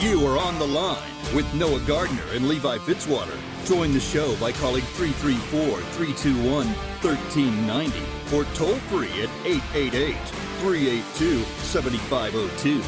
You 0.00 0.26
are 0.26 0.38
on 0.38 0.58
the 0.58 0.66
line 0.66 1.12
with 1.34 1.52
Noah 1.52 1.80
Gardner 1.80 2.22
and 2.32 2.48
Levi 2.48 2.78
Fitzwater. 2.78 3.38
Join 3.66 3.92
the 3.92 4.00
show 4.00 4.34
by 4.36 4.50
calling 4.50 4.80
334 4.80 5.78
321 5.78 6.66
1390 7.02 8.02
or 8.34 8.44
toll 8.54 8.76
free 8.88 9.10
at 9.22 9.28
888 9.44 10.16
382 10.60 11.42
7502. 11.42 12.82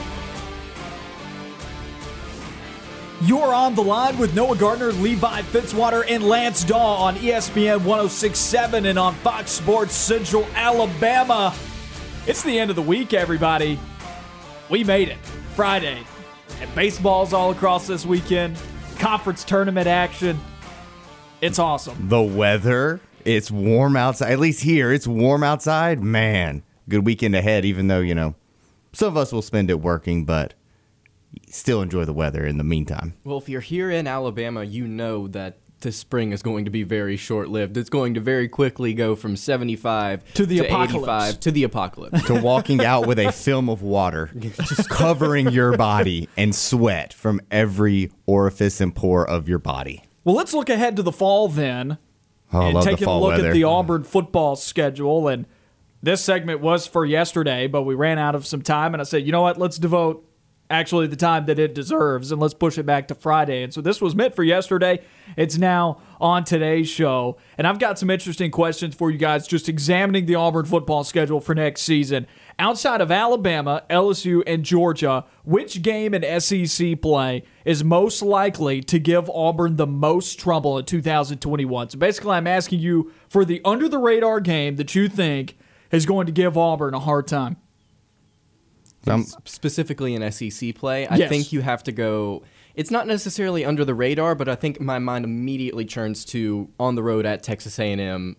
You're 3.26 3.52
on 3.52 3.74
the 3.74 3.82
line 3.82 4.16
with 4.16 4.34
Noah 4.34 4.56
Gardner, 4.56 4.92
Levi 4.92 5.42
Fitzwater, 5.42 6.06
and 6.08 6.24
Lance 6.24 6.64
Dawe 6.64 6.96
on 6.96 7.16
ESPN 7.16 7.84
1067 7.84 8.86
and 8.86 8.98
on 8.98 9.14
Fox 9.16 9.50
Sports 9.50 9.92
Central 9.92 10.46
Alabama. 10.54 11.54
It's 12.26 12.42
the 12.42 12.58
end 12.58 12.70
of 12.70 12.76
the 12.76 12.80
week, 12.80 13.12
everybody. 13.12 13.78
We 14.70 14.82
made 14.82 15.10
it. 15.10 15.18
Friday. 15.54 16.06
And 16.62 16.72
baseball's 16.76 17.32
all 17.32 17.50
across 17.50 17.88
this 17.88 18.06
weekend. 18.06 18.56
Conference 19.00 19.42
tournament 19.42 19.88
action. 19.88 20.38
It's 21.40 21.58
awesome. 21.58 22.08
The 22.08 22.22
weather, 22.22 23.00
it's 23.24 23.50
warm 23.50 23.96
outside. 23.96 24.30
At 24.30 24.38
least 24.38 24.62
here, 24.62 24.92
it's 24.92 25.08
warm 25.08 25.42
outside. 25.42 26.04
Man, 26.04 26.62
good 26.88 27.04
weekend 27.04 27.34
ahead, 27.34 27.64
even 27.64 27.88
though, 27.88 27.98
you 27.98 28.14
know, 28.14 28.36
some 28.92 29.08
of 29.08 29.16
us 29.16 29.32
will 29.32 29.42
spend 29.42 29.70
it 29.70 29.80
working, 29.80 30.24
but 30.24 30.54
still 31.48 31.82
enjoy 31.82 32.04
the 32.04 32.12
weather 32.12 32.46
in 32.46 32.58
the 32.58 32.64
meantime. 32.64 33.14
Well, 33.24 33.38
if 33.38 33.48
you're 33.48 33.60
here 33.60 33.90
in 33.90 34.06
Alabama, 34.06 34.62
you 34.62 34.86
know 34.86 35.26
that 35.26 35.58
this 35.82 35.96
spring 35.96 36.32
is 36.32 36.42
going 36.42 36.64
to 36.64 36.70
be 36.70 36.82
very 36.82 37.16
short 37.16 37.48
lived. 37.48 37.76
It's 37.76 37.90
going 37.90 38.14
to 38.14 38.20
very 38.20 38.48
quickly 38.48 38.94
go 38.94 39.14
from 39.14 39.36
75 39.36 40.32
To 40.34 40.46
the 40.46 40.60
apocalypse. 40.60 41.28
85 41.30 41.40
to 41.40 41.50
the 41.50 41.64
apocalypse. 41.64 42.22
To 42.24 42.40
walking 42.40 42.84
out 42.84 43.06
with 43.06 43.18
a 43.18 43.30
film 43.30 43.68
of 43.68 43.82
water 43.82 44.30
just 44.38 44.88
covering 44.88 45.50
your 45.50 45.76
body 45.76 46.28
and 46.36 46.54
sweat 46.54 47.12
from 47.12 47.40
every 47.50 48.10
orifice 48.26 48.80
and 48.80 48.94
pore 48.94 49.28
of 49.28 49.48
your 49.48 49.58
body. 49.58 50.04
Well, 50.24 50.34
let's 50.34 50.54
look 50.54 50.70
ahead 50.70 50.96
to 50.96 51.02
the 51.02 51.12
fall 51.12 51.48
then. 51.48 51.98
Oh, 52.52 52.60
I 52.60 52.64
and 52.66 52.74
love 52.74 52.84
the 52.84 52.90
taking 52.90 53.08
a 53.08 53.18
look 53.18 53.32
weather. 53.32 53.48
at 53.48 53.52
the 53.52 53.64
Auburn 53.64 54.04
football 54.04 54.56
schedule. 54.56 55.28
And 55.28 55.46
this 56.02 56.22
segment 56.22 56.60
was 56.60 56.86
for 56.86 57.04
yesterday, 57.04 57.66
but 57.66 57.82
we 57.82 57.94
ran 57.94 58.18
out 58.18 58.34
of 58.34 58.46
some 58.46 58.62
time. 58.62 58.94
And 58.94 59.00
I 59.00 59.04
said, 59.04 59.24
you 59.24 59.32
know 59.32 59.42
what? 59.42 59.58
Let's 59.58 59.78
devote 59.78 60.28
actually 60.72 61.06
the 61.06 61.16
time 61.16 61.44
that 61.46 61.58
it 61.58 61.74
deserves 61.74 62.32
and 62.32 62.40
let's 62.40 62.54
push 62.54 62.78
it 62.78 62.86
back 62.86 63.06
to 63.08 63.14
Friday. 63.14 63.62
And 63.62 63.72
so 63.72 63.82
this 63.82 64.00
was 64.00 64.14
meant 64.14 64.34
for 64.34 64.42
yesterday. 64.42 65.00
It's 65.36 65.58
now 65.58 66.00
on 66.18 66.44
today's 66.44 66.88
show. 66.88 67.36
And 67.58 67.66
I've 67.66 67.78
got 67.78 67.98
some 67.98 68.08
interesting 68.08 68.50
questions 68.50 68.94
for 68.94 69.10
you 69.10 69.18
guys 69.18 69.46
just 69.46 69.68
examining 69.68 70.24
the 70.24 70.34
Auburn 70.34 70.64
football 70.64 71.04
schedule 71.04 71.40
for 71.40 71.54
next 71.54 71.82
season. 71.82 72.26
Outside 72.58 73.02
of 73.02 73.10
Alabama, 73.10 73.84
LSU, 73.90 74.42
and 74.46 74.64
Georgia, 74.64 75.26
which 75.44 75.82
game 75.82 76.14
in 76.14 76.40
SEC 76.40 77.00
play 77.02 77.42
is 77.66 77.84
most 77.84 78.22
likely 78.22 78.80
to 78.82 78.98
give 78.98 79.28
Auburn 79.28 79.76
the 79.76 79.86
most 79.86 80.40
trouble 80.40 80.78
in 80.78 80.86
2021? 80.86 81.90
So 81.90 81.98
basically, 81.98 82.32
I'm 82.32 82.46
asking 82.46 82.80
you 82.80 83.12
for 83.28 83.44
the 83.44 83.60
under 83.64 83.88
the 83.88 83.98
radar 83.98 84.40
game 84.40 84.76
that 84.76 84.94
you 84.94 85.08
think 85.08 85.58
is 85.90 86.06
going 86.06 86.26
to 86.26 86.32
give 86.32 86.56
Auburn 86.56 86.94
a 86.94 87.00
hard 87.00 87.28
time. 87.28 87.58
Um, 89.06 89.26
Specifically 89.44 90.14
in 90.14 90.30
SEC 90.30 90.74
play, 90.74 91.06
I 91.06 91.16
Yes. 91.16 91.28
think 91.28 91.52
you 91.52 91.60
have 91.62 91.82
to 91.84 91.92
go. 91.92 92.42
It's 92.74 92.90
not 92.90 93.06
necessarily 93.06 93.64
under 93.64 93.84
the 93.84 93.94
radar, 93.94 94.34
but 94.34 94.48
I 94.48 94.54
think 94.54 94.80
my 94.80 94.98
mind 94.98 95.24
immediately 95.24 95.84
turns 95.84 96.24
to 96.26 96.68
on 96.78 96.94
the 96.94 97.02
road 97.02 97.26
at 97.26 97.42
Texas 97.42 97.78
A&M 97.78 98.36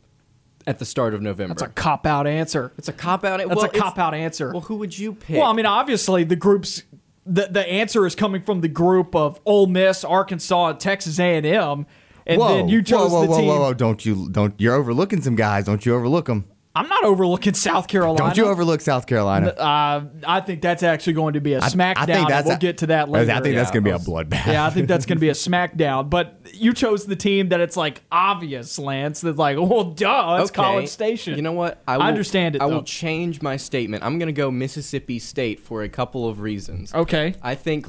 at 0.66 0.80
the 0.80 0.86
start 0.86 1.14
of 1.14 1.22
November. 1.22 1.54
That's 1.56 1.72
a 1.72 1.74
cop 1.74 2.06
out 2.08 2.26
answer. 2.26 2.72
it's 2.78 2.88
a 2.88 2.94
cop 2.94 3.26
out. 3.26 3.46
That's 3.48 3.64
a 3.64 3.68
cop 3.68 4.00
out 4.00 4.14
answer. 4.14 4.52
Well, 4.52 4.62
who 4.62 4.78
would 4.78 4.98
you 4.98 5.14
pick? 5.14 5.38
Well, 5.38 5.48
I 5.50 5.54
mean, 5.54 5.66
obviously 5.66 6.24
the 6.24 6.36
groups. 6.38 6.84
The, 7.26 7.48
the 7.50 7.66
answer 7.70 8.06
is 8.06 8.16
coming 8.16 8.42
from 8.42 8.60
the 8.62 8.68
group 8.68 9.16
of 9.16 9.40
Ole 9.46 9.68
Miss, 9.68 10.04
Arkansas, 10.04 10.68
and 10.72 10.80
Texas 10.80 11.20
A&M, 11.20 11.86
and 12.26 12.40
whoa, 12.40 12.48
then 12.58 12.68
you 12.70 12.82
chose 12.82 13.12
whoa, 13.12 13.20
whoa, 13.20 13.22
the 13.22 13.28
whoa, 13.32 13.38
team. 13.38 13.48
whoa, 13.48 13.60
whoa! 13.62 13.74
Don't 13.74 14.06
you 14.06 14.30
don't? 14.30 14.54
You're 14.58 14.76
overlooking 14.76 15.22
some 15.22 15.36
guys. 15.36 15.66
Don't 15.66 15.86
you 15.86 15.96
overlook 15.96 16.26
them? 16.26 16.46
I'm 16.76 16.90
not 16.90 17.04
overlooking 17.04 17.54
South 17.54 17.88
Carolina. 17.88 18.18
Don't 18.18 18.36
you 18.38 18.46
overlook 18.48 18.82
South 18.82 19.06
Carolina? 19.06 19.50
Uh, 19.50 20.06
I 20.26 20.42
think 20.42 20.64
that's 20.64 20.82
actually 20.82 21.14
going 21.14 21.36
to 21.36 21.42
be 21.42 21.54
a 21.54 21.62
smackdown. 21.62 21.94
I 21.98 22.06
think 22.08 22.30
that's 22.30 22.48
we'll 22.48 22.56
a- 22.56 22.60
get 22.60 22.80
to 22.80 22.88
that 22.88 23.10
later. 23.10 23.32
I 23.32 23.42
think 23.42 23.56
that's 23.56 23.70
going 23.70 23.84
to 23.84 23.88
be 23.88 23.92
a 23.92 23.98
was- 23.98 24.08
bloodbath. 24.08 24.48
yeah, 24.48 24.66
I 24.66 24.72
think 24.72 24.88
that's 24.88 25.06
going 25.06 25.18
to 25.18 25.22
be 25.22 25.30
a 25.30 25.34
smackdown. 25.34 26.10
But 26.10 26.40
you 26.52 26.74
chose 26.74 27.06
the 27.06 27.16
team 27.16 27.50
that 27.50 27.60
it's 27.60 27.78
like 27.78 28.02
obvious, 28.12 28.80
Lance. 28.80 29.22
That's 29.22 29.38
like, 29.38 29.58
well, 29.58 29.84
duh, 29.84 30.40
it's 30.42 30.50
Okay. 30.50 30.56
College 30.64 30.90
Station. 30.90 31.36
You 31.36 31.44
know 31.44 31.52
what? 31.52 31.80
I, 31.88 31.98
will, 31.98 32.06
understand 32.06 32.56
it. 32.56 32.62
I 32.64 32.68
though. 32.68 32.78
will 32.78 32.84
change 32.84 33.44
my 33.44 33.56
statement. 33.56 34.04
I'm 34.04 34.18
going 34.18 34.28
to 34.28 34.34
go 34.34 34.50
Mississippi 34.50 35.20
State 35.20 35.60
for 35.60 35.84
a 35.84 35.90
couple 35.90 36.28
of 36.28 36.40
reasons. 36.40 36.92
Okay. 36.92 37.36
I 37.44 37.54
think 37.54 37.86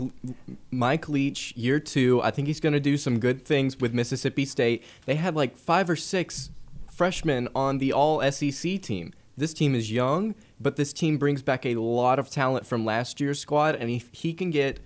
Mike 0.70 1.08
Leach, 1.08 1.54
year 1.56 1.80
two, 1.80 2.20
I 2.22 2.30
think 2.30 2.48
he's 2.48 2.60
going 2.60 2.74
to 2.74 2.80
do 2.80 2.98
some 2.98 3.18
good 3.18 3.46
things 3.46 3.80
with 3.80 3.94
Mississippi 3.94 4.44
State. 4.44 4.84
They 5.06 5.14
had 5.14 5.34
like 5.34 5.56
five 5.56 5.88
or 5.88 5.96
six 5.96 6.50
freshmen 6.94 7.48
on 7.54 7.78
the 7.78 7.92
all 7.92 8.20
SEC 8.30 8.80
team. 8.80 9.12
This 9.36 9.52
team 9.52 9.74
is 9.74 9.90
young, 9.90 10.34
but 10.60 10.76
this 10.76 10.92
team 10.92 11.18
brings 11.18 11.42
back 11.42 11.66
a 11.66 11.74
lot 11.74 12.18
of 12.18 12.30
talent 12.30 12.66
from 12.66 12.84
last 12.84 13.20
year's 13.20 13.40
squad, 13.40 13.74
and 13.74 13.90
if 13.90 14.08
he 14.12 14.32
can 14.32 14.50
get, 14.50 14.78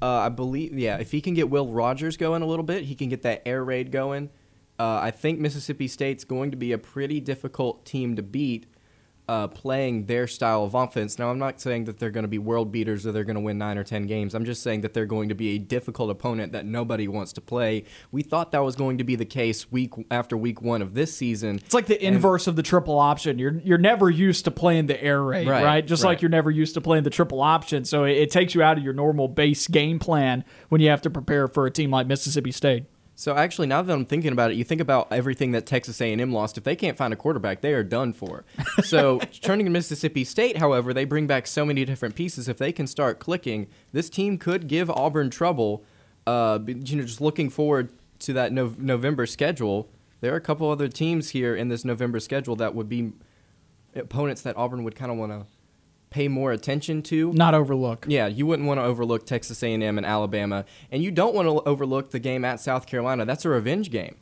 uh, 0.00 0.06
I 0.06 0.28
believe, 0.28 0.76
yeah, 0.76 0.96
if 0.96 1.12
he 1.12 1.20
can 1.20 1.34
get 1.34 1.50
Will 1.50 1.68
Rogers 1.68 2.16
going 2.16 2.42
a 2.42 2.46
little 2.46 2.64
bit, 2.64 2.84
he 2.84 2.96
can 2.96 3.08
get 3.08 3.22
that 3.22 3.42
air 3.46 3.64
raid 3.64 3.92
going. 3.92 4.30
Uh, 4.78 4.98
I 5.00 5.12
think 5.12 5.38
Mississippi 5.38 5.86
State's 5.86 6.24
going 6.24 6.50
to 6.50 6.56
be 6.56 6.72
a 6.72 6.78
pretty 6.78 7.20
difficult 7.20 7.84
team 7.84 8.16
to 8.16 8.22
beat 8.22 8.66
uh, 9.28 9.48
playing 9.48 10.06
their 10.06 10.26
style 10.26 10.64
of 10.64 10.74
offense. 10.74 11.18
Now, 11.18 11.30
I'm 11.30 11.38
not 11.38 11.60
saying 11.60 11.84
that 11.84 11.98
they're 11.98 12.10
going 12.10 12.24
to 12.24 12.28
be 12.28 12.38
world 12.38 12.72
beaters 12.72 13.06
or 13.06 13.12
they're 13.12 13.24
going 13.24 13.36
to 13.36 13.40
win 13.40 13.56
nine 13.56 13.78
or 13.78 13.84
ten 13.84 14.06
games. 14.06 14.34
I'm 14.34 14.44
just 14.44 14.62
saying 14.62 14.80
that 14.80 14.94
they're 14.94 15.06
going 15.06 15.28
to 15.28 15.34
be 15.34 15.50
a 15.50 15.58
difficult 15.58 16.10
opponent 16.10 16.52
that 16.52 16.66
nobody 16.66 17.06
wants 17.06 17.32
to 17.34 17.40
play. 17.40 17.84
We 18.10 18.22
thought 18.22 18.52
that 18.52 18.64
was 18.64 18.74
going 18.74 18.98
to 18.98 19.04
be 19.04 19.14
the 19.14 19.24
case 19.24 19.70
week 19.70 19.92
after 20.10 20.36
week 20.36 20.60
one 20.60 20.82
of 20.82 20.94
this 20.94 21.16
season. 21.16 21.56
It's 21.56 21.74
like 21.74 21.86
the 21.86 22.04
inverse 22.04 22.46
of 22.46 22.56
the 22.56 22.62
triple 22.62 22.98
option. 22.98 23.38
You're 23.38 23.60
you're 23.64 23.78
never 23.78 24.10
used 24.10 24.44
to 24.46 24.50
playing 24.50 24.86
the 24.86 25.02
air 25.02 25.22
raid, 25.22 25.46
right? 25.46 25.64
Right, 25.64 25.86
Just 25.86 26.04
like 26.04 26.20
you're 26.20 26.28
never 26.28 26.50
used 26.50 26.74
to 26.74 26.80
playing 26.80 27.04
the 27.04 27.10
triple 27.10 27.40
option. 27.40 27.84
So 27.84 28.04
it, 28.04 28.16
it 28.16 28.30
takes 28.30 28.54
you 28.54 28.62
out 28.62 28.76
of 28.76 28.84
your 28.84 28.92
normal 28.92 29.28
base 29.28 29.68
game 29.68 29.98
plan 29.98 30.44
when 30.68 30.80
you 30.80 30.90
have 30.90 31.02
to 31.02 31.10
prepare 31.10 31.48
for 31.48 31.66
a 31.66 31.70
team 31.70 31.90
like 31.90 32.06
Mississippi 32.06 32.50
State. 32.52 32.84
So 33.14 33.36
actually, 33.36 33.66
now 33.66 33.82
that 33.82 33.92
I'm 33.92 34.06
thinking 34.06 34.32
about 34.32 34.50
it, 34.50 34.56
you 34.56 34.64
think 34.64 34.80
about 34.80 35.08
everything 35.12 35.52
that 35.52 35.66
Texas 35.66 36.00
A&M 36.00 36.32
lost. 36.32 36.56
If 36.56 36.64
they 36.64 36.74
can't 36.74 36.96
find 36.96 37.12
a 37.12 37.16
quarterback, 37.16 37.60
they 37.60 37.72
are 37.74 37.84
done 37.84 38.12
for. 38.12 38.44
So 38.84 39.20
turning 39.42 39.66
to 39.66 39.70
Mississippi 39.70 40.24
State, 40.24 40.56
however, 40.56 40.92
they 40.92 41.04
bring 41.04 41.26
back 41.26 41.46
so 41.46 41.64
many 41.64 41.84
different 41.84 42.14
pieces. 42.14 42.48
If 42.48 42.58
they 42.58 42.72
can 42.72 42.86
start 42.86 43.18
clicking, 43.18 43.68
this 43.92 44.10
team 44.10 44.38
could 44.38 44.66
give 44.66 44.90
Auburn 44.90 45.30
trouble. 45.30 45.84
Uh, 46.26 46.58
you 46.66 46.96
know, 46.96 47.04
just 47.04 47.20
looking 47.20 47.48
forward 47.48 47.90
to 48.20 48.32
that 48.32 48.52
no- 48.52 48.74
November 48.78 49.26
schedule. 49.26 49.88
There 50.20 50.32
are 50.32 50.36
a 50.36 50.40
couple 50.40 50.70
other 50.70 50.88
teams 50.88 51.30
here 51.30 51.54
in 51.54 51.68
this 51.68 51.84
November 51.84 52.18
schedule 52.18 52.56
that 52.56 52.74
would 52.74 52.88
be 52.88 53.12
opponents 53.94 54.42
that 54.42 54.56
Auburn 54.56 54.84
would 54.84 54.94
kind 54.94 55.10
of 55.10 55.18
want 55.18 55.32
to 55.32 55.46
pay 56.12 56.28
more 56.28 56.52
attention 56.52 57.02
to. 57.04 57.32
Not 57.32 57.54
overlook. 57.54 58.06
Yeah, 58.08 58.26
you 58.26 58.46
wouldn't 58.46 58.68
want 58.68 58.78
to 58.78 58.84
overlook 58.84 59.26
Texas 59.26 59.62
A&M 59.62 59.82
and 59.82 60.06
Alabama, 60.06 60.64
and 60.90 61.02
you 61.02 61.10
don't 61.10 61.34
want 61.34 61.48
to 61.48 61.68
overlook 61.68 62.10
the 62.10 62.18
game 62.20 62.44
at 62.44 62.60
South 62.60 62.86
Carolina. 62.86 63.24
That's 63.24 63.44
a 63.44 63.48
revenge 63.48 63.90
game, 63.90 64.16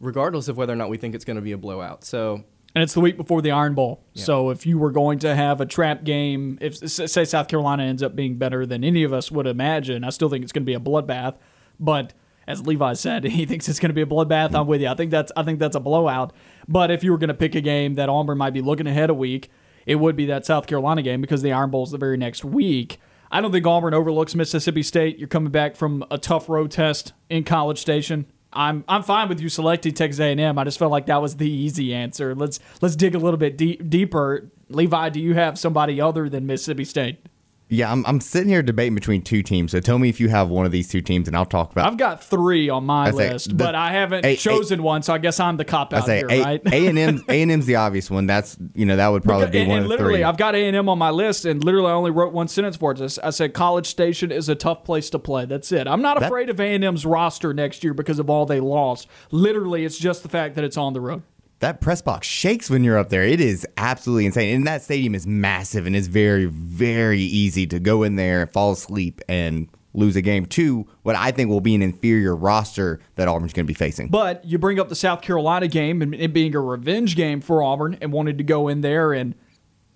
regardless 0.00 0.48
of 0.48 0.56
whether 0.56 0.72
or 0.72 0.76
not 0.76 0.90
we 0.90 0.98
think 0.98 1.14
it's 1.14 1.24
going 1.24 1.36
to 1.36 1.42
be 1.42 1.52
a 1.52 1.58
blowout. 1.58 2.04
So, 2.04 2.44
And 2.74 2.82
it's 2.82 2.94
the 2.94 3.00
week 3.00 3.16
before 3.16 3.40
the 3.40 3.50
Iron 3.50 3.74
Bowl. 3.74 4.02
So 4.14 4.50
if 4.50 4.66
you 4.66 4.78
were 4.78 4.90
going 4.90 5.18
to 5.20 5.34
have 5.34 5.60
a 5.60 5.66
trap 5.66 6.04
game, 6.04 6.58
if 6.60 6.76
say 6.76 7.24
South 7.24 7.48
Carolina 7.48 7.84
ends 7.84 8.02
up 8.02 8.14
being 8.14 8.36
better 8.36 8.66
than 8.66 8.84
any 8.84 9.04
of 9.04 9.12
us 9.12 9.30
would 9.30 9.46
imagine, 9.46 10.04
I 10.04 10.10
still 10.10 10.28
think 10.28 10.42
it's 10.42 10.52
going 10.52 10.64
to 10.64 10.66
be 10.66 10.74
a 10.74 10.80
bloodbath. 10.80 11.36
But 11.80 12.12
as 12.46 12.66
Levi 12.66 12.94
said, 12.94 13.24
he 13.38 13.46
thinks 13.46 13.68
it's 13.68 13.78
going 13.78 13.90
to 13.90 13.94
be 13.94 14.02
a 14.02 14.06
bloodbath. 14.06 14.54
I'm 14.54 14.66
with 14.66 14.80
you. 14.80 14.88
I 14.88 14.94
think 14.94 15.10
that's 15.10 15.30
I 15.36 15.42
think 15.44 15.58
that's 15.58 15.76
a 15.76 15.80
blowout. 15.80 16.32
But 16.66 16.90
if 16.90 17.04
you 17.04 17.12
were 17.12 17.18
going 17.18 17.28
to 17.28 17.34
pick 17.34 17.54
a 17.54 17.60
game 17.60 17.94
that 17.94 18.08
Auburn 18.08 18.38
might 18.38 18.52
be 18.52 18.60
looking 18.60 18.86
ahead 18.86 19.10
a 19.10 19.14
week, 19.14 19.50
it 19.88 19.96
would 19.96 20.14
be 20.14 20.26
that 20.26 20.44
South 20.44 20.66
Carolina 20.66 21.02
game 21.02 21.22
because 21.22 21.40
the 21.40 21.50
Iron 21.50 21.70
Bowl 21.70 21.82
is 21.82 21.90
the 21.90 21.98
very 21.98 22.18
next 22.18 22.44
week. 22.44 23.00
I 23.32 23.40
don't 23.40 23.50
think 23.50 23.66
Auburn 23.66 23.94
overlooks 23.94 24.34
Mississippi 24.34 24.82
State. 24.82 25.18
You're 25.18 25.28
coming 25.28 25.50
back 25.50 25.76
from 25.76 26.04
a 26.10 26.18
tough 26.18 26.48
road 26.50 26.70
test 26.70 27.14
in 27.30 27.42
College 27.42 27.78
Station. 27.78 28.26
I'm 28.52 28.84
I'm 28.86 29.02
fine 29.02 29.30
with 29.30 29.40
you 29.40 29.48
selecting 29.48 29.94
Texas 29.94 30.20
A&M. 30.20 30.58
I 30.58 30.64
just 30.64 30.78
felt 30.78 30.92
like 30.92 31.06
that 31.06 31.22
was 31.22 31.36
the 31.36 31.50
easy 31.50 31.94
answer. 31.94 32.34
Let's 32.34 32.60
let's 32.82 32.96
dig 32.96 33.14
a 33.14 33.18
little 33.18 33.38
bit 33.38 33.56
deep, 33.56 33.88
deeper. 33.88 34.50
Levi, 34.68 35.08
do 35.08 35.20
you 35.20 35.34
have 35.34 35.58
somebody 35.58 36.00
other 36.00 36.28
than 36.28 36.46
Mississippi 36.46 36.84
State? 36.84 37.24
Yeah, 37.70 37.92
I'm, 37.92 38.04
I'm 38.06 38.20
sitting 38.20 38.48
here 38.48 38.62
debating 38.62 38.94
between 38.94 39.20
two 39.20 39.42
teams. 39.42 39.72
So 39.72 39.80
tell 39.80 39.98
me 39.98 40.08
if 40.08 40.20
you 40.20 40.28
have 40.30 40.48
one 40.48 40.64
of 40.64 40.72
these 40.72 40.88
two 40.88 41.02
teams, 41.02 41.28
and 41.28 41.36
I'll 41.36 41.44
talk 41.44 41.70
about. 41.72 41.86
I've 41.86 41.98
got 41.98 42.24
three 42.24 42.70
on 42.70 42.84
my 42.84 43.10
list, 43.10 43.50
the- 43.50 43.54
but 43.56 43.74
I 43.74 43.90
haven't 43.92 44.24
A- 44.24 44.32
A- 44.32 44.36
chosen 44.36 44.82
one, 44.82 45.02
so 45.02 45.12
I 45.12 45.18
guess 45.18 45.38
I'm 45.38 45.58
the 45.58 45.66
cop 45.66 45.92
out 45.92 46.06
say 46.06 46.18
here, 46.18 46.28
A 46.30 46.42
right? 46.42 46.62
A 46.72 46.86
and 46.86 46.98
M. 46.98 47.24
A 47.28 47.42
and 47.42 47.50
M's 47.50 47.66
the 47.66 47.76
obvious 47.76 48.10
one. 48.10 48.26
That's 48.26 48.56
you 48.74 48.86
know 48.86 48.96
that 48.96 49.08
would 49.08 49.22
probably 49.22 49.50
be 49.50 49.58
and, 49.60 49.68
one 49.68 49.76
and 49.78 49.84
of 49.84 49.90
literally, 49.90 50.14
three. 50.14 50.24
I've 50.24 50.38
got 50.38 50.54
A 50.54 50.66
and 50.66 50.74
M 50.76 50.88
on 50.88 50.98
my 50.98 51.10
list, 51.10 51.44
and 51.44 51.62
literally, 51.62 51.90
I 51.90 51.94
only 51.94 52.10
wrote 52.10 52.32
one 52.32 52.48
sentence 52.48 52.76
for 52.78 52.92
it. 52.92 53.18
I 53.22 53.30
said, 53.30 53.52
"College 53.52 53.86
Station 53.86 54.32
is 54.32 54.48
a 54.48 54.54
tough 54.54 54.84
place 54.84 55.10
to 55.10 55.18
play." 55.18 55.44
That's 55.44 55.70
it. 55.70 55.86
I'm 55.86 56.00
not 56.00 56.18
That- 56.20 56.26
afraid 56.26 56.48
of 56.48 56.58
A 56.60 56.74
and 56.74 56.82
M's 56.84 57.04
roster 57.04 57.52
next 57.52 57.84
year 57.84 57.92
because 57.92 58.18
of 58.18 58.30
all 58.30 58.46
they 58.46 58.60
lost. 58.60 59.08
Literally, 59.30 59.84
it's 59.84 59.98
just 59.98 60.22
the 60.22 60.28
fact 60.30 60.54
that 60.54 60.64
it's 60.64 60.76
on 60.78 60.94
the 60.94 61.00
road. 61.02 61.22
That 61.60 61.80
press 61.80 62.00
box 62.00 62.26
shakes 62.26 62.70
when 62.70 62.84
you're 62.84 62.98
up 62.98 63.08
there. 63.08 63.24
It 63.24 63.40
is 63.40 63.66
absolutely 63.76 64.26
insane. 64.26 64.54
And 64.54 64.66
that 64.66 64.82
stadium 64.82 65.14
is 65.14 65.26
massive 65.26 65.86
and 65.86 65.96
it's 65.96 66.06
very, 66.06 66.46
very 66.46 67.20
easy 67.20 67.66
to 67.66 67.80
go 67.80 68.02
in 68.02 68.16
there, 68.16 68.46
fall 68.46 68.72
asleep, 68.72 69.20
and 69.28 69.68
lose 69.94 70.16
a 70.16 70.22
game 70.22 70.46
to 70.46 70.86
what 71.02 71.16
I 71.16 71.32
think 71.32 71.50
will 71.50 71.60
be 71.60 71.74
an 71.74 71.82
inferior 71.82 72.36
roster 72.36 73.00
that 73.16 73.26
Auburn's 73.26 73.52
going 73.52 73.66
to 73.66 73.68
be 73.68 73.74
facing. 73.74 74.08
But 74.08 74.44
you 74.44 74.58
bring 74.58 74.78
up 74.78 74.88
the 74.88 74.94
South 74.94 75.22
Carolina 75.22 75.66
game 75.66 76.02
and 76.02 76.14
it 76.14 76.32
being 76.32 76.54
a 76.54 76.60
revenge 76.60 77.16
game 77.16 77.40
for 77.40 77.62
Auburn 77.62 77.98
and 78.00 78.12
wanted 78.12 78.38
to 78.38 78.44
go 78.44 78.68
in 78.68 78.82
there 78.82 79.12
and, 79.12 79.34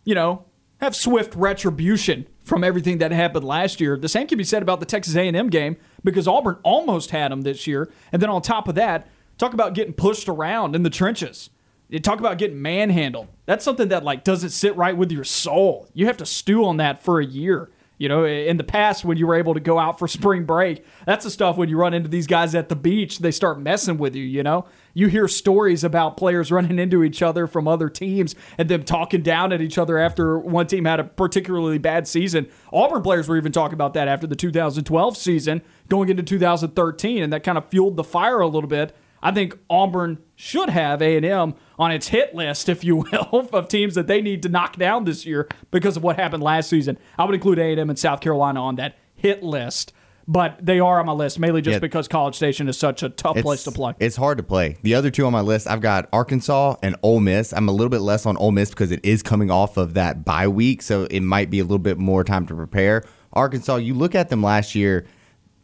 you 0.05 0.15
know, 0.15 0.47
have 0.81 0.97
swift 0.97 1.37
retribution 1.37 2.27
from 2.43 2.65
everything 2.65 2.99
that 2.99 3.13
happened 3.13 3.45
last 3.45 3.81
year. 3.81 3.97
The 3.97 4.09
same 4.09 4.27
can 4.27 4.39
be 4.39 4.45
said 4.45 4.63
about 4.63 4.81
the 4.81 4.87
Texas 4.87 5.15
A&M 5.15 5.49
game 5.49 5.77
because 6.03 6.27
Auburn 6.27 6.57
almost 6.65 7.11
had 7.11 7.31
them 7.31 7.43
this 7.43 7.69
year. 7.69 7.89
And 8.11 8.21
then 8.21 8.31
on 8.31 8.43
top 8.43 8.67
of 8.67 8.75
that, 8.75 9.07
talk 9.39 9.55
about 9.55 9.75
getting 9.75 9.93
pushed 9.93 10.29
around 10.29 10.75
in 10.75 10.83
the 10.83 10.91
trenches. 10.91 11.51
You 11.93 12.01
talk 12.01 12.21
about 12.21 12.39
getting 12.39 12.63
manhandled. 12.63 13.29
That's 13.45 13.63
something 13.63 13.89
that 13.89 14.03
like 14.03 14.25
doesn't 14.25 14.49
sit 14.49 14.75
right 14.77 14.97
with 14.97 15.13
your 15.13 15.25
soul. 15.25 15.89
You 15.93 16.07
have 16.07 16.17
to 16.17 16.27
stew 16.27 16.65
on 16.65 16.79
that 16.79 17.03
for 17.03 17.21
a 17.21 17.25
year. 17.25 17.71
You 17.99 18.09
know, 18.09 18.25
in 18.25 18.57
the 18.57 18.65
past, 18.65 19.05
when 19.05 19.19
you 19.19 19.27
were 19.27 19.35
able 19.35 19.53
to 19.53 19.61
go 19.61 19.79
out 19.79 19.99
for 19.99 20.09
spring 20.09 20.45
break, 20.45 20.85
that's 21.05 21.23
the 21.23 21.31
stuff 21.31 21.59
when 21.59 21.69
you 21.69 21.77
run 21.77 21.93
into 21.93 22.09
these 22.09 22.27
guys 22.27 22.55
at 22.55 22.71
the 22.71 22.75
beach, 22.75 23.19
they 23.19 23.31
start 23.31 23.61
messing 23.61 23.99
with 23.99 24.17
you. 24.17 24.25
You 24.25 24.43
know, 24.43 24.65
you 24.95 25.09
hear 25.09 25.29
stories 25.29 25.85
about 25.85 26.17
players 26.17 26.51
running 26.51 26.79
into 26.79 27.05
each 27.05 27.21
other 27.21 27.47
from 27.47 27.69
other 27.69 27.91
teams 27.91 28.35
and 28.57 28.71
them 28.71 28.85
talking 28.85 29.21
down 29.21 29.53
at 29.53 29.61
each 29.61 29.77
other 29.77 29.99
after 29.99 30.39
one 30.39 30.67
team 30.67 30.87
had 30.87 30.99
a 30.99 31.05
particularly 31.05 31.77
bad 31.77 32.09
season. 32.09 32.49
Auburn 32.73 33.03
players 33.03 33.29
were 33.29 33.37
even 33.37 33.53
talking 33.53 33.75
about 33.75 33.93
that 33.95 34.09
after 34.09 34.27
the 34.27 34.35
2012 34.35 35.17
season 35.17 35.61
going 35.91 36.09
into 36.09 36.23
2013, 36.23 37.23
and 37.23 37.33
that 37.35 37.45
kind 37.45 37.59
of 37.59 37.69
fueled 37.69 37.97
the 37.97 38.05
fire 38.05 38.41
a 38.41 38.49
little 38.49 38.69
bit. 38.69 38.97
I 39.23 39.31
think 39.31 39.57
Auburn 39.71 40.19
should 40.35 40.69
have 40.71 41.01
A&M 41.01 41.55
on 41.79 41.93
its 41.93 42.09
hit 42.09 42.35
list, 42.35 42.69
if 42.69 42.83
you 42.83 42.97
will, 42.97 43.49
of 43.53 43.69
teams 43.69 43.95
that 43.95 44.07
they 44.09 44.21
need 44.21 44.43
to 44.43 44.49
knock 44.49 44.77
down 44.77 45.05
this 45.05 45.25
year 45.25 45.49
because 45.71 45.97
of 45.97 46.03
what 46.03 46.17
happened 46.17 46.43
last 46.43 46.69
season. 46.69 46.99
I 47.19 47.25
would 47.25 47.35
include 47.35 47.59
A&M 47.59 47.89
and 47.89 47.99
South 47.99 48.21
Carolina 48.21 48.61
on 48.63 48.77
that 48.77 48.97
hit 49.15 49.43
list, 49.43 49.93
but 50.27 50.57
they 50.65 50.81
are 50.81 50.99
on 51.01 51.07
my 51.07 51.13
list 51.13 51.39
mainly 51.39 51.63
just 51.63 51.75
Yeah. 51.75 51.79
because 51.79 52.09
College 52.09 52.35
Station 52.35 52.69
is 52.69 52.77
such 52.79 53.03
a 53.05 53.09
tough 53.09 53.37
place 53.37 53.63
to 53.65 53.71
play. 53.71 53.95
It's 54.01 54.17
hard 54.17 54.39
to 54.39 54.45
play. 54.45 54.77
The 54.83 54.95
other 54.95 55.11
two 55.11 55.25
on 55.27 55.33
my 55.33 55.41
list, 55.41 55.69
I've 55.69 55.81
got 55.81 56.09
Arkansas 56.13 56.77
and 56.83 56.97
Ole 57.03 57.21
Miss. 57.21 57.53
I'm 57.53 57.69
a 57.69 57.73
little 57.73 57.91
bit 57.91 58.01
less 58.01 58.27
on 58.27 58.37
Ole 58.39 58.51
Miss 58.53 58.71
because 58.71 58.91
it 58.91 59.01
is 59.05 59.23
coming 59.23 59.51
off 59.51 59.77
of 59.77 59.95
that 59.95 60.25
bye 60.25 60.49
week, 60.49 60.83
so 60.83 61.05
it 61.05 61.21
might 61.21 61.51
be 61.51 61.61
a 61.61 61.65
little 61.65 61.79
bit 61.79 61.99
more 61.99 62.25
time 62.25 62.47
to 62.47 62.55
prepare. 62.55 63.05
Arkansas, 63.33 63.77
you 63.77 63.95
look 63.95 64.15
at 64.15 64.29
them 64.29 64.43
last 64.43 64.75
year, 64.75 65.07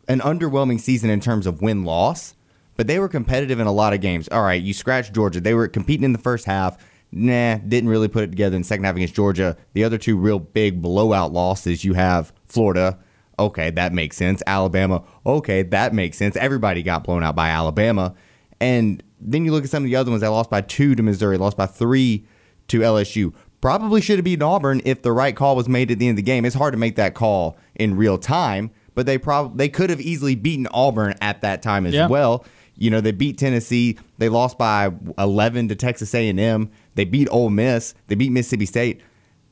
an 0.08 0.20
underwhelming 0.20 0.80
season 0.80 1.10
in 1.10 1.20
terms 1.20 1.46
of 1.46 1.60
win 1.60 1.84
loss, 1.84 2.34
but 2.78 2.86
they 2.86 2.98
were 2.98 3.08
competitive 3.08 3.60
in 3.60 3.66
a 3.66 3.72
lot 3.72 3.92
of 3.92 4.00
games. 4.00 4.28
All 4.28 4.42
right, 4.42 4.62
you 4.62 4.72
scratch 4.72 5.12
Georgia. 5.12 5.40
They 5.40 5.52
were 5.52 5.68
competing 5.68 6.04
in 6.04 6.12
the 6.12 6.18
first 6.18 6.46
half. 6.46 6.78
Nah, 7.12 7.56
didn't 7.56 7.88
really 7.90 8.08
put 8.08 8.22
it 8.24 8.30
together 8.30 8.54
in 8.56 8.62
the 8.62 8.68
second 8.68 8.84
half 8.84 8.94
against 8.94 9.14
Georgia. 9.14 9.56
The 9.74 9.82
other 9.84 9.98
two 9.98 10.16
real 10.16 10.38
big 10.38 10.80
blowout 10.80 11.32
losses 11.32 11.84
you 11.84 11.94
have 11.94 12.32
Florida. 12.46 12.98
Okay, 13.38 13.70
that 13.70 13.92
makes 13.92 14.16
sense. 14.16 14.42
Alabama. 14.46 15.02
Okay, 15.26 15.62
that 15.62 15.92
makes 15.92 16.16
sense. 16.16 16.36
Everybody 16.36 16.82
got 16.82 17.04
blown 17.04 17.22
out 17.22 17.34
by 17.36 17.48
Alabama. 17.48 18.14
And 18.60 19.02
then 19.20 19.44
you 19.44 19.52
look 19.52 19.64
at 19.64 19.70
some 19.70 19.84
of 19.84 19.90
the 19.90 19.96
other 19.96 20.10
ones 20.10 20.20
that 20.20 20.30
lost 20.30 20.50
by 20.50 20.60
two 20.60 20.94
to 20.94 21.02
Missouri, 21.02 21.36
lost 21.38 21.56
by 21.56 21.66
three 21.66 22.26
to 22.68 22.80
LSU. 22.80 23.32
Probably 23.60 24.00
should 24.00 24.18
have 24.18 24.24
beaten 24.24 24.42
Auburn 24.42 24.82
if 24.84 25.02
the 25.02 25.10
right 25.12 25.34
call 25.34 25.56
was 25.56 25.68
made 25.68 25.90
at 25.90 25.98
the 25.98 26.06
end 26.08 26.12
of 26.18 26.24
the 26.24 26.30
game. 26.30 26.44
It's 26.44 26.54
hard 26.54 26.72
to 26.74 26.78
make 26.78 26.94
that 26.96 27.14
call 27.14 27.56
in 27.74 27.96
real 27.96 28.18
time, 28.18 28.70
but 28.94 29.06
they 29.06 29.18
probably 29.18 29.56
they 29.56 29.68
could 29.68 29.90
have 29.90 30.00
easily 30.00 30.34
beaten 30.36 30.68
Auburn 30.72 31.14
at 31.20 31.40
that 31.40 31.62
time 31.62 31.86
as 31.86 31.94
Yeah. 31.94 32.06
well. 32.06 32.44
You 32.78 32.90
know, 32.90 33.00
they 33.00 33.12
beat 33.12 33.38
Tennessee. 33.38 33.98
They 34.18 34.28
lost 34.28 34.56
by 34.56 34.92
11 35.18 35.68
to 35.68 35.74
Texas 35.74 36.14
A&M. 36.14 36.70
They 36.94 37.04
beat 37.04 37.28
Ole 37.30 37.50
Miss. 37.50 37.94
They 38.06 38.14
beat 38.14 38.30
Mississippi 38.30 38.66
State. 38.66 39.00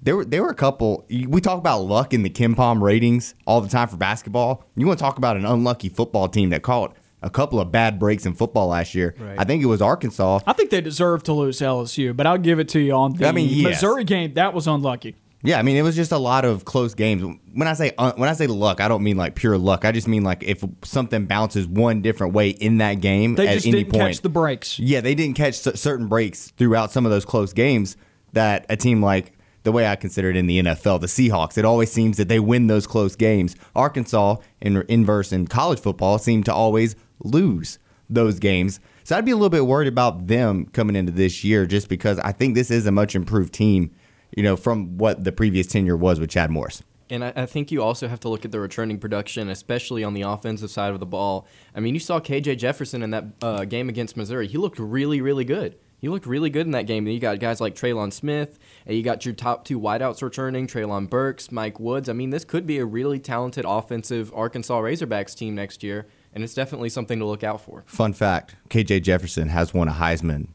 There 0.03 0.17
were 0.17 0.25
there 0.25 0.43
were 0.43 0.51
a 0.51 0.55
couple. 0.55 1.05
We 1.09 1.41
talk 1.41 1.59
about 1.59 1.81
luck 1.81 2.15
in 2.15 2.23
the 2.23 2.31
KenPom 2.31 2.81
ratings 2.81 3.35
all 3.47 3.61
the 3.61 3.69
time 3.69 3.89
for 3.89 3.97
basketball. 3.97 4.65
You 4.77 4.87
want 4.87 4.99
to 4.99 5.03
talk 5.03 5.19
about 5.19 5.37
an 5.37 5.45
unlucky 5.45 5.89
football 5.89 6.29
team 6.29 6.51
that 6.51 6.63
caught 6.63 6.95
a 7.23 7.31
couple 7.31 7.59
of 7.59 7.73
bad 7.73 7.99
breaks 7.99 8.27
in 8.27 8.35
football 8.35 8.69
last 8.69 8.95
year. 8.95 9.15
Right. 9.19 9.37
I 9.39 9.45
think 9.45 9.63
it 9.63 9.67
was 9.67 9.83
Arkansas. 9.83 10.41
I 10.47 10.53
think 10.53 10.71
they 10.71 10.81
deserve 10.81 11.23
to 11.25 11.33
lose 11.33 11.59
LSU, 11.59 12.15
but 12.15 12.27
I'll 12.27 12.39
give 12.39 12.61
it 12.61 12.69
to 12.71 12.79
you 12.79 12.93
on 12.93 13.15
the 13.15 13.27
I 13.27 13.33
mean, 13.33 13.49
yes. 13.49 13.83
Missouri 13.83 14.05
game. 14.05 14.35
That 14.35 14.55
was 14.55 14.67
unlucky. 14.69 15.17
Yeah, 15.43 15.59
I 15.59 15.63
mean, 15.63 15.77
it 15.77 15.83
was 15.83 15.95
just 15.95 16.13
a 16.13 16.19
lot 16.19 16.45
of 16.45 16.65
close 16.65 16.95
games. 16.95 17.23
When 17.53 17.69
I 17.69 17.75
say 17.75 17.93
uh, 17.99 18.13
when 18.17 18.29
I 18.29 18.33
say 18.33 18.47
luck, 18.47 18.81
I 18.81 18.89
don't 18.89 19.03
mean 19.03 19.17
like 19.17 19.35
pure 19.35 19.57
luck. 19.59 19.85
I 19.85 19.93
just 19.93 20.09
mean 20.09 20.25
like 20.25 20.43
if 20.43 20.65
something 20.83 21.27
bounces 21.27 21.67
one 21.67 22.03
different 22.03 22.33
way 22.33 22.51
in 22.51 22.79
that 22.79 22.95
game 23.01 23.35
They 23.35 23.47
at 23.49 23.55
just 23.55 23.67
any 23.67 23.79
didn't 23.85 23.93
point. 23.93 24.15
catch 24.15 24.23
the 24.23 24.29
breaks. 24.29 24.79
Yeah, 24.79 25.01
they 25.03 25.15
didn't 25.15 25.37
catch 25.37 25.55
certain 25.57 26.09
breaks 26.09 26.51
throughout 26.53 26.91
some 26.91 27.05
of 27.05 27.13
those 27.13 27.25
close 27.25 27.53
games 27.53 27.97
that 28.33 28.67
a 28.69 28.77
team 28.77 29.03
like 29.03 29.33
the 29.63 29.73
way 29.73 29.87
I 29.87 29.97
consider 29.97 30.31
it 30.31 30.37
in 30.37 30.47
the 30.47 30.61
NFL, 30.63 31.01
the 31.01 31.07
Seahawks, 31.09 31.59
it 31.59 31.65
always 31.65 31.91
seems 31.91 32.17
that 32.19 32.29
they 32.29 32.39
win 32.39 32.69
those 32.69 32.87
close 32.87 33.17
games. 33.17 33.57
Arkansas, 33.75 34.37
in 34.61 34.85
inverse 34.89 35.33
in 35.33 35.49
college 35.49 35.81
football, 35.81 36.19
seem 36.19 36.45
to 36.45 36.55
always 36.55 36.95
lose 37.19 37.79
those 38.09 38.39
games. 38.39 38.79
So 39.03 39.17
I'd 39.17 39.25
be 39.25 39.33
a 39.33 39.37
little 39.37 39.51
bit 39.51 39.67
worried 39.67 39.89
about 39.89 40.29
them 40.29 40.67
coming 40.67 40.95
into 40.97 41.11
this 41.13 41.43
year 41.45 41.67
just 41.67 41.89
because 41.89 42.19
I 42.21 42.33
think 42.33 42.55
this 42.55 42.71
is 42.71 42.87
a 42.87 42.93
much 42.93 43.15
improved 43.17 43.53
team, 43.53 43.91
you 44.35 44.43
know, 44.43 44.57
from 44.57 44.99
what 44.99 45.25
the 45.25 45.33
previous 45.33 45.67
tenure 45.67 45.97
was 45.97 46.21
with 46.21 46.31
Chad 46.31 46.51
Morris. 46.51 46.83
And 47.09 47.25
I, 47.25 47.33
I 47.37 47.47
think 47.47 47.71
you 47.71 47.83
also 47.83 48.09
have 48.09 48.21
to 48.21 48.29
look 48.29 48.45
at 48.45 48.53
the 48.53 48.61
returning 48.61 48.99
production, 48.99 49.49
especially 49.49 50.03
on 50.03 50.15
the 50.15 50.23
offensive 50.23 50.71
side 50.71 50.93
of 50.93 51.01
the 51.01 51.07
ball. 51.07 51.47
I 51.75 51.81
mean, 51.81 51.95
you 51.95 52.01
saw 52.01 52.21
KJ 52.21 52.59
Jefferson 52.59 53.03
in 53.03 53.11
that 53.11 53.25
uh, 53.41 53.65
game 53.65 53.89
against 53.89 54.17
Missouri. 54.17 54.49
He 54.49 54.59
looked 54.59 54.79
really, 54.79 55.21
really 55.21 55.45
good. 55.45 55.77
He 55.99 56.09
looked 56.09 56.27
really 56.27 56.51
good 56.51 56.67
in 56.67 56.73
that 56.73 56.87
game. 56.87 57.07
And 57.07 57.15
you 57.15 57.21
got 57.21 57.39
guys 57.41 57.61
like 57.61 57.75
Trelon 57.75 58.13
Smith, 58.13 58.59
and 58.85 58.97
you 58.97 59.03
got 59.03 59.25
your 59.25 59.35
top 59.35 59.65
two 59.65 59.81
wideouts 59.81 60.23
returning, 60.23 60.67
Treylon 60.67 61.09
Burks, 61.09 61.51
Mike 61.51 61.81
Woods. 61.81 62.09
I 62.09 62.13
mean, 62.13 62.31
this 62.31 62.45
could 62.45 62.67
be 62.67 62.79
a 62.79 62.85
really 62.85 63.19
talented 63.19 63.65
offensive 63.67 64.33
Arkansas 64.35 64.81
Razorbacks 64.81 65.35
team 65.35 65.55
next 65.55 65.83
year, 65.83 66.07
and 66.35 66.45
it's 66.45 66.55
definitely 66.55 66.91
something 66.91 67.19
to 67.19 67.25
look 67.25 67.43
out 67.43 67.61
for. 67.61 67.85
Fun 67.87 68.13
fact: 68.13 68.57
KJ 68.69 69.03
Jefferson 69.03 69.49
has 69.49 69.73
won 69.73 69.89
a 69.89 69.93
Heisman 69.93 70.49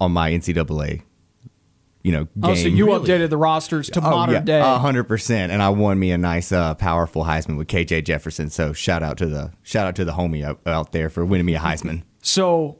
on 0.00 0.12
my 0.12 0.30
NCAA. 0.30 1.02
You 2.04 2.12
know, 2.12 2.24
game. 2.24 2.44
Oh, 2.44 2.54
so 2.54 2.68
you 2.68 2.86
updated 2.88 3.30
the 3.30 3.36
rosters 3.38 3.88
to 3.90 4.00
modern 4.00 4.44
day. 4.44 4.60
a 4.60 4.78
hundred 4.78 5.04
percent, 5.04 5.50
and 5.50 5.60
I 5.62 5.70
won 5.70 5.98
me 5.98 6.10
a 6.12 6.18
nice, 6.18 6.52
uh, 6.52 6.74
powerful 6.74 7.24
Heisman 7.24 7.56
with 7.56 7.66
KJ 7.66 8.04
Jefferson. 8.04 8.50
So 8.50 8.72
shout 8.74 9.02
out 9.02 9.16
to 9.18 9.26
the 9.26 9.52
shout 9.62 9.86
out 9.86 9.96
to 9.96 10.04
the 10.04 10.12
homie 10.12 10.44
out, 10.44 10.60
out 10.66 10.92
there 10.92 11.08
for 11.08 11.24
winning 11.24 11.46
me 11.46 11.54
a 11.54 11.58
Heisman. 11.58 12.02
So, 12.22 12.78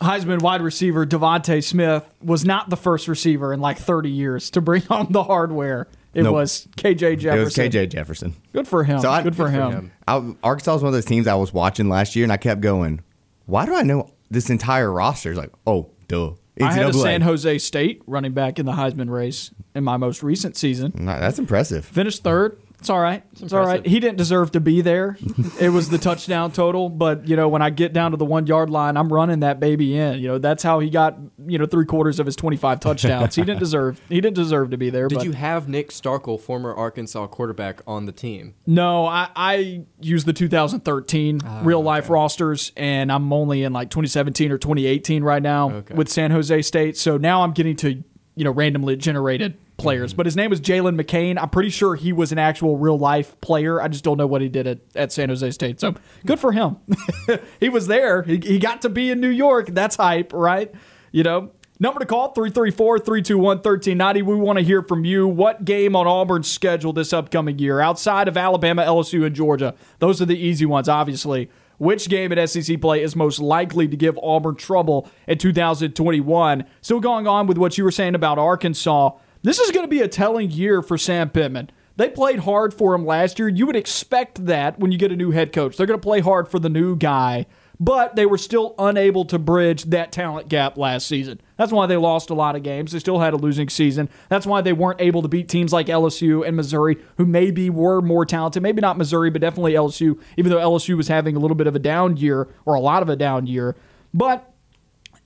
Heisman 0.00 0.42
wide 0.42 0.60
receiver 0.62 1.06
DeVonta 1.06 1.62
Smith 1.62 2.04
was 2.22 2.44
not 2.44 2.68
the 2.70 2.76
first 2.76 3.08
receiver 3.08 3.52
in 3.52 3.60
like 3.60 3.78
30 3.78 4.10
years 4.10 4.50
to 4.50 4.60
bring 4.60 4.82
home 4.88 5.08
the 5.10 5.24
hardware. 5.24 5.88
It 6.14 6.22
Nope. 6.22 6.34
was 6.34 6.68
KJ 6.76 7.18
Jefferson. 7.18 7.40
It 7.40 7.44
was 7.44 7.54
KJ 7.56 7.88
Jefferson. 7.90 8.34
Good 8.52 8.68
for 8.68 8.84
him. 8.84 9.00
So 9.00 9.10
I- 9.10 9.22
good 9.24 9.34
for 9.34 9.46
good 9.50 9.54
him. 9.54 9.72
him. 9.72 9.92
I, 10.06 10.34
Arkansas 10.44 10.72
was 10.74 10.82
one 10.82 10.88
of 10.88 10.94
those 10.94 11.04
teams 11.04 11.26
I 11.26 11.34
was 11.34 11.52
watching 11.52 11.88
last 11.88 12.14
year, 12.14 12.24
and 12.24 12.32
I 12.32 12.36
kept 12.36 12.60
going, 12.60 13.00
"Why 13.46 13.66
do 13.66 13.74
I 13.74 13.82
know 13.82 14.10
this 14.30 14.50
entire 14.50 14.92
roster?" 14.92 15.30
It's 15.30 15.38
like, 15.38 15.50
oh, 15.66 15.90
duh. 16.06 16.34
I 16.60 16.72
had 16.72 16.86
a 16.86 16.92
San 16.92 17.22
Jose 17.22 17.58
State 17.58 18.02
running 18.06 18.32
back 18.32 18.58
in 18.58 18.66
the 18.66 18.72
Heisman 18.72 19.10
race 19.10 19.50
in 19.74 19.82
my 19.84 19.96
most 19.96 20.22
recent 20.22 20.56
season. 20.56 20.92
Nah, 20.94 21.18
That's 21.18 21.38
impressive. 21.38 21.84
Finished 21.84 22.22
third. 22.22 22.60
It's 22.84 22.90
all 22.90 23.00
right. 23.00 23.22
It's 23.40 23.50
all 23.54 23.64
right. 23.64 23.86
He 23.86 23.98
didn't 23.98 24.18
deserve 24.18 24.50
to 24.50 24.60
be 24.60 24.82
there. 24.82 25.16
it 25.58 25.70
was 25.70 25.88
the 25.88 25.96
touchdown 25.96 26.52
total, 26.52 26.90
but 26.90 27.26
you 27.26 27.34
know 27.34 27.48
when 27.48 27.62
I 27.62 27.70
get 27.70 27.94
down 27.94 28.10
to 28.10 28.18
the 28.18 28.26
one 28.26 28.46
yard 28.46 28.68
line, 28.68 28.98
I'm 28.98 29.10
running 29.10 29.40
that 29.40 29.58
baby 29.58 29.96
in. 29.96 30.18
You 30.18 30.28
know 30.28 30.38
that's 30.38 30.62
how 30.62 30.80
he 30.80 30.90
got 30.90 31.16
you 31.46 31.56
know 31.56 31.64
three 31.64 31.86
quarters 31.86 32.20
of 32.20 32.26
his 32.26 32.36
25 32.36 32.80
touchdowns. 32.80 33.36
he 33.36 33.42
didn't 33.42 33.60
deserve. 33.60 34.02
He 34.10 34.20
didn't 34.20 34.36
deserve 34.36 34.68
to 34.72 34.76
be 34.76 34.90
there. 34.90 35.08
Did 35.08 35.14
but 35.14 35.24
you 35.24 35.32
have 35.32 35.66
Nick 35.66 35.92
Starkel, 35.92 36.38
former 36.38 36.74
Arkansas 36.74 37.26
quarterback, 37.28 37.80
on 37.86 38.04
the 38.04 38.12
team? 38.12 38.52
No, 38.66 39.06
I, 39.06 39.30
I 39.34 39.84
use 40.02 40.26
the 40.26 40.34
2013 40.34 41.40
ah, 41.42 41.62
real 41.64 41.82
life 41.82 42.10
rosters, 42.10 42.70
and 42.76 43.10
I'm 43.10 43.32
only 43.32 43.62
in 43.62 43.72
like 43.72 43.88
2017 43.88 44.52
or 44.52 44.58
2018 44.58 45.24
right 45.24 45.42
now 45.42 45.70
Okay. 45.70 45.94
with 45.94 46.10
San 46.10 46.30
Jose 46.32 46.60
State. 46.60 46.98
So 46.98 47.16
now 47.16 47.44
I'm 47.44 47.52
getting 47.52 47.76
to 47.76 48.04
you 48.36 48.44
know 48.44 48.50
randomly 48.50 48.96
generated 48.96 49.56
players. 49.76 50.12
Mm-hmm. 50.12 50.16
But 50.16 50.26
his 50.26 50.36
name 50.36 50.50
was 50.50 50.60
Jalen 50.60 51.00
McCain. 51.00 51.38
I'm 51.40 51.50
pretty 51.50 51.70
sure 51.70 51.94
he 51.94 52.12
was 52.12 52.32
an 52.32 52.38
actual 52.38 52.76
real 52.76 52.98
life 52.98 53.40
player. 53.40 53.80
I 53.80 53.88
just 53.88 54.04
don't 54.04 54.18
know 54.18 54.26
what 54.26 54.42
he 54.42 54.48
did 54.48 54.66
at, 54.66 54.78
at 54.94 55.12
San 55.12 55.28
Jose 55.28 55.50
State. 55.50 55.80
So 55.80 55.94
good 56.26 56.38
for 56.38 56.52
him. 56.52 56.76
he 57.60 57.68
was 57.68 57.86
there. 57.86 58.22
He, 58.22 58.38
he 58.38 58.58
got 58.58 58.82
to 58.82 58.88
be 58.88 59.10
in 59.10 59.20
New 59.20 59.28
York. 59.28 59.68
That's 59.68 59.96
hype, 59.96 60.32
right? 60.32 60.72
You 61.12 61.22
know. 61.22 61.50
Number 61.80 61.98
to 61.98 62.06
call 62.06 62.32
334 62.32 63.00
321 63.00 63.56
1390. 63.56 64.22
We 64.22 64.36
want 64.36 64.60
to 64.60 64.64
hear 64.64 64.80
from 64.80 65.04
you. 65.04 65.26
What 65.26 65.64
game 65.64 65.96
on 65.96 66.06
Auburn's 66.06 66.48
schedule 66.48 66.92
this 66.92 67.12
upcoming 67.12 67.58
year, 67.58 67.80
outside 67.80 68.28
of 68.28 68.36
Alabama, 68.36 68.84
LSU, 68.84 69.26
and 69.26 69.34
Georgia? 69.34 69.74
Those 69.98 70.22
are 70.22 70.24
the 70.24 70.38
easy 70.38 70.66
ones, 70.66 70.88
obviously. 70.88 71.50
Which 71.78 72.08
game 72.08 72.32
at 72.32 72.48
SEC 72.48 72.80
play 72.80 73.02
is 73.02 73.16
most 73.16 73.40
likely 73.40 73.88
to 73.88 73.96
give 73.96 74.16
Auburn 74.22 74.54
trouble 74.54 75.10
in 75.26 75.38
2021? 75.38 76.64
Still 76.80 77.00
going 77.00 77.26
on 77.26 77.46
with 77.48 77.58
what 77.58 77.76
you 77.76 77.84
were 77.84 77.90
saying 77.90 78.14
about 78.14 78.38
Arkansas. 78.38 79.10
This 79.44 79.60
is 79.60 79.70
going 79.70 79.84
to 79.84 79.88
be 79.88 80.00
a 80.00 80.08
telling 80.08 80.50
year 80.50 80.82
for 80.82 80.98
Sam 80.98 81.30
Pittman. 81.30 81.70
They 81.96 82.08
played 82.08 82.40
hard 82.40 82.74
for 82.74 82.94
him 82.94 83.06
last 83.06 83.38
year. 83.38 83.46
You 83.46 83.66
would 83.66 83.76
expect 83.76 84.46
that 84.46 84.80
when 84.80 84.90
you 84.90 84.98
get 84.98 85.12
a 85.12 85.16
new 85.16 85.30
head 85.30 85.52
coach. 85.52 85.76
They're 85.76 85.86
going 85.86 86.00
to 86.00 86.02
play 86.02 86.20
hard 86.20 86.48
for 86.48 86.58
the 86.58 86.68
new 86.68 86.96
guy 86.96 87.46
but 87.80 88.14
they 88.16 88.26
were 88.26 88.38
still 88.38 88.74
unable 88.78 89.24
to 89.26 89.38
bridge 89.38 89.84
that 89.84 90.12
talent 90.12 90.48
gap 90.48 90.76
last 90.78 91.06
season. 91.06 91.40
That's 91.56 91.72
why 91.72 91.86
they 91.86 91.96
lost 91.96 92.30
a 92.30 92.34
lot 92.34 92.56
of 92.56 92.62
games. 92.62 92.92
They 92.92 92.98
still 92.98 93.18
had 93.18 93.34
a 93.34 93.36
losing 93.36 93.68
season. 93.68 94.08
That's 94.28 94.46
why 94.46 94.60
they 94.60 94.72
weren't 94.72 95.00
able 95.00 95.22
to 95.22 95.28
beat 95.28 95.48
teams 95.48 95.72
like 95.72 95.86
LSU 95.88 96.46
and 96.46 96.56
Missouri, 96.56 96.98
who 97.16 97.26
maybe 97.26 97.70
were 97.70 98.00
more 98.00 98.24
talented. 98.24 98.62
Maybe 98.62 98.80
not 98.80 98.98
Missouri, 98.98 99.30
but 99.30 99.40
definitely 99.40 99.72
LSU, 99.72 100.20
even 100.36 100.50
though 100.50 100.58
LSU 100.58 100.96
was 100.96 101.08
having 101.08 101.36
a 101.36 101.38
little 101.38 101.56
bit 101.56 101.66
of 101.66 101.74
a 101.74 101.80
down 101.80 102.16
year 102.16 102.48
or 102.64 102.74
a 102.74 102.80
lot 102.80 103.02
of 103.02 103.08
a 103.08 103.16
down 103.16 103.46
year. 103.46 103.76
But 104.12 104.53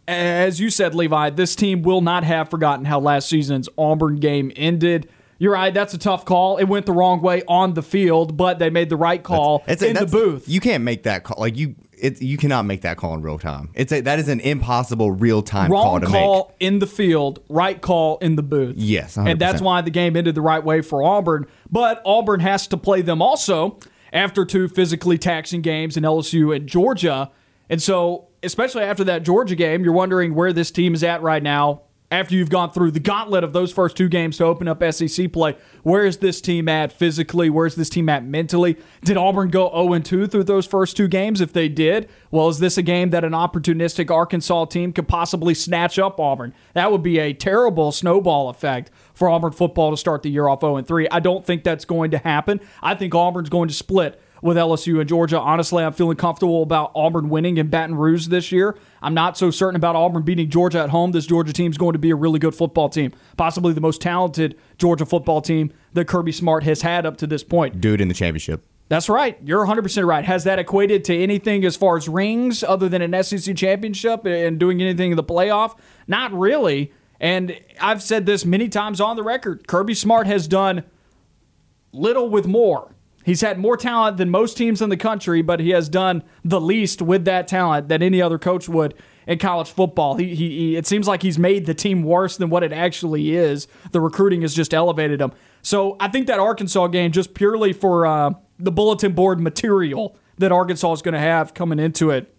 as 0.09 0.59
you 0.61 0.71
said, 0.71 0.95
Levi, 0.95 1.31
this 1.31 1.55
team 1.55 1.83
will 1.83 2.00
not 2.00 2.25
have 2.25 2.49
forgotten 2.50 2.85
how 2.87 2.99
last 2.99 3.29
season's 3.29 3.69
Auburn 3.79 4.17
game 4.17 4.50
ended. 4.57 5.09
You're 5.41 5.53
right. 5.53 5.73
That's 5.73 5.95
a 5.95 5.99
tough 5.99 6.25
call. 6.25 6.57
It 6.57 6.65
went 6.65 6.87
the 6.87 6.93
wrong 6.93 7.21
way 7.21 7.43
on 7.47 7.75
the 7.75 7.83
field, 7.83 8.37
but 8.37 8.59
they 8.59 8.71
made 8.71 8.88
the 8.88 8.97
right 8.97 9.23
call 9.23 9.62
It's- 9.69 9.83
in 9.83 9.95
the 9.97 10.07
booth. 10.11 10.49
You 10.49 10.59
can't 10.61 10.83
make 10.83 11.05
that 11.05 11.23
call. 11.23 11.37
Like 11.38 11.57
you, 11.57 11.77
it, 11.97 12.21
you 12.21 12.37
cannot 12.37 12.65
make 12.65 12.81
that 12.83 12.97
call 12.97 13.15
in 13.15 13.23
real 13.23 13.38
time. 13.38 13.71
It's 13.75 13.93
a, 13.93 14.00
that 14.00 14.19
is 14.19 14.29
an 14.29 14.41
impossible 14.41 15.11
real 15.12 15.43
time 15.43 15.71
call 15.71 15.85
Wrong 15.93 16.00
to 16.00 16.07
call 16.07 16.47
make. 16.59 16.67
in 16.69 16.79
the 16.81 16.87
field, 16.88 17.41
right 17.49 17.81
call 17.81 18.19
in 18.19 18.35
the 18.37 18.43
booth. 18.43 18.77
Yes, 18.79 19.17
and 19.17 19.38
that's 19.41 19.61
why 19.61 19.81
the 19.81 19.91
game 19.91 20.17
ended 20.17 20.35
the 20.35 20.41
right 20.41 20.62
way 20.65 20.81
for 20.81 21.03
Auburn. 21.05 21.47
But 21.71 22.00
Auburn 22.05 22.41
has 22.41 22.67
to 22.69 22.77
play 22.77 23.03
them 23.03 23.21
also 23.21 23.79
after 24.12 24.45
two 24.45 24.69
physically 24.69 25.19
taxing 25.19 25.61
games 25.61 25.97
in 25.97 26.03
LSU 26.05 26.55
and 26.57 26.67
Georgia. 26.69 27.31
And 27.69 27.83
so, 27.83 28.28
especially 28.42 28.85
after 28.85 29.04
that 29.04 29.23
Georgia 29.23 29.54
game, 29.54 29.85
you're 29.85 29.92
wondering 29.92 30.35
where 30.35 30.52
this 30.52 30.71
team 30.71 30.95
is 30.95 31.02
at 31.02 31.23
right 31.23 31.42
now. 31.42 31.83
After 32.11 32.35
you've 32.35 32.49
gone 32.49 32.71
through 32.71 32.92
the 32.92 33.00
gauntlet 33.00 33.45
of 33.45 33.52
those 33.52 33.71
first 33.71 33.95
two 33.95 34.09
games 34.09 34.38
to 34.38 34.45
open 34.47 34.66
up 34.66 34.83
SEC 34.95 35.30
play, 35.30 35.57
where 35.83 36.07
is 36.07 36.16
this 36.16 36.40
team 36.40 36.66
at 36.66 36.90
physically? 36.90 37.50
Where's 37.50 37.75
this 37.75 37.90
team 37.90 38.09
at 38.09 38.25
mentally? 38.25 38.78
Did 39.04 39.18
Auburn 39.18 39.50
go 39.50 39.68
0 39.68 39.99
2 39.99 40.26
through 40.26 40.45
those 40.45 40.64
first 40.64 40.97
two 40.97 41.07
games? 41.07 41.42
If 41.42 41.52
they 41.52 41.68
did, 41.68 42.09
well, 42.30 42.49
is 42.49 42.61
this 42.61 42.78
a 42.78 42.83
game 42.83 43.11
that 43.11 43.25
an 43.25 43.33
opportunistic 43.33 44.11
Arkansas 44.11 44.64
team 44.66 44.95
could 44.95 45.07
possibly 45.07 45.52
snatch 45.52 45.99
up 45.99 46.18
Auburn? 46.18 46.54
That 46.73 46.90
would 46.90 47.02
be 47.02 47.18
a 47.18 47.35
terrible 47.35 47.92
snowball 47.92 48.49
effect 48.49 48.90
for 49.12 49.28
Auburn 49.28 49.52
football 49.52 49.90
to 49.90 49.97
start 49.99 50.23
the 50.23 50.30
year 50.30 50.49
off 50.49 50.62
0 50.62 50.80
3. 50.80 51.09
I 51.11 51.21
don't 51.21 51.45
think 51.45 51.62
that's 51.62 51.85
going 51.85 52.11
to 52.12 52.18
happen. 52.18 52.59
I 52.83 52.95
think 52.95 53.14
Auburn's 53.14 53.50
going 53.50 53.68
to 53.68 53.75
split 53.75 54.18
with 54.42 54.57
LSU 54.57 55.00
and 55.00 55.09
Georgia. 55.09 55.38
Honestly, 55.38 55.85
I'm 55.85 55.92
feeling 55.92 56.16
comfortable 56.16 56.62
about 56.62 56.92
Auburn 56.95 57.28
winning 57.28 57.57
in 57.57 57.68
Baton 57.68 57.97
Rouge 57.97 58.28
this 58.28 58.52
year. 58.52 58.76
I'm 59.02 59.14
not 59.14 59.37
so 59.37 59.50
certain 59.50 59.76
about 59.76 59.97
Auburn 59.97 60.23
beating 60.23 60.50
Georgia 60.50 60.80
at 60.80 60.90
home. 60.90 61.12
This 61.12 61.26
Georgia 61.26 61.52
team 61.52 61.71
is 61.71 61.78
going 61.78 61.92
to 61.92 61.99
be 61.99 62.11
a 62.11 62.16
really 62.16 62.38
good 62.38 62.54
football 62.54 62.88
team, 62.88 63.12
possibly 63.37 63.73
the 63.73 63.80
most 63.80 64.00
talented 64.00 64.57
Georgia 64.78 65.07
football 65.07 65.40
team 65.40 65.73
that 65.92 66.07
Kirby 66.07 66.33
Smart 66.33 66.64
has 66.64 66.83
had 66.83 67.07
up 67.07 67.16
to 67.18 67.26
this 67.26 67.45
point. 67.45 67.80
Dude 67.80 68.00
in 68.00 68.09
the 68.09 68.14
championship. 68.14 68.64
That's 68.88 69.09
right. 69.11 69.38
You're 69.45 69.66
100% 69.66 70.07
right. 70.07 70.25
Has 70.25 70.45
that 70.45 70.59
equated 70.59 71.04
to 71.04 71.16
anything 71.16 71.64
as 71.64 71.76
far 71.76 71.99
as 71.99 72.09
rings 72.09 72.64
other 72.64 72.88
than 72.88 73.02
an 73.02 73.23
SEC 73.23 73.54
championship 73.54 74.25
and 74.25 74.59
doing 74.59 74.80
anything 74.80 75.11
in 75.11 75.16
the 75.16 75.25
playoff? 75.25 75.76
Not 76.07 76.33
really. 76.33 76.92
And 77.21 77.59
I've 77.80 78.02
said 78.02 78.25
this 78.25 78.47
many 78.47 78.68
times 78.68 79.00
on 79.00 79.16
the 79.16 79.23
record. 79.23 79.66
Kirby 79.66 79.95
Smart 79.95 80.26
has 80.26 80.49
done 80.49 80.85
little 81.92 82.30
with 82.30 82.47
more. 82.47 82.95
He's 83.29 83.43
had 83.43 83.59
more 83.59 83.77
talent 83.77 84.17
than 84.17 84.31
most 84.31 84.57
teams 84.57 84.81
in 84.81 84.89
the 84.89 84.97
country, 84.97 85.43
but 85.43 85.61
he 85.61 85.69
has 85.69 85.91
done 85.91 86.23
the 86.43 86.59
least 86.59 87.03
with 87.03 87.27
that 87.27 87.47
talent 87.47 87.89
that 87.89 88.01
any 88.01 88.23
other 88.23 88.39
coach 88.39 88.71
would 88.71 88.95
in 89.27 89.39
college 89.39 89.71
football. 89.71 90.17
He, 90.17 90.35
he, 90.35 90.49
he 90.49 90.77
it 90.77 90.87
seems 90.87 91.07
like 91.07 91.21
he's 91.21 91.39
made 91.39 91.67
the 91.67 91.75
team 91.75 92.05
worse 92.05 92.39
than 92.39 92.49
what 92.49 92.63
it 92.63 92.73
actually 92.73 93.37
is. 93.37 93.69
The 93.93 94.01
recruiting 94.01 94.41
has 94.41 94.55
just 94.55 94.73
elevated 94.73 95.21
him. 95.21 95.33
So 95.61 95.99
I 96.01 96.09
think 96.09 96.27
that 96.29 96.39
Arkansas 96.39 96.87
game, 96.87 97.13
just 97.13 97.35
purely 97.35 97.75
for 97.75 98.07
uh, 98.07 98.31
the 98.59 98.73
bulletin 98.73 99.13
board 99.13 99.41
material 99.41 100.17
that 100.39 100.51
Arkansas 100.51 100.91
is 100.95 101.03
going 101.03 101.13
to 101.13 101.21
have 101.21 101.53
coming 101.53 101.79
into 101.79 102.09
it, 102.09 102.35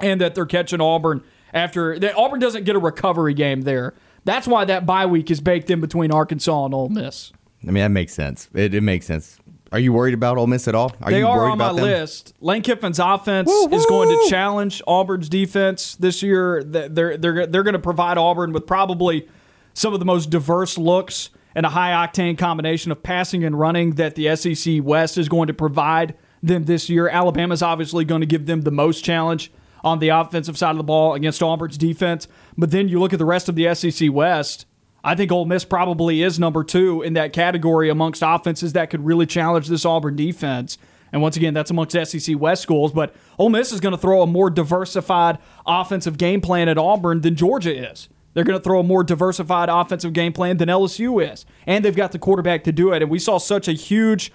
and 0.00 0.20
that 0.20 0.34
they're 0.34 0.44
catching 0.44 0.80
Auburn 0.80 1.22
after 1.54 2.00
that 2.00 2.16
Auburn 2.16 2.40
doesn't 2.40 2.64
get 2.64 2.74
a 2.74 2.80
recovery 2.80 3.32
game 3.32 3.60
there. 3.62 3.94
That's 4.24 4.48
why 4.48 4.64
that 4.64 4.86
bye 4.86 5.06
week 5.06 5.30
is 5.30 5.40
baked 5.40 5.70
in 5.70 5.80
between 5.80 6.10
Arkansas 6.10 6.64
and 6.64 6.74
Ole 6.74 6.88
Miss. 6.88 7.32
I 7.62 7.70
mean, 7.70 7.82
that 7.82 7.90
makes 7.90 8.12
sense. 8.12 8.48
It, 8.54 8.74
it 8.74 8.80
makes 8.80 9.06
sense. 9.06 9.38
Are 9.72 9.78
you 9.78 9.92
worried 9.92 10.14
about 10.14 10.38
Ole 10.38 10.46
Miss 10.46 10.68
at 10.68 10.74
all? 10.74 10.92
Are 11.02 11.10
they 11.10 11.18
you 11.18 11.26
are 11.26 11.36
worried 11.36 11.52
on 11.52 11.58
my 11.58 11.64
about 11.66 11.76
them? 11.76 11.84
list. 11.84 12.34
Lane 12.40 12.62
Kiffin's 12.62 12.98
offense 12.98 13.50
is 13.50 13.84
going 13.86 14.08
to 14.08 14.30
challenge 14.30 14.80
Auburn's 14.86 15.28
defense 15.28 15.96
this 15.96 16.22
year. 16.22 16.62
They're 16.62 17.16
they're 17.16 17.46
they're 17.46 17.62
going 17.62 17.72
to 17.72 17.78
provide 17.78 18.16
Auburn 18.16 18.52
with 18.52 18.66
probably 18.66 19.28
some 19.74 19.92
of 19.92 19.98
the 19.98 20.06
most 20.06 20.30
diverse 20.30 20.78
looks 20.78 21.30
and 21.54 21.66
a 21.66 21.70
high 21.70 22.06
octane 22.06 22.38
combination 22.38 22.92
of 22.92 23.02
passing 23.02 23.42
and 23.44 23.58
running 23.58 23.92
that 23.92 24.14
the 24.14 24.34
SEC 24.36 24.82
West 24.82 25.18
is 25.18 25.28
going 25.28 25.48
to 25.48 25.54
provide 25.54 26.14
them 26.42 26.64
this 26.64 26.88
year. 26.88 27.08
Alabama's 27.08 27.62
obviously 27.62 28.04
going 28.04 28.20
to 28.20 28.26
give 28.26 28.46
them 28.46 28.60
the 28.60 28.70
most 28.70 29.04
challenge 29.04 29.50
on 29.82 29.98
the 29.98 30.10
offensive 30.10 30.58
side 30.58 30.72
of 30.72 30.76
the 30.76 30.84
ball 30.84 31.14
against 31.14 31.42
Auburn's 31.42 31.78
defense. 31.78 32.28
But 32.58 32.70
then 32.70 32.88
you 32.88 33.00
look 33.00 33.12
at 33.12 33.18
the 33.18 33.24
rest 33.24 33.48
of 33.48 33.54
the 33.54 33.74
SEC 33.74 34.12
West. 34.12 34.65
I 35.06 35.14
think 35.14 35.30
Ole 35.30 35.44
Miss 35.44 35.64
probably 35.64 36.20
is 36.20 36.36
number 36.40 36.64
two 36.64 37.00
in 37.00 37.12
that 37.12 37.32
category 37.32 37.88
amongst 37.88 38.24
offenses 38.26 38.72
that 38.72 38.90
could 38.90 39.06
really 39.06 39.24
challenge 39.24 39.68
this 39.68 39.84
Auburn 39.84 40.16
defense. 40.16 40.78
And 41.12 41.22
once 41.22 41.36
again, 41.36 41.54
that's 41.54 41.70
amongst 41.70 41.92
SEC 41.92 42.36
West 42.36 42.60
schools. 42.60 42.90
But 42.90 43.14
Ole 43.38 43.48
Miss 43.48 43.70
is 43.70 43.78
going 43.78 43.92
to 43.92 43.98
throw 43.98 44.22
a 44.22 44.26
more 44.26 44.50
diversified 44.50 45.38
offensive 45.64 46.18
game 46.18 46.40
plan 46.40 46.68
at 46.68 46.76
Auburn 46.76 47.20
than 47.20 47.36
Georgia 47.36 47.90
is. 47.92 48.08
They're 48.34 48.42
going 48.42 48.58
to 48.58 48.62
throw 48.62 48.80
a 48.80 48.82
more 48.82 49.04
diversified 49.04 49.68
offensive 49.68 50.12
game 50.12 50.32
plan 50.32 50.56
than 50.56 50.68
LSU 50.68 51.24
is. 51.32 51.46
And 51.68 51.84
they've 51.84 51.94
got 51.94 52.10
the 52.10 52.18
quarterback 52.18 52.64
to 52.64 52.72
do 52.72 52.92
it. 52.92 53.00
And 53.00 53.08
we 53.08 53.20
saw 53.20 53.38
such 53.38 53.68
a 53.68 53.72
huge 53.74 54.32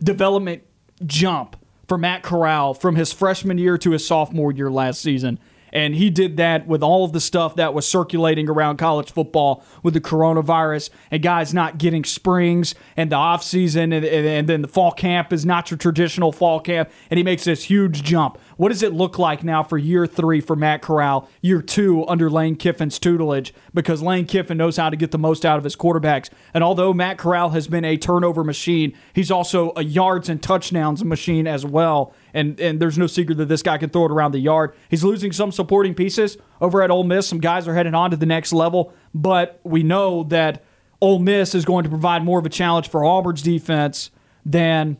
development 0.00 0.62
jump 1.04 1.56
for 1.88 1.98
Matt 1.98 2.22
Corral 2.22 2.74
from 2.74 2.94
his 2.94 3.12
freshman 3.12 3.58
year 3.58 3.76
to 3.76 3.90
his 3.90 4.06
sophomore 4.06 4.52
year 4.52 4.70
last 4.70 5.00
season. 5.02 5.40
And 5.72 5.94
he 5.94 6.10
did 6.10 6.36
that 6.36 6.66
with 6.66 6.82
all 6.82 7.04
of 7.04 7.12
the 7.12 7.20
stuff 7.20 7.56
that 7.56 7.72
was 7.74 7.86
circulating 7.86 8.48
around 8.48 8.76
college 8.76 9.10
football 9.10 9.64
with 9.82 9.94
the 9.94 10.00
coronavirus 10.00 10.90
and 11.10 11.22
guys 11.22 11.54
not 11.54 11.78
getting 11.78 12.04
springs 12.04 12.74
and 12.96 13.10
the 13.10 13.16
offseason 13.16 13.84
and, 13.84 14.04
and, 14.04 14.26
and 14.26 14.48
then 14.48 14.62
the 14.62 14.68
fall 14.68 14.92
camp 14.92 15.32
is 15.32 15.46
not 15.46 15.70
your 15.70 15.78
traditional 15.78 16.32
fall 16.32 16.60
camp. 16.60 16.90
And 17.10 17.18
he 17.18 17.24
makes 17.24 17.44
this 17.44 17.64
huge 17.64 18.02
jump. 18.02 18.38
What 18.56 18.68
does 18.68 18.82
it 18.82 18.92
look 18.92 19.18
like 19.18 19.42
now 19.42 19.62
for 19.62 19.78
year 19.78 20.06
three 20.06 20.40
for 20.40 20.54
Matt 20.54 20.82
Corral, 20.82 21.28
year 21.40 21.62
two 21.62 22.06
under 22.06 22.28
Lane 22.30 22.56
Kiffin's 22.56 22.98
tutelage? 22.98 23.54
Because 23.72 24.02
Lane 24.02 24.26
Kiffin 24.26 24.58
knows 24.58 24.76
how 24.76 24.90
to 24.90 24.96
get 24.96 25.10
the 25.10 25.18
most 25.18 25.46
out 25.46 25.58
of 25.58 25.64
his 25.64 25.74
quarterbacks. 25.74 26.28
And 26.52 26.62
although 26.62 26.92
Matt 26.92 27.18
Corral 27.18 27.50
has 27.50 27.66
been 27.66 27.84
a 27.84 27.96
turnover 27.96 28.44
machine, 28.44 28.96
he's 29.14 29.30
also 29.30 29.72
a 29.76 29.82
yards 29.82 30.28
and 30.28 30.42
touchdowns 30.42 31.04
machine 31.04 31.46
as 31.46 31.64
well. 31.64 32.14
And 32.34 32.58
and 32.60 32.80
there's 32.80 32.98
no 32.98 33.06
secret 33.06 33.38
that 33.38 33.48
this 33.48 33.62
guy 33.62 33.78
can 33.78 33.90
throw 33.90 34.06
it 34.06 34.10
around 34.10 34.32
the 34.32 34.38
yard. 34.38 34.74
He's 34.88 35.04
losing 35.04 35.32
some 35.32 35.52
supporting 35.52 35.94
pieces 35.94 36.38
over 36.60 36.82
at 36.82 36.90
Ole 36.90 37.04
Miss. 37.04 37.26
Some 37.26 37.40
guys 37.40 37.68
are 37.68 37.74
heading 37.74 37.94
on 37.94 38.10
to 38.10 38.16
the 38.16 38.26
next 38.26 38.52
level, 38.52 38.92
but 39.14 39.60
we 39.64 39.82
know 39.82 40.24
that 40.24 40.64
Ole 41.00 41.18
Miss 41.18 41.54
is 41.54 41.64
going 41.64 41.84
to 41.84 41.90
provide 41.90 42.24
more 42.24 42.38
of 42.38 42.46
a 42.46 42.50
challenge 42.50 42.88
for 42.88 43.04
Auburn's 43.04 43.42
defense 43.42 44.10
than 44.46 44.96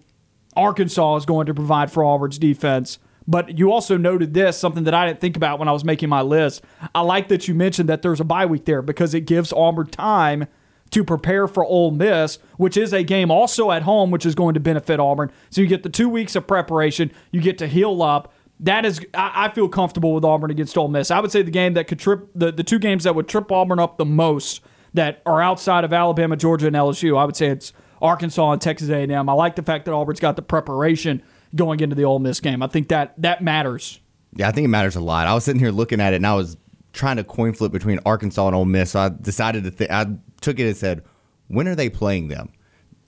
Arkansas 0.57 1.17
is 1.17 1.27
going 1.27 1.47
to 1.47 1.55
provide 1.55 1.91
for 1.91 2.05
Auburn's 2.05 2.39
defense. 2.39 2.99
But 3.27 3.57
you 3.57 3.73
also 3.73 3.97
noted 3.97 4.35
this, 4.35 4.59
something 4.59 4.85
that 4.85 4.95
I 4.95 5.07
didn't 5.07 5.21
think 5.21 5.37
about 5.37 5.59
when 5.59 5.69
I 5.69 5.73
was 5.73 5.85
making 5.85 6.09
my 6.09 6.23
list. 6.23 6.63
I 6.95 7.03
like 7.03 7.29
that 7.29 7.47
you 7.47 7.55
mentioned 7.55 7.89
that 7.89 8.03
there's 8.03 8.21
a 8.21 8.25
bye 8.25 8.47
week 8.47 8.65
there 8.65 8.83
because 8.83 9.15
it 9.15 9.23
gives 9.23 9.53
Auburn 9.53 9.87
time 9.87 10.49
to 10.93 11.03
prepare 11.05 11.49
for 11.49 11.65
Ole 11.65 11.91
Miss, 11.91 12.39
which 12.57 12.77
is 12.77 12.93
a 12.93 13.03
game 13.03 13.31
also 13.31 13.71
at 13.71 13.83
home, 13.83 14.11
which 14.11 14.25
is 14.25 14.35
going 14.35 14.55
to 14.55 14.61
benefit 14.61 15.01
Auburn. 15.01 15.33
So 15.51 15.61
you 15.61 15.67
get 15.67 15.83
the 15.83 15.89
two 15.89 16.09
weeks 16.09 16.37
of 16.37 16.47
preparation, 16.47 17.11
you 17.31 17.41
get 17.41 17.59
to 17.59 17.67
heal 17.67 18.03
up. 18.03 18.33
That 18.61 18.85
is, 18.85 19.05
I, 19.13 19.49
feel 19.49 19.69
comfortable 19.69 20.15
with 20.15 20.25
Auburn 20.25 20.53
against 20.53 20.79
Ole 20.79 20.87
Miss. 20.87 21.11
I 21.11 21.19
would 21.19 21.33
say 21.33 21.43
the 21.43 21.51
game 21.51 21.75
that 21.75 21.89
could 21.89 21.99
trip, 21.99 22.29
the, 22.35 22.53
the 22.53 22.63
two 22.63 22.79
games 22.79 23.05
that 23.05 23.15
would 23.15 23.27
trip 23.27 23.51
Auburn 23.51 23.81
up 23.81 23.99
the 23.99 24.05
most 24.05 24.61
that 24.95 25.21
are 25.27 25.43
outside 25.43 25.83
of 25.83 25.93
Alabama, 25.93 26.37
Georgia, 26.37 26.69
and 26.69 26.77
LSU. 26.77 27.19
I 27.19 27.25
would 27.25 27.35
say 27.35 27.49
it's 27.49 27.73
Arkansas 28.01 28.53
and 28.53 28.61
Texas 28.61 28.89
A&M. 28.89 29.29
I 29.29 29.33
like 29.33 29.57
the 29.57 29.63
fact 29.63 29.87
that 29.87 29.93
Auburn's 29.93 30.21
got 30.21 30.37
the 30.37 30.43
preparation 30.43 31.23
going 31.57 31.81
into 31.81 31.97
the 31.97 32.05
Ole 32.05 32.19
Miss 32.19 32.39
game. 32.39 32.63
I 32.63 32.67
think 32.69 32.89
that 32.89 33.15
that 33.21 33.43
matters. 33.43 34.01
Yeah, 34.35 34.49
I 34.49 34.53
think 34.53 34.67
it 34.67 34.69
matters 34.69 34.95
a 34.95 35.01
lot. 35.01 35.27
I 35.27 35.35
was 35.35 35.45
sitting 35.45 35.61
here 35.61 35.71
looking 35.71 36.01
at 36.01 36.13
it, 36.13 36.17
and 36.17 36.27
I 36.27 36.35
was 36.35 36.57
trying 36.93 37.17
to 37.17 37.25
coin 37.25 37.55
flip 37.55 37.73
between 37.73 37.99
Arkansas 38.07 38.47
and 38.47 38.55
Ole 38.55 38.65
Miss. 38.65 38.93
So 38.93 39.01
I 39.01 39.09
decided 39.09 39.65
to. 39.65 39.71
think 39.71 39.91
I 39.91 40.07
took 40.43 40.59
it 40.59 40.67
and 40.67 40.77
said, 40.77 41.03
when 41.49 41.69
are 41.69 41.75
they 41.75 41.89
playing 41.89 42.29
them? 42.29 42.51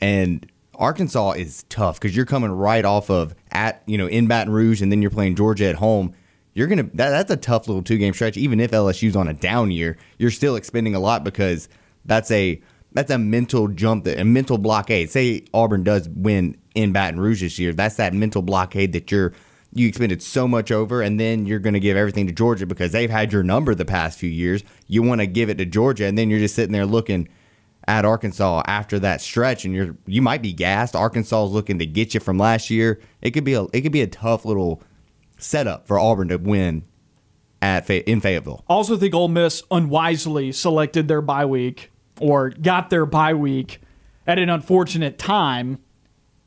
And 0.00 0.50
Arkansas 0.76 1.32
is 1.32 1.64
tough 1.68 2.00
because 2.00 2.16
you're 2.16 2.26
coming 2.26 2.50
right 2.50 2.84
off 2.84 3.10
of 3.10 3.34
at 3.52 3.82
you 3.86 3.98
know 3.98 4.06
in 4.06 4.26
Baton 4.26 4.52
Rouge, 4.52 4.82
and 4.82 4.90
then 4.90 5.02
you're 5.02 5.10
playing 5.10 5.36
Georgia 5.36 5.66
at 5.66 5.76
home. 5.76 6.12
you're 6.52 6.66
gonna 6.66 6.84
that, 6.94 7.10
that's 7.10 7.30
a 7.30 7.36
tough 7.36 7.68
little 7.68 7.82
two 7.82 7.98
game 7.98 8.12
stretch. 8.12 8.36
Even 8.36 8.60
if 8.60 8.70
LSU's 8.70 9.16
on 9.16 9.28
a 9.28 9.34
down 9.34 9.70
year, 9.70 9.96
you're 10.18 10.30
still 10.30 10.56
expending 10.56 10.94
a 10.94 11.00
lot 11.00 11.24
because 11.24 11.68
that's 12.04 12.30
a 12.30 12.60
that's 12.92 13.10
a 13.10 13.18
mental 13.18 13.68
jump, 13.68 14.04
that 14.04 14.18
a 14.18 14.24
mental 14.24 14.58
blockade. 14.58 15.10
Say 15.10 15.44
Auburn 15.52 15.82
does 15.84 16.08
win 16.08 16.56
in 16.74 16.92
Baton 16.92 17.20
Rouge 17.20 17.40
this 17.40 17.58
year, 17.58 17.72
that's 17.72 17.96
that 17.96 18.14
mental 18.14 18.42
blockade 18.42 18.92
that 18.92 19.10
you're 19.10 19.32
you 19.74 19.88
expended 19.88 20.22
so 20.22 20.46
much 20.46 20.70
over, 20.70 21.02
and 21.02 21.18
then 21.18 21.46
you're 21.46 21.58
going 21.58 21.74
to 21.74 21.80
give 21.80 21.96
everything 21.96 22.26
to 22.26 22.32
Georgia 22.32 22.64
because 22.66 22.92
they've 22.92 23.10
had 23.10 23.32
your 23.32 23.42
number 23.42 23.74
the 23.74 23.84
past 23.84 24.18
few 24.18 24.30
years. 24.30 24.62
You 24.86 25.02
want 25.02 25.20
to 25.20 25.26
give 25.26 25.50
it 25.50 25.58
to 25.58 25.64
Georgia, 25.64 26.06
and 26.06 26.16
then 26.16 26.30
you're 26.30 26.38
just 26.38 26.54
sitting 26.54 26.72
there 26.72 26.86
looking 26.86 27.28
at 27.86 28.04
Arkansas 28.04 28.62
after 28.66 28.98
that 29.00 29.20
stretch, 29.20 29.64
and 29.64 29.74
you're 29.74 29.96
you 30.06 30.22
might 30.22 30.42
be 30.42 30.52
gassed. 30.52 30.96
Arkansas 30.96 31.46
is 31.46 31.50
looking 31.50 31.78
to 31.80 31.86
get 31.86 32.14
you 32.14 32.20
from 32.20 32.38
last 32.38 32.70
year. 32.70 33.00
It 33.20 33.32
could 33.32 33.44
be 33.44 33.54
a 33.54 33.64
it 33.72 33.82
could 33.82 33.92
be 33.92 34.02
a 34.02 34.06
tough 34.06 34.44
little 34.44 34.82
setup 35.38 35.86
for 35.86 35.98
Auburn 35.98 36.28
to 36.28 36.36
win 36.36 36.84
at 37.60 37.88
in 37.90 38.20
Fayetteville. 38.20 38.64
Also, 38.68 38.96
think 38.96 39.14
Ole 39.14 39.28
Miss 39.28 39.62
unwisely 39.70 40.52
selected 40.52 41.08
their 41.08 41.20
bye 41.20 41.46
week 41.46 41.90
or 42.20 42.50
got 42.50 42.90
their 42.90 43.06
bye 43.06 43.34
week 43.34 43.80
at 44.26 44.38
an 44.38 44.48
unfortunate 44.48 45.18
time 45.18 45.78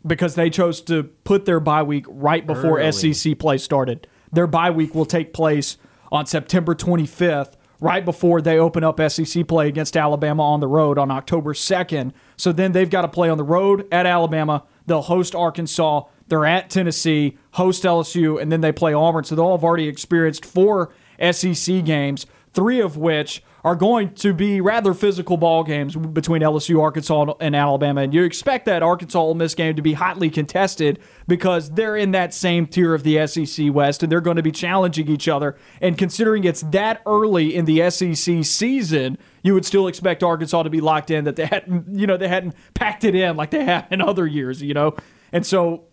because 0.05 0.35
they 0.35 0.49
chose 0.49 0.81
to 0.81 1.03
put 1.03 1.45
their 1.45 1.59
bye 1.59 1.83
week 1.83 2.05
right 2.07 2.45
before 2.45 2.79
Early. 2.79 3.13
SEC 3.13 3.37
play 3.37 3.57
started. 3.57 4.07
Their 4.31 4.47
bye 4.47 4.69
week 4.69 4.93
will 4.93 5.05
take 5.05 5.33
place 5.33 5.77
on 6.11 6.25
September 6.25 6.73
25th, 6.75 7.53
right 7.79 8.03
before 8.03 8.41
they 8.41 8.57
open 8.57 8.83
up 8.83 8.99
SEC 9.09 9.47
play 9.47 9.67
against 9.67 9.97
Alabama 9.97 10.43
on 10.43 10.59
the 10.59 10.67
road 10.67 10.97
on 10.97 11.11
October 11.11 11.53
2nd. 11.53 12.13
So 12.35 12.51
then 12.51 12.71
they've 12.71 12.89
got 12.89 13.01
to 13.01 13.07
play 13.07 13.29
on 13.29 13.37
the 13.37 13.43
road 13.43 13.87
at 13.91 14.05
Alabama. 14.05 14.63
They'll 14.85 15.01
host 15.01 15.35
Arkansas. 15.35 16.03
They're 16.27 16.45
at 16.45 16.69
Tennessee, 16.69 17.37
host 17.51 17.83
LSU, 17.83 18.41
and 18.41 18.51
then 18.51 18.61
they 18.61 18.71
play 18.71 18.93
Auburn. 18.93 19.23
So 19.23 19.35
they'll 19.35 19.51
have 19.51 19.63
already 19.63 19.87
experienced 19.87 20.45
four 20.45 20.93
SEC 21.31 21.83
games, 21.85 22.25
three 22.53 22.81
of 22.81 22.97
which 22.97 23.43
are 23.67 23.75
going 23.75 24.13
to 24.13 24.33
be 24.33 24.61
rather 24.61 24.93
physical 24.93 25.35
ball 25.35 25.61
games 25.61 25.93
between 25.93 26.41
LSU, 26.41 26.81
Arkansas, 26.81 27.33
and 27.41 27.53
Alabama. 27.53 27.99
And 27.99 28.13
you 28.13 28.23
expect 28.23 28.65
that 28.67 28.81
Arkansas 28.81 29.19
Ole 29.19 29.33
Miss 29.33 29.55
game 29.55 29.75
to 29.75 29.81
be 29.81 29.91
hotly 29.91 30.29
contested 30.29 30.99
because 31.27 31.71
they're 31.71 31.97
in 31.97 32.11
that 32.11 32.33
same 32.33 32.65
tier 32.65 32.93
of 32.93 33.03
the 33.03 33.27
SEC 33.27 33.73
West 33.73 34.03
and 34.03 34.09
they're 34.09 34.21
going 34.21 34.37
to 34.37 34.41
be 34.41 34.53
challenging 34.53 35.09
each 35.09 35.27
other. 35.27 35.57
And 35.81 35.97
considering 35.97 36.45
it's 36.45 36.61
that 36.61 37.01
early 37.05 37.53
in 37.53 37.65
the 37.65 37.89
SEC 37.89 38.45
season, 38.45 39.17
you 39.43 39.53
would 39.53 39.65
still 39.65 39.87
expect 39.87 40.23
Arkansas 40.23 40.63
to 40.63 40.69
be 40.69 40.79
locked 40.79 41.11
in 41.11 41.25
that 41.25 41.35
they 41.35 41.47
hadn't, 41.47 41.93
you 41.93 42.07
know, 42.07 42.15
they 42.15 42.29
hadn't 42.29 42.55
packed 42.73 43.03
it 43.03 43.15
in 43.15 43.35
like 43.35 43.51
they 43.51 43.65
have 43.65 43.87
in 43.91 43.99
other 43.99 44.25
years, 44.25 44.61
you 44.61 44.73
know. 44.73 44.95
And 45.33 45.45
so 45.45 45.83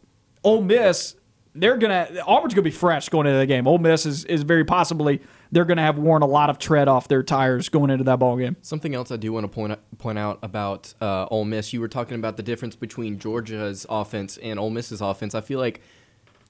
Ole 0.45 0.63
Miss, 0.63 1.17
they're 1.55 1.77
gonna 1.77 2.09
Auburn's 2.27 2.55
gonna 2.55 2.63
be 2.63 2.71
fresh 2.71 3.09
going 3.09 3.27
into 3.27 3.39
the 3.39 3.47
game. 3.47 3.67
Ole 3.67 3.79
Miss 3.79 4.07
is, 4.07 4.25
is 4.25 4.43
very 4.43 4.65
possibly 4.65 5.21
they're 5.53 5.65
gonna 5.65 5.83
have 5.83 5.99
worn 5.99 6.23
a 6.23 6.27
lot 6.27 6.51
of 6.51 6.59
tread 6.59 6.89
off 6.89 7.07
their 7.09 7.23
tires 7.23 7.69
going 7.69 7.91
into 7.91 8.05
that 8.05 8.19
ball 8.19 8.37
game. 8.37 8.57
Something 8.63 8.95
else 8.95 9.11
I 9.11 9.17
do 9.17 9.33
want 9.33 9.45
to 9.45 9.49
point 9.49 9.79
point 9.99 10.19
out 10.19 10.39
about 10.43 10.93
uh, 11.01 11.27
Ole 11.31 11.45
Miss. 11.45 11.73
You 11.73 11.81
were 11.81 11.89
talking 11.89 12.17
about 12.19 12.37
the 12.37 12.43
difference 12.43 12.75
between 12.77 13.19
Georgia's 13.19 13.87
offense 13.89 14.37
and 14.39 14.59
Ole 14.59 14.71
Miss's 14.71 15.01
offense. 15.01 15.35
I 15.35 15.41
feel 15.41 15.61
like 15.61 15.81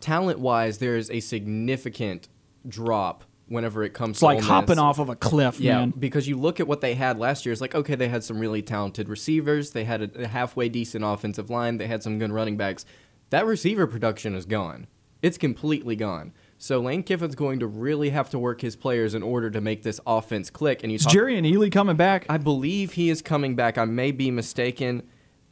talent 0.01 0.39
wise, 0.39 0.79
there 0.79 0.97
is 0.97 1.11
a 1.11 1.21
significant 1.21 2.29
drop 2.67 3.25
whenever 3.47 3.85
it 3.85 3.93
comes 3.93 4.13
It's 4.13 4.21
to 4.21 4.25
like 4.27 4.41
hopping 4.41 4.79
off 4.79 4.99
of 4.99 5.11
a 5.11 5.17
cliff, 5.17 5.61
Yeah, 5.61 5.81
man. 5.81 5.93
because 5.99 6.27
you 6.27 6.39
look 6.39 6.61
at 6.61 6.67
what 6.67 6.81
they 6.81 6.95
had 6.95 7.19
last 7.19 7.45
year. 7.45 7.53
It's 7.53 7.61
like 7.61 7.75
okay, 7.75 7.95
they 7.95 8.09
had 8.09 8.25
some 8.25 8.39
really 8.39 8.63
talented 8.63 9.09
receivers. 9.11 9.73
They 9.73 9.85
had 9.85 10.17
a 10.17 10.29
halfway 10.29 10.71
decent 10.71 11.05
offensive 11.05 11.51
line. 11.51 11.77
They 11.77 11.87
had 11.89 12.03
some 12.03 12.19
good 12.19 12.33
running 12.33 12.57
backs. 12.57 12.87
That 13.31 13.47
receiver 13.47 13.87
production 13.87 14.35
is 14.35 14.47
gone. 14.47 14.87
It's 15.25 15.39
completely 15.39 15.97
gone. 15.97 16.35
So 16.59 16.81
Lane 16.81 17.03
Kiffin's 17.03 17.35
going 17.35 17.59
to 17.61 17.67
really 17.67 18.11
have 18.11 18.29
to 18.29 18.39
work 18.39 18.61
his 18.61 18.77
players 18.77 19.15
in 19.15 19.23
order 19.23 19.49
to 19.51 19.59
make 19.59 19.83
this 19.83 19.99
offense 20.07 20.51
click. 20.51 20.83
And 20.83 20.93
you 20.93 20.97
Is 20.97 21.05
talk- 21.05 21.15
Jerrion 21.15 21.51
Ealy 21.51 21.73
coming 21.73 21.97
back? 21.97 22.27
I 22.29 22.37
believe 22.37 22.93
he 22.93 23.09
is 23.09 23.23
coming 23.23 23.57
back. 23.57 23.79
I 23.79 23.87
may 23.87 24.13
be 24.13 24.31
mistaken. 24.31 25.03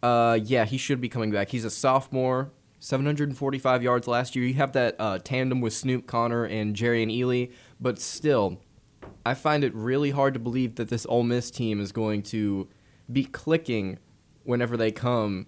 Uh, 0.03 0.39
yeah, 0.45 0.67
he 0.67 0.77
should 0.77 1.01
be 1.01 1.09
coming 1.09 1.31
back. 1.31 1.49
He's 1.49 1.65
a 1.65 1.71
sophomore, 1.71 2.51
745 2.81 3.83
yards 3.83 4.07
last 4.07 4.37
year. 4.37 4.45
You 4.45 4.53
have 4.55 4.73
that 4.73 4.95
uh, 4.99 5.21
tandem 5.25 5.63
with 5.63 5.73
Snoop 5.73 6.07
Conner 6.07 6.45
and 6.45 6.77
Jerrion 6.77 7.11
Ealy, 7.11 7.51
but 7.81 7.99
still, 7.99 8.59
I 9.25 9.33
find 9.33 9.65
it 9.65 9.75
really 9.75 10.11
hard 10.11 10.35
to 10.35 10.41
believe 10.41 10.75
that 10.75 10.91
this 10.91 11.07
Ole 11.09 11.23
Miss 11.23 11.51
team 11.51 11.81
is 11.81 11.93
going 11.93 12.25
to 12.25 12.69
be 13.11 13.25
clicking 13.25 13.99
whenever 14.45 14.77
they 14.77 14.91
come 14.93 15.47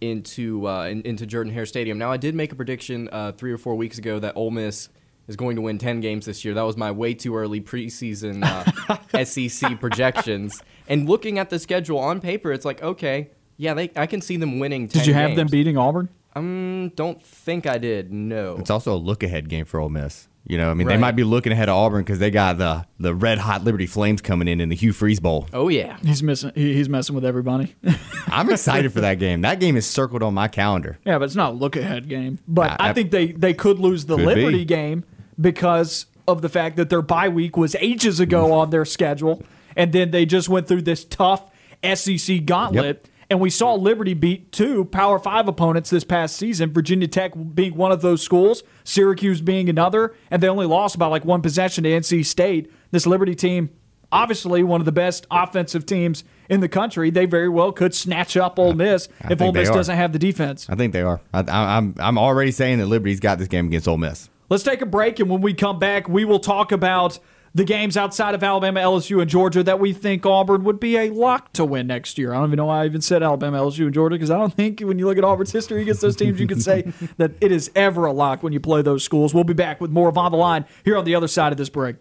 into 0.00 0.68
uh, 0.68 0.86
in, 0.86 1.02
into 1.02 1.26
Jordan 1.26 1.52
Hare 1.52 1.66
Stadium. 1.66 1.98
Now, 1.98 2.10
I 2.12 2.16
did 2.16 2.34
make 2.34 2.52
a 2.52 2.54
prediction 2.54 3.08
uh, 3.12 3.32
three 3.32 3.52
or 3.52 3.58
four 3.58 3.74
weeks 3.74 3.98
ago 3.98 4.18
that 4.18 4.36
Ole 4.36 4.50
Miss 4.50 4.88
is 5.26 5.36
going 5.36 5.56
to 5.56 5.62
win 5.62 5.78
10 5.78 6.00
games 6.00 6.26
this 6.26 6.44
year. 6.44 6.54
That 6.54 6.62
was 6.62 6.76
my 6.76 6.90
way 6.90 7.14
too 7.14 7.36
early 7.36 7.60
preseason 7.60 8.44
uh, 8.44 9.24
SEC 9.24 9.80
projections. 9.80 10.62
And 10.88 11.08
looking 11.08 11.38
at 11.38 11.50
the 11.50 11.58
schedule 11.58 11.98
on 11.98 12.20
paper, 12.20 12.52
it's 12.52 12.64
like, 12.64 12.82
okay, 12.82 13.30
yeah, 13.56 13.74
they, 13.74 13.90
I 13.96 14.06
can 14.06 14.20
see 14.20 14.36
them 14.36 14.58
winning 14.58 14.88
10 14.88 15.00
Did 15.00 15.06
you 15.06 15.14
have 15.14 15.36
them 15.36 15.48
beating 15.48 15.78
Auburn? 15.78 16.08
Um, 16.36 16.92
don't 16.96 17.22
think 17.22 17.66
I 17.66 17.78
did. 17.78 18.12
No. 18.12 18.56
It's 18.58 18.70
also 18.70 18.94
a 18.94 18.98
look 18.98 19.22
ahead 19.22 19.48
game 19.48 19.64
for 19.64 19.80
Ole 19.80 19.88
Miss. 19.88 20.28
You 20.46 20.58
know, 20.58 20.70
I 20.70 20.74
mean, 20.74 20.86
they 20.88 20.98
might 20.98 21.16
be 21.16 21.24
looking 21.24 21.52
ahead 21.52 21.70
of 21.70 21.74
Auburn 21.76 22.02
because 22.02 22.18
they 22.18 22.30
got 22.30 22.58
the 22.58 22.84
the 23.00 23.14
red 23.14 23.38
hot 23.38 23.64
Liberty 23.64 23.86
Flames 23.86 24.20
coming 24.20 24.46
in 24.46 24.60
in 24.60 24.68
the 24.68 24.76
Hugh 24.76 24.92
Freeze 24.92 25.18
Bowl. 25.20 25.48
oh 25.54 25.68
yeah. 25.68 25.96
He's 26.04 26.22
missing. 26.22 26.52
he- 26.54 26.74
He's 26.74 26.88
messing 26.88 27.14
with 27.14 27.24
everybody. 27.24 27.74
I'm 28.28 28.50
excited 28.50 28.92
for 28.92 29.00
that 29.00 29.18
game. 29.18 29.40
That 29.40 29.58
game 29.58 29.74
is 29.76 29.86
circled 29.86 30.22
on 30.22 30.34
my 30.34 30.48
calendar. 30.48 30.98
yeah, 31.06 31.18
but 31.18 31.24
it's 31.24 31.34
not 31.36 31.52
a 31.52 31.54
look 31.56 31.76
ahead 31.76 32.08
game. 32.10 32.38
But 32.46 32.72
Uh, 32.72 32.76
I 32.80 32.88
I- 32.90 32.92
think 32.92 33.10
they 33.10 33.32
they 33.32 33.54
could 33.54 33.78
lose 33.78 34.04
the 34.04 34.16
Could 34.16 34.26
Liberty 34.26 34.58
be. 34.58 34.64
game 34.66 35.04
because 35.40 36.06
of 36.28 36.42
the 36.42 36.48
fact 36.48 36.76
that 36.76 36.90
their 36.90 37.02
bye 37.02 37.28
week 37.28 37.56
was 37.56 37.74
ages 37.80 38.20
ago 38.20 38.52
on 38.52 38.68
their 38.70 38.84
schedule, 38.84 39.42
and 39.76 39.92
then 39.92 40.10
they 40.10 40.26
just 40.26 40.48
went 40.50 40.66
through 40.68 40.82
this 40.82 41.04
tough 41.04 41.50
SEC 41.82 42.44
gauntlet. 42.44 43.02
Yep. 43.02 43.08
And 43.30 43.40
we 43.40 43.50
saw 43.50 43.74
mm-hmm. 43.74 43.84
Liberty 43.84 44.14
beat 44.14 44.52
two 44.52 44.84
Power 44.86 45.18
Five 45.18 45.48
opponents 45.48 45.90
this 45.90 46.04
past 46.04 46.36
season. 46.36 46.72
Virginia 46.72 47.08
Tech 47.08 47.32
being 47.54 47.76
one 47.76 47.92
of 47.92 48.02
those 48.02 48.22
schools, 48.22 48.62
Syracuse 48.84 49.40
being 49.40 49.68
another, 49.68 50.14
and 50.30 50.42
they 50.42 50.48
only 50.48 50.66
lost 50.66 50.98
by 50.98 51.06
like 51.06 51.24
one 51.24 51.42
possession 51.42 51.84
to 51.84 51.90
NC 51.90 52.24
State. 52.26 52.70
This 52.90 53.06
Liberty 53.06 53.34
team, 53.34 53.70
obviously 54.12 54.62
one 54.62 54.80
of 54.80 54.84
the 54.84 54.92
best 54.92 55.26
offensive 55.30 55.86
teams 55.86 56.24
in 56.48 56.60
the 56.60 56.68
country, 56.68 57.10
they 57.10 57.26
very 57.26 57.48
well 57.48 57.72
could 57.72 57.94
snatch 57.94 58.36
up 58.36 58.58
Ole 58.58 58.74
Miss 58.74 59.08
I 59.20 59.32
if 59.32 59.38
think 59.38 59.48
Ole 59.48 59.52
Miss 59.52 59.70
doesn't 59.70 59.96
have 59.96 60.12
the 60.12 60.18
defense. 60.18 60.68
I 60.68 60.74
think 60.74 60.92
they 60.92 61.02
are. 61.02 61.20
I, 61.32 61.40
I, 61.40 61.76
I'm 61.76 61.94
I'm 61.98 62.18
already 62.18 62.52
saying 62.52 62.78
that 62.78 62.86
Liberty's 62.86 63.20
got 63.20 63.38
this 63.38 63.48
game 63.48 63.66
against 63.66 63.88
Ole 63.88 63.98
Miss. 63.98 64.30
Let's 64.50 64.62
take 64.62 64.82
a 64.82 64.86
break, 64.86 65.20
and 65.20 65.30
when 65.30 65.40
we 65.40 65.54
come 65.54 65.78
back, 65.78 66.08
we 66.08 66.24
will 66.24 66.38
talk 66.38 66.70
about 66.70 67.18
the 67.54 67.64
games 67.64 67.96
outside 67.96 68.34
of 68.34 68.42
Alabama, 68.42 68.80
LSU, 68.80 69.20
and 69.20 69.30
Georgia 69.30 69.62
that 69.62 69.78
we 69.78 69.92
think 69.92 70.26
Auburn 70.26 70.64
would 70.64 70.80
be 70.80 70.96
a 70.96 71.10
lock 71.10 71.52
to 71.52 71.64
win 71.64 71.86
next 71.86 72.18
year. 72.18 72.34
I 72.34 72.38
don't 72.38 72.48
even 72.48 72.56
know 72.56 72.66
why 72.66 72.82
I 72.82 72.86
even 72.86 73.00
said 73.00 73.22
Alabama, 73.22 73.58
LSU, 73.58 73.84
and 73.84 73.94
Georgia 73.94 74.16
because 74.16 74.30
I 74.30 74.36
don't 74.36 74.52
think 74.52 74.80
when 74.80 74.98
you 74.98 75.06
look 75.06 75.18
at 75.18 75.24
Auburn's 75.24 75.52
history 75.52 75.82
against 75.82 76.00
those 76.00 76.16
teams, 76.16 76.40
you 76.40 76.48
can 76.48 76.60
say 76.60 76.82
that 77.16 77.32
it 77.40 77.52
is 77.52 77.70
ever 77.76 78.06
a 78.06 78.12
lock 78.12 78.42
when 78.42 78.52
you 78.52 78.58
play 78.58 78.82
those 78.82 79.04
schools. 79.04 79.32
We'll 79.32 79.44
be 79.44 79.54
back 79.54 79.80
with 79.80 79.92
more 79.92 80.08
of 80.08 80.18
On 80.18 80.32
the 80.32 80.38
Line 80.38 80.64
here 80.84 80.96
on 80.96 81.04
the 81.04 81.14
other 81.14 81.28
side 81.28 81.52
of 81.52 81.58
this 81.58 81.68
break. 81.68 81.96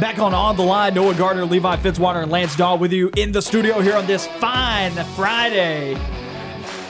Back 0.00 0.20
on 0.20 0.32
On 0.32 0.56
the 0.56 0.62
Line, 0.62 0.94
Noah 0.94 1.14
Gardner, 1.14 1.44
Levi 1.44 1.76
Fitzwater, 1.76 2.22
and 2.22 2.30
Lance 2.30 2.56
Dawe 2.56 2.76
with 2.76 2.92
you 2.92 3.10
in 3.16 3.32
the 3.32 3.42
studio 3.42 3.80
here 3.80 3.96
on 3.96 4.06
this 4.06 4.26
fine 4.26 4.92
Friday. 5.16 5.96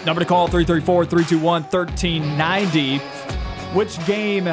Number 0.09 0.23
to 0.23 0.27
call 0.27 0.49
334 0.49 1.05
321 1.05 1.65
1390. 1.65 2.99
Which 3.77 4.07
game 4.07 4.49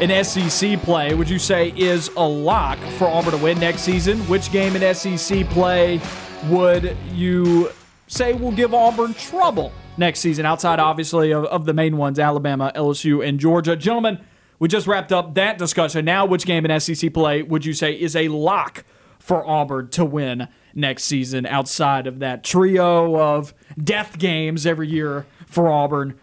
in 0.00 0.24
SEC 0.24 0.82
play 0.82 1.14
would 1.14 1.30
you 1.30 1.38
say 1.38 1.72
is 1.76 2.10
a 2.16 2.26
lock 2.26 2.76
for 2.98 3.06
Auburn 3.06 3.30
to 3.30 3.36
win 3.36 3.60
next 3.60 3.82
season? 3.82 4.18
Which 4.22 4.50
game 4.50 4.74
in 4.74 4.94
SEC 4.96 5.46
play 5.50 6.00
would 6.48 6.96
you 7.12 7.70
say 8.08 8.32
will 8.32 8.50
give 8.50 8.74
Auburn 8.74 9.14
trouble 9.14 9.70
next 9.96 10.18
season, 10.18 10.44
outside 10.44 10.80
obviously 10.80 11.30
of, 11.30 11.44
of 11.44 11.66
the 11.66 11.72
main 11.72 11.96
ones 11.96 12.18
Alabama, 12.18 12.72
LSU, 12.74 13.24
and 13.24 13.38
Georgia? 13.38 13.76
Gentlemen, 13.76 14.18
we 14.58 14.66
just 14.66 14.88
wrapped 14.88 15.12
up 15.12 15.34
that 15.34 15.56
discussion. 15.56 16.04
Now, 16.04 16.26
which 16.26 16.46
game 16.46 16.66
in 16.66 16.80
SEC 16.80 17.14
play 17.14 17.44
would 17.44 17.64
you 17.64 17.74
say 17.74 17.92
is 17.92 18.16
a 18.16 18.26
lock 18.26 18.82
for 19.20 19.46
Auburn 19.46 19.88
to 19.90 20.04
win 20.04 20.48
next 20.76 21.04
season 21.04 21.46
outside 21.46 22.06
of 22.06 22.20
that 22.20 22.44
trio 22.44 23.18
of 23.18 23.54
death 23.82 24.18
games 24.18 24.66
every 24.66 24.88
year 24.88 25.26
for 25.46 25.68
Auburn? 25.68 26.18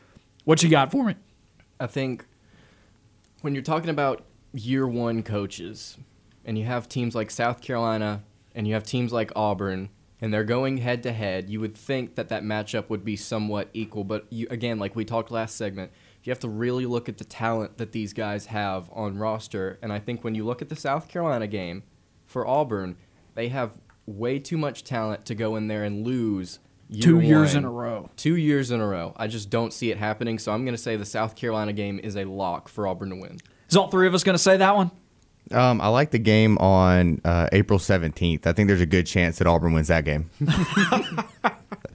What 0.45 0.63
you 0.63 0.69
got 0.69 0.91
for 0.91 1.03
me? 1.03 1.15
I 1.79 1.87
think 1.87 2.25
when 3.41 3.53
you're 3.53 3.63
talking 3.63 3.89
about 3.89 4.23
year 4.53 4.87
one 4.87 5.23
coaches 5.23 5.97
and 6.45 6.57
you 6.57 6.65
have 6.65 6.87
teams 6.87 7.15
like 7.15 7.31
South 7.31 7.59
Carolina 7.59 8.23
and 8.55 8.67
you 8.67 8.73
have 8.73 8.83
teams 8.83 9.11
like 9.11 9.31
Auburn 9.35 9.89
and 10.21 10.33
they're 10.33 10.43
going 10.43 10.77
head 10.77 11.03
to 11.03 11.11
head, 11.11 11.49
you 11.49 11.59
would 11.59 11.75
think 11.75 12.15
that 12.15 12.29
that 12.29 12.43
matchup 12.43 12.89
would 12.89 13.03
be 13.03 13.17
somewhat 13.17 13.69
equal. 13.73 14.03
But 14.03 14.27
you, 14.29 14.47
again, 14.49 14.79
like 14.79 14.95
we 14.95 15.03
talked 15.03 15.31
last 15.31 15.57
segment, 15.57 15.91
you 16.23 16.31
have 16.31 16.39
to 16.39 16.49
really 16.49 16.85
look 16.85 17.09
at 17.09 17.17
the 17.17 17.25
talent 17.25 17.77
that 17.77 17.91
these 17.91 18.13
guys 18.13 18.45
have 18.45 18.89
on 18.93 19.17
roster. 19.17 19.79
And 19.81 19.91
I 19.91 19.99
think 19.99 20.23
when 20.23 20.35
you 20.35 20.45
look 20.45 20.61
at 20.61 20.69
the 20.69 20.75
South 20.75 21.09
Carolina 21.09 21.47
game 21.47 21.83
for 22.25 22.47
Auburn, 22.47 22.95
they 23.35 23.49
have 23.49 23.77
way 24.05 24.39
too 24.39 24.57
much 24.57 24.83
talent 24.83 25.25
to 25.25 25.35
go 25.35 25.55
in 25.55 25.67
there 25.67 25.83
and 25.83 26.05
lose 26.05 26.59
Two 27.01 27.19
year 27.19 27.39
years 27.39 27.49
one. 27.55 27.63
in 27.63 27.65
a 27.65 27.71
row. 27.71 28.09
Two 28.17 28.35
years 28.35 28.69
in 28.69 28.79
a 28.79 28.85
row. 28.85 29.13
I 29.17 29.27
just 29.27 29.49
don't 29.49 29.73
see 29.73 29.89
it 29.89 29.97
happening. 29.97 30.37
So 30.37 30.51
I'm 30.51 30.63
going 30.63 30.75
to 30.75 30.81
say 30.81 30.95
the 30.95 31.05
South 31.05 31.35
Carolina 31.35 31.73
game 31.73 31.99
is 32.03 32.15
a 32.15 32.25
lock 32.25 32.67
for 32.69 32.85
Auburn 32.87 33.09
to 33.09 33.15
win. 33.15 33.39
Is 33.69 33.75
all 33.77 33.87
three 33.87 34.05
of 34.05 34.13
us 34.13 34.23
going 34.23 34.35
to 34.35 34.39
say 34.43 34.57
that 34.57 34.75
one? 34.75 34.91
Um, 35.51 35.81
I 35.81 35.87
like 35.87 36.11
the 36.11 36.19
game 36.19 36.57
on 36.59 37.19
uh, 37.25 37.47
April 37.51 37.79
17th. 37.79 38.45
I 38.45 38.53
think 38.53 38.67
there's 38.67 38.81
a 38.81 38.85
good 38.85 39.07
chance 39.07 39.39
that 39.39 39.47
Auburn 39.47 39.73
wins 39.73 39.87
that 39.87 40.05
game. 40.05 40.29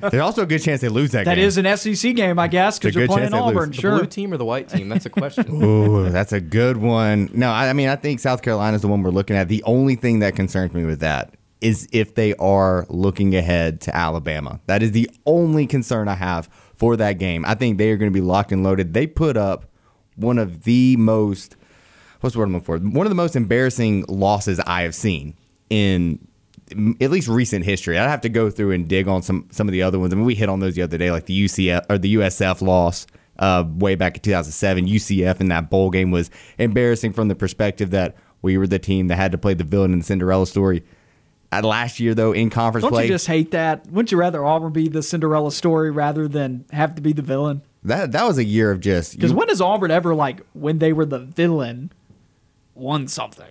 there's 0.00 0.22
also 0.22 0.42
a 0.42 0.46
good 0.46 0.62
chance 0.62 0.80
they 0.80 0.88
lose 0.88 1.12
that, 1.12 1.24
That 1.24 1.34
game. 1.36 1.42
That 1.42 1.46
is 1.46 1.58
an 1.86 1.96
SEC 1.96 2.14
game, 2.14 2.38
I 2.38 2.48
guess, 2.48 2.78
because 2.78 2.94
you're 2.94 3.06
playing 3.06 3.30
chance 3.30 3.32
they 3.32 3.40
lose. 3.40 3.56
Auburn. 3.56 3.70
The 3.70 3.76
Sure. 3.76 3.98
blue 3.98 4.06
team 4.06 4.32
or 4.32 4.36
the 4.36 4.44
white 4.44 4.68
team? 4.68 4.88
That's 4.88 5.06
a 5.06 5.10
question. 5.10 5.46
Ooh, 5.62 6.08
that's 6.10 6.32
a 6.32 6.40
good 6.40 6.76
one. 6.76 7.30
No, 7.32 7.50
I, 7.50 7.68
I 7.68 7.72
mean, 7.72 7.88
I 7.88 7.96
think 7.96 8.20
South 8.20 8.42
Carolina 8.42 8.74
is 8.76 8.82
the 8.82 8.88
one 8.88 9.02
we're 9.02 9.10
looking 9.10 9.36
at. 9.36 9.48
The 9.48 9.62
only 9.64 9.94
thing 9.96 10.18
that 10.20 10.36
concerns 10.36 10.72
me 10.74 10.84
with 10.84 11.00
that 11.00 11.34
is 11.60 11.88
if 11.92 12.14
they 12.14 12.34
are 12.34 12.86
looking 12.88 13.34
ahead 13.34 13.80
to 13.82 13.96
Alabama. 13.96 14.60
That 14.66 14.82
is 14.82 14.92
the 14.92 15.10
only 15.26 15.66
concern 15.66 16.08
I 16.08 16.14
have 16.14 16.48
for 16.76 16.96
that 16.96 17.14
game. 17.14 17.44
I 17.44 17.54
think 17.54 17.78
they 17.78 17.90
are 17.90 17.96
going 17.96 18.10
to 18.12 18.14
be 18.14 18.24
locked 18.24 18.52
and 18.52 18.62
loaded. 18.62 18.94
They 18.94 19.06
put 19.06 19.36
up 19.36 19.66
one 20.16 20.38
of 20.38 20.64
the 20.64 20.96
most, 20.96 21.56
what's 22.20 22.34
the 22.34 22.38
word 22.38 22.46
I'm 22.46 22.52
looking 22.54 22.64
for? 22.64 22.78
One 22.78 23.06
of 23.06 23.10
the 23.10 23.16
most 23.16 23.36
embarrassing 23.36 24.04
losses 24.08 24.60
I 24.60 24.82
have 24.82 24.94
seen 24.94 25.34
in 25.70 26.26
at 27.00 27.10
least 27.10 27.28
recent 27.28 27.64
history. 27.64 27.98
I'd 27.98 28.08
have 28.08 28.20
to 28.22 28.28
go 28.28 28.50
through 28.50 28.72
and 28.72 28.86
dig 28.86 29.08
on 29.08 29.22
some 29.22 29.48
some 29.50 29.68
of 29.68 29.72
the 29.72 29.82
other 29.82 29.98
ones. 29.98 30.12
I 30.12 30.16
mean, 30.16 30.26
we 30.26 30.34
hit 30.34 30.48
on 30.48 30.60
those 30.60 30.74
the 30.74 30.82
other 30.82 30.98
day, 30.98 31.10
like 31.10 31.26
the 31.26 31.44
UCF 31.44 31.86
or 31.88 31.98
the 31.98 32.14
USF 32.16 32.60
loss 32.60 33.06
uh, 33.38 33.64
way 33.66 33.94
back 33.94 34.16
in 34.16 34.22
2007. 34.22 34.86
UCF 34.86 35.40
in 35.40 35.48
that 35.48 35.70
bowl 35.70 35.90
game 35.90 36.10
was 36.10 36.30
embarrassing 36.58 37.12
from 37.12 37.28
the 37.28 37.34
perspective 37.34 37.90
that 37.90 38.16
we 38.42 38.58
were 38.58 38.66
the 38.66 38.78
team 38.78 39.08
that 39.08 39.16
had 39.16 39.32
to 39.32 39.38
play 39.38 39.54
the 39.54 39.64
villain 39.64 39.92
in 39.92 40.00
the 40.00 40.04
Cinderella 40.04 40.46
story. 40.46 40.84
Uh, 41.50 41.62
last 41.62 41.98
year, 41.98 42.14
though, 42.14 42.32
in 42.32 42.50
conference 42.50 42.82
Don't 42.82 42.92
play, 42.92 43.04
you 43.04 43.10
just 43.10 43.26
hate 43.26 43.52
that? 43.52 43.86
Wouldn't 43.86 44.12
you 44.12 44.18
rather 44.18 44.44
Auburn 44.44 44.72
be 44.72 44.88
the 44.88 45.02
Cinderella 45.02 45.50
story 45.50 45.90
rather 45.90 46.28
than 46.28 46.66
have 46.72 46.94
to 46.96 47.02
be 47.02 47.12
the 47.12 47.22
villain? 47.22 47.62
that 47.84 48.12
that 48.12 48.26
was 48.26 48.38
a 48.38 48.44
year 48.44 48.70
of 48.70 48.80
just 48.80 49.14
Because 49.14 49.32
when 49.32 49.48
has 49.48 49.60
Auburn 49.60 49.90
ever, 49.90 50.14
like, 50.14 50.40
when 50.52 50.78
they 50.78 50.92
were 50.92 51.06
the 51.06 51.20
villain, 51.20 51.92
won 52.74 53.08
something? 53.08 53.46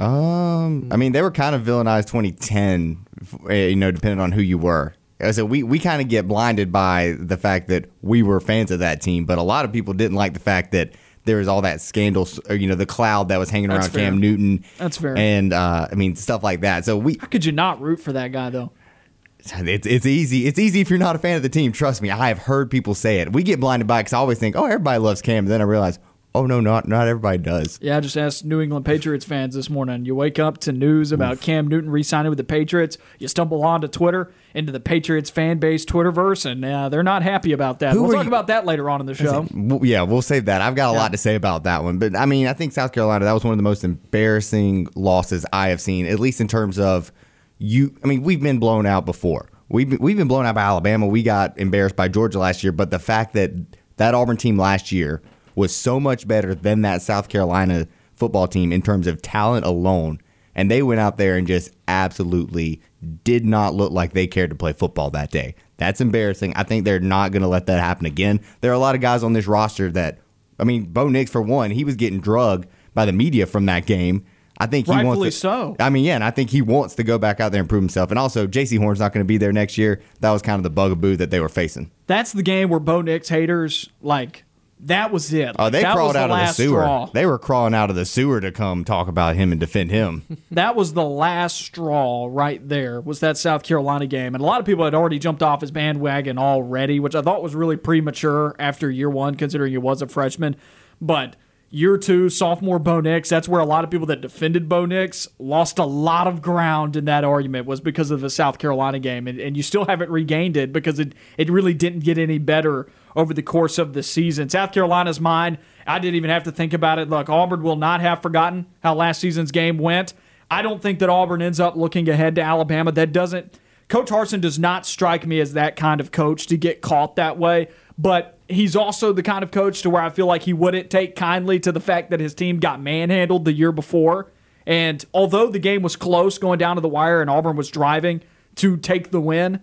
Um, 0.00 0.88
I 0.92 0.96
mean, 0.96 1.12
they 1.12 1.22
were 1.22 1.30
kind 1.30 1.54
of 1.54 1.62
villainized 1.62 2.06
2010, 2.06 3.04
eh, 3.50 3.66
you 3.66 3.76
know, 3.76 3.90
depending 3.90 4.20
on 4.20 4.32
who 4.32 4.40
you 4.40 4.56
were. 4.56 4.94
So 5.32 5.44
we, 5.44 5.64
we 5.64 5.80
kind 5.80 6.00
of 6.00 6.08
get 6.08 6.28
blinded 6.28 6.70
by 6.70 7.16
the 7.18 7.36
fact 7.36 7.66
that 7.68 7.90
we 8.02 8.22
were 8.22 8.38
fans 8.38 8.70
of 8.70 8.78
that 8.78 9.00
team, 9.00 9.24
but 9.24 9.38
a 9.38 9.42
lot 9.42 9.64
of 9.64 9.72
people 9.72 9.92
didn't 9.92 10.16
like 10.16 10.34
the 10.34 10.40
fact 10.40 10.70
that 10.72 10.92
there 11.28 11.36
was 11.36 11.46
all 11.46 11.62
that 11.62 11.80
scandal, 11.80 12.26
or, 12.48 12.56
you 12.56 12.66
know, 12.66 12.74
the 12.74 12.86
cloud 12.86 13.28
that 13.28 13.36
was 13.38 13.50
hanging 13.50 13.68
That's 13.68 13.86
around 13.86 13.92
fair. 13.92 14.10
Cam 14.10 14.18
Newton. 14.18 14.64
That's 14.78 14.96
fair. 14.96 15.16
And, 15.16 15.52
uh, 15.52 15.88
I 15.90 15.94
mean, 15.94 16.16
stuff 16.16 16.42
like 16.42 16.62
that. 16.62 16.84
So 16.84 16.96
we, 16.96 17.18
How 17.20 17.26
could 17.26 17.44
you 17.44 17.52
not 17.52 17.80
root 17.80 18.00
for 18.00 18.12
that 18.12 18.32
guy, 18.32 18.50
though? 18.50 18.72
it's, 19.44 19.86
it's 19.86 20.06
easy. 20.06 20.46
It's 20.46 20.58
easy 20.58 20.80
if 20.80 20.90
you're 20.90 20.98
not 20.98 21.14
a 21.14 21.18
fan 21.18 21.36
of 21.36 21.42
the 21.42 21.48
team. 21.48 21.72
Trust 21.72 22.02
me. 22.02 22.10
I 22.10 22.28
have 22.28 22.38
heard 22.38 22.70
people 22.70 22.94
say 22.94 23.20
it. 23.20 23.32
We 23.32 23.42
get 23.42 23.60
blinded 23.60 23.86
by 23.86 24.00
it 24.00 24.02
because 24.04 24.14
I 24.14 24.18
always 24.18 24.38
think, 24.38 24.56
oh, 24.56 24.64
everybody 24.64 24.98
loves 24.98 25.22
Cam. 25.22 25.44
And 25.44 25.48
then 25.48 25.60
I 25.60 25.64
realize, 25.64 25.98
oh, 26.34 26.46
no, 26.46 26.60
not, 26.60 26.88
not 26.88 27.06
everybody 27.08 27.38
does. 27.38 27.78
Yeah, 27.82 27.96
I 27.96 28.00
just 28.00 28.16
asked 28.16 28.44
New 28.44 28.60
England 28.60 28.84
Patriots 28.84 29.24
fans 29.24 29.54
this 29.54 29.68
morning. 29.68 30.04
You 30.04 30.14
wake 30.14 30.38
up 30.38 30.58
to 30.58 30.72
news 30.72 31.12
about 31.12 31.40
Cam 31.40 31.68
Newton 31.68 31.90
re-signing 31.90 32.30
with 32.30 32.38
the 32.38 32.44
Patriots. 32.44 32.98
You 33.18 33.28
stumble 33.28 33.64
onto 33.64 33.88
Twitter, 33.88 34.32
into 34.58 34.72
the 34.72 34.80
Patriots 34.80 35.30
fan 35.30 35.58
base 35.58 35.84
Twitterverse, 35.84 36.44
and 36.44 36.64
uh, 36.64 36.88
they're 36.88 37.02
not 37.02 37.22
happy 37.22 37.52
about 37.52 37.78
that. 37.78 37.92
Who 37.94 38.02
we'll 38.02 38.12
talk 38.12 38.24
you- 38.24 38.28
about 38.28 38.48
that 38.48 38.66
later 38.66 38.90
on 38.90 39.00
in 39.00 39.06
the 39.06 39.14
show. 39.14 39.46
Yeah, 39.82 40.02
we'll 40.02 40.20
save 40.22 40.46
that. 40.46 40.60
I've 40.60 40.74
got 40.74 40.90
a 40.90 40.92
Yeah. 40.94 40.98
lot 40.98 41.12
to 41.12 41.18
say 41.18 41.34
about 41.34 41.64
that 41.64 41.84
one, 41.84 41.98
but 41.98 42.16
I 42.16 42.26
mean, 42.26 42.46
I 42.46 42.52
think 42.52 42.72
South 42.72 42.92
Carolina 42.92 43.24
that 43.24 43.32
was 43.32 43.44
one 43.44 43.52
of 43.52 43.58
the 43.58 43.62
most 43.62 43.84
embarrassing 43.84 44.88
losses 44.94 45.46
I 45.52 45.68
have 45.68 45.80
seen, 45.80 46.06
at 46.06 46.18
least 46.20 46.40
in 46.40 46.48
terms 46.48 46.78
of 46.78 47.12
you. 47.58 47.94
I 48.04 48.06
mean, 48.08 48.22
we've 48.22 48.42
been 48.42 48.58
blown 48.58 48.84
out 48.84 49.06
before. 49.06 49.48
We've 49.68 49.98
we've 50.00 50.16
been 50.16 50.28
blown 50.28 50.44
out 50.46 50.54
by 50.54 50.62
Alabama. 50.62 51.06
We 51.06 51.22
got 51.22 51.58
embarrassed 51.58 51.96
by 51.96 52.08
Georgia 52.08 52.38
last 52.38 52.62
year, 52.64 52.72
but 52.72 52.90
the 52.90 52.98
fact 52.98 53.34
that 53.34 53.52
that 53.96 54.14
Auburn 54.14 54.36
team 54.36 54.56
last 54.58 54.92
year 54.92 55.22
was 55.54 55.74
so 55.74 55.98
much 56.00 56.26
better 56.28 56.54
than 56.54 56.82
that 56.82 57.02
South 57.02 57.28
Carolina 57.28 57.86
football 58.14 58.48
team 58.48 58.72
in 58.72 58.80
terms 58.82 59.06
of 59.06 59.20
talent 59.22 59.64
alone, 59.66 60.18
and 60.54 60.70
they 60.70 60.82
went 60.82 61.00
out 61.00 61.16
there 61.16 61.36
and 61.36 61.46
just 61.46 61.70
absolutely 61.86 62.80
did 63.24 63.44
not 63.44 63.74
look 63.74 63.92
like 63.92 64.12
they 64.12 64.26
cared 64.26 64.50
to 64.50 64.56
play 64.56 64.72
football 64.72 65.10
that 65.10 65.30
day. 65.30 65.54
That's 65.76 66.00
embarrassing. 66.00 66.52
I 66.56 66.64
think 66.64 66.84
they're 66.84 67.00
not 67.00 67.32
going 67.32 67.42
to 67.42 67.48
let 67.48 67.66
that 67.66 67.80
happen 67.80 68.06
again. 68.06 68.40
There 68.60 68.70
are 68.70 68.74
a 68.74 68.78
lot 68.78 68.94
of 68.94 69.00
guys 69.00 69.22
on 69.22 69.32
this 69.32 69.46
roster 69.46 69.90
that, 69.92 70.18
I 70.58 70.64
mean, 70.64 70.86
Bo 70.86 71.08
Nix 71.08 71.30
for 71.30 71.40
one, 71.40 71.70
he 71.70 71.84
was 71.84 71.94
getting 71.94 72.20
drugged 72.20 72.66
by 72.94 73.04
the 73.04 73.12
media 73.12 73.46
from 73.46 73.66
that 73.66 73.86
game. 73.86 74.26
I 74.60 74.66
think 74.66 74.86
he 74.86 74.92
Rightfully 74.92 75.18
wants 75.18 75.36
to, 75.36 75.40
so. 75.40 75.76
I 75.78 75.88
mean, 75.88 76.04
yeah, 76.04 76.16
and 76.16 76.24
I 76.24 76.32
think 76.32 76.50
he 76.50 76.62
wants 76.62 76.96
to 76.96 77.04
go 77.04 77.16
back 77.16 77.38
out 77.38 77.52
there 77.52 77.60
and 77.60 77.68
prove 77.68 77.82
himself. 77.82 78.10
And 78.10 78.18
also, 78.18 78.48
Jaycee 78.48 78.78
Horn's 78.78 78.98
not 78.98 79.12
going 79.12 79.24
to 79.24 79.28
be 79.28 79.38
there 79.38 79.52
next 79.52 79.78
year. 79.78 80.00
That 80.18 80.32
was 80.32 80.42
kind 80.42 80.58
of 80.58 80.64
the 80.64 80.70
bugaboo 80.70 81.14
that 81.18 81.30
they 81.30 81.38
were 81.38 81.48
facing. 81.48 81.92
That's 82.08 82.32
the 82.32 82.42
game 82.42 82.68
where 82.68 82.80
Bo 82.80 83.00
Nix 83.00 83.28
haters 83.28 83.88
like 84.02 84.44
that 84.80 85.10
was 85.10 85.32
it. 85.32 85.56
Oh, 85.58 85.70
they 85.70 85.82
that 85.82 85.94
crawled 85.94 86.16
out 86.16 86.30
of 86.30 86.36
the 86.38 86.52
sewer. 86.52 86.80
straw. 86.82 87.06
They 87.12 87.26
were 87.26 87.38
crawling 87.38 87.74
out 87.74 87.90
of 87.90 87.96
the 87.96 88.04
sewer 88.04 88.40
to 88.40 88.52
come 88.52 88.84
talk 88.84 89.08
about 89.08 89.36
him 89.36 89.50
and 89.52 89.60
defend 89.60 89.90
him. 89.90 90.24
That 90.50 90.74
was 90.74 90.94
the 90.94 91.04
last 91.04 91.56
straw 91.58 92.26
right 92.28 92.66
there. 92.66 93.00
Was 93.00 93.20
that 93.20 93.36
South 93.36 93.62
Carolina 93.62 94.06
game, 94.06 94.34
and 94.34 94.42
a 94.42 94.46
lot 94.46 94.60
of 94.60 94.66
people 94.66 94.84
had 94.84 94.94
already 94.94 95.18
jumped 95.18 95.42
off 95.42 95.60
his 95.60 95.70
bandwagon 95.70 96.38
already, 96.38 96.98
which 96.98 97.14
I 97.14 97.22
thought 97.22 97.42
was 97.42 97.54
really 97.54 97.76
premature 97.76 98.56
after 98.58 98.90
year 98.90 99.10
one, 99.10 99.34
considering 99.36 99.72
he 99.72 99.78
was 99.78 100.02
a 100.02 100.08
freshman. 100.08 100.56
But 101.00 101.36
year 101.70 101.98
two, 101.98 102.28
sophomore 102.28 102.78
Bo 102.78 103.00
Nix, 103.00 103.28
that's 103.28 103.46
where 103.48 103.60
a 103.60 103.66
lot 103.66 103.84
of 103.84 103.90
people 103.90 104.06
that 104.06 104.20
defended 104.20 104.68
Bo 104.68 104.86
Nix 104.86 105.28
lost 105.38 105.78
a 105.78 105.84
lot 105.84 106.26
of 106.26 106.40
ground 106.42 106.96
in 106.96 107.04
that 107.04 107.24
argument 107.24 107.66
was 107.66 107.80
because 107.80 108.10
of 108.10 108.20
the 108.20 108.30
South 108.30 108.58
Carolina 108.58 108.98
game, 108.98 109.28
and, 109.28 109.38
and 109.38 109.56
you 109.56 109.62
still 109.62 109.84
haven't 109.84 110.10
regained 110.10 110.56
it 110.56 110.72
because 110.72 110.98
it 110.98 111.14
it 111.36 111.50
really 111.50 111.74
didn't 111.74 112.00
get 112.00 112.18
any 112.18 112.38
better 112.38 112.88
over 113.16 113.34
the 113.34 113.42
course 113.42 113.78
of 113.78 113.92
the 113.92 114.02
season. 114.02 114.48
South 114.48 114.72
Carolina's 114.72 115.20
mine. 115.20 115.58
I 115.86 115.98
didn't 115.98 116.16
even 116.16 116.30
have 116.30 116.44
to 116.44 116.52
think 116.52 116.72
about 116.72 116.98
it. 116.98 117.08
Look, 117.08 117.28
Auburn 117.28 117.62
will 117.62 117.76
not 117.76 118.00
have 118.00 118.22
forgotten 118.22 118.66
how 118.82 118.94
last 118.94 119.20
season's 119.20 119.50
game 119.50 119.78
went. 119.78 120.14
I 120.50 120.62
don't 120.62 120.80
think 120.82 120.98
that 121.00 121.08
Auburn 121.08 121.42
ends 121.42 121.60
up 121.60 121.76
looking 121.76 122.08
ahead 122.08 122.34
to 122.36 122.42
Alabama. 122.42 122.92
That 122.92 123.12
doesn't. 123.12 123.58
Coach 123.88 124.10
Harsin 124.10 124.40
does 124.40 124.58
not 124.58 124.86
strike 124.86 125.26
me 125.26 125.40
as 125.40 125.54
that 125.54 125.76
kind 125.76 126.00
of 126.00 126.12
coach 126.12 126.46
to 126.48 126.58
get 126.58 126.82
caught 126.82 127.16
that 127.16 127.38
way, 127.38 127.68
but 127.96 128.38
he's 128.48 128.76
also 128.76 129.12
the 129.12 129.22
kind 129.22 129.42
of 129.42 129.50
coach 129.50 129.82
to 129.82 129.90
where 129.90 130.02
I 130.02 130.10
feel 130.10 130.26
like 130.26 130.42
he 130.42 130.52
wouldn't 130.52 130.90
take 130.90 131.16
kindly 131.16 131.58
to 131.60 131.72
the 131.72 131.80
fact 131.80 132.10
that 132.10 132.20
his 132.20 132.34
team 132.34 132.60
got 132.60 132.82
manhandled 132.82 133.46
the 133.46 133.52
year 133.52 133.72
before. 133.72 134.30
And 134.66 135.02
although 135.14 135.48
the 135.48 135.58
game 135.58 135.80
was 135.80 135.96
close 135.96 136.36
going 136.36 136.58
down 136.58 136.76
to 136.76 136.82
the 136.82 136.88
wire 136.88 137.22
and 137.22 137.30
Auburn 137.30 137.56
was 137.56 137.70
driving 137.70 138.20
to 138.56 138.76
take 138.76 139.10
the 139.10 139.20
win, 139.20 139.60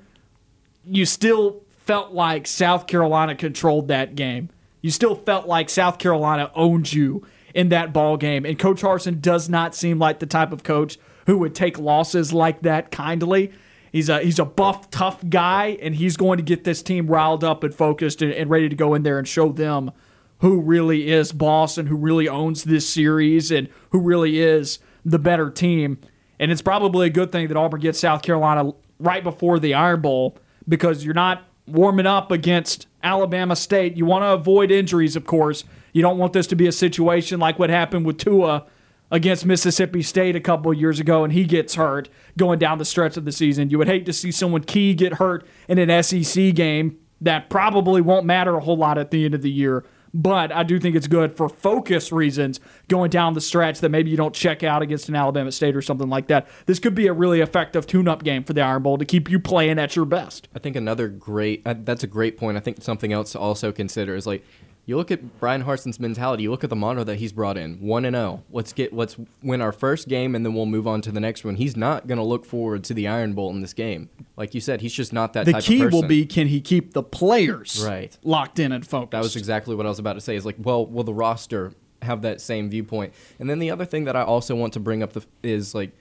you 0.88 1.06
still 1.06 1.62
felt 1.86 2.14
like 2.14 2.48
South 2.48 2.88
Carolina 2.88 3.36
controlled 3.36 3.88
that 3.88 4.16
game. 4.16 4.50
You 4.82 4.92
still 4.92 5.16
felt 5.16 5.48
like 5.48 5.70
South 5.70 5.98
Carolina 5.98 6.52
owned 6.56 6.94
you 6.94 7.26
in 7.54 7.70
that 7.70 7.94
ball 7.94 8.18
game. 8.18 8.46
And 8.46 8.60
Coach 8.60 8.82
Harsin 8.82 9.22
does 9.22 9.50
not 9.50 9.74
seem 9.74 9.98
like 9.98 10.20
the 10.20 10.26
type 10.26 10.52
of 10.52 10.64
coach 10.64 10.98
who 11.26 11.38
would 11.40 11.56
take 11.56 11.80
losses 11.80 12.34
like 12.34 12.62
that 12.62 12.92
kindly. 12.92 13.52
He's 13.92 14.10
a 14.10 14.20
he's 14.20 14.40
a 14.40 14.46
buff, 14.46 14.92
tough 14.92 15.28
guy, 15.30 15.78
and 15.82 15.96
he's 15.96 16.18
going 16.18 16.38
to 16.38 16.44
get 16.44 16.66
this 16.66 16.84
team 16.84 17.08
riled 17.08 17.44
up 17.44 17.64
and 17.64 17.74
focused 17.74 18.22
and, 18.22 18.34
and 18.34 18.50
ready 18.50 18.68
to 18.68 18.76
go 18.76 18.94
in 18.94 19.04
there 19.04 19.18
and 19.18 19.28
show 19.28 19.52
them 19.52 19.92
who 20.40 20.60
really 20.60 21.10
is 21.10 21.32
boss 21.32 21.78
and 21.78 21.88
who 21.88 21.96
really 21.96 22.28
owns 22.28 22.66
this 22.66 22.88
series 22.88 23.52
and 23.52 23.70
who 23.92 24.00
really 24.00 24.40
is 24.40 24.80
the 25.06 25.18
better 25.18 25.50
team. 25.50 25.98
And 26.40 26.52
it's 26.52 26.62
probably 26.62 27.08
a 27.08 27.10
good 27.10 27.32
thing 27.32 27.48
that 27.48 27.56
Auburn 27.56 27.80
gets 27.80 28.00
South 28.00 28.22
Carolina 28.22 28.74
right 29.00 29.24
before 29.24 29.60
the 29.60 29.74
Iron 29.74 30.02
Bowl 30.02 30.38
because 30.68 31.06
you're 31.06 31.14
not 31.14 31.44
warming 31.68 32.06
up 32.06 32.32
against 32.32 32.88
Alabama 33.04 33.56
State. 33.56 33.98
You 33.98 34.06
want 34.06 34.24
to 34.24 34.30
avoid 34.30 34.72
injuries, 34.72 35.16
of 35.16 35.26
course. 35.26 35.64
You 35.94 36.02
don't 36.02 36.18
want 36.18 36.34
this 36.34 36.48
to 36.48 36.56
be 36.56 36.68
a 36.68 36.72
situation 36.72 37.40
like 37.40 37.58
what 37.58 37.70
happened 37.70 38.06
with 38.06 38.18
Tua 38.18 38.66
against 39.12 39.46
Mississippi 39.46 40.02
State 40.02 40.36
a 40.36 40.40
couple 40.40 40.72
of 40.72 40.78
years 40.78 41.00
ago 41.00 41.24
and 41.24 41.32
he 41.32 41.46
gets 41.46 41.76
hurt 41.76 42.10
going 42.38 42.60
down 42.60 42.80
the 42.80 42.86
stretch 42.86 43.18
of 43.18 43.26
the 43.26 43.32
season. 43.32 43.70
You 43.70 43.78
would 43.78 43.88
hate 43.88 44.06
to 44.08 44.14
see 44.14 44.32
someone 44.32 44.64
key 44.64 44.94
get 44.94 45.14
hurt 45.14 45.46
in 45.68 45.78
an 45.78 46.04
SEC 46.04 46.54
game 46.54 46.98
that 47.22 47.50
probably 47.50 48.02
won't 48.02 48.26
matter 48.26 48.56
a 48.56 48.60
whole 48.60 48.78
lot 48.78 48.98
at 48.98 49.12
the 49.12 49.26
end 49.26 49.34
of 49.34 49.42
the 49.42 49.52
year. 49.52 49.86
But 50.16 50.54
I 50.54 50.64
do 50.64 50.80
think 50.80 50.96
it's 50.96 51.08
good 51.08 51.36
for 51.36 51.50
focus 51.50 52.10
reasons 52.10 52.62
going 52.88 53.10
down 53.10 53.34
the 53.34 53.42
stretch 53.42 53.82
that 53.82 53.90
maybe 53.90 54.10
you 54.10 54.16
don't 54.16 54.34
check 54.34 54.64
out 54.64 54.82
against 54.82 55.10
an 55.10 55.16
Alabama 55.16 55.52
State 55.52 55.76
or 55.76 55.82
something 55.82 56.08
like 56.08 56.28
that. 56.28 56.48
This 56.68 56.80
could 56.80 56.96
be 56.96 57.08
a 57.08 57.14
really 57.14 57.42
effective 57.42 57.86
tune 57.86 58.08
up 58.08 58.24
game 58.24 58.46
for 58.46 58.54
the 58.54 58.62
Iron 58.62 58.82
Bowl 58.82 58.98
to 58.98 59.04
keep 59.04 59.30
you 59.30 59.42
playing 59.42 59.78
at 59.78 59.98
your 59.98 60.06
best. 60.06 60.48
I 60.56 60.60
think 60.60 60.78
another 60.78 61.10
great 61.10 61.64
uh, 61.66 61.76
that's 61.78 62.06
a 62.06 62.08
great 62.08 62.38
point. 62.38 62.56
I 62.56 62.62
think 62.62 62.82
something 62.82 63.12
else 63.12 63.34
to 63.34 63.40
also 63.40 63.74
consider 63.74 64.16
is 64.16 64.26
like 64.26 64.42
you 64.88 64.96
look 64.98 65.10
at 65.10 65.40
Bryan 65.40 65.62
Harsin's 65.64 66.00
mentality. 66.00 66.44
You 66.44 66.52
look 66.52 66.64
at 66.64 66.70
the 66.70 66.76
motto 66.76 67.04
that 67.04 67.16
he's 67.18 67.32
brought 67.34 67.58
in, 67.58 67.76
one 67.82 68.06
and 68.06 68.16
zero. 68.16 68.44
Let's 68.52 68.72
get 68.74 68.94
let's 68.94 69.16
win 69.42 69.62
our 69.62 69.72
first 69.72 70.08
game 70.08 70.36
and 70.36 70.46
then 70.46 70.54
we'll 70.54 70.66
move 70.68 70.88
on 70.88 71.02
to 71.02 71.12
the 71.12 71.20
next 71.20 71.44
one. 71.44 71.56
He's 71.56 71.76
not 71.76 72.08
going 72.08 72.18
to 72.20 72.24
look 72.24 72.46
forward 72.46 72.84
to 72.86 72.94
the 72.94 73.08
Iron 73.08 73.34
Bowl 73.34 73.50
in 73.50 73.62
this 73.62 73.74
game. 73.74 74.10
Like 74.38 74.54
you 74.54 74.62
said, 74.62 74.82
he's 74.82 74.94
just 74.94 75.12
not 75.14 75.34
that 75.34 75.46
The 75.46 75.54
type 75.54 75.64
key 75.64 75.78
of 75.82 75.86
person. 75.88 76.02
will 76.02 76.08
be 76.08 76.26
can 76.26 76.48
he 76.48 76.62
keep 76.62 76.94
the 76.94 77.04
players 77.04 77.84
Right. 77.86 78.16
locked 78.24 78.60
in 78.60 78.72
and 78.72 78.86
focused? 78.86 79.12
That 79.12 79.24
was 79.24 79.36
exactly 79.36 79.76
what 79.76 79.86
I 79.86 79.90
was 79.90 80.00
about 80.00 80.14
to 80.14 80.22
say. 80.22 80.36
Is 80.36 80.46
like, 80.46 80.58
well, 80.60 80.86
will 80.86 81.04
the 81.04 81.14
roster 81.14 81.74
have 82.02 82.22
that 82.22 82.40
same 82.40 82.70
viewpoint? 82.70 83.14
And 83.40 83.50
then 83.50 83.60
the 83.60 83.72
other 83.72 83.86
thing 83.86 84.04
that 84.06 84.16
I 84.16 84.22
also 84.24 84.56
want 84.56 84.74
to 84.74 84.80
bring 84.80 85.02
up 85.02 85.14
the, 85.14 85.26
is 85.42 85.74
like, 85.74 85.92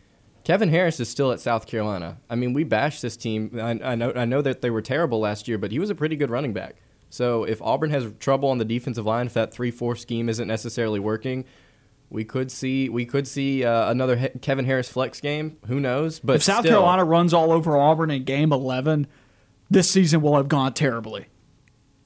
Kevin 0.45 0.69
Harris 0.69 1.01
is 1.01 1.09
still 1.09 1.33
at 1.33 1.41
South 1.41 1.67
Carolina. 1.67 2.19
I 2.29 2.35
mean, 2.35 2.53
we 2.53 2.65
bashed 2.65 3.01
this 3.01 3.17
team. 3.17 3.59
I, 3.59 3.81
I 3.83 3.95
know 3.95 4.13
I 4.15 4.27
know 4.27 4.43
that 4.43 4.61
they 4.61 4.69
were 4.69 4.83
terrible 4.83 5.19
last 5.21 5.49
year, 5.49 5.57
but 5.57 5.73
he 5.73 5.79
was 5.79 5.89
a 5.89 5.95
pretty 5.95 6.17
good 6.17 6.29
running 6.29 6.53
back. 6.53 6.75
So 7.15 7.45
if 7.45 7.63
Auburn 7.63 7.91
has 7.91 8.11
trouble 8.19 8.49
on 8.49 8.59
the 8.59 8.65
defensive 8.65 9.07
line, 9.07 9.27
if 9.27 9.35
that 9.35 9.55
three-four 9.55 9.95
scheme 9.95 10.29
isn't 10.29 10.49
necessarily 10.49 10.99
working, 10.99 11.45
we 12.11 12.25
could 12.25 12.51
see 12.51 12.89
we 12.89 13.07
could 13.07 13.29
see 13.29 13.63
uh, 13.65 13.89
another 13.89 14.17
he- 14.17 14.39
Kevin 14.41 14.65
Harris 14.65 14.89
flex 14.89 15.21
game. 15.21 15.57
Who 15.69 15.79
knows? 15.79 16.19
But 16.19 16.37
If 16.37 16.43
South 16.43 16.61
still, 16.61 16.73
Carolina 16.73 17.05
runs 17.05 17.33
all 17.33 17.53
over 17.53 17.77
Auburn 17.77 18.11
in 18.11 18.25
game 18.25 18.53
11, 18.53 19.07
this 19.71 19.89
season 19.89 20.23
will 20.23 20.37
have 20.37 20.49
gone 20.49 20.73
terribly. 20.75 21.27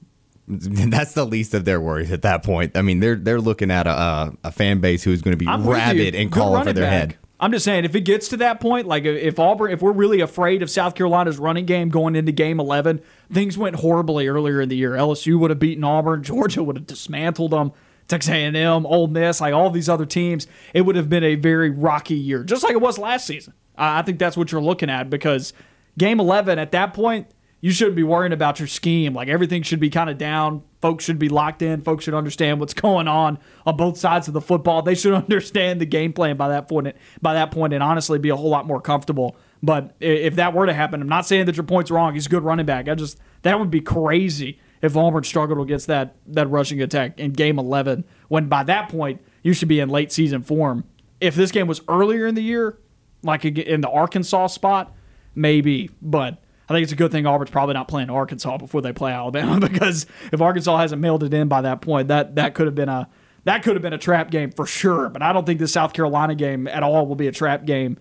That's 0.47 1.13
the 1.13 1.25
least 1.25 1.55
of 1.55 1.65
their 1.65 1.81
worries 1.81 2.11
at 2.11 2.21
that 2.21 2.43
point. 2.43 2.77
I 2.77 2.83
mean, 2.83 2.99
they're 2.99 3.15
they're 3.15 3.41
looking 3.41 3.71
at 3.71 3.87
a 3.87 3.91
a, 3.91 4.33
a 4.45 4.51
fan 4.51 4.79
base 4.79 5.03
who's 5.03 5.23
going 5.23 5.33
to 5.33 5.37
be 5.43 5.47
I'm 5.47 5.67
rabid 5.67 6.13
and 6.13 6.31
Good 6.31 6.39
calling 6.39 6.63
for 6.65 6.73
their 6.73 6.83
back. 6.85 6.91
head. 6.91 7.17
I'm 7.39 7.51
just 7.53 7.63
saying, 7.63 7.85
if 7.85 7.95
it 7.95 8.01
gets 8.01 8.27
to 8.29 8.37
that 8.37 8.59
point, 8.59 8.85
like 8.85 9.05
if 9.05 9.39
Auburn, 9.39 9.71
if 9.71 9.81
we're 9.81 9.93
really 9.93 10.19
afraid 10.19 10.61
of 10.61 10.69
South 10.69 10.93
Carolina's 10.93 11.39
running 11.39 11.65
game 11.65 11.89
going 11.89 12.15
into 12.15 12.33
Game 12.33 12.59
11, 12.59 13.01
things 13.31 13.57
went 13.57 13.77
horribly 13.77 14.27
earlier 14.27 14.59
in 14.59 14.67
the 14.67 14.75
year. 14.75 14.91
LSU 14.91 15.39
would 15.39 15.49
have 15.49 15.59
beaten 15.59 15.83
Auburn, 15.83 16.21
Georgia 16.29 16.61
would 16.61 16.75
have 16.75 16.87
dismantled 16.87 17.51
them, 17.51 17.71
Texas 18.09 18.31
A&M, 18.31 18.85
Ole 18.85 19.07
Miss, 19.07 19.39
like 19.39 19.53
all 19.53 19.69
these 19.69 19.87
other 19.87 20.05
teams. 20.05 20.47
It 20.73 20.81
would 20.81 20.97
have 20.97 21.09
been 21.09 21.23
a 21.23 21.35
very 21.35 21.69
rocky 21.69 22.15
year, 22.15 22.43
just 22.43 22.63
like 22.63 22.73
it 22.73 22.81
was 22.81 22.97
last 22.97 23.25
season. 23.25 23.53
I 23.77 24.01
think 24.01 24.19
that's 24.19 24.35
what 24.35 24.51
you're 24.51 24.61
looking 24.61 24.89
at 24.89 25.09
because 25.09 25.53
Game 25.97 26.19
11 26.19 26.59
at 26.59 26.71
that 26.73 26.93
point, 26.93 27.27
you 27.61 27.71
shouldn't 27.71 27.95
be 27.95 28.03
worrying 28.03 28.31
about 28.31 28.59
your 28.59 28.67
scheme. 28.67 29.13
Like 29.13 29.27
everything 29.27 29.63
should 29.63 29.79
be 29.79 29.89
kind 29.89 30.09
of 30.09 30.17
down. 30.17 30.63
Folks 30.81 31.03
should 31.03 31.19
be 31.19 31.29
locked 31.29 31.61
in. 31.61 31.81
Folks 31.81 32.05
should 32.05 32.13
understand 32.13 32.59
what's 32.59 32.73
going 32.73 33.07
on 33.07 33.37
on 33.65 33.75
both 33.75 33.97
sides 33.97 34.27
of 34.27 34.33
the 34.33 34.41
football. 34.41 34.81
They 34.81 34.95
should 34.95 35.13
understand 35.29 35.81
the 35.81 35.85
game 35.85 36.13
plan 36.13 36.37
by 36.37 36.49
that 36.49 36.67
point. 36.67 36.95
By 37.21 37.33
that 37.33 37.51
point, 37.51 37.73
and 37.73 37.83
honestly, 37.83 38.19
be 38.19 38.29
a 38.29 38.35
whole 38.35 38.49
lot 38.49 38.65
more 38.65 38.81
comfortable. 38.81 39.35
But 39.61 39.95
if 39.99 40.35
that 40.35 40.53
were 40.53 40.65
to 40.65 40.73
happen, 40.73 41.01
I'm 41.01 41.09
not 41.09 41.25
saying 41.25 41.45
that 41.47 41.57
your 41.57 41.65
point's 41.65 41.91
wrong. 41.91 42.13
He's 42.13 42.27
a 42.27 42.29
good 42.29 42.43
running 42.43 42.65
back. 42.65 42.87
I 42.87 42.95
just 42.95 43.19
that 43.41 43.59
would 43.59 43.71
be 43.71 43.81
crazy 43.81 44.59
if 44.81 44.95
Auburn 44.95 45.23
struggled 45.23 45.59
against 45.59 45.87
that 45.87 46.15
that 46.27 46.49
rushing 46.49 46.81
attack 46.81 47.19
in 47.19 47.33
Game 47.33 47.59
11. 47.59 48.05
When 48.29 48.47
by 48.47 48.63
that 48.63 48.89
point 48.89 49.21
you 49.43 49.53
should 49.53 49.67
be 49.67 49.79
in 49.79 49.89
late 49.89 50.11
season 50.11 50.43
form. 50.43 50.85
If 51.19 51.35
this 51.35 51.51
game 51.51 51.67
was 51.67 51.81
earlier 51.89 52.27
in 52.27 52.35
the 52.35 52.41
year, 52.41 52.77
like 53.23 53.43
in 53.43 53.81
the 53.81 53.89
Arkansas 53.89 54.47
spot, 54.47 54.95
maybe. 55.35 55.89
But 56.01 56.41
I 56.69 56.73
think 56.73 56.83
it's 56.83 56.91
a 56.91 56.95
good 56.95 57.11
thing 57.11 57.25
Auburn's 57.25 57.49
probably 57.49 57.73
not 57.73 57.87
playing 57.87 58.11
Arkansas 58.11 58.57
before 58.57 58.81
they 58.81 58.93
play 58.93 59.11
Alabama 59.11 59.59
because 59.69 60.05
if 60.31 60.39
Arkansas 60.39 60.77
hasn't 60.77 61.01
mailed 61.01 61.23
it 61.23 61.33
in 61.33 61.47
by 61.47 61.61
that 61.61 61.81
point, 61.81 62.09
that 62.09 62.35
that 62.35 62.53
could 62.53 62.67
have 62.67 62.75
been 62.75 62.89
a 62.89 63.09
that 63.45 63.63
could 63.63 63.75
have 63.75 63.81
been 63.81 63.93
a 63.93 63.97
trap 63.97 64.29
game 64.29 64.51
for 64.51 64.65
sure. 64.65 65.09
But 65.09 65.21
I 65.21 65.33
don't 65.33 65.45
think 65.45 65.59
the 65.59 65.67
South 65.67 65.93
Carolina 65.93 66.35
game 66.35 66.67
at 66.67 66.83
all 66.83 67.07
will 67.07 67.15
be 67.15 67.27
a 67.27 67.31
trap 67.31 67.65
game 67.65 67.97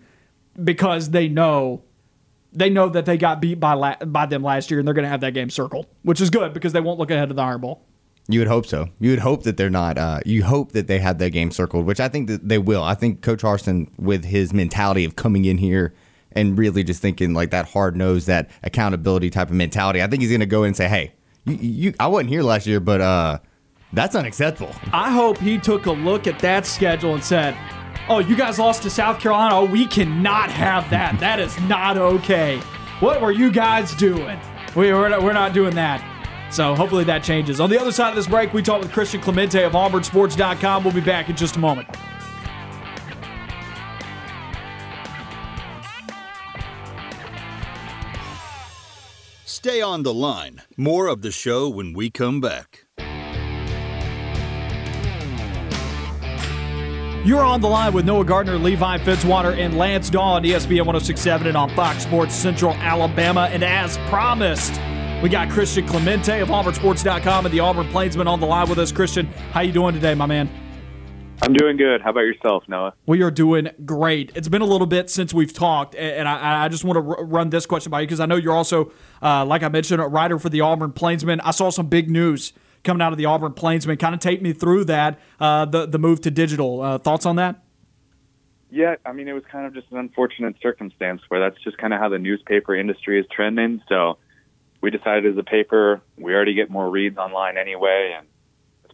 because 0.62 1.10
they 1.10 1.28
know 1.28 1.82
they 2.52 2.68
know 2.68 2.88
that 2.88 3.06
they 3.06 3.16
got 3.16 3.40
beat 3.40 3.58
by 3.58 3.72
la- 3.72 3.96
by 4.04 4.26
them 4.26 4.42
last 4.42 4.70
year 4.70 4.80
and 4.80 4.86
they're 4.86 4.94
going 4.94 5.04
to 5.04 5.08
have 5.10 5.20
that 5.20 5.32
game 5.32 5.48
circled, 5.48 5.86
which 6.02 6.20
is 6.20 6.28
good 6.28 6.52
because 6.52 6.72
they 6.72 6.80
won't 6.80 6.98
look 6.98 7.10
ahead 7.10 7.30
of 7.30 7.36
the 7.36 7.42
Iron 7.42 7.60
Bowl. 7.60 7.82
You 8.30 8.40
would 8.40 8.48
hope 8.48 8.66
so. 8.66 8.88
You 9.00 9.10
would 9.10 9.20
hope 9.20 9.44
that 9.44 9.56
they're 9.56 9.70
not. 9.70 9.96
Uh, 9.96 10.20
you 10.26 10.44
hope 10.44 10.72
that 10.72 10.86
they 10.86 10.98
have 10.98 11.16
that 11.18 11.30
game 11.30 11.50
circled, 11.50 11.86
which 11.86 11.98
I 11.98 12.08
think 12.08 12.28
that 12.28 12.46
they 12.46 12.58
will. 12.58 12.82
I 12.82 12.94
think 12.94 13.22
Coach 13.22 13.40
Harsin, 13.40 13.88
with 13.98 14.26
his 14.26 14.52
mentality 14.52 15.06
of 15.06 15.16
coming 15.16 15.46
in 15.46 15.56
here 15.56 15.94
and 16.38 16.56
really 16.58 16.84
just 16.84 17.02
thinking 17.02 17.34
like 17.34 17.50
that 17.50 17.68
hard 17.68 17.96
nose, 17.96 18.26
that 18.26 18.50
accountability 18.62 19.30
type 19.30 19.48
of 19.48 19.54
mentality, 19.54 20.02
I 20.02 20.06
think 20.06 20.22
he's 20.22 20.30
going 20.30 20.40
to 20.40 20.46
go 20.46 20.62
in 20.62 20.68
and 20.68 20.76
say, 20.76 20.88
"Hey, 20.88 21.14
you, 21.44 21.54
you, 21.56 21.94
I 21.98 22.06
wasn't 22.06 22.30
here 22.30 22.42
last 22.42 22.66
year, 22.66 22.80
but 22.80 23.00
uh, 23.00 23.38
that's 23.92 24.14
unacceptable." 24.14 24.74
I 24.92 25.10
hope 25.10 25.38
he 25.38 25.58
took 25.58 25.86
a 25.86 25.92
look 25.92 26.26
at 26.26 26.38
that 26.40 26.66
schedule 26.66 27.14
and 27.14 27.22
said, 27.22 27.56
"Oh, 28.08 28.20
you 28.20 28.36
guys 28.36 28.58
lost 28.58 28.82
to 28.84 28.90
South 28.90 29.20
Carolina. 29.20 29.56
Oh, 29.56 29.64
we 29.64 29.86
cannot 29.86 30.50
have 30.50 30.88
that. 30.90 31.18
That 31.20 31.40
is 31.40 31.58
not 31.62 31.96
okay. 31.98 32.58
What 33.00 33.20
were 33.20 33.32
you 33.32 33.50
guys 33.50 33.94
doing? 33.94 34.38
We, 34.76 34.92
we're, 34.92 35.08
not, 35.08 35.22
we're 35.22 35.32
not 35.32 35.52
doing 35.52 35.74
that." 35.74 36.04
So 36.50 36.74
hopefully 36.74 37.04
that 37.04 37.22
changes. 37.22 37.60
On 37.60 37.68
the 37.68 37.78
other 37.78 37.92
side 37.92 38.10
of 38.10 38.16
this 38.16 38.26
break, 38.26 38.54
we 38.54 38.62
talk 38.62 38.80
with 38.80 38.90
Christian 38.92 39.20
Clemente 39.20 39.62
of 39.64 39.72
AuburnSports.com. 39.72 40.82
We'll 40.82 40.94
be 40.94 41.02
back 41.02 41.28
in 41.28 41.36
just 41.36 41.56
a 41.56 41.58
moment. 41.58 41.88
Stay 49.58 49.82
on 49.82 50.04
the 50.04 50.14
line. 50.14 50.62
More 50.76 51.08
of 51.08 51.22
the 51.22 51.32
show 51.32 51.68
when 51.68 51.92
we 51.92 52.10
come 52.10 52.40
back. 52.40 52.84
You're 57.26 57.42
on 57.42 57.60
the 57.60 57.66
line 57.66 57.92
with 57.92 58.04
Noah 58.04 58.24
Gardner, 58.24 58.56
Levi 58.56 58.98
Fitzwater, 58.98 59.58
and 59.58 59.76
Lance 59.76 60.10
Dawe 60.10 60.34
on 60.34 60.44
ESPN 60.44 60.86
1067 60.86 61.48
and 61.48 61.56
on 61.56 61.70
Fox 61.70 62.04
Sports 62.04 62.36
Central 62.36 62.72
Alabama. 62.74 63.48
And 63.50 63.64
as 63.64 63.98
promised, 64.08 64.80
we 65.24 65.28
got 65.28 65.50
Christian 65.50 65.88
Clemente 65.88 66.38
of 66.38 66.50
AuburnSports.com 66.50 67.46
and 67.46 67.52
the 67.52 67.58
Auburn 67.58 67.88
Plainsman 67.88 68.28
on 68.28 68.38
the 68.38 68.46
line 68.46 68.68
with 68.68 68.78
us. 68.78 68.92
Christian, 68.92 69.26
how 69.50 69.62
you 69.62 69.72
doing 69.72 69.92
today, 69.92 70.14
my 70.14 70.26
man? 70.26 70.48
I'm 71.40 71.52
doing 71.52 71.76
good. 71.76 72.02
How 72.02 72.10
about 72.10 72.20
yourself, 72.20 72.64
Noah? 72.68 72.94
We 73.06 73.22
are 73.22 73.30
doing 73.30 73.70
great. 73.84 74.32
It's 74.34 74.48
been 74.48 74.62
a 74.62 74.66
little 74.66 74.88
bit 74.88 75.08
since 75.08 75.32
we've 75.32 75.52
talked, 75.52 75.94
and 75.94 76.28
I, 76.28 76.64
I 76.64 76.68
just 76.68 76.84
want 76.84 76.96
to 76.96 77.16
r- 77.16 77.24
run 77.24 77.50
this 77.50 77.64
question 77.64 77.90
by 77.90 78.00
you 78.00 78.06
because 78.06 78.20
I 78.20 78.26
know 78.26 78.36
you're 78.36 78.54
also, 78.54 78.90
uh, 79.22 79.44
like 79.44 79.62
I 79.62 79.68
mentioned, 79.68 80.00
a 80.00 80.06
writer 80.06 80.38
for 80.38 80.48
the 80.48 80.60
Auburn 80.62 80.92
Plainsman. 80.92 81.40
I 81.40 81.52
saw 81.52 81.70
some 81.70 81.86
big 81.86 82.10
news 82.10 82.52
coming 82.82 83.00
out 83.00 83.12
of 83.12 83.18
the 83.18 83.26
Auburn 83.26 83.52
Plainsman. 83.52 83.98
Kind 83.98 84.14
of 84.14 84.20
take 84.20 84.42
me 84.42 84.52
through 84.52 84.86
that, 84.86 85.20
uh, 85.38 85.64
the 85.64 85.86
the 85.86 85.98
move 85.98 86.20
to 86.22 86.30
digital. 86.30 86.82
Uh, 86.82 86.98
thoughts 86.98 87.24
on 87.24 87.36
that? 87.36 87.62
Yeah, 88.70 88.96
I 89.06 89.12
mean, 89.12 89.28
it 89.28 89.32
was 89.32 89.44
kind 89.50 89.64
of 89.64 89.74
just 89.74 89.90
an 89.92 89.98
unfortunate 89.98 90.56
circumstance 90.60 91.22
where 91.28 91.40
that's 91.40 91.62
just 91.62 91.78
kind 91.78 91.94
of 91.94 92.00
how 92.00 92.08
the 92.08 92.18
newspaper 92.18 92.74
industry 92.74 93.18
is 93.18 93.26
trending. 93.30 93.80
So 93.88 94.18
we 94.80 94.90
decided 94.90 95.24
as 95.24 95.38
a 95.38 95.44
paper, 95.44 96.00
we 96.16 96.34
already 96.34 96.54
get 96.54 96.68
more 96.68 96.90
reads 96.90 97.16
online 97.16 97.56
anyway, 97.56 98.14
and 98.18 98.26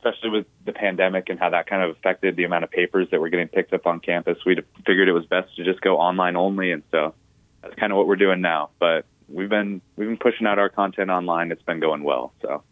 especially 0.04 0.30
with 0.30 0.46
the 0.64 0.72
pandemic 0.72 1.28
and 1.28 1.38
how 1.38 1.50
that 1.50 1.66
kind 1.66 1.82
of 1.82 1.90
affected 1.90 2.36
the 2.36 2.44
amount 2.44 2.64
of 2.64 2.70
papers 2.70 3.08
that 3.10 3.20
were 3.20 3.28
getting 3.28 3.48
picked 3.48 3.72
up 3.72 3.86
on 3.86 4.00
campus, 4.00 4.38
we 4.44 4.56
figured 4.86 5.08
it 5.08 5.12
was 5.12 5.24
best 5.26 5.54
to 5.56 5.64
just 5.64 5.80
go 5.80 5.96
online 5.96 6.36
only, 6.36 6.72
and 6.72 6.82
so 6.90 7.14
that's 7.62 7.74
kind 7.76 7.92
of 7.92 7.98
what 7.98 8.06
we're 8.06 8.16
doing 8.16 8.40
now. 8.40 8.70
But 8.78 9.06
we've 9.28 9.48
been 9.48 9.80
we've 9.96 10.08
been 10.08 10.18
pushing 10.18 10.46
out 10.46 10.58
our 10.58 10.68
content 10.68 11.10
online. 11.10 11.50
It's 11.50 11.62
been 11.62 11.80
going 11.80 12.02
well. 12.02 12.32
So. 12.42 12.62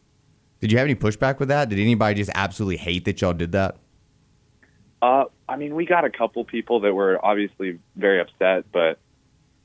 Did 0.60 0.70
you 0.70 0.78
have 0.78 0.84
any 0.84 0.94
pushback 0.94 1.40
with 1.40 1.48
that? 1.48 1.70
Did 1.70 1.80
anybody 1.80 2.14
just 2.14 2.30
absolutely 2.34 2.76
hate 2.76 3.04
that 3.06 3.20
y'all 3.20 3.32
did 3.32 3.50
that? 3.52 3.78
Uh, 5.00 5.24
I 5.48 5.56
mean, 5.56 5.74
we 5.74 5.86
got 5.86 6.04
a 6.04 6.10
couple 6.10 6.44
people 6.44 6.80
that 6.80 6.94
were 6.94 7.18
obviously 7.24 7.80
very 7.96 8.20
upset, 8.20 8.70
but 8.70 9.00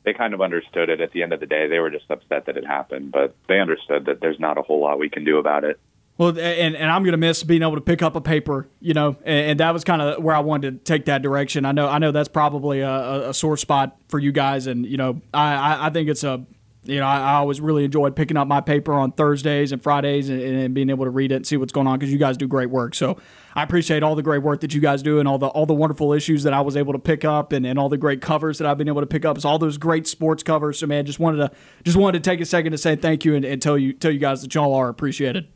they 0.04 0.14
kind 0.14 0.34
of 0.34 0.42
understood 0.42 0.90
it 0.90 1.00
at 1.00 1.12
the 1.12 1.22
end 1.22 1.34
of 1.34 1.40
the 1.40 1.46
day. 1.46 1.68
They 1.68 1.78
were 1.78 1.92
just 1.92 2.10
upset 2.10 2.48
that 2.48 2.58
it 2.58 2.66
happened, 2.66 3.12
but 3.12 3.36
they 3.48 3.60
understood 3.60 4.06
that 4.06 4.22
there's 4.22 4.40
not 4.40 4.58
a 4.58 4.64
whole 4.64 4.82
lot 4.82 4.98
we 4.98 5.10
can 5.10 5.24
do 5.24 5.38
about 5.38 5.64
it. 5.64 5.80
Well, 6.18 6.30
and, 6.30 6.76
and 6.76 6.92
I'm 6.92 7.04
going 7.04 7.12
to 7.12 7.18
miss 7.18 7.44
being 7.44 7.62
able 7.62 7.76
to 7.76 7.82
pick 7.82 8.02
up 8.02 8.16
a 8.16 8.22
paper, 8.22 8.68
you 8.80 8.94
know, 8.96 9.18
and, 9.24 9.52
and 9.52 9.60
that 9.60 9.72
was 9.72 9.84
kind 9.84 10.02
of 10.02 10.24
where 10.24 10.36
I 10.36 10.40
wanted 10.40 10.84
to 10.84 10.92
take 10.92 11.06
that 11.06 11.22
direction. 11.22 11.64
I 11.64 11.74
know, 11.74 11.88
I 11.88 12.00
know 12.00 12.12
that's 12.12 12.30
probably 12.30 12.80
a, 12.80 13.30
a, 13.30 13.34
sore 13.34 13.56
spot 13.56 13.98
for 14.10 14.18
you 14.18 14.32
guys, 14.32 14.66
and 14.66 14.86
you 14.86 14.98
know, 14.98 15.22
I, 15.32 15.54
I, 15.54 15.88
I 15.88 15.90
think 15.92 16.10
it's 16.10 16.24
a, 16.24 16.44
you 16.86 17.00
know, 17.00 17.06
I, 17.06 17.20
I 17.20 17.34
always 17.36 17.62
really 17.62 17.84
enjoyed 17.84 18.16
picking 18.16 18.36
up 18.36 18.48
my 18.48 18.62
paper 18.62 18.94
on 18.94 19.12
Thursdays 19.12 19.72
and 19.72 19.84
Fridays 19.84 20.30
and, 20.30 20.42
and 20.42 20.74
being 20.74 20.90
able 20.90 21.06
to 21.06 21.12
read 21.12 21.32
it 21.32 21.36
and 21.36 21.46
see 21.46 21.58
what's 21.58 21.74
going 21.74 21.86
on 21.86 22.00
because 22.00 22.12
you 22.12 22.18
guys 22.18 22.36
do 22.36 22.48
great 22.48 22.72
work. 22.72 22.96
So 22.96 23.18
I 23.54 23.62
appreciate 23.62 24.02
all 24.02 24.16
the 24.16 24.24
great 24.24 24.42
work 24.42 24.62
that 24.62 24.74
you 24.74 24.82
guys 24.82 25.04
do 25.04 25.20
and 25.20 25.28
all 25.28 25.38
the 25.38 25.48
all 25.48 25.68
the 25.68 25.74
wonderful 25.74 26.14
issues 26.14 26.44
that 26.44 26.54
I 26.54 26.62
was 26.62 26.76
able 26.76 26.94
to 26.94 27.00
pick 27.00 27.26
up 27.26 27.52
and, 27.52 27.66
and 27.66 27.78
all 27.78 27.90
the 27.90 27.98
great 27.98 28.22
covers 28.22 28.58
that 28.58 28.68
I've 28.68 28.78
been 28.78 28.88
able 28.88 29.02
to 29.02 29.08
pick 29.08 29.24
up. 29.24 29.36
It's 29.36 29.46
all 29.46 29.60
those 29.60 29.78
great 29.78 30.08
sports 30.08 30.42
covers. 30.42 30.80
So 30.80 30.88
man, 30.88 31.06
just 31.06 31.20
wanted 31.20 31.38
to 31.38 31.52
just 31.84 31.98
wanted 31.98 32.24
to 32.24 32.28
take 32.30 32.42
a 32.42 32.46
second 32.46 32.72
to 32.72 32.78
say 32.78 32.96
thank 32.96 33.24
you 33.24 33.36
and, 33.36 33.46
and 33.46 33.62
tell 33.62 33.78
you 33.78 33.94
tell 33.94 34.12
you 34.12 34.20
guys 34.20 34.42
that 34.42 34.56
y'all 34.56 34.74
are 34.74 34.90
appreciated. 34.90 35.48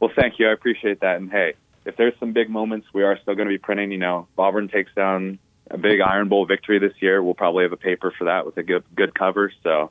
Well, 0.00 0.10
thank 0.14 0.38
you. 0.38 0.48
I 0.48 0.52
appreciate 0.52 1.00
that. 1.00 1.16
And 1.16 1.30
hey, 1.30 1.54
if 1.84 1.96
there's 1.96 2.14
some 2.20 2.32
big 2.32 2.50
moments, 2.50 2.86
we 2.92 3.02
are 3.02 3.18
still 3.20 3.34
going 3.34 3.48
to 3.48 3.52
be 3.52 3.58
printing. 3.58 3.90
You 3.90 3.98
know, 3.98 4.28
Auburn 4.36 4.68
takes 4.68 4.92
down 4.94 5.38
a 5.70 5.78
big 5.78 6.00
Iron 6.00 6.28
Bowl 6.28 6.46
victory 6.46 6.78
this 6.78 6.92
year. 7.00 7.22
We'll 7.22 7.34
probably 7.34 7.64
have 7.64 7.72
a 7.72 7.76
paper 7.76 8.12
for 8.16 8.24
that 8.24 8.46
with 8.46 8.56
a 8.56 8.62
good 8.62 8.84
good 8.94 9.14
cover. 9.14 9.52
So 9.62 9.90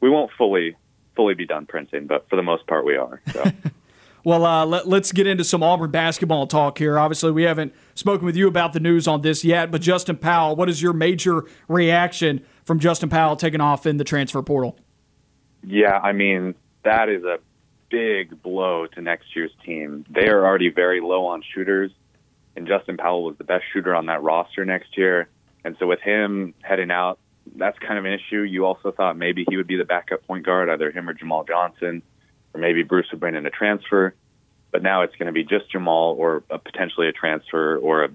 we 0.00 0.10
won't 0.10 0.30
fully 0.36 0.76
fully 1.16 1.34
be 1.34 1.46
done 1.46 1.66
printing, 1.66 2.06
but 2.06 2.28
for 2.28 2.36
the 2.36 2.42
most 2.42 2.66
part, 2.66 2.84
we 2.84 2.96
are. 2.96 3.20
So. 3.32 3.44
Well, 4.24 4.46
uh, 4.46 4.64
let, 4.64 4.86
us 4.86 5.12
get 5.12 5.26
into 5.26 5.44
some 5.44 5.62
Auburn 5.62 5.90
basketball 5.90 6.46
talk 6.46 6.78
here. 6.78 6.98
Obviously, 6.98 7.30
we 7.30 7.42
haven't 7.42 7.74
spoken 7.94 8.24
with 8.24 8.36
you 8.36 8.48
about 8.48 8.72
the 8.72 8.80
news 8.80 9.06
on 9.06 9.20
this 9.20 9.44
yet, 9.44 9.70
but 9.70 9.82
Justin 9.82 10.16
Powell, 10.16 10.56
what 10.56 10.70
is 10.70 10.80
your 10.80 10.94
major 10.94 11.44
reaction 11.68 12.42
from 12.64 12.78
Justin 12.78 13.10
Powell 13.10 13.36
taking 13.36 13.60
off 13.60 13.84
in 13.84 13.98
the 13.98 14.04
transfer 14.04 14.40
portal? 14.40 14.78
Yeah, 15.62 15.98
I 15.98 16.12
mean, 16.12 16.54
that 16.84 17.10
is 17.10 17.22
a 17.22 17.38
big 17.94 18.42
blow 18.42 18.86
to 18.88 19.00
next 19.00 19.36
year's 19.36 19.52
team. 19.64 20.04
They 20.10 20.26
are 20.26 20.44
already 20.44 20.68
very 20.68 21.00
low 21.00 21.26
on 21.26 21.44
shooters, 21.54 21.92
and 22.56 22.66
Justin 22.66 22.96
Powell 22.96 23.22
was 23.22 23.36
the 23.38 23.44
best 23.44 23.62
shooter 23.72 23.94
on 23.94 24.06
that 24.06 24.20
roster 24.20 24.64
next 24.64 24.98
year. 24.98 25.28
And 25.64 25.76
so 25.78 25.86
with 25.86 26.00
him 26.00 26.54
heading 26.60 26.90
out, 26.90 27.20
that's 27.54 27.78
kind 27.78 27.96
of 27.96 28.04
an 28.04 28.12
issue. 28.12 28.40
You 28.40 28.66
also 28.66 28.90
thought 28.90 29.16
maybe 29.16 29.46
he 29.48 29.56
would 29.56 29.68
be 29.68 29.76
the 29.76 29.84
backup 29.84 30.26
point 30.26 30.44
guard, 30.44 30.68
either 30.68 30.90
him 30.90 31.08
or 31.08 31.14
Jamal 31.14 31.44
Johnson, 31.44 32.02
or 32.52 32.60
maybe 32.60 32.82
Bruce 32.82 33.06
would 33.12 33.20
bring 33.20 33.36
in 33.36 33.46
a 33.46 33.50
transfer. 33.50 34.12
But 34.72 34.82
now 34.82 35.02
it's 35.02 35.14
going 35.14 35.26
to 35.26 35.32
be 35.32 35.44
just 35.44 35.70
Jamal 35.70 36.16
or 36.18 36.42
a, 36.50 36.58
potentially 36.58 37.08
a 37.08 37.12
transfer 37.12 37.76
or 37.76 38.04
a 38.04 38.08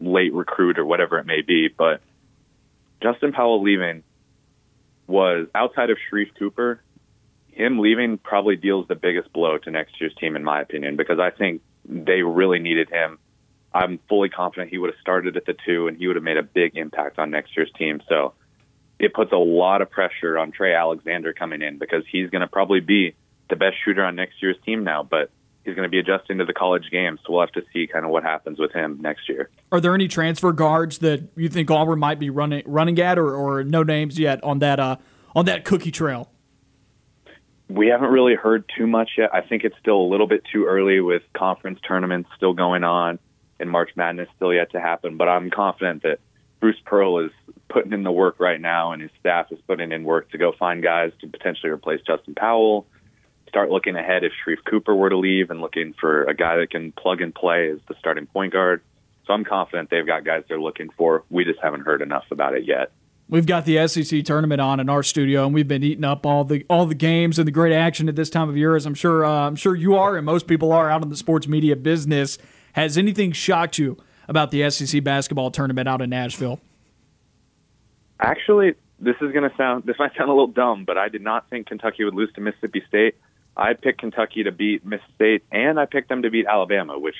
late 0.00 0.32
recruit 0.32 0.78
or 0.78 0.86
whatever 0.86 1.18
it 1.18 1.26
may 1.26 1.42
be. 1.42 1.68
But 1.68 2.00
Justin 3.02 3.32
Powell 3.32 3.62
leaving 3.62 4.02
was 5.06 5.46
outside 5.54 5.90
of 5.90 5.98
Sharife 6.10 6.34
Cooper. 6.38 6.80
Him 7.56 7.78
leaving 7.78 8.18
probably 8.18 8.56
deals 8.56 8.86
the 8.86 8.94
biggest 8.94 9.32
blow 9.32 9.56
to 9.56 9.70
next 9.70 9.98
year's 9.98 10.14
team, 10.20 10.36
in 10.36 10.44
my 10.44 10.60
opinion, 10.60 10.96
because 10.96 11.18
I 11.18 11.30
think 11.30 11.62
they 11.86 12.20
really 12.20 12.58
needed 12.58 12.90
him. 12.90 13.18
I'm 13.72 13.98
fully 14.10 14.28
confident 14.28 14.70
he 14.70 14.76
would 14.76 14.90
have 14.90 15.00
started 15.00 15.38
at 15.38 15.46
the 15.46 15.56
two 15.64 15.88
and 15.88 15.96
he 15.96 16.06
would 16.06 16.16
have 16.16 16.22
made 16.22 16.36
a 16.36 16.42
big 16.42 16.76
impact 16.76 17.18
on 17.18 17.30
next 17.30 17.56
year's 17.56 17.72
team. 17.78 18.02
So 18.10 18.34
it 18.98 19.14
puts 19.14 19.32
a 19.32 19.38
lot 19.38 19.80
of 19.80 19.90
pressure 19.90 20.38
on 20.38 20.52
Trey 20.52 20.74
Alexander 20.74 21.32
coming 21.32 21.62
in 21.62 21.78
because 21.78 22.04
he's 22.12 22.28
going 22.28 22.42
to 22.42 22.46
probably 22.46 22.80
be 22.80 23.14
the 23.48 23.56
best 23.56 23.76
shooter 23.82 24.04
on 24.04 24.16
next 24.16 24.42
year's 24.42 24.56
team 24.66 24.84
now, 24.84 25.02
but 25.02 25.30
he's 25.64 25.74
going 25.74 25.86
to 25.86 25.90
be 25.90 25.98
adjusting 25.98 26.36
to 26.38 26.44
the 26.44 26.52
college 26.52 26.90
game. 26.90 27.18
So 27.24 27.32
we'll 27.32 27.40
have 27.40 27.52
to 27.52 27.62
see 27.72 27.86
kind 27.86 28.04
of 28.04 28.10
what 28.10 28.22
happens 28.22 28.58
with 28.58 28.72
him 28.72 28.98
next 29.00 29.30
year. 29.30 29.48
Are 29.72 29.80
there 29.80 29.94
any 29.94 30.08
transfer 30.08 30.52
guards 30.52 30.98
that 30.98 31.28
you 31.36 31.48
think 31.48 31.70
Auburn 31.70 31.98
might 32.00 32.18
be 32.18 32.28
running 32.28 32.64
running 32.66 32.98
at, 32.98 33.18
or, 33.18 33.34
or 33.34 33.64
no 33.64 33.82
names 33.82 34.18
yet 34.18 34.44
on 34.44 34.58
that 34.58 34.78
uh, 34.78 34.96
on 35.34 35.46
that 35.46 35.64
cookie 35.64 35.90
trail? 35.90 36.30
We 37.68 37.88
haven't 37.88 38.10
really 38.10 38.34
heard 38.34 38.64
too 38.76 38.86
much 38.86 39.12
yet. 39.18 39.34
I 39.34 39.40
think 39.40 39.64
it's 39.64 39.76
still 39.80 40.00
a 40.00 40.08
little 40.08 40.26
bit 40.26 40.42
too 40.52 40.66
early 40.66 41.00
with 41.00 41.22
conference 41.34 41.80
tournaments 41.86 42.30
still 42.36 42.52
going 42.52 42.84
on 42.84 43.18
and 43.58 43.70
March 43.70 43.90
Madness 43.96 44.28
still 44.36 44.52
yet 44.52 44.70
to 44.72 44.80
happen. 44.80 45.16
But 45.16 45.28
I'm 45.28 45.50
confident 45.50 46.02
that 46.02 46.20
Bruce 46.60 46.80
Pearl 46.84 47.18
is 47.18 47.30
putting 47.68 47.92
in 47.92 48.02
the 48.02 48.12
work 48.12 48.40
right 48.40 48.60
now, 48.60 48.92
and 48.92 49.02
his 49.02 49.10
staff 49.20 49.50
is 49.50 49.58
putting 49.66 49.92
in 49.92 50.04
work 50.04 50.30
to 50.30 50.38
go 50.38 50.52
find 50.58 50.82
guys 50.82 51.12
to 51.20 51.26
potentially 51.26 51.70
replace 51.70 52.00
Justin 52.06 52.34
Powell. 52.34 52.86
Start 53.48 53.70
looking 53.70 53.96
ahead 53.96 54.24
if 54.24 54.32
Sharife 54.44 54.64
Cooper 54.68 54.94
were 54.94 55.10
to 55.10 55.16
leave, 55.16 55.50
and 55.50 55.60
looking 55.60 55.94
for 56.00 56.24
a 56.24 56.34
guy 56.34 56.56
that 56.56 56.70
can 56.70 56.92
plug 56.92 57.20
and 57.20 57.34
play 57.34 57.70
as 57.70 57.78
the 57.88 57.94
starting 57.98 58.26
point 58.26 58.52
guard. 58.52 58.82
So 59.26 59.32
I'm 59.32 59.44
confident 59.44 59.90
they've 59.90 60.06
got 60.06 60.24
guys 60.24 60.44
they're 60.48 60.60
looking 60.60 60.90
for. 60.96 61.24
We 61.30 61.44
just 61.44 61.58
haven't 61.62 61.80
heard 61.80 62.02
enough 62.02 62.24
about 62.30 62.54
it 62.54 62.64
yet. 62.64 62.92
We've 63.28 63.46
got 63.46 63.64
the 63.64 63.88
SEC 63.88 64.24
tournament 64.24 64.60
on 64.60 64.78
in 64.78 64.88
our 64.88 65.02
studio, 65.02 65.44
and 65.44 65.52
we've 65.52 65.66
been 65.66 65.82
eating 65.82 66.04
up 66.04 66.24
all 66.24 66.44
the 66.44 66.64
all 66.70 66.86
the 66.86 66.94
games 66.94 67.40
and 67.40 67.46
the 67.46 67.52
great 67.52 67.74
action 67.74 68.08
at 68.08 68.14
this 68.14 68.30
time 68.30 68.48
of 68.48 68.56
year, 68.56 68.76
as 68.76 68.86
I'm 68.86 68.94
sure 68.94 69.24
uh, 69.24 69.48
I'm 69.48 69.56
sure 69.56 69.74
you 69.74 69.96
are, 69.96 70.16
and 70.16 70.24
most 70.24 70.46
people 70.46 70.72
are 70.72 70.88
out 70.88 71.02
in 71.02 71.08
the 71.08 71.16
sports 71.16 71.48
media 71.48 71.74
business. 71.74 72.38
Has 72.74 72.96
anything 72.96 73.32
shocked 73.32 73.78
you 73.78 73.96
about 74.28 74.52
the 74.52 74.70
SEC 74.70 75.02
basketball 75.02 75.50
tournament 75.50 75.88
out 75.88 76.00
in 76.02 76.10
Nashville? 76.10 76.60
Actually, 78.20 78.74
this 79.00 79.16
is 79.20 79.32
going 79.32 79.48
to 79.48 79.56
sound 79.56 79.82
this 79.84 79.98
might 79.98 80.14
sound 80.16 80.30
a 80.30 80.32
little 80.32 80.46
dumb, 80.46 80.84
but 80.84 80.96
I 80.96 81.08
did 81.08 81.22
not 81.22 81.50
think 81.50 81.66
Kentucky 81.66 82.04
would 82.04 82.14
lose 82.14 82.32
to 82.34 82.40
Mississippi 82.40 82.84
State. 82.86 83.16
I 83.56 83.72
picked 83.72 83.98
Kentucky 83.98 84.44
to 84.44 84.52
beat 84.52 84.86
Mississippi 84.86 85.14
State, 85.16 85.44
and 85.50 85.80
I 85.80 85.86
picked 85.86 86.08
them 86.10 86.22
to 86.22 86.30
beat 86.30 86.46
Alabama, 86.46 86.96
which 86.96 87.16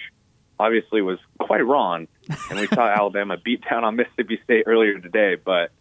obviously 0.56 1.02
was 1.02 1.18
quite 1.40 1.66
wrong. 1.66 2.06
And 2.48 2.60
we 2.60 2.68
saw 2.68 2.86
Alabama 2.96 3.36
beat 3.36 3.64
down 3.68 3.82
on 3.82 3.96
Mississippi 3.96 4.38
State 4.44 4.64
earlier 4.66 5.00
today, 5.00 5.34
but 5.34 5.72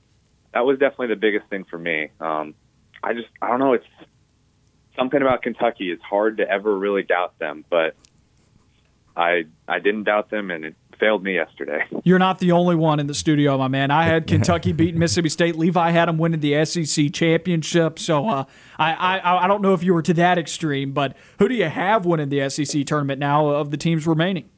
that 0.56 0.66
was 0.66 0.80
definitely 0.80 1.08
the 1.08 1.18
biggest 1.18 1.48
thing 1.50 1.66
for 1.66 1.78
me. 1.78 2.10
Um, 2.20 2.56
I 3.04 3.14
just 3.14 3.28
I 3.42 3.50
don't 3.50 3.60
know. 3.60 3.74
It's 3.74 3.86
something 4.96 5.22
about 5.22 5.44
Kentucky. 5.44 5.92
It's 5.92 6.02
hard 6.02 6.38
to 6.38 6.50
ever 6.50 6.76
really 6.76 7.04
doubt 7.04 7.38
them, 7.38 7.66
but 7.70 7.96
I 9.18 9.44
I 9.68 9.80
didn't 9.80 10.06
doubt 10.06 10.30
them, 10.30 10.50
and 10.52 10.64
it 10.64 10.76
failed 10.98 11.24
me 11.24 11.36
yesterday. 11.36 11.86
You're 12.06 12.20
not 12.20 12.40
the 12.40 12.54
only 12.54 12.78
one 12.78 13.02
in 13.02 13.08
the 13.08 13.14
studio, 13.14 13.58
my 13.58 13.68
man. 13.68 13.92
I 13.92 14.04
had 14.04 14.28
Kentucky 14.28 14.72
beating 14.72 14.98
Mississippi 14.98 15.28
State. 15.28 15.58
Levi 15.58 15.92
had 15.92 16.08
them 16.08 16.18
winning 16.18 16.40
the 16.40 16.64
SEC 16.64 17.12
championship. 17.12 18.00
So 18.00 18.30
uh, 18.30 18.46
I, 18.80 18.94
I 18.94 19.44
I 19.44 19.48
don't 19.48 19.62
know 19.62 19.74
if 19.74 19.84
you 19.84 19.94
were 19.94 20.04
to 20.04 20.14
that 20.14 20.38
extreme, 20.38 20.94
but 20.94 21.18
who 21.38 21.50
do 21.50 21.54
you 21.54 21.66
have 21.66 22.06
winning 22.06 22.30
the 22.30 22.50
SEC 22.50 22.86
tournament 22.86 23.20
now 23.20 23.48
of 23.48 23.72
the 23.72 23.78
teams 23.78 24.08
remaining? 24.08 24.50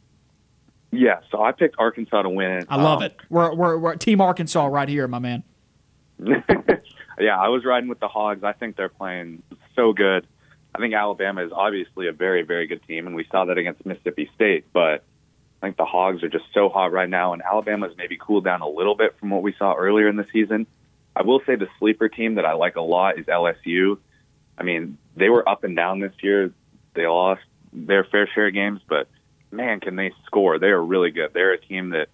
Yeah, 0.91 1.19
so 1.31 1.41
I 1.41 1.53
picked 1.53 1.75
Arkansas 1.79 2.21
to 2.21 2.29
win. 2.29 2.65
I 2.69 2.77
love 2.77 2.99
um, 2.99 3.03
it. 3.03 3.17
We're, 3.29 3.53
we're, 3.53 3.77
we're 3.77 3.95
Team 3.95 4.21
Arkansas 4.21 4.67
right 4.67 4.87
here, 4.87 5.07
my 5.07 5.19
man. 5.19 5.43
yeah, 7.19 7.37
I 7.37 7.49
was 7.49 7.63
riding 7.65 7.89
with 7.89 7.99
the 7.99 8.07
Hogs. 8.07 8.43
I 8.43 8.53
think 8.53 8.75
they're 8.75 8.89
playing 8.89 9.43
so 9.75 9.93
good. 9.93 10.25
I 10.73 10.79
think 10.79 10.93
Alabama 10.93 11.43
is 11.45 11.51
obviously 11.53 12.07
a 12.07 12.11
very, 12.11 12.43
very 12.43 12.67
good 12.67 12.81
team, 12.87 13.07
and 13.07 13.15
we 13.15 13.25
saw 13.31 13.45
that 13.45 13.57
against 13.57 13.85
Mississippi 13.85 14.29
State. 14.35 14.65
But 14.73 15.03
I 15.61 15.67
think 15.67 15.77
the 15.77 15.85
Hogs 15.85 16.23
are 16.23 16.29
just 16.29 16.45
so 16.53 16.69
hot 16.69 16.91
right 16.91 17.09
now, 17.09 17.33
and 17.33 17.41
Alabama's 17.41 17.93
maybe 17.97 18.17
cooled 18.17 18.43
down 18.43 18.61
a 18.61 18.67
little 18.67 18.95
bit 18.95 19.15
from 19.19 19.29
what 19.29 19.43
we 19.43 19.53
saw 19.57 19.73
earlier 19.73 20.07
in 20.07 20.15
the 20.15 20.25
season. 20.31 20.67
I 21.15 21.23
will 21.23 21.41
say 21.45 21.55
the 21.55 21.67
sleeper 21.79 22.09
team 22.09 22.35
that 22.35 22.45
I 22.45 22.53
like 22.53 22.75
a 22.75 22.81
lot 22.81 23.17
is 23.17 23.25
LSU. 23.25 23.97
I 24.57 24.63
mean, 24.63 24.97
they 25.15 25.29
were 25.29 25.47
up 25.47 25.63
and 25.63 25.75
down 25.75 25.99
this 25.99 26.13
year. 26.21 26.51
They 26.93 27.07
lost 27.07 27.41
their 27.73 28.03
fair 28.03 28.27
share 28.33 28.47
of 28.47 28.53
games, 28.53 28.81
but 28.87 29.07
man, 29.51 29.79
can 29.79 29.95
they 29.95 30.11
score? 30.25 30.59
They 30.59 30.67
are 30.67 30.83
really 30.83 31.11
good. 31.11 31.31
They're 31.33 31.53
a 31.53 31.59
team 31.59 31.89
that, 31.91 32.09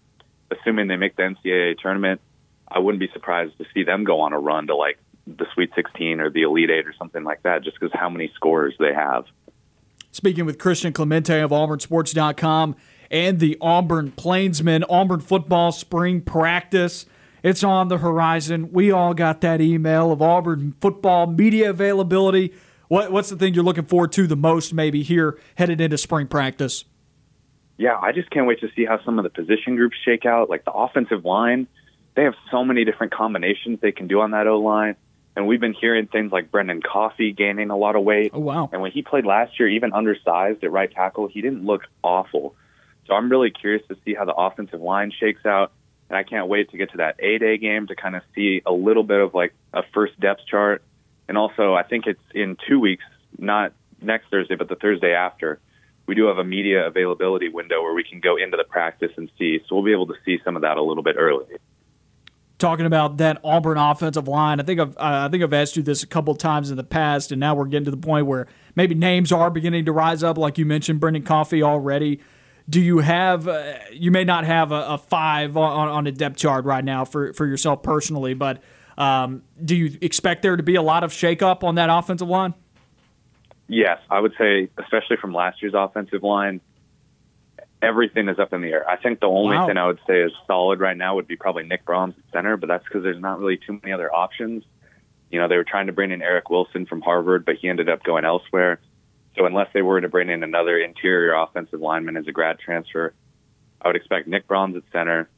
assuming 0.52 0.88
they 0.88 0.96
make 0.96 1.16
the 1.16 1.24
NCAA 1.24 1.80
tournament, 1.80 2.22
I 2.74 2.80
wouldn't 2.80 3.00
be 3.00 3.10
surprised 3.14 3.58
to 3.60 3.66
see 3.74 3.84
them 3.84 4.04
go 4.04 4.22
on 4.22 4.34
a 4.34 4.40
run 4.40 4.68
to 4.68 4.76
like 4.76 4.98
the 5.28 5.46
Sweet 5.54 5.72
16 5.76 6.20
or 6.20 6.30
the 6.30 6.42
Elite 6.42 6.70
Eight 6.70 6.88
or 6.88 6.94
something 6.98 7.24
like 7.24 7.44
that, 7.44 7.64
just 7.64 7.80
because 7.80 7.98
how 7.98 8.10
many 8.10 8.32
scores 8.36 8.74
they 8.80 8.94
have. 8.94 9.26
Speaking 10.12 10.46
with 10.46 10.60
Christian 10.60 10.92
Clemente 10.92 11.40
of 11.40 11.52
AuburnSports.com 11.52 12.76
and 13.10 13.40
the 13.40 13.58
Auburn 13.62 14.12
Plainsman, 14.12 14.84
Auburn 14.90 15.22
football 15.22 15.72
spring 15.72 16.22
practice. 16.22 17.06
It's 17.42 17.64
on 17.64 17.90
the 17.90 17.98
horizon. 17.98 18.72
We 18.72 18.92
all 18.92 19.14
got 19.14 19.42
that 19.42 19.60
email 19.60 20.12
of 20.12 20.22
Auburn 20.22 20.76
football 20.80 21.28
media 21.28 21.70
availability. 21.70 22.54
What, 22.88 23.12
what's 23.12 23.30
the 23.30 23.36
thing 23.36 23.54
you're 23.54 23.64
looking 23.64 23.86
forward 23.86 24.12
to 24.14 24.28
the 24.28 24.36
most, 24.36 24.74
maybe 24.74 25.04
here 25.04 25.40
headed 25.56 25.82
into 25.82 25.98
spring 25.98 26.28
practice? 26.28 26.86
Yeah, 27.78 27.98
I 28.00 28.12
just 28.12 28.30
can't 28.30 28.46
wait 28.46 28.60
to 28.62 28.70
see 28.76 28.86
how 28.86 29.04
some 29.04 29.18
of 29.18 29.24
the 29.24 29.30
position 29.30 29.76
groups 29.76 29.98
shake 30.06 30.26
out. 30.26 30.50
Like 30.50 30.64
the 30.64 30.72
offensive 30.72 31.26
line, 31.26 31.68
they 32.16 32.24
have 32.24 32.36
so 32.52 32.64
many 32.64 32.86
different 32.86 33.14
combinations 33.14 33.80
they 33.82 33.92
can 33.92 34.08
do 34.08 34.22
on 34.22 34.32
that 34.32 34.48
O 34.48 34.60
line. 34.60 34.96
And 35.36 35.48
we've 35.48 35.60
been 35.60 35.74
hearing 35.74 36.08
things 36.08 36.32
like 36.32 36.52
Brendan 36.52 36.82
Coffey 36.82 37.32
gaining 37.32 37.72
a 37.72 37.78
lot 37.78 37.96
of 37.96 38.04
weight. 38.04 38.32
Oh, 38.34 38.40
wow. 38.40 38.70
And 38.72 38.82
when 38.82 38.92
he 38.92 39.02
played 39.02 39.26
last 39.26 39.60
year, 39.60 39.68
even 39.68 39.92
undersized 39.92 40.64
at 40.64 40.72
right 40.72 40.92
tackle, 40.92 41.28
he 41.28 41.42
didn't 41.42 41.66
look 41.66 41.84
awful. 42.04 42.56
So 43.08 43.16
I'm 43.16 43.30
really 43.30 43.50
curious 43.50 43.86
to 43.88 43.98
see 44.06 44.14
how 44.14 44.26
the 44.26 44.34
offensive 44.34 44.80
line 44.80 45.12
shakes 45.12 45.46
out. 45.46 45.72
And 46.10 46.18
I 46.18 46.24
can't 46.24 46.48
wait 46.48 46.70
to 46.70 46.78
get 46.78 46.92
to 46.92 46.98
that 46.98 47.16
A 47.20 47.40
Day 47.40 47.58
game 47.58 47.88
to 47.88 47.96
kind 47.96 48.16
of 48.16 48.22
see 48.36 48.62
a 48.66 48.72
little 48.72 49.04
bit 49.04 49.20
of 49.20 49.34
like 49.34 49.56
a 49.74 49.82
first 49.94 50.20
depth 50.20 50.42
chart. 50.46 50.84
And 51.28 51.38
also, 51.38 51.74
I 51.74 51.82
think 51.82 52.06
it's 52.06 52.22
in 52.36 52.56
two 52.68 52.80
weeks, 52.80 53.04
not 53.40 53.74
next 54.02 54.30
Thursday, 54.30 54.56
but 54.56 54.70
the 54.70 54.76
Thursday 54.76 55.14
after. 55.14 55.60
We 56.06 56.14
do 56.14 56.26
have 56.26 56.38
a 56.38 56.44
media 56.44 56.86
availability 56.86 57.50
window 57.50 57.82
where 57.82 57.94
we 57.94 58.04
can 58.04 58.20
go 58.20 58.36
into 58.36 58.58
the 58.58 58.66
practice 58.66 59.12
and 59.16 59.32
see. 59.40 59.62
So 59.68 59.76
we'll 59.76 59.86
be 59.86 59.94
able 59.94 60.08
to 60.08 60.16
see 60.26 60.38
some 60.44 60.56
of 60.56 60.62
that 60.62 60.78
a 60.78 60.84
little 60.84 61.02
bit 61.02 61.16
early 61.18 61.46
talking 62.64 62.86
about 62.86 63.18
that 63.18 63.42
Auburn 63.44 63.78
offensive 63.78 64.28
line. 64.28 64.62
I 64.62 64.64
think 64.64 64.80
I've 64.80 64.96
uh, 64.98 65.28
I 65.28 65.30
think 65.30 65.44
I've 65.44 65.54
asked 65.54 65.76
you 65.76 65.84
this 65.84 66.02
a 66.02 66.08
couple 66.08 66.34
times 66.34 66.72
in 66.72 66.78
the 66.78 66.84
past, 66.84 67.32
and 67.32 67.40
now 67.40 67.54
we're 67.54 67.66
getting 67.66 67.86
to 67.86 67.92
the 67.92 67.98
point 67.98 68.26
where 68.26 68.48
maybe 68.76 68.96
names 68.96 69.34
are 69.34 69.50
beginning 69.50 69.84
to 69.86 69.92
rise 69.92 70.24
up, 70.24 70.38
like 70.38 70.58
you 70.58 70.66
mentioned, 70.66 71.02
Brendan 71.02 71.24
Coffey 71.24 71.62
already. 71.62 72.22
Do 72.70 72.80
you 72.80 73.00
have? 73.00 73.50
Uh, 73.50 73.74
you 73.92 74.12
may 74.12 74.24
not 74.24 74.46
have 74.46 74.72
a, 74.72 74.86
a 74.88 74.98
five 74.98 75.58
on, 75.58 75.90
on, 75.90 76.08
a 76.08 76.12
depth 76.14 76.38
chart 76.38 76.64
right 76.64 76.84
now 76.84 77.04
for 77.04 77.34
for 77.34 77.46
yourself 77.46 77.84
personally, 77.84 78.34
but 78.34 78.64
um, 78.98 79.44
do 79.64 79.76
you 79.76 79.98
expect 80.00 80.42
there 80.42 80.56
to 80.56 80.64
be 80.64 80.76
a 80.76 80.82
lot 80.82 81.04
of 81.04 81.12
shakeup 81.12 81.64
on 81.64 81.76
that 81.76 81.90
offensive 81.90 82.30
line? 82.30 82.54
Yes, 83.68 84.00
I 84.10 84.22
would 84.22 84.34
say, 84.38 84.70
especially 84.78 85.18
from 85.18 85.34
last 85.34 85.62
year's 85.62 85.74
offensive 85.76 86.24
line 86.24 86.62
everything 87.84 88.30
is 88.30 88.40
up 88.40 88.54
in 88.54 88.62
the 88.62 88.70
air. 88.70 88.90
I 88.90 88.96
think 88.96 89.20
the 89.20 89.28
only 89.28 89.58
wow. 89.58 89.68
thing 89.68 89.78
I 89.78 89.86
would 89.86 90.00
say 90.08 90.22
is 90.22 90.32
solid 90.48 90.80
right 90.80 90.96
now 90.96 91.16
would 91.16 91.28
be 91.28 91.36
probably 91.36 91.64
Nick 91.64 91.86
Brahms 91.86 92.16
at 92.18 92.32
center, 92.32 92.58
but 92.58 92.68
that's 92.68 92.84
because 92.86 93.04
there's 93.04 93.20
not 93.20 93.40
really 93.40 93.58
too 93.58 93.80
many 93.84 93.92
other 93.94 94.14
options. 94.14 94.64
You 95.30 95.40
know, 95.40 95.48
they 95.48 95.58
were 95.58 95.66
trying 95.66 95.88
to 95.88 95.94
bring 95.94 96.12
in 96.12 96.22
Eric 96.22 96.50
Wilson 96.50 96.86
from 96.86 97.02
Harvard, 97.02 97.46
but 97.46 97.56
he 97.56 97.68
ended 97.68 97.90
up 97.90 98.04
going 98.04 98.24
elsewhere. 98.24 98.80
So 99.36 99.46
unless 99.46 99.68
they 99.74 99.82
were 99.82 100.00
to 100.00 100.08
bring 100.08 100.30
in 100.30 100.44
another 100.44 100.78
interior 100.78 101.34
offensive 101.34 101.82
lineman 101.82 102.18
as 102.18 102.28
a 102.28 102.32
grad 102.32 102.60
transfer, 102.60 103.14
I 103.82 103.90
would 103.90 103.96
expect 103.96 104.28
Nick 104.28 104.48
Brahms 104.48 104.78
at 104.78 104.84
center. 104.94 105.30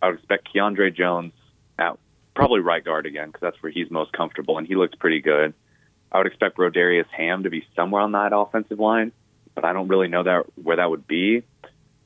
I 0.00 0.06
would 0.06 0.16
expect 0.16 0.48
Keiondre 0.54 0.94
Jones 0.94 1.32
at 1.78 1.98
probably 2.34 2.60
right 2.60 2.82
guard 2.82 3.06
again 3.06 3.28
because 3.28 3.42
that's 3.42 3.62
where 3.62 3.72
he's 3.72 3.90
most 3.90 4.12
comfortable, 4.12 4.56
and 4.56 4.66
he 4.66 4.74
looks 4.74 4.94
pretty 4.94 5.20
good. 5.20 5.52
I 6.10 6.18
would 6.18 6.26
expect 6.26 6.56
Brodarious 6.56 7.06
Hamm 7.14 7.42
to 7.42 7.50
be 7.50 7.66
somewhere 7.76 8.02
on 8.02 8.12
that 8.12 8.32
offensive 8.32 8.78
line, 8.78 9.12
but 9.54 9.64
I 9.64 9.72
don't 9.72 9.88
really 9.88 10.08
know 10.08 10.22
that 10.22 10.46
where 10.56 10.76
that 10.76 10.88
would 10.88 11.06
be. 11.06 11.42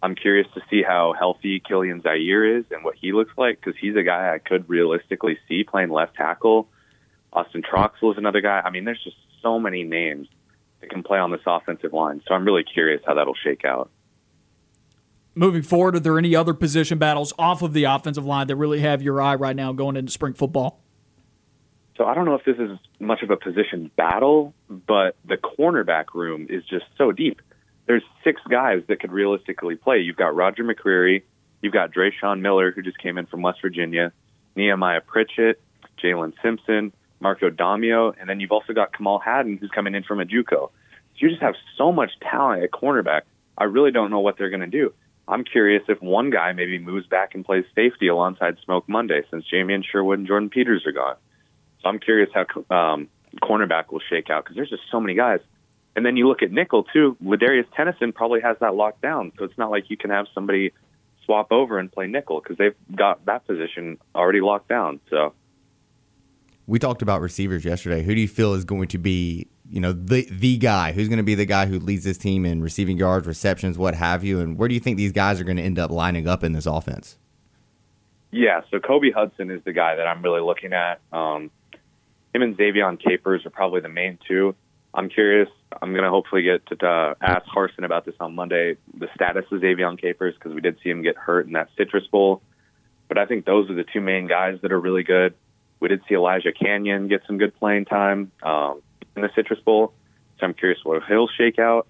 I'm 0.04 0.14
curious 0.14 0.46
to 0.52 0.60
see 0.68 0.82
how 0.82 1.14
healthy 1.18 1.60
Kilian 1.60 2.02
Zierer 2.02 2.58
is 2.58 2.66
and 2.70 2.84
what 2.84 2.94
he 2.94 3.14
looks 3.14 3.32
like 3.38 3.58
because 3.58 3.72
he's 3.80 3.96
a 3.96 4.02
guy 4.02 4.34
I 4.34 4.38
could 4.38 4.68
realistically 4.68 5.38
see 5.48 5.64
playing 5.64 5.88
left 5.88 6.14
tackle. 6.14 6.68
Austin 7.32 7.62
Troxell 7.62 8.12
is 8.12 8.18
another 8.18 8.42
guy. 8.42 8.60
I 8.62 8.68
mean, 8.68 8.84
there's 8.84 9.02
just 9.02 9.16
so 9.40 9.58
many 9.58 9.82
names 9.82 10.28
that 10.82 10.90
can 10.90 11.02
play 11.02 11.18
on 11.18 11.30
this 11.30 11.40
offensive 11.46 11.94
line. 11.94 12.20
So 12.28 12.34
I'm 12.34 12.44
really 12.44 12.64
curious 12.64 13.00
how 13.06 13.14
that'll 13.14 13.34
shake 13.34 13.64
out. 13.64 13.90
Moving 15.34 15.62
forward, 15.62 15.96
are 15.96 16.00
there 16.00 16.18
any 16.18 16.36
other 16.36 16.52
position 16.52 16.98
battles 16.98 17.32
off 17.38 17.62
of 17.62 17.72
the 17.72 17.84
offensive 17.84 18.26
line 18.26 18.46
that 18.48 18.56
really 18.56 18.80
have 18.80 19.00
your 19.00 19.22
eye 19.22 19.36
right 19.36 19.56
now 19.56 19.72
going 19.72 19.96
into 19.96 20.12
spring 20.12 20.34
football? 20.34 20.82
So 21.96 22.04
I 22.04 22.12
don't 22.14 22.26
know 22.26 22.34
if 22.34 22.44
this 22.44 22.58
is 22.58 22.78
much 23.00 23.22
of 23.22 23.30
a 23.30 23.38
position 23.38 23.90
battle, 23.96 24.52
but 24.68 25.16
the 25.24 25.38
cornerback 25.38 26.12
room 26.12 26.46
is 26.50 26.62
just 26.66 26.84
so 26.98 27.10
deep 27.10 27.40
there's 27.86 28.02
six 28.22 28.40
guys 28.48 28.82
that 28.88 29.00
could 29.00 29.12
realistically 29.12 29.76
play. 29.76 30.00
You've 30.00 30.16
got 30.16 30.34
Roger 30.34 30.64
McCreary, 30.64 31.22
you've 31.62 31.72
got 31.72 31.92
Dreshun 31.92 32.40
Miller, 32.40 32.72
who 32.72 32.82
just 32.82 32.98
came 32.98 33.18
in 33.18 33.26
from 33.26 33.42
West 33.42 33.60
Virginia, 33.62 34.12
Nehemiah 34.56 35.00
Pritchett, 35.00 35.60
Jalen 36.02 36.32
Simpson, 36.42 36.92
Marco 37.20 37.50
Domio, 37.50 38.14
and 38.18 38.28
then 38.28 38.40
you've 38.40 38.52
also 38.52 38.72
got 38.72 38.96
Kamal 38.96 39.18
Hadden, 39.18 39.58
who's 39.58 39.70
coming 39.70 39.94
in 39.94 40.02
from 40.02 40.20
a 40.20 40.24
JUCO. 40.24 40.70
So 40.70 40.70
you 41.16 41.30
just 41.30 41.42
have 41.42 41.54
so 41.78 41.92
much 41.92 42.10
talent 42.20 42.62
at 42.62 42.70
cornerback. 42.70 43.22
I 43.56 43.64
really 43.64 43.92
don't 43.92 44.10
know 44.10 44.20
what 44.20 44.36
they're 44.36 44.50
going 44.50 44.60
to 44.60 44.66
do. 44.66 44.92
I'm 45.26 45.44
curious 45.44 45.82
if 45.88 46.02
one 46.02 46.30
guy 46.30 46.52
maybe 46.52 46.78
moves 46.78 47.06
back 47.06 47.34
and 47.34 47.44
plays 47.44 47.64
safety 47.74 48.08
alongside 48.08 48.58
Smoke 48.64 48.88
Monday, 48.88 49.22
since 49.30 49.44
Jamien 49.50 49.82
Sherwood 49.84 50.18
and 50.18 50.28
Jordan 50.28 50.50
Peters 50.50 50.84
are 50.86 50.92
gone. 50.92 51.16
So 51.80 51.88
I'm 51.88 51.98
curious 51.98 52.28
how 52.34 52.44
um, 52.74 53.08
cornerback 53.42 53.90
will 53.90 54.02
shake 54.10 54.28
out 54.28 54.44
because 54.44 54.56
there's 54.56 54.70
just 54.70 54.82
so 54.90 55.00
many 55.00 55.14
guys. 55.14 55.40
And 55.96 56.04
then 56.04 56.16
you 56.16 56.26
look 56.28 56.42
at 56.42 56.50
nickel 56.50 56.84
too. 56.84 57.16
Ladarius 57.22 57.66
Tennison 57.76 58.14
probably 58.14 58.40
has 58.40 58.56
that 58.60 58.74
locked 58.74 59.00
down, 59.00 59.32
so 59.38 59.44
it's 59.44 59.56
not 59.56 59.70
like 59.70 59.90
you 59.90 59.96
can 59.96 60.10
have 60.10 60.26
somebody 60.34 60.72
swap 61.24 61.52
over 61.52 61.78
and 61.78 61.90
play 61.90 62.06
nickel 62.06 62.40
because 62.40 62.58
they've 62.58 62.74
got 62.94 63.24
that 63.26 63.46
position 63.46 63.98
already 64.14 64.40
locked 64.40 64.68
down. 64.68 65.00
So 65.08 65.32
we 66.66 66.78
talked 66.78 67.02
about 67.02 67.20
receivers 67.20 67.64
yesterday. 67.64 68.02
Who 68.02 68.14
do 68.14 68.20
you 68.20 68.28
feel 68.28 68.54
is 68.54 68.64
going 68.64 68.88
to 68.88 68.98
be, 68.98 69.48
you 69.68 69.80
know, 69.80 69.92
the 69.92 70.28
the 70.30 70.56
guy 70.58 70.92
who's 70.92 71.08
going 71.08 71.18
to 71.18 71.24
be 71.24 71.34
the 71.34 71.46
guy 71.46 71.66
who 71.66 71.78
leads 71.78 72.04
this 72.04 72.18
team 72.18 72.44
in 72.44 72.62
receiving 72.62 72.96
yards, 72.98 73.26
receptions, 73.26 73.78
what 73.78 73.94
have 73.94 74.24
you? 74.24 74.40
And 74.40 74.58
where 74.58 74.68
do 74.68 74.74
you 74.74 74.80
think 74.80 74.96
these 74.96 75.12
guys 75.12 75.40
are 75.40 75.44
going 75.44 75.58
to 75.58 75.62
end 75.62 75.78
up 75.78 75.90
lining 75.90 76.26
up 76.26 76.42
in 76.42 76.52
this 76.52 76.66
offense? 76.66 77.18
Yeah, 78.30 78.62
so 78.70 78.80
Kobe 78.80 79.12
Hudson 79.12 79.50
is 79.50 79.62
the 79.64 79.72
guy 79.72 79.94
that 79.94 80.08
I'm 80.08 80.20
really 80.20 80.40
looking 80.40 80.72
at. 80.72 81.00
Um, 81.12 81.52
him 82.34 82.42
and 82.42 82.56
Ze'Vian 82.56 82.98
Capers 83.00 83.46
are 83.46 83.50
probably 83.50 83.80
the 83.80 83.88
main 83.88 84.18
two. 84.26 84.56
I'm 84.94 85.08
curious. 85.08 85.48
I'm 85.82 85.92
going 85.92 86.04
to 86.04 86.10
hopefully 86.10 86.42
get 86.42 86.64
to 86.66 86.86
uh, 86.86 87.14
ask 87.20 87.44
Harsin 87.46 87.84
about 87.84 88.04
this 88.04 88.14
on 88.20 88.34
Monday, 88.34 88.76
the 88.96 89.08
status 89.14 89.44
of 89.50 89.60
Ze'Vian 89.60 90.00
Capers, 90.00 90.34
because 90.34 90.54
we 90.54 90.60
did 90.60 90.78
see 90.82 90.90
him 90.90 91.02
get 91.02 91.16
hurt 91.16 91.46
in 91.46 91.52
that 91.54 91.68
Citrus 91.76 92.06
Bowl. 92.06 92.42
But 93.08 93.18
I 93.18 93.26
think 93.26 93.44
those 93.44 93.68
are 93.70 93.74
the 93.74 93.84
two 93.84 94.00
main 94.00 94.28
guys 94.28 94.60
that 94.62 94.70
are 94.70 94.80
really 94.80 95.02
good. 95.02 95.34
We 95.80 95.88
did 95.88 96.02
see 96.08 96.14
Elijah 96.14 96.52
Canion 96.52 97.08
get 97.08 97.22
some 97.26 97.38
good 97.38 97.54
playing 97.58 97.86
time 97.86 98.30
um, 98.42 98.82
in 99.16 99.22
the 99.22 99.30
Citrus 99.34 99.60
Bowl, 99.60 99.92
so 100.38 100.46
I'm 100.46 100.54
curious 100.54 100.78
what 100.84 101.02
he'll 101.08 101.28
shake 101.28 101.58
out. 101.58 101.88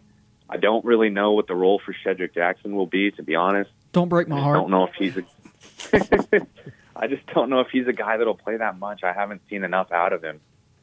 I 0.49 0.57
don't 0.57 0.85
really 0.85 1.11
know 1.11 1.33
what 1.33 1.47
the 1.47 1.55
role 1.55 1.81
for 1.85 1.95
Shedrick 1.95 2.35
Jackson 2.35 2.75
will 2.75 2.87
be, 2.87 3.11
to 3.13 3.23
be 3.23 3.35
honest. 3.35 3.71
Don't 3.93 4.09
break 4.09 4.29
my 4.29 4.41
heart. 4.41 4.57
I 4.57 4.61
don't 4.61 4.71
know 4.71 4.87
if 4.87 4.95
he's 4.95 5.17
a. 5.17 6.47
I 6.97 7.07
just 7.07 7.27
don't 7.29 7.51
know 7.51 7.61
if 7.61 7.69
he's 7.71 7.87
a 7.87 7.93
guy 7.93 8.17
that'll 8.17 8.37
play 8.37 8.57
that 8.57 8.79
much. 8.79 9.05
I 9.05 9.13
haven't 9.13 9.43
seen 9.49 9.65
enough 9.65 9.93
out 9.93 10.13
of 10.13 10.23
him 10.23 10.41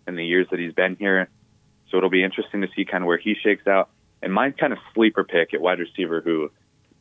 in 0.08 0.16
the 0.16 0.26
years 0.26 0.48
that 0.52 0.60
he's 0.60 0.74
been 0.74 0.96
here, 0.96 1.30
so 1.92 1.98
it'll 1.98 2.10
be 2.10 2.24
interesting 2.24 2.62
to 2.62 2.68
see 2.76 2.86
kind 2.86 3.04
of 3.04 3.08
where 3.08 3.18
he 3.18 3.36
shakes 3.36 3.68
out. 3.68 3.90
And 4.24 4.34
my 4.34 4.52
kind 4.52 4.72
of 4.72 4.80
sleeper 4.94 5.24
pick 5.24 5.54
at 5.54 5.62
wide 5.62 5.80
receiver, 5.80 6.22
who 6.22 6.50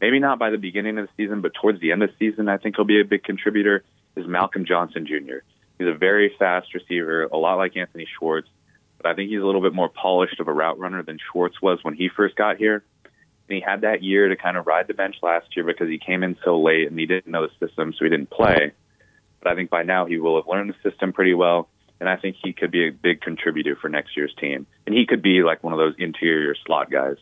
maybe 0.01 0.19
not 0.19 0.39
by 0.39 0.51
the 0.51 0.59
beginning 0.59 0.99
of 0.99 1.07
the 1.07 1.13
season, 1.17 1.41
but 1.41 1.53
towards 1.55 1.81
the 1.81 1.93
end 1.93 2.03
of 2.03 2.11
the 2.11 2.17
season, 2.19 2.49
I 2.49 2.57
think 2.57 2.77
he'll 2.77 2.85
be 2.85 3.01
a 3.01 3.05
big 3.05 3.23
contributor, 3.23 3.85
is 4.17 4.27
Malcolm 4.27 4.65
Johnson 4.65 5.07
Jr. 5.07 5.39
He's 5.79 5.89
a 5.89 5.95
very 5.95 6.35
fast 6.39 6.75
receiver, 6.75 7.25
a 7.25 7.37
lot 7.37 7.55
like 7.55 7.77
Anthony 7.77 8.07
Schwartz, 8.19 8.49
but 8.97 9.07
I 9.07 9.15
think 9.15 9.31
he's 9.31 9.41
a 9.41 9.45
little 9.45 9.63
bit 9.63 9.73
more 9.73 9.89
polished 9.89 10.41
of 10.41 10.49
a 10.49 10.53
route 10.53 10.79
runner 10.79 11.03
than 11.03 11.19
Schwartz 11.31 11.61
was 11.63 11.79
when 11.83 11.95
he 11.95 12.09
first 12.15 12.37
got 12.37 12.57
here. 12.57 12.85
And 13.05 13.57
he 13.57 13.61
had 13.61 13.81
that 13.83 14.03
year 14.03 14.29
to 14.29 14.37
kind 14.37 14.57
of 14.57 14.67
ride 14.67 14.89
the 14.89 14.95
bench 14.95 15.17
last 15.23 15.57
year 15.57 15.65
because 15.65 15.89
he 15.89 15.99
came 15.99 16.23
in 16.23 16.37
so 16.45 16.61
late 16.61 16.89
and 16.89 16.99
he 16.99 17.07
didn't 17.07 17.31
know 17.31 17.47
the 17.47 17.67
system, 17.67 17.93
so 17.93 18.05
he 18.05 18.11
didn't 18.11 18.31
play. 18.31 18.73
But 19.43 19.53
I 19.53 19.55
think 19.55 19.71
by 19.71 19.83
now 19.83 20.07
he 20.07 20.19
will 20.19 20.37
have 20.37 20.47
learned 20.47 20.75
the 20.75 20.91
system 20.91 21.13
pretty 21.13 21.35
well, 21.35 21.69
and 22.01 22.09
I 22.09 22.17
think 22.17 22.37
he 22.43 22.53
could 22.53 22.71
be 22.71 22.89
a 22.89 22.91
big 22.91 23.21
contributor 23.21 23.77
for 23.81 23.89
next 23.89 24.17
year's 24.17 24.35
team. 24.41 24.67
And 24.87 24.95
he 24.95 25.07
could 25.07 25.23
be 25.23 25.43
like 25.43 25.63
one 25.63 25.73
of 25.73 25.79
those 25.79 25.95
interior 25.99 26.55
slot 26.67 26.91
guys. 26.91 27.17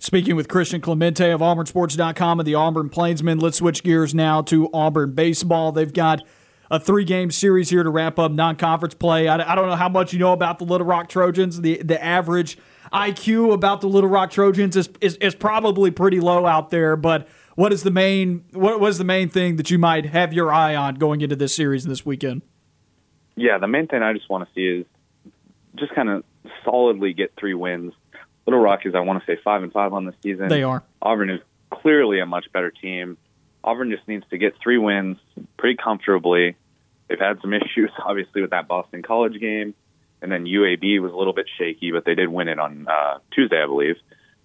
Speaking 0.00 0.36
with 0.36 0.48
Christian 0.48 0.80
Clemente 0.80 1.30
of 1.30 1.40
AuburnSports.com 1.40 2.40
and 2.40 2.46
the 2.46 2.54
Auburn 2.54 2.88
Plainsman, 2.88 3.38
let's 3.38 3.58
switch 3.58 3.82
gears 3.82 4.14
now 4.14 4.42
to 4.42 4.68
Auburn 4.72 5.12
baseball. 5.12 5.72
They've 5.72 5.92
got 5.92 6.22
a 6.70 6.78
three 6.78 7.04
game 7.04 7.30
series 7.30 7.70
here 7.70 7.82
to 7.82 7.90
wrap 7.90 8.18
up 8.18 8.30
non 8.30 8.56
conference 8.56 8.94
play. 8.94 9.26
I, 9.26 9.52
I, 9.52 9.54
don't 9.54 9.68
know 9.68 9.76
how 9.76 9.88
much 9.88 10.12
you 10.12 10.18
know 10.18 10.32
about 10.32 10.58
the 10.58 10.64
Little 10.64 10.86
Rock 10.86 11.08
Trojans. 11.08 11.62
The 11.62 11.82
the 11.82 12.02
average 12.02 12.58
IQ 12.92 13.52
about 13.52 13.80
the 13.80 13.88
Little 13.88 14.10
Rock 14.10 14.30
Trojans 14.30 14.76
is, 14.76 14.88
is, 15.00 15.16
is 15.16 15.34
probably 15.34 15.90
pretty 15.90 16.20
low 16.20 16.46
out 16.46 16.70
there, 16.70 16.94
but 16.94 17.26
what 17.54 17.72
is 17.72 17.82
the 17.82 17.90
main 17.90 18.44
what 18.52 18.80
was 18.80 18.98
the 18.98 19.04
main 19.04 19.28
thing 19.28 19.56
that 19.56 19.70
you 19.70 19.78
might 19.78 20.06
have 20.06 20.32
your 20.32 20.52
eye 20.52 20.76
on 20.76 20.96
going 20.96 21.22
into 21.22 21.36
this 21.36 21.54
series 21.54 21.84
this 21.84 22.04
weekend? 22.06 22.42
Yeah, 23.38 23.58
the 23.58 23.68
main 23.68 23.86
thing 23.86 24.02
I 24.02 24.12
just 24.12 24.28
want 24.28 24.48
to 24.48 24.54
see 24.54 24.80
is 24.80 24.86
just 25.76 25.94
kind 25.94 26.08
of 26.08 26.24
solidly 26.64 27.12
get 27.12 27.32
three 27.38 27.54
wins. 27.54 27.92
Little 28.46 28.60
Rock 28.60 28.80
is 28.84 28.94
I 28.94 29.00
want 29.00 29.22
to 29.22 29.26
say 29.26 29.40
five 29.42 29.62
and 29.62 29.72
five 29.72 29.92
on 29.92 30.04
the 30.04 30.14
season. 30.22 30.48
They 30.48 30.62
are. 30.62 30.82
Auburn 31.00 31.30
is 31.30 31.40
clearly 31.70 32.20
a 32.20 32.26
much 32.26 32.46
better 32.52 32.70
team. 32.70 33.16
Auburn 33.62 33.90
just 33.90 34.06
needs 34.08 34.24
to 34.30 34.38
get 34.38 34.54
three 34.62 34.78
wins 34.78 35.18
pretty 35.56 35.76
comfortably. 35.76 36.56
They've 37.08 37.18
had 37.18 37.40
some 37.40 37.52
issues, 37.54 37.90
obviously, 38.04 38.42
with 38.42 38.50
that 38.50 38.68
Boston 38.68 39.02
College 39.02 39.38
game, 39.40 39.74
and 40.22 40.32
then 40.32 40.44
UAB 40.44 41.00
was 41.00 41.12
a 41.12 41.16
little 41.16 41.32
bit 41.32 41.46
shaky, 41.58 41.92
but 41.92 42.04
they 42.04 42.14
did 42.14 42.28
win 42.28 42.48
it 42.48 42.58
on 42.58 42.86
uh, 42.88 43.18
Tuesday, 43.32 43.62
I 43.62 43.66
believe. 43.66 43.96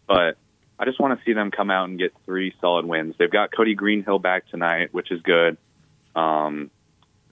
But 0.07 0.37
I 0.77 0.85
just 0.85 0.99
want 0.99 1.17
to 1.17 1.25
see 1.25 1.33
them 1.33 1.51
come 1.51 1.71
out 1.71 1.87
and 1.87 1.97
get 1.97 2.13
three 2.25 2.53
solid 2.59 2.85
wins. 2.85 3.15
They've 3.17 3.31
got 3.31 3.55
Cody 3.55 3.75
Greenhill 3.75 4.19
back 4.19 4.47
tonight, 4.49 4.93
which 4.93 5.11
is 5.11 5.21
good. 5.21 5.57
Um, 6.15 6.69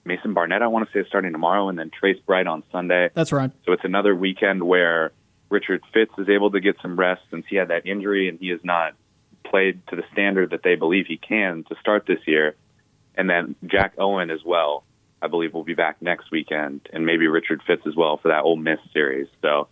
Mason 0.04 0.34
Barnett, 0.34 0.62
I 0.62 0.66
want 0.66 0.86
to 0.86 0.92
say, 0.92 1.00
is 1.00 1.06
starting 1.06 1.32
tomorrow, 1.32 1.68
and 1.68 1.78
then 1.78 1.90
Trace 1.90 2.18
Bright 2.26 2.46
on 2.46 2.62
Sunday. 2.72 3.10
That's 3.14 3.32
right. 3.32 3.50
So 3.64 3.72
it's 3.72 3.84
another 3.84 4.14
weekend 4.14 4.62
where 4.62 5.12
Richard 5.48 5.82
Fitts 5.92 6.12
is 6.18 6.28
able 6.28 6.50
to 6.50 6.60
get 6.60 6.76
some 6.82 6.98
rest 6.98 7.22
since 7.30 7.44
he 7.48 7.56
had 7.56 7.68
that 7.68 7.86
injury 7.86 8.28
and 8.28 8.38
he 8.38 8.50
is 8.50 8.60
not 8.64 8.94
played 9.44 9.86
to 9.88 9.96
the 9.96 10.02
standard 10.12 10.50
that 10.50 10.62
they 10.62 10.76
believe 10.76 11.06
he 11.06 11.18
can 11.18 11.64
to 11.68 11.76
start 11.80 12.06
this 12.06 12.20
year. 12.26 12.56
And 13.14 13.28
then 13.28 13.54
Jack 13.66 13.94
Owen 13.98 14.30
as 14.30 14.40
well, 14.44 14.84
I 15.20 15.28
believe, 15.28 15.52
will 15.52 15.62
be 15.62 15.74
back 15.74 16.00
next 16.00 16.30
weekend, 16.30 16.88
and 16.92 17.04
maybe 17.04 17.26
Richard 17.28 17.60
Fitts 17.66 17.82
as 17.86 17.94
well 17.94 18.16
for 18.16 18.28
that 18.28 18.42
Ole 18.42 18.56
Miss 18.56 18.78
series. 18.92 19.28
So 19.42 19.68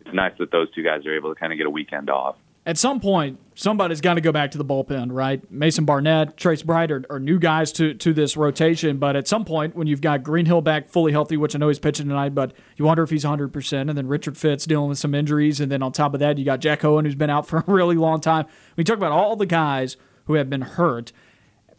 it's 0.00 0.14
nice 0.14 0.32
that 0.38 0.50
those 0.50 0.72
two 0.74 0.82
guys 0.82 1.04
are 1.04 1.14
able 1.14 1.34
to 1.34 1.38
kind 1.38 1.52
of 1.52 1.58
get 1.58 1.66
a 1.66 1.70
weekend 1.70 2.08
off. 2.08 2.36
At 2.68 2.76
some 2.76 3.00
point, 3.00 3.40
somebody's 3.54 4.02
got 4.02 4.14
to 4.14 4.20
go 4.20 4.30
back 4.30 4.50
to 4.50 4.58
the 4.58 4.64
bullpen, 4.64 5.08
right? 5.10 5.50
Mason 5.50 5.86
Barnett, 5.86 6.36
Trace 6.36 6.60
Bright 6.62 6.92
are, 6.92 7.02
are, 7.08 7.18
new 7.18 7.38
guys 7.38 7.72
to, 7.72 7.94
to 7.94 8.12
this 8.12 8.36
rotation, 8.36 8.98
but 8.98 9.16
at 9.16 9.26
some 9.26 9.46
point, 9.46 9.74
when 9.74 9.86
you've 9.86 10.02
got 10.02 10.22
Greenhill 10.22 10.60
back 10.60 10.86
fully 10.86 11.10
healthy, 11.10 11.38
which 11.38 11.54
I 11.54 11.58
know 11.58 11.68
he's 11.68 11.78
pitching 11.78 12.08
tonight, 12.08 12.34
but 12.34 12.52
you 12.76 12.84
wonder 12.84 13.02
if 13.02 13.08
he's 13.08 13.24
100%, 13.24 13.88
and 13.88 13.96
then 13.96 14.06
Richard 14.06 14.36
Fitts 14.36 14.66
dealing 14.66 14.90
with 14.90 14.98
some 14.98 15.14
injuries, 15.14 15.60
and 15.60 15.72
then 15.72 15.82
on 15.82 15.92
top 15.92 16.12
of 16.12 16.20
that, 16.20 16.36
you 16.36 16.44
got 16.44 16.60
Jack 16.60 16.84
Owen, 16.84 17.06
who's 17.06 17.14
been 17.14 17.30
out 17.30 17.46
for 17.48 17.60
a 17.60 17.64
really 17.66 17.96
long 17.96 18.20
time. 18.20 18.44
We 18.76 18.84
talk 18.84 18.98
about 18.98 19.12
all 19.12 19.34
the 19.34 19.46
guys 19.46 19.96
who 20.26 20.34
have 20.34 20.50
been 20.50 20.60
hurt, 20.60 21.10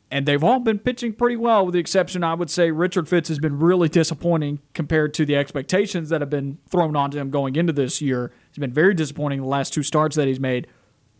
and 0.10 0.26
they've 0.26 0.44
all 0.44 0.60
been 0.60 0.80
pitching 0.80 1.14
pretty 1.14 1.36
well, 1.36 1.68
with 1.68 1.74
the 1.74 1.80
exception, 1.80 2.24
I 2.24 2.34
would 2.34 2.50
say, 2.50 2.72
Richard 2.72 3.08
Fitts 3.08 3.30
has 3.30 3.38
been 3.38 3.60
really 3.60 3.90
disappointing 3.90 4.60
compared 4.74 5.14
to 5.14 5.26
the 5.26 5.36
expectations 5.36 6.10
that 6.10 6.22
have 6.22 6.32
been 6.32 6.58
thrown 6.68 6.96
onto 6.96 7.20
him 7.20 7.30
going 7.30 7.56
into 7.56 7.74
this 7.74 8.02
year. 8.02 8.32
He's 8.50 8.58
been 8.58 8.74
very 8.74 8.96
disappointing 8.96 9.42
the 9.42 9.48
last 9.48 9.72
two 9.72 9.84
starts 9.84 10.16
that 10.16 10.28
he's 10.28 10.40
made 10.40 10.66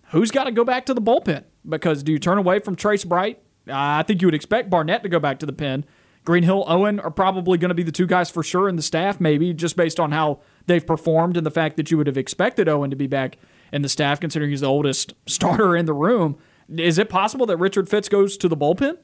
who's 0.10 0.32
got 0.32 0.46
to 0.46 0.52
go 0.52 0.64
back 0.64 0.86
to 0.88 0.94
the 0.94 1.02
bullpen? 1.02 1.44
Because 1.68 2.04
do 2.04 2.12
you 2.12 2.20
turn 2.20 2.38
away 2.38 2.60
from 2.60 2.76
Trace 2.76 3.04
Bright? 3.04 3.42
Uh, 3.68 3.74
I 3.76 4.04
think 4.04 4.22
you 4.22 4.28
would 4.28 4.36
expect 4.36 4.70
Barnett 4.70 5.04
to 5.04 5.10
go 5.10 5.20
back 5.20 5.40
to 5.40 5.46
the 5.46 5.54
pen. 5.54 5.86
Greenhill, 6.26 6.66
Owen 6.68 7.00
are 7.00 7.12
probably 7.12 7.58
going 7.58 7.70
to 7.70 7.76
be 7.76 7.84
the 7.84 7.92
two 7.92 8.06
guys 8.06 8.30
for 8.30 8.44
sure 8.44 8.68
in 8.68 8.76
the 8.76 8.82
staff, 8.82 9.20
maybe 9.20 9.54
just 9.54 9.76
based 9.76 10.00
on 10.00 10.12
how 10.12 10.40
they've 10.66 10.86
performed 10.86 11.38
and 11.38 11.46
the 11.46 11.52
fact 11.52 11.78
that 11.78 11.90
you 11.90 11.98
would 11.98 12.08
have 12.08 12.18
expected 12.18 12.68
Owen 12.68 12.90
to 12.90 12.96
be 12.96 13.08
back 13.08 13.38
in 13.72 13.82
the 13.82 13.90
staff, 13.90 14.20
considering 14.20 14.52
he's 14.52 14.62
the 14.62 14.68
oldest 14.68 15.14
starter 15.28 15.76
in 15.76 15.86
the 15.86 15.94
room. 15.94 16.38
Is 16.78 16.98
it 16.98 17.10
possible 17.10 17.46
that 17.48 17.58
Richard 17.58 17.90
Fitts 17.90 18.10
goes 18.10 18.38
to 18.38 18.48
the 18.48 18.58
bullpen? 18.58 18.98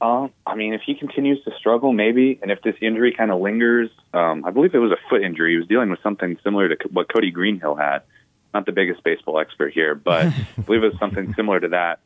Um, 0.00 0.32
I 0.46 0.56
mean, 0.56 0.74
if 0.74 0.82
he 0.84 0.94
continues 0.94 1.42
to 1.44 1.52
struggle, 1.58 1.92
maybe, 1.92 2.38
and 2.42 2.50
if 2.50 2.60
this 2.62 2.74
injury 2.82 3.14
kind 3.16 3.30
of 3.30 3.40
lingers, 3.40 3.88
um, 4.12 4.44
I 4.44 4.50
believe 4.50 4.74
it 4.74 4.78
was 4.78 4.90
a 4.90 4.98
foot 5.08 5.22
injury. 5.22 5.52
He 5.52 5.56
was 5.58 5.68
dealing 5.68 5.90
with 5.90 6.00
something 6.02 6.36
similar 6.42 6.68
to 6.68 6.88
what 6.90 7.12
Cody 7.12 7.30
Greenhill 7.30 7.76
had 7.76 8.02
not 8.52 8.66
the 8.66 8.72
biggest 8.72 9.02
baseball 9.02 9.38
expert 9.38 9.72
here, 9.72 9.94
but 9.94 10.26
I 10.58 10.60
believe 10.64 10.82
it 10.82 10.92
was 10.92 10.98
something 10.98 11.32
similar 11.34 11.60
to 11.60 11.68
that. 11.68 12.00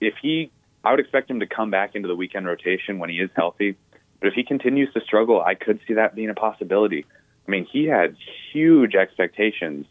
If 0.00 0.14
he, 0.22 0.50
I 0.84 0.90
would 0.90 1.00
expect 1.00 1.30
him 1.30 1.40
to 1.40 1.46
come 1.46 1.70
back 1.70 1.94
into 1.94 2.08
the 2.08 2.16
weekend 2.16 2.46
rotation 2.46 2.98
when 2.98 3.10
he 3.10 3.16
is 3.16 3.30
healthy. 3.34 3.76
But 4.20 4.28
if 4.28 4.34
he 4.34 4.44
continues 4.44 4.92
to 4.94 5.00
struggle, 5.00 5.42
I 5.42 5.54
could 5.54 5.80
see 5.86 5.94
that 5.94 6.14
being 6.14 6.30
a 6.30 6.34
possibility. 6.34 7.04
I 7.46 7.50
mean, 7.50 7.66
he 7.70 7.86
had 7.86 8.16
huge 8.52 8.94
expectations 8.94 9.86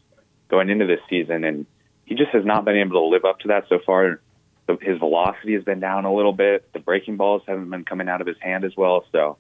going 0.50 0.70
into 0.70 0.86
this 0.86 1.02
season, 1.10 1.44
and 1.44 1.66
he 2.06 2.16
just 2.16 2.32
has 2.32 2.46
not 2.46 2.64
been 2.64 2.78
able 2.78 3.02
to 3.02 3.08
live 3.08 3.26
up 3.26 3.40
to 3.40 3.50
that 3.50 3.66
so 3.68 3.80
far. 3.86 4.22
His 4.80 5.00
velocity 5.00 5.54
has 5.56 5.66
been 5.66 5.82
down 5.82 6.06
a 6.06 6.14
little 6.14 6.32
bit. 6.32 6.72
The 6.72 6.80
breaking 6.80 7.18
balls 7.18 7.42
haven't 7.46 7.70
been 7.70 7.84
coming 7.84 8.08
out 8.08 8.22
of 8.22 8.28
his 8.28 8.38
hand 8.40 8.64
as 8.64 8.72
well. 8.78 9.04
So 9.12 9.38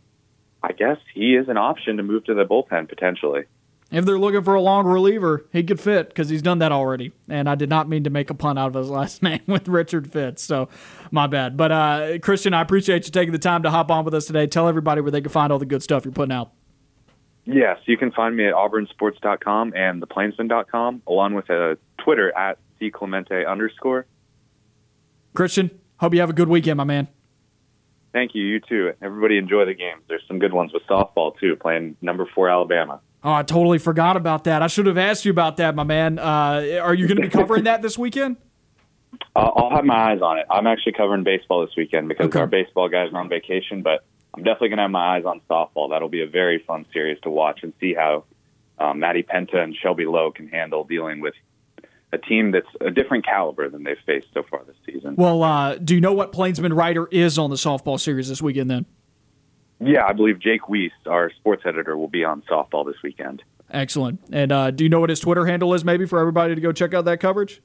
I 0.61 0.73
guess 0.73 0.97
he 1.13 1.35
is 1.35 1.47
an 1.47 1.57
option 1.57 1.97
to 1.97 2.03
move 2.03 2.25
to 2.25 2.33
the 2.33 2.43
bullpen 2.43 2.89
potentially. 2.89 3.45
If 3.91 4.05
they're 4.05 4.17
looking 4.17 4.43
for 4.43 4.55
a 4.55 4.61
long 4.61 4.85
reliever, 4.85 5.45
he 5.51 5.63
could 5.63 5.79
fit 5.79 6.07
because 6.07 6.29
he's 6.29 6.41
done 6.41 6.59
that 6.59 6.71
already. 6.71 7.11
And 7.27 7.49
I 7.49 7.55
did 7.55 7.69
not 7.69 7.89
mean 7.89 8.05
to 8.05 8.09
make 8.09 8.29
a 8.29 8.33
pun 8.33 8.57
out 8.57 8.67
of 8.67 8.73
his 8.73 8.89
last 8.89 9.21
name 9.23 9.41
with 9.47 9.67
Richard 9.67 10.11
Fitts, 10.11 10.41
so 10.43 10.69
my 11.11 11.27
bad. 11.27 11.57
But 11.57 11.71
uh, 11.71 12.19
Christian, 12.19 12.53
I 12.53 12.61
appreciate 12.61 13.05
you 13.05 13.11
taking 13.11 13.33
the 13.33 13.39
time 13.39 13.63
to 13.63 13.69
hop 13.69 13.91
on 13.91 14.05
with 14.05 14.13
us 14.13 14.25
today. 14.25 14.47
Tell 14.47 14.69
everybody 14.69 15.01
where 15.01 15.11
they 15.11 15.21
can 15.21 15.31
find 15.31 15.51
all 15.51 15.59
the 15.59 15.65
good 15.65 15.83
stuff 15.83 16.05
you're 16.05 16.13
putting 16.13 16.33
out. 16.33 16.51
Yes, 17.43 17.79
you 17.85 17.97
can 17.97 18.11
find 18.11 18.35
me 18.35 18.47
at 18.47 18.53
auburnsports.com 18.53 19.73
and 19.75 20.01
theplainsman.com, 20.01 21.01
along 21.07 21.33
with 21.33 21.49
a 21.49 21.77
Twitter 21.97 22.35
at 22.37 22.59
cclemente 22.79 23.47
underscore. 23.47 24.05
Christian, 25.33 25.71
hope 25.97 26.13
you 26.13 26.19
have 26.19 26.29
a 26.29 26.33
good 26.33 26.49
weekend, 26.49 26.77
my 26.77 26.83
man. 26.83 27.07
Thank 28.13 28.35
you. 28.35 28.43
You 28.43 28.59
too. 28.59 28.93
Everybody 29.01 29.37
enjoy 29.37 29.65
the 29.65 29.73
games. 29.73 30.01
There's 30.07 30.23
some 30.27 30.39
good 30.39 30.53
ones 30.53 30.71
with 30.73 30.83
softball 30.83 31.37
too, 31.39 31.55
playing 31.55 31.95
number 32.01 32.27
four 32.35 32.49
Alabama. 32.49 32.99
Oh, 33.23 33.31
I 33.33 33.43
totally 33.43 33.77
forgot 33.77 34.17
about 34.17 34.45
that. 34.45 34.63
I 34.63 34.67
should 34.67 34.87
have 34.87 34.97
asked 34.97 35.25
you 35.25 35.31
about 35.31 35.57
that, 35.57 35.75
my 35.75 35.83
man. 35.83 36.17
Uh, 36.17 36.79
are 36.81 36.93
you 36.93 37.07
going 37.07 37.17
to 37.17 37.21
be 37.23 37.29
covering 37.29 37.65
that 37.65 37.81
this 37.83 37.97
weekend? 37.97 38.37
Uh, 39.35 39.39
I'll 39.39 39.69
have 39.69 39.85
my 39.85 40.11
eyes 40.13 40.21
on 40.21 40.39
it. 40.39 40.45
I'm 40.49 40.65
actually 40.65 40.93
covering 40.93 41.23
baseball 41.23 41.61
this 41.65 41.75
weekend 41.77 42.07
because 42.07 42.27
Okay. 42.27 42.39
our 42.39 42.47
baseball 42.47 42.89
guys 42.89 43.11
are 43.13 43.19
on 43.19 43.29
vacation, 43.29 43.83
but 43.83 44.03
I'm 44.33 44.43
definitely 44.43 44.69
going 44.69 44.77
to 44.77 44.83
have 44.83 44.91
my 44.91 45.17
eyes 45.17 45.25
on 45.25 45.41
softball. 45.49 45.89
That'll 45.91 46.09
be 46.09 46.21
a 46.23 46.27
very 46.27 46.63
fun 46.65 46.85
series 46.93 47.19
to 47.21 47.29
watch 47.29 47.59
and 47.61 47.73
see 47.79 47.93
how 47.93 48.23
um, 48.79 48.99
Maddie 48.99 49.21
Penta 49.23 49.57
and 49.57 49.75
Shelby 49.75 50.05
Lowe 50.05 50.31
can 50.31 50.47
handle 50.47 50.83
dealing 50.83 51.19
with 51.19 51.35
a 52.13 52.17
team 52.17 52.51
that's 52.51 52.67
a 52.81 52.89
different 52.89 53.23
caliber 53.25 53.69
than 53.69 53.83
they've 53.83 53.97
faced 54.05 54.27
so 54.33 54.43
far 54.49 54.61
this 54.65 54.75
season. 54.85 55.15
Well, 55.15 55.43
uh, 55.43 55.75
do 55.75 55.93
you 55.93 56.01
know 56.01 56.13
what 56.13 56.31
Plainsman 56.31 56.73
writer 56.73 57.07
is 57.11 57.37
on 57.37 57.51
the 57.51 57.55
softball 57.55 57.99
series 57.99 58.27
this 58.29 58.41
weekend? 58.41 58.71
Then, 58.71 58.85
Yeah, 59.83 60.05
I 60.05 60.13
believe 60.13 60.39
Jake 60.39 60.69
Weiss, 60.69 60.91
our 61.07 61.31
sports 61.31 61.63
editor, 61.65 61.97
will 61.97 62.07
be 62.07 62.23
on 62.23 62.43
softball 62.43 62.85
this 62.85 63.01
weekend. 63.03 63.41
excellent. 63.71 64.19
And 64.31 64.51
uh, 64.51 64.71
do 64.71 64.83
you 64.83 64.89
know 64.89 64.99
what 64.99 65.09
his 65.09 65.19
Twitter 65.19 65.45
handle 65.45 65.73
is? 65.73 65.83
Maybe 65.83 66.05
for 66.05 66.19
everybody 66.19 66.53
to 66.55 66.61
go 66.61 66.71
check 66.71 66.93
out 66.93 67.05
that 67.05 67.19
coverage. 67.19 67.61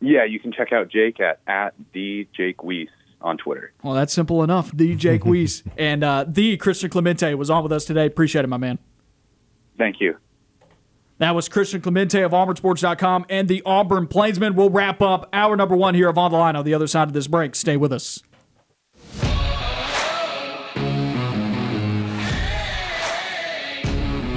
Yeah, 0.00 0.24
you 0.24 0.38
can 0.38 0.52
check 0.52 0.72
out 0.72 0.88
Jake 0.88 1.18
at, 1.20 1.40
at 1.46 1.74
the 1.92 2.28
Jake 2.36 2.62
Weiss 2.62 2.88
on 3.20 3.36
Twitter. 3.38 3.72
Well, 3.82 3.94
that's 3.94 4.12
simple 4.12 4.44
enough. 4.44 4.70
The 4.72 4.94
Jake 4.94 5.24
Weiss 5.26 5.62
and 5.76 6.04
uh, 6.04 6.24
the 6.28 6.56
Christian 6.58 6.90
Clemente 6.90 7.34
was 7.34 7.50
on 7.50 7.62
with 7.62 7.72
us 7.72 7.84
today. 7.84 8.06
Appreciate 8.06 8.44
it, 8.44 8.48
my 8.48 8.58
man. 8.58 8.78
Thank 9.78 10.00
you. 10.00 10.16
That 11.18 11.34
was 11.34 11.48
Christian 11.48 11.80
Clemente 11.80 12.22
of 12.22 12.30
AuburnSports.com 12.30 13.26
and 13.28 13.48
the 13.48 13.60
Auburn 13.66 14.06
Plainsman. 14.06 14.54
We'll 14.54 14.70
wrap 14.70 15.02
up 15.02 15.28
hour 15.32 15.56
number 15.56 15.74
one 15.74 15.94
here 15.94 16.08
of 16.08 16.16
On 16.16 16.30
the 16.30 16.36
Line 16.36 16.54
on 16.54 16.64
the 16.64 16.74
other 16.74 16.86
side 16.86 17.08
of 17.08 17.12
this 17.12 17.26
break. 17.26 17.56
Stay 17.56 17.76
with 17.76 17.92
us. 17.92 18.22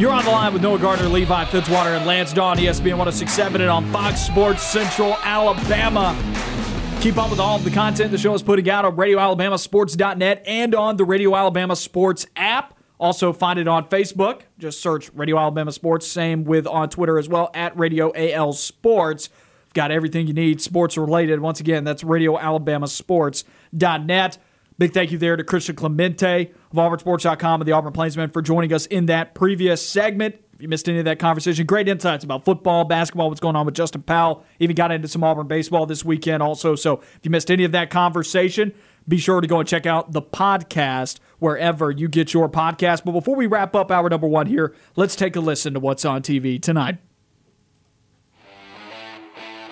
You're 0.02 0.12
on 0.12 0.26
the 0.26 0.32
line 0.32 0.52
with 0.52 0.64
Noah 0.64 0.80
Gardner, 0.80 1.08
Levi 1.08 1.46
Fitzwater, 1.46 1.96
and 1.96 2.08
Lance 2.08 2.34
Dawe, 2.34 2.56
ESPN 2.56 2.98
1067 2.98 3.62
and 3.62 3.70
on 3.70 3.86
Fox 3.92 4.20
Sports 4.20 4.64
Central 4.64 5.14
Alabama. 5.22 6.18
Keep 7.02 7.20
up 7.20 7.30
with 7.30 7.40
all 7.40 7.58
of 7.58 7.64
the 7.64 7.70
content 7.70 8.10
the 8.10 8.18
show 8.18 8.34
is 8.34 8.42
putting 8.42 8.68
out 8.68 8.84
on 8.84 8.96
RadioAlabamaSports.net 8.96 10.42
and 10.48 10.74
on 10.74 10.98
the 10.98 11.06
Radio 11.06 11.36
Alabama 11.36 11.76
Sports 11.76 12.26
app. 12.36 12.80
Also, 13.00 13.32
find 13.32 13.60
it 13.60 13.68
on 13.68 13.88
Facebook. 13.90 14.42
Just 14.58 14.82
search 14.82 15.14
Radio 15.14 15.38
Alabama 15.38 15.72
Sports. 15.72 16.08
Same 16.08 16.46
with 16.46 16.66
on 16.66 16.90
Twitter 16.90 17.20
as 17.20 17.30
well 17.30 17.52
at 17.54 17.78
Radio 17.78 18.12
AL 18.16 18.54
Sports. 18.54 19.30
Got 19.76 19.92
everything 19.92 20.26
you 20.26 20.34
need 20.34 20.62
sports 20.62 20.98
related. 20.98 21.42
Once 21.42 21.60
again, 21.60 21.84
that's 21.84 22.02
RadioAlabamaSports.net. 22.02 24.38
Big 24.78 24.94
thank 24.94 25.12
you 25.12 25.18
there 25.18 25.36
to 25.36 25.44
Christian 25.44 25.76
Clemente 25.76 26.52
of 26.72 26.78
AuburnSports.com 26.78 27.62
and 27.62 27.68
the 27.68 27.72
Auburn 27.72 27.94
Plainsman 27.94 28.32
for 28.32 28.42
joining 28.42 28.74
us 28.74 28.86
in 28.88 29.06
that 29.08 29.36
previous 29.36 29.86
segment. 29.88 30.36
If 30.54 30.62
you 30.62 30.68
missed 30.68 30.88
any 30.88 31.00
of 31.00 31.06
that 31.06 31.20
conversation, 31.20 31.66
great 31.66 31.88
insights 31.88 32.24
about 32.24 32.46
football, 32.46 32.86
basketball, 32.86 33.30
what's 33.30 33.42
going 33.42 33.56
on 33.56 33.66
with 33.66 33.76
Justin 33.76 34.04
Powell. 34.04 34.46
Even 34.60 34.76
got 34.76 34.92
into 34.92 35.08
some 35.08 35.24
Auburn 35.24 35.48
baseball 35.48 35.86
this 35.86 36.06
weekend 36.06 36.42
also. 36.42 36.76
So 36.76 37.00
if 37.00 37.20
you 37.24 37.32
missed 37.32 37.52
any 37.52 37.64
of 37.64 37.72
that 37.74 37.90
conversation, 37.90 38.74
be 39.08 39.18
sure 39.18 39.42
to 39.42 39.48
go 39.48 39.60
and 39.60 39.68
check 39.68 39.86
out 39.86 40.12
the 40.12 40.22
podcast 40.22 41.20
wherever 41.40 41.92
you 41.92 42.08
get 42.08 42.34
your 42.34 42.48
podcast. 42.48 43.04
But 43.04 43.14
before 43.14 43.36
we 43.36 43.48
wrap 43.48 43.76
up 43.76 43.92
hour 43.92 44.10
number 44.10 44.28
one 44.28 44.48
here, 44.48 44.76
let's 44.96 45.16
take 45.16 45.36
a 45.36 45.40
listen 45.40 45.74
to 45.74 45.80
what's 45.80 46.06
on 46.06 46.22
TV 46.22 46.62
tonight. 46.62 46.98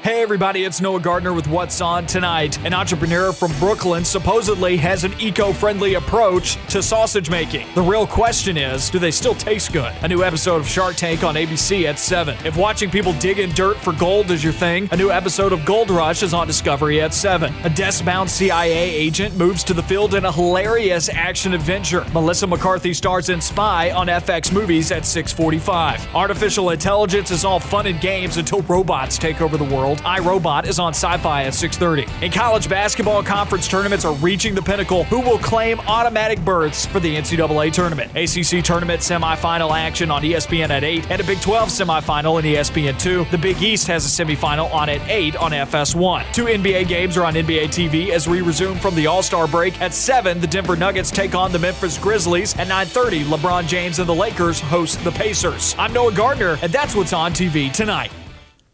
Hey 0.02 0.22
everybody, 0.22 0.64
it's 0.64 0.80
Noah 0.80 1.02
Gardner 1.02 1.34
with 1.34 1.46
What's 1.50 1.82
On 1.82 2.06
Tonight. 2.06 2.58
An 2.66 2.74
entrepreneur 2.74 3.34
from 3.34 3.52
Brooklyn 3.60 4.06
supposedly 4.06 4.78
has 4.78 5.04
an 5.04 5.14
eco-friendly 5.20 5.96
approach 5.96 6.56
to 6.70 6.82
sausage 6.82 7.30
making. 7.30 7.68
The 7.76 7.82
real 7.82 8.08
question 8.08 8.56
is, 8.56 8.90
do 8.90 8.98
they 8.98 9.12
still 9.12 9.36
taste 9.36 9.74
good? 9.74 9.94
A 10.02 10.08
new 10.08 10.24
episode 10.24 10.56
of 10.56 10.68
Shark 10.70 10.96
Tank 10.96 11.26
on 11.26 11.36
ABC 11.36 11.84
at 11.84 12.00
7. 12.00 12.38
If 12.46 12.56
watching 12.56 12.90
people 12.90 13.12
dig 13.20 13.40
in 13.40 13.50
dirt 13.50 13.76
for 13.76 13.92
gold 13.92 14.32
is 14.32 14.42
your 14.42 14.54
thing, 14.54 14.88
a 14.94 14.96
new 14.96 15.12
episode 15.12 15.52
of 15.52 15.66
Gold 15.66 15.90
Rush 15.90 16.24
is 16.24 16.34
on 16.34 16.48
Discovery 16.48 17.02
at 17.02 17.14
7. 17.14 17.54
A 17.66 17.70
desk-bound 17.70 18.30
CIA 18.30 18.72
agent 18.72 19.36
moves 19.36 19.66
to 19.66 19.74
the 19.74 19.84
field 19.84 20.16
in 20.16 20.24
a 20.24 20.32
hilarious 20.32 21.10
action 21.10 21.54
adventure. 21.54 22.06
Melissa 22.14 22.48
McCarthy 22.48 22.94
stars 22.94 23.28
in 23.28 23.42
Spy 23.42 23.92
on 23.92 24.08
FX 24.08 24.54
Movies 24.54 24.94
at 24.94 25.06
645. 25.06 26.16
Artificial 26.16 26.70
intelligence 26.70 27.32
is 27.32 27.44
all 27.44 27.60
fun 27.60 27.86
and 27.86 28.00
games 28.00 28.38
until 28.38 28.62
robots 28.62 29.18
take 29.18 29.42
over 29.42 29.58
the 29.58 29.66
world. 29.66 29.89
iRobot 29.98 30.66
is 30.66 30.80
on 30.80 30.94
Syfy 30.94 31.46
at 31.46 31.54
6:30. 31.54 32.08
In 32.24 32.32
college 32.32 32.70
basketball, 32.70 33.24
conference 33.24 33.68
tournaments 33.68 34.06
are 34.06 34.14
reaching 34.16 34.56
the 34.56 34.62
pinnacle. 34.62 35.04
Who 35.06 35.20
will 35.20 35.40
claim 35.40 35.80
automatic 35.82 36.40
berths 36.46 36.86
for 36.86 37.00
the 37.00 37.16
NCAA 37.16 37.72
tournament? 37.72 38.12
ACC 38.16 38.64
tournament 38.64 39.02
semifinal 39.02 39.72
action 39.78 40.12
on 40.12 40.24
ESPN 40.24 40.70
at 40.70 40.84
8, 40.84 41.10
and 41.10 41.22
a 41.22 41.24
Big 41.24 41.42
12 41.42 41.70
semifinal 41.70 42.40
in 42.40 42.46
ESPN 42.46 42.98
2. 42.98 43.28
The 43.32 43.38
Big 43.38 43.62
East 43.62 43.88
has 43.88 44.06
a 44.06 44.24
semifinal 44.24 44.74
on 44.74 44.90
at 44.90 45.02
8 45.08 45.36
on 45.38 45.52
FS1. 45.52 46.26
Two 46.34 46.46
NBA 46.46 46.88
games 46.88 47.18
are 47.18 47.26
on 47.26 47.36
NBA 47.36 47.68
TV 47.70 48.12
as 48.12 48.28
we 48.28 48.42
resume 48.42 48.78
from 48.78 48.96
the 48.96 49.08
All-Star 49.08 49.48
break. 49.48 49.80
At 49.82 49.94
7, 49.94 50.40
the 50.40 50.48
Denver 50.48 50.76
Nuggets 50.76 51.12
take 51.12 51.36
on 51.36 51.52
the 51.52 51.60
Memphis 51.60 51.98
Grizzlies. 51.98 52.56
At 52.58 52.68
9:30, 52.68 53.24
LeBron 53.26 53.68
James 53.68 54.00
and 54.00 54.08
the 54.08 54.16
Lakers 54.16 54.60
host 54.60 55.04
the 55.04 55.12
Pacers. 55.12 55.76
I'm 55.78 55.94
Noah 55.94 56.12
Gardner, 56.12 56.58
and 56.62 56.72
that's 56.72 56.96
what's 56.96 57.14
on 57.14 57.34
TV 57.34 57.70
tonight. 57.70 58.12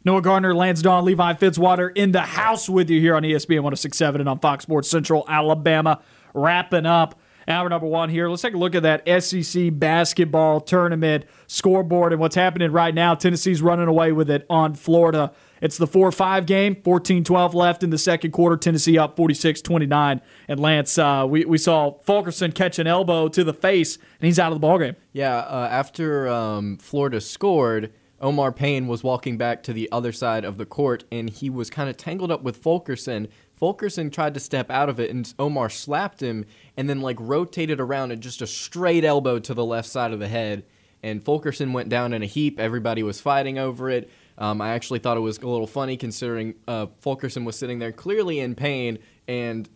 Noah 0.05 0.21
Gardner, 0.21 0.53
Lance 0.53 0.83
Dawe, 0.83 1.01
Levi 1.01 1.33
Fitzwater 1.33 1.91
in 1.95 2.11
the 2.11 2.21
house 2.21 2.69
with 2.69 2.91
you 2.91 3.01
here 3.01 3.15
on 3.15 3.23
ESPN 3.23 3.63
1067 3.63 4.21
and 4.21 4.29
on 4.29 4.37
Fox 4.37 4.61
Sports 4.61 4.87
Central 4.87 5.25
Alabama. 5.27 5.99
Wrapping 6.35 6.85
up 6.85 7.19
hour 7.47 7.67
number 7.69 7.87
one 7.87 8.09
here. 8.09 8.29
Let's 8.29 8.43
take 8.43 8.53
a 8.53 8.57
look 8.57 8.75
at 8.75 8.83
that 8.83 9.23
SEC 9.23 9.69
basketball 9.73 10.61
tournament 10.61 11.25
scoreboard 11.47 12.11
and 12.11 12.21
what's 12.21 12.35
happening 12.35 12.71
right 12.71 12.93
now. 12.93 13.15
Tennessee's 13.15 13.63
running 13.63 13.87
away 13.87 14.11
with 14.11 14.29
it 14.29 14.45
on 14.47 14.75
Florida. 14.75 15.31
It's 15.59 15.77
the 15.77 15.87
4 15.87 16.11
5 16.11 16.45
game, 16.45 16.79
14 16.83 17.23
12 17.23 17.55
left 17.55 17.81
in 17.81 17.89
the 17.89 17.97
second 17.97 18.29
quarter. 18.29 18.57
Tennessee 18.57 18.99
up 18.99 19.15
46 19.15 19.61
29. 19.61 20.21
And 20.47 20.59
Lance, 20.59 20.99
uh, 20.99 21.25
we, 21.27 21.45
we 21.45 21.57
saw 21.57 21.97
Fulkerson 21.99 22.51
catch 22.51 22.77
an 22.77 22.85
elbow 22.85 23.27
to 23.29 23.43
the 23.43 23.53
face, 23.53 23.95
and 23.95 24.27
he's 24.27 24.37
out 24.37 24.51
of 24.51 24.61
the 24.61 24.67
ballgame. 24.67 24.95
Yeah, 25.13 25.37
uh, 25.37 25.67
after 25.71 26.27
um, 26.27 26.77
Florida 26.77 27.19
scored, 27.21 27.91
Omar 28.25 28.51
Payne 28.51 28.87
was 28.87 29.03
walking 29.03 29.37
back 29.37 29.61
to 29.63 29.71
the 29.71 29.87
other 29.91 30.11
side 30.11 30.45
of 30.45 30.57
the 30.57 30.65
court, 30.65 31.03
and 31.11 31.29
he 31.29 31.47
was 31.47 31.69
kind 31.69 31.91
of 31.91 31.95
tangled 31.95 32.31
up 32.31 32.41
with 32.41 32.57
Fulkerson. 32.57 33.27
Fulkerson 33.53 34.09
tried 34.09 34.33
to 34.33 34.39
step 34.39 34.71
out 34.71 34.89
of 34.89 34.99
it, 34.99 35.11
and 35.11 35.31
Omar 35.37 35.69
slapped 35.69 36.23
him, 36.23 36.45
and 36.75 36.89
then 36.89 37.01
like 37.01 37.17
rotated 37.19 37.79
around 37.79 38.09
and 38.09 38.23
just 38.23 38.41
a 38.41 38.47
straight 38.47 39.05
elbow 39.05 39.37
to 39.37 39.53
the 39.53 39.63
left 39.63 39.87
side 39.87 40.11
of 40.11 40.17
the 40.17 40.27
head. 40.27 40.65
And 41.03 41.23
Fulkerson 41.23 41.71
went 41.71 41.89
down 41.89 42.13
in 42.13 42.23
a 42.23 42.25
heap. 42.25 42.59
Everybody 42.59 43.03
was 43.03 43.21
fighting 43.21 43.59
over 43.59 43.91
it. 43.91 44.09
Um, 44.39 44.59
I 44.59 44.69
actually 44.69 44.99
thought 44.99 45.17
it 45.17 45.19
was 45.19 45.37
a 45.37 45.47
little 45.47 45.67
funny 45.67 45.95
considering 45.95 46.55
uh, 46.67 46.87
Fulkerson 47.01 47.45
was 47.45 47.55
sitting 47.55 47.77
there 47.77 47.91
clearly 47.91 48.39
in 48.39 48.55
pain, 48.55 48.97
and 49.27 49.69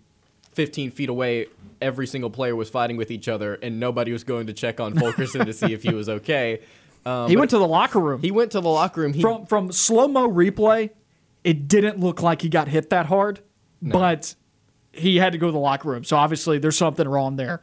15 0.54 0.89
feet 0.89 1.10
away, 1.10 1.45
every 1.80 2.08
single 2.08 2.32
player 2.32 2.56
was 2.56 2.72
fighting 2.72 2.97
with 2.97 3.12
each 3.12 3.28
other, 3.28 3.60
and 3.62 3.80
nobody 3.80 4.12
was 4.12 4.24
going 4.24 4.47
to 4.47 4.54
check 4.54 4.80
on 4.80 4.97
Fulkerson 4.97 5.45
to 5.45 5.54
see 5.54 5.72
if 5.72 5.84
he 5.84 5.93
was 5.93 6.10
okay. 6.10 6.62
Um, 7.06 7.30
He 7.30 7.38
went 7.38 7.50
to 7.52 7.58
the 7.58 7.68
locker 7.68 8.00
room. 8.00 8.22
he 8.22 8.32
went 8.32 8.52
to 8.52 8.62
the 8.62 8.70
locker 8.70 9.02
room. 9.02 9.14
He, 9.14 9.22
from 9.22 9.45
from 9.45 9.72
slow 9.72 10.08
mo 10.08 10.30
replay, 10.30 10.89
it 11.43 11.68
didn't 11.68 12.00
look 12.00 12.22
like 12.22 12.41
he 12.41 12.50
got 12.50 12.68
hit 12.68 12.89
that 12.89 13.06
hard, 13.08 13.39
but 13.82 14.36
he 14.91 15.18
had 15.18 15.32
to 15.34 15.38
go 15.38 15.47
to 15.47 15.52
the 15.52 15.60
locker 15.60 15.89
room. 15.89 16.04
So 16.04 16.18
obviously 16.18 16.58
there's 16.60 16.78
something 16.78 17.08
wrong 17.08 17.36
there, 17.38 17.62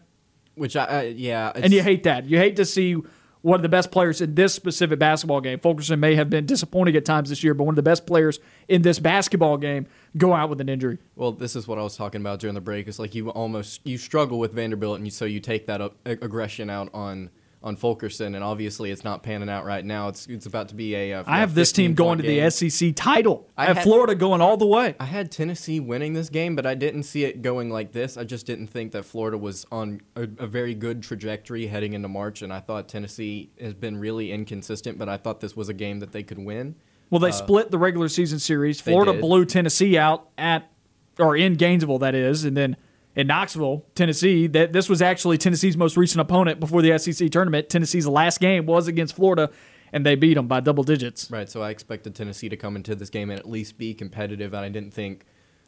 which 0.54 0.76
I, 0.76 0.84
uh, 0.84 1.00
yeah, 1.02 1.52
and 1.54 1.72
you 1.72 1.82
hate 1.82 2.04
that. 2.04 2.24
You 2.26 2.38
hate 2.38 2.56
to 2.56 2.64
see 2.64 2.96
one 3.42 3.56
of 3.56 3.62
the 3.62 3.68
best 3.68 3.92
players 3.92 4.20
in 4.20 4.34
this 4.34 4.54
specific 4.54 4.98
basketball 4.98 5.40
game. 5.40 5.60
Fulkerson 5.60 6.00
may 6.00 6.14
have 6.16 6.28
been 6.30 6.46
disappointing 6.46 6.96
at 6.96 7.04
times 7.04 7.28
this 7.28 7.44
year, 7.44 7.54
but 7.54 7.62
one 7.64 7.72
of 7.72 7.76
the 7.76 7.82
best 7.82 8.04
players 8.06 8.40
in 8.66 8.82
this 8.82 8.98
basketball 8.98 9.56
game 9.56 9.86
go 10.16 10.32
out 10.34 10.48
with 10.50 10.60
an 10.60 10.68
injury. 10.68 10.98
Well, 11.14 11.30
this 11.32 11.54
is 11.54 11.68
what 11.68 11.78
I 11.78 11.82
was 11.82 11.96
talking 11.96 12.20
about 12.20 12.40
during 12.40 12.54
the 12.54 12.60
break. 12.60 12.88
It's 12.88 12.98
like 12.98 13.14
you 13.14 13.28
almost 13.30 13.82
you 13.84 13.98
struggle 13.98 14.38
with 14.38 14.52
Vanderbilt, 14.52 14.96
and 14.96 15.06
you, 15.06 15.10
so 15.12 15.26
you 15.26 15.38
take 15.40 15.66
that 15.66 15.80
up, 15.80 15.94
aggression 16.06 16.70
out 16.70 16.88
on 16.94 17.30
on 17.66 17.74
Fulkerson, 17.74 18.36
and 18.36 18.44
obviously 18.44 18.92
it's 18.92 19.02
not 19.02 19.24
panning 19.24 19.48
out 19.50 19.64
right 19.64 19.84
now. 19.84 20.06
It's 20.06 20.28
it's 20.28 20.46
about 20.46 20.68
to 20.68 20.76
be 20.76 20.94
a. 20.94 21.14
Uh, 21.14 21.24
I 21.26 21.40
have 21.40 21.54
this 21.56 21.72
team 21.72 21.94
going 21.94 22.18
to 22.18 22.22
the 22.24 22.48
SEC 22.48 22.92
title. 22.94 23.50
I, 23.56 23.64
I 23.64 23.66
have 23.66 23.78
had- 23.78 23.82
Florida 23.82 24.14
going 24.14 24.40
all 24.40 24.56
the 24.56 24.66
way. 24.66 24.94
I 25.00 25.04
had 25.04 25.32
Tennessee 25.32 25.80
winning 25.80 26.12
this 26.12 26.30
game, 26.30 26.54
but 26.54 26.64
I 26.64 26.76
didn't 26.76 27.02
see 27.02 27.24
it 27.24 27.42
going 27.42 27.68
like 27.68 27.90
this. 27.90 28.16
I 28.16 28.22
just 28.22 28.46
didn't 28.46 28.68
think 28.68 28.92
that 28.92 29.04
Florida 29.04 29.36
was 29.36 29.66
on 29.72 30.00
a, 30.14 30.22
a 30.38 30.46
very 30.46 30.74
good 30.74 31.02
trajectory 31.02 31.66
heading 31.66 31.92
into 31.92 32.06
March, 32.08 32.40
and 32.40 32.52
I 32.52 32.60
thought 32.60 32.88
Tennessee 32.88 33.50
has 33.60 33.74
been 33.74 33.98
really 33.98 34.30
inconsistent. 34.30 34.96
But 34.96 35.08
I 35.08 35.16
thought 35.16 35.40
this 35.40 35.56
was 35.56 35.68
a 35.68 35.74
game 35.74 35.98
that 35.98 36.12
they 36.12 36.22
could 36.22 36.38
win. 36.38 36.76
Well, 37.10 37.18
they 37.20 37.32
split 37.32 37.72
the 37.72 37.78
regular 37.78 38.08
season 38.08 38.38
series. 38.38 38.80
Uh, 38.80 38.84
Florida 38.84 39.12
blew 39.14 39.44
Tennessee 39.44 39.98
out 39.98 40.28
at, 40.38 40.70
or 41.18 41.36
in 41.36 41.54
Gainesville, 41.54 41.98
that 41.98 42.14
is, 42.14 42.44
and 42.44 42.56
then 42.56 42.76
in 43.16 43.26
Knoxville, 43.26 43.84
Tennessee. 43.94 44.46
That 44.46 44.72
this 44.72 44.88
was 44.88 45.02
actually 45.02 45.38
Tennessee's 45.38 45.76
most 45.76 45.96
recent 45.96 46.20
opponent 46.20 46.60
before 46.60 46.82
the 46.82 46.96
SEC 46.98 47.30
tournament. 47.30 47.68
Tennessee's 47.68 48.06
last 48.06 48.38
game 48.38 48.66
was 48.66 48.86
against 48.86 49.16
Florida, 49.16 49.50
and 49.92 50.06
they 50.06 50.14
beat 50.14 50.34
them 50.34 50.46
by 50.46 50.60
double 50.60 50.84
digits. 50.84 51.30
Right, 51.30 51.48
so 51.48 51.62
I 51.62 51.70
expected 51.70 52.14
Tennessee 52.14 52.48
to 52.48 52.56
come 52.56 52.76
into 52.76 52.94
this 52.94 53.10
game 53.10 53.30
and 53.30 53.40
at 53.40 53.48
least 53.48 53.78
be 53.78 53.94
competitive, 53.94 54.54
and 54.54 54.64
I 54.64 54.68
didn't 54.68 54.92
think 54.92 55.24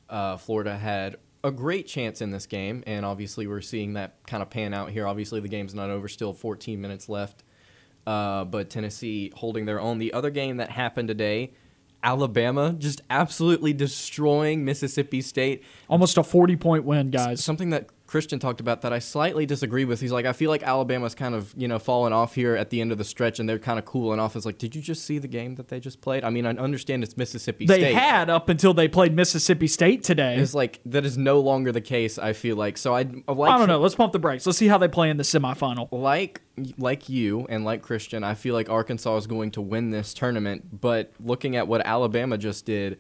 uh, 0.09 0.37
Florida 0.37 0.77
had 0.77 1.17
a 1.43 1.51
great 1.51 1.87
chance 1.87 2.21
in 2.21 2.31
this 2.31 2.47
game, 2.47 2.85
and 2.87 3.05
obviously 3.05 3.47
we're 3.47 3.61
seeing 3.61 3.95
that 3.95 4.17
kind 4.27 4.43
of 4.43 4.51
pan 4.51 4.75
out 4.75 4.91
here. 4.91 5.07
Obviously, 5.07 5.41
the 5.41 5.49
game's 5.49 5.75
not 5.75 5.91
over; 5.91 6.07
still 6.07 6.33
14 6.33 6.81
minutes 6.81 7.09
left. 7.09 7.43
Uh, 8.07 8.43
but 8.45 8.71
Tennessee 8.71 9.31
holding 9.37 9.67
their 9.67 9.79
own. 9.79 9.99
The 9.99 10.15
other 10.15 10.31
game 10.31 10.57
that 10.57 10.71
happened 10.71 11.09
today, 11.09 11.53
Alabama 12.03 12.75
just 12.79 13.03
absolutely 13.11 13.73
destroying 13.73 14.65
Mississippi 14.65 15.21
State. 15.21 15.63
Almost 15.89 16.19
a 16.19 16.23
40 16.23 16.57
point 16.57 16.85
win, 16.85 17.11
guys. 17.11 17.43
Something 17.43 17.71
that 17.71 17.89
Christian 18.09 18.39
talked 18.39 18.59
about 18.59 18.81
that 18.81 18.93
I 18.93 19.01
slightly 19.01 19.45
disagree 19.45 19.85
with. 19.85 20.01
He's 20.01 20.11
like, 20.11 20.25
I 20.25 20.33
feel 20.33 20.49
like 20.51 20.63
Alabama's 20.63 21.15
kind 21.15 21.35
of, 21.35 21.53
you 21.55 21.69
know, 21.69 21.79
falling 21.79 22.15
off 22.15 22.35
here 22.35 22.57
at 22.57 22.71
the 22.71 22.81
end 22.81 22.91
of 22.91 22.97
the 22.97 23.05
stretch 23.05 23.39
and 23.39 23.47
they're 23.47 23.59
kind 23.59 23.79
of 23.79 23.85
cooling 23.85 24.19
off. 24.19 24.35
It's 24.35 24.47
like, 24.47 24.57
did 24.57 24.75
you 24.75 24.81
just 24.81 25.05
see 25.05 25.19
the 25.19 25.29
game 25.29 25.57
that 25.57 25.69
they 25.69 25.79
just 25.79 26.01
played? 26.01 26.25
I 26.25 26.31
mean, 26.31 26.47
I 26.47 26.51
understand 26.51 27.05
it's 27.05 27.19
Mississippi 27.19 27.67
They 27.67 27.81
State. 27.81 27.95
had 27.95 28.31
up 28.31 28.49
until 28.49 28.73
they 28.73 28.89
played 28.89 29.15
Mississippi 29.15 29.67
State 29.67 30.05
today. 30.05 30.37
It's 30.37 30.55
like, 30.55 30.81
that 30.87 31.05
is 31.05 31.19
no 31.19 31.41
longer 31.41 31.71
the 31.71 31.83
case, 31.83 32.19
I 32.19 32.33
feel 32.33 32.57
like. 32.57 32.79
So 32.79 32.95
I, 32.95 33.01
I 33.01 33.23
uh, 33.29 33.35
like. 33.35 33.53
I 33.53 33.59
don't 33.59 33.69
know. 33.69 33.79
Let's 33.79 33.95
pump 33.95 34.15
the 34.15 34.19
brakes. 34.19 34.47
Let's 34.47 34.59
see 34.59 34.69
how 34.69 34.79
they 34.79 34.89
play 34.89 35.11
in 35.11 35.19
the 35.19 35.23
semifinal. 35.23 35.89
like 35.93 36.41
like 36.79 37.09
you 37.09 37.47
and 37.49 37.65
like 37.65 37.83
Christian, 37.83 38.25
I 38.25 38.35
feel 38.35 38.55
like 38.55 38.69
Arkansas 38.69 39.17
is 39.19 39.27
going 39.27 39.51
to 39.53 39.61
win 39.61 39.91
this 39.91 40.15
tournament. 40.15 40.81
But 40.81 41.13
looking 41.21 41.57
at 41.57 41.69
what 41.69 41.83
Alabama 41.85 42.39
just 42.39 42.65
did, 42.65 42.99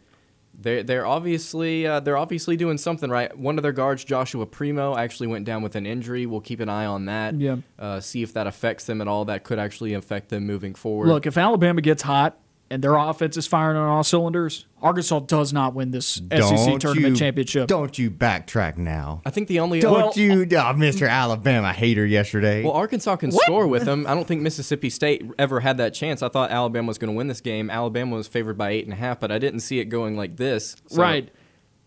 they're 0.58 0.82
they're 0.82 1.06
obviously 1.06 1.86
uh, 1.86 2.00
they're 2.00 2.16
obviously 2.16 2.56
doing 2.56 2.78
something 2.78 3.08
right. 3.10 3.36
One 3.36 3.58
of 3.58 3.62
their 3.62 3.72
guards, 3.72 4.04
Joshua 4.04 4.44
Primo, 4.44 4.96
actually 4.96 5.28
went 5.28 5.44
down 5.44 5.62
with 5.62 5.76
an 5.76 5.86
injury. 5.86 6.26
We'll 6.26 6.40
keep 6.40 6.60
an 6.60 6.68
eye 6.68 6.86
on 6.86 7.04
that. 7.06 7.34
Yeah. 7.34 7.56
Uh, 7.78 8.00
see 8.00 8.22
if 8.22 8.32
that 8.34 8.46
affects 8.46 8.84
them 8.84 9.00
at 9.00 9.08
all. 9.08 9.24
That 9.26 9.44
could 9.44 9.58
actually 9.58 9.94
affect 9.94 10.30
them 10.30 10.46
moving 10.46 10.74
forward. 10.74 11.08
Look, 11.08 11.26
if 11.26 11.38
Alabama 11.38 11.80
gets 11.80 12.02
hot 12.02 12.38
and 12.70 12.82
their 12.82 12.94
offense 12.96 13.36
is 13.36 13.46
firing 13.46 13.76
on 13.76 13.88
all 13.88 14.04
cylinders, 14.04 14.66
Arkansas 14.82 15.20
does 15.20 15.52
not 15.52 15.74
win 15.74 15.90
this 15.90 16.06
SEC 16.16 16.28
Don't 16.30 16.78
tournament 16.80 17.12
you- 17.12 17.16
championship. 17.16 17.66
Don't 17.68 17.98
you 17.98 18.10
backtrack 18.10 18.76
now. 18.76 19.22
I 19.24 19.30
think 19.30 19.48
the 19.48 19.60
only 19.60 19.80
Don't 19.80 19.92
Well- 19.92 20.12
you, 20.14 20.42
uh, 20.42 20.70
oh, 20.70 20.74
Mr. 20.76 21.08
Alabama 21.08 21.72
hater 21.72 22.04
yesterday. 22.04 22.62
Well, 22.62 22.74
Arkansas 22.74 23.16
can 23.16 23.32
score 23.32 23.66
with 23.66 23.84
them. 23.84 24.06
I 24.06 24.14
don't 24.14 24.26
think 24.28 24.42
Mississippi 24.42 24.90
State 24.90 25.24
ever 25.38 25.60
had 25.60 25.78
that 25.78 25.94
chance. 25.94 26.22
I 26.22 26.28
thought 26.28 26.50
Alabama 26.50 26.88
was 26.88 26.98
going 26.98 27.10
to 27.12 27.16
win 27.16 27.26
this 27.28 27.40
game. 27.40 27.70
Alabama 27.70 28.16
was 28.16 28.28
favored 28.28 28.58
by 28.58 28.70
eight 28.70 28.84
and 28.84 28.92
a 28.92 28.96
half, 28.96 29.18
but 29.20 29.32
I 29.32 29.38
didn't 29.38 29.60
see 29.60 29.78
it 29.80 29.86
going 29.86 30.16
like 30.16 30.36
this. 30.36 30.76
So- 30.88 31.00
Right. 31.02 31.30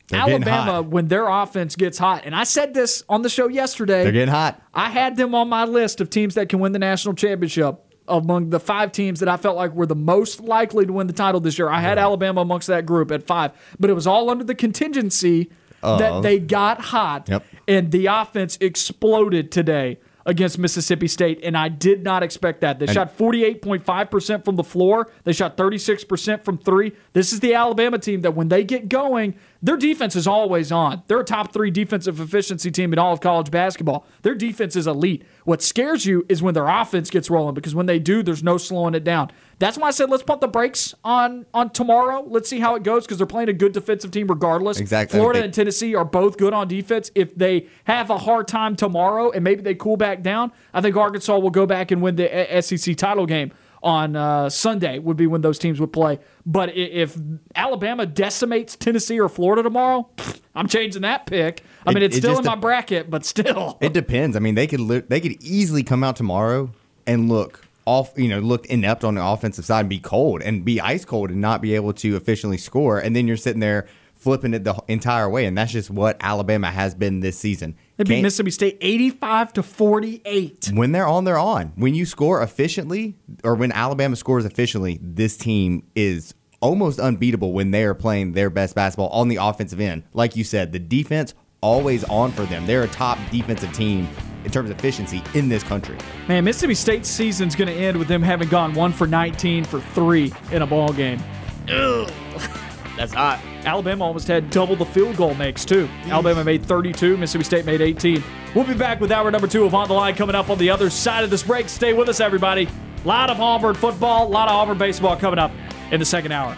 They're 0.09 0.19
Alabama, 0.19 0.81
when 0.81 1.07
their 1.07 1.29
offense 1.29 1.77
gets 1.77 1.97
hot, 1.97 2.23
and 2.25 2.35
I 2.35 2.43
said 2.43 2.73
this 2.73 3.01
on 3.07 3.21
the 3.21 3.29
show 3.29 3.47
yesterday. 3.47 4.03
They're 4.03 4.11
getting 4.11 4.33
hot. 4.33 4.61
I 4.73 4.89
had 4.89 5.15
them 5.15 5.33
on 5.33 5.47
my 5.47 5.63
list 5.63 6.01
of 6.01 6.09
teams 6.09 6.35
that 6.35 6.49
can 6.49 6.59
win 6.59 6.73
the 6.73 6.79
national 6.79 7.13
championship. 7.13 7.75
Among 8.07 8.49
the 8.49 8.59
five 8.59 8.91
teams 8.91 9.19
that 9.19 9.29
I 9.29 9.37
felt 9.37 9.55
like 9.55 9.73
were 9.73 9.85
the 9.85 9.95
most 9.95 10.41
likely 10.41 10.85
to 10.85 10.93
win 10.93 11.07
the 11.07 11.13
title 11.13 11.39
this 11.39 11.57
year, 11.57 11.69
I 11.69 11.79
had 11.79 11.97
Alabama 11.97 12.41
amongst 12.41 12.67
that 12.67 12.85
group 12.85 13.11
at 13.11 13.23
five. 13.23 13.51
But 13.79 13.89
it 13.89 13.93
was 13.93 14.07
all 14.07 14.29
under 14.29 14.43
the 14.43 14.55
contingency 14.55 15.49
that 15.81 16.01
uh-huh. 16.01 16.21
they 16.21 16.39
got 16.39 16.79
hot 16.79 17.27
Yep. 17.29 17.45
and 17.67 17.91
the 17.91 18.07
offense 18.07 18.57
exploded 18.61 19.51
today 19.51 19.97
against 20.25 20.57
Mississippi 20.57 21.07
State. 21.07 21.39
And 21.43 21.57
I 21.57 21.69
did 21.69 22.03
not 22.03 22.23
expect 22.23 22.61
that. 22.61 22.79
They 22.79 22.87
shot 22.87 23.17
48.5% 23.17 24.45
from 24.45 24.55
the 24.55 24.63
floor, 24.63 25.11
they 25.23 25.33
shot 25.33 25.57
36% 25.57 26.43
from 26.43 26.57
three. 26.57 26.93
This 27.13 27.33
is 27.33 27.39
the 27.39 27.53
Alabama 27.53 27.97
team 27.99 28.21
that 28.21 28.35
when 28.35 28.49
they 28.49 28.63
get 28.63 28.89
going, 28.89 29.35
their 29.61 29.77
defense 29.77 30.15
is 30.15 30.27
always 30.27 30.71
on. 30.71 31.03
They're 31.07 31.19
a 31.19 31.23
top 31.23 31.53
three 31.53 31.69
defensive 31.69 32.19
efficiency 32.19 32.71
team 32.71 32.93
in 32.93 32.99
all 32.99 33.13
of 33.13 33.21
college 33.21 33.51
basketball. 33.51 34.05
Their 34.23 34.35
defense 34.35 34.75
is 34.75 34.87
elite. 34.87 35.23
What 35.43 35.61
scares 35.61 36.05
you 36.05 36.25
is 36.29 36.41
when 36.41 36.53
their 36.53 36.67
offense 36.67 37.09
gets 37.09 37.29
rolling 37.29 37.53
because 37.53 37.75
when 37.75 37.85
they 37.85 37.99
do, 37.99 38.23
there's 38.23 38.43
no 38.43 38.57
slowing 38.57 38.95
it 38.95 39.03
down. 39.03 39.31
That's 39.61 39.77
why 39.77 39.87
I 39.87 39.91
said 39.91 40.09
let's 40.09 40.23
pump 40.23 40.41
the 40.41 40.47
brakes 40.47 40.93
on 41.03 41.45
on 41.53 41.69
tomorrow. 41.69 42.25
Let's 42.27 42.49
see 42.49 42.59
how 42.59 42.75
it 42.75 42.83
goes 42.83 43.05
because 43.05 43.17
they're 43.17 43.27
playing 43.27 43.47
a 43.49 43.53
good 43.53 43.71
defensive 43.73 44.11
team 44.11 44.27
regardless. 44.27 44.79
Exactly. 44.79 45.17
Florida 45.19 45.43
and 45.43 45.53
Tennessee 45.53 45.93
are 45.95 46.03
both 46.03 46.37
good 46.37 46.51
on 46.53 46.67
defense. 46.67 47.11
If 47.15 47.35
they 47.35 47.67
have 47.85 48.09
a 48.09 48.17
hard 48.17 48.47
time 48.47 48.75
tomorrow 48.75 49.29
and 49.31 49.43
maybe 49.43 49.61
they 49.61 49.75
cool 49.75 49.97
back 49.97 50.23
down, 50.23 50.51
I 50.73 50.81
think 50.81 50.95
Arkansas 50.97 51.37
will 51.37 51.51
go 51.51 51.65
back 51.65 51.91
and 51.91 52.01
win 52.01 52.15
the 52.15 52.61
SEC 52.61 52.97
title 52.97 53.25
game 53.27 53.51
on 53.83 54.15
uh, 54.15 54.49
Sunday. 54.49 54.97
Would 54.99 55.17
be 55.17 55.27
when 55.27 55.41
those 55.41 55.59
teams 55.59 55.79
would 55.79 55.93
play. 55.93 56.19
But 56.45 56.75
if 56.75 57.15
Alabama 57.55 58.05
decimates 58.07 58.75
Tennessee 58.75 59.19
or 59.19 59.29
Florida 59.29 59.63
tomorrow, 59.63 60.09
I'm 60.55 60.67
changing 60.67 61.03
that 61.03 61.27
pick. 61.27 61.63
I 61.85 61.91
It- 61.91 61.93
mean, 61.93 62.03
it's 62.03 62.17
it 62.17 62.21
still 62.21 62.37
in 62.39 62.45
my 62.45 62.55
bracket, 62.55 63.09
but 63.09 63.25
still. 63.25 63.77
It 63.79 63.93
depends. 63.93 64.35
I 64.35 64.39
mean, 64.39 64.55
they 64.55 64.67
could 64.67 64.79
li- 64.81 65.03
they 65.07 65.19
could 65.21 65.41
easily 65.43 65.83
come 65.83 66.03
out 66.03 66.15
tomorrow 66.15 66.71
and 67.07 67.29
look 67.29 67.65
off, 67.91 68.13
you 68.15 68.29
know, 68.29 68.39
look 68.39 68.65
inept 68.67 69.03
on 69.03 69.15
the 69.15 69.25
offensive 69.25 69.65
side 69.65 69.81
and 69.81 69.89
be 69.89 69.99
cold 69.99 70.41
and 70.41 70.63
be 70.63 70.79
ice 70.79 71.03
cold 71.03 71.29
and 71.29 71.41
not 71.41 71.61
be 71.61 71.75
able 71.75 71.93
to 71.93 72.15
efficiently 72.15 72.57
score. 72.57 72.99
And 72.99 73.15
then 73.15 73.27
you're 73.27 73.37
sitting 73.37 73.59
there 73.59 73.87
flipping 74.15 74.53
it 74.53 74.63
the 74.63 74.75
entire 74.87 75.27
way, 75.27 75.45
and 75.45 75.57
that's 75.57 75.71
just 75.71 75.89
what 75.89 76.15
Alabama 76.21 76.69
has 76.69 76.93
been 76.93 77.21
this 77.21 77.37
season. 77.37 77.75
They 77.97 78.03
beat 78.03 78.21
Mississippi 78.21 78.51
State 78.51 78.77
85 78.79 79.53
to 79.53 79.63
48. 79.63 80.71
when 80.73 80.91
they're 80.91 81.07
on, 81.07 81.23
they're 81.23 81.39
on. 81.39 81.73
When 81.75 81.95
you 81.95 82.05
score 82.05 82.41
efficiently, 82.41 83.15
or 83.43 83.55
when 83.55 83.71
Alabama 83.71 84.15
scores 84.15 84.45
efficiently, 84.45 84.99
this 85.01 85.37
team 85.37 85.83
is 85.95 86.35
almost 86.61 86.99
unbeatable 86.99 87.51
when 87.51 87.71
they 87.71 87.83
are 87.83 87.95
playing 87.95 88.33
their 88.33 88.51
best 88.51 88.75
basketball 88.75 89.09
on 89.09 89.27
the 89.27 89.37
offensive 89.37 89.79
end. 89.79 90.03
Like 90.13 90.35
you 90.35 90.43
said, 90.43 90.71
the 90.71 90.79
defense 90.79 91.33
always 91.61 92.03
on 92.05 92.31
for 92.31 92.43
them. 92.43 92.65
They're 92.65 92.83
a 92.83 92.87
top 92.87 93.19
defensive 93.29 93.71
team 93.71 94.07
in 94.43 94.51
terms 94.51 94.71
of 94.71 94.79
efficiency 94.79 95.21
in 95.35 95.47
this 95.47 95.61
country. 95.61 95.95
Man, 96.27 96.43
Mississippi 96.43 96.73
State's 96.73 97.07
season's 97.07 97.55
going 97.55 97.67
to 97.67 97.73
end 97.73 97.97
with 97.97 98.07
them 98.07 98.23
having 98.23 98.49
gone 98.49 98.73
one 98.73 98.91
for 98.91 99.05
19 99.05 99.65
for 99.65 99.79
three 99.79 100.33
in 100.51 100.63
a 100.63 100.67
ball 100.67 100.91
game. 100.91 101.21
That's 102.97 103.13
hot. 103.13 103.39
Alabama 103.63 104.05
almost 104.05 104.27
had 104.27 104.49
double 104.49 104.75
the 104.75 104.85
field 104.85 105.17
goal 105.17 105.35
makes, 105.35 105.63
too. 105.63 105.87
Alabama 106.05 106.43
made 106.43 106.65
32, 106.65 107.15
Mississippi 107.15 107.43
State 107.43 107.65
made 107.65 107.79
18. 107.79 108.23
We'll 108.55 108.65
be 108.65 108.73
back 108.73 108.99
with 108.99 109.11
hour 109.11 109.29
number 109.29 109.47
two 109.47 109.63
of 109.63 109.75
On 109.75 109.87
the 109.87 109.93
Line 109.93 110.15
coming 110.15 110.35
up 110.35 110.49
on 110.49 110.57
the 110.57 110.69
other 110.71 110.89
side 110.89 111.23
of 111.23 111.29
this 111.29 111.43
break. 111.43 111.69
Stay 111.69 111.93
with 111.93 112.09
us, 112.09 112.19
everybody. 112.19 112.67
A 113.03 113.07
lot 113.07 113.29
of 113.29 113.39
Auburn 113.39 113.75
football, 113.75 114.27
a 114.27 114.29
lot 114.29 114.49
of 114.49 114.55
Auburn 114.55 114.79
baseball 114.79 115.15
coming 115.15 115.39
up 115.39 115.51
in 115.91 115.99
the 115.99 116.05
second 116.05 116.31
hour. 116.31 116.57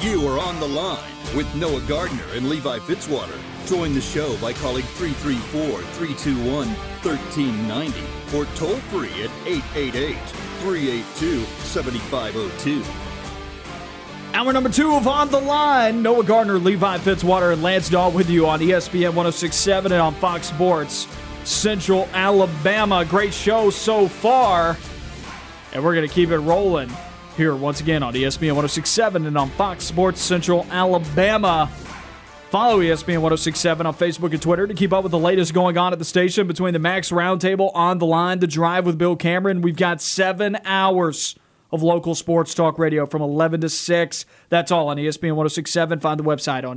You 0.00 0.28
are 0.28 0.38
on 0.38 0.60
the 0.60 0.68
line 0.68 1.10
with 1.34 1.52
Noah 1.56 1.80
Gardner 1.80 2.22
and 2.32 2.48
Levi 2.48 2.78
Fitzwater. 2.78 3.36
Join 3.66 3.94
the 3.94 4.00
show 4.00 4.36
by 4.36 4.52
calling 4.52 4.84
334 4.84 5.82
321 5.82 6.68
1390 7.02 8.02
or 8.32 8.44
toll 8.54 8.76
free 8.92 9.10
at 9.24 9.30
888 9.44 10.16
382 10.60 11.40
7502. 11.40 12.84
Hour 14.34 14.52
number 14.52 14.68
two 14.68 14.94
of 14.94 15.08
On 15.08 15.28
the 15.30 15.40
Line. 15.40 16.00
Noah 16.00 16.22
Gardner, 16.22 16.60
Levi 16.60 16.98
Fitzwater, 16.98 17.52
and 17.52 17.60
Lance 17.64 17.88
Dawe 17.88 18.08
with 18.08 18.30
you 18.30 18.46
on 18.46 18.60
ESPN 18.60 19.14
1067 19.14 19.90
and 19.90 20.00
on 20.00 20.14
Fox 20.14 20.46
Sports 20.46 21.08
Central 21.42 22.08
Alabama. 22.12 23.04
Great 23.04 23.34
show 23.34 23.68
so 23.68 24.06
far. 24.06 24.76
And 25.72 25.82
we're 25.82 25.96
going 25.96 26.08
to 26.08 26.14
keep 26.14 26.30
it 26.30 26.38
rolling 26.38 26.88
here 27.38 27.56
once 27.56 27.80
again 27.80 28.02
on 28.02 28.12
ESPN 28.12 28.48
1067 28.48 29.24
and 29.24 29.38
on 29.38 29.48
Fox 29.50 29.84
Sports 29.84 30.20
Central 30.20 30.66
Alabama. 30.70 31.70
Follow 32.50 32.80
ESPN 32.80 33.22
1067 33.22 33.86
on 33.86 33.94
Facebook 33.94 34.32
and 34.32 34.42
Twitter 34.42 34.66
to 34.66 34.74
keep 34.74 34.92
up 34.92 35.04
with 35.04 35.12
the 35.12 35.18
latest 35.18 35.54
going 35.54 35.78
on 35.78 35.92
at 35.92 36.00
the 36.00 36.04
station 36.04 36.46
between 36.48 36.72
the 36.72 36.78
Max 36.78 37.10
Roundtable 37.10 37.70
on 37.74 37.98
the 37.98 38.06
line, 38.06 38.40
the 38.40 38.46
drive 38.46 38.84
with 38.84 38.98
Bill 38.98 39.14
Cameron. 39.16 39.62
We've 39.62 39.76
got 39.76 40.02
seven 40.02 40.58
hours 40.64 41.36
of 41.70 41.82
local 41.82 42.14
sports 42.16 42.54
talk 42.54 42.78
radio 42.78 43.06
from 43.06 43.22
11 43.22 43.60
to 43.60 43.68
6. 43.68 44.26
That's 44.48 44.72
all 44.72 44.88
on 44.88 44.96
ESPN 44.96 45.36
1067. 45.36 46.00
Find 46.00 46.18
the 46.18 46.24
website 46.24 46.68
on 46.68 46.76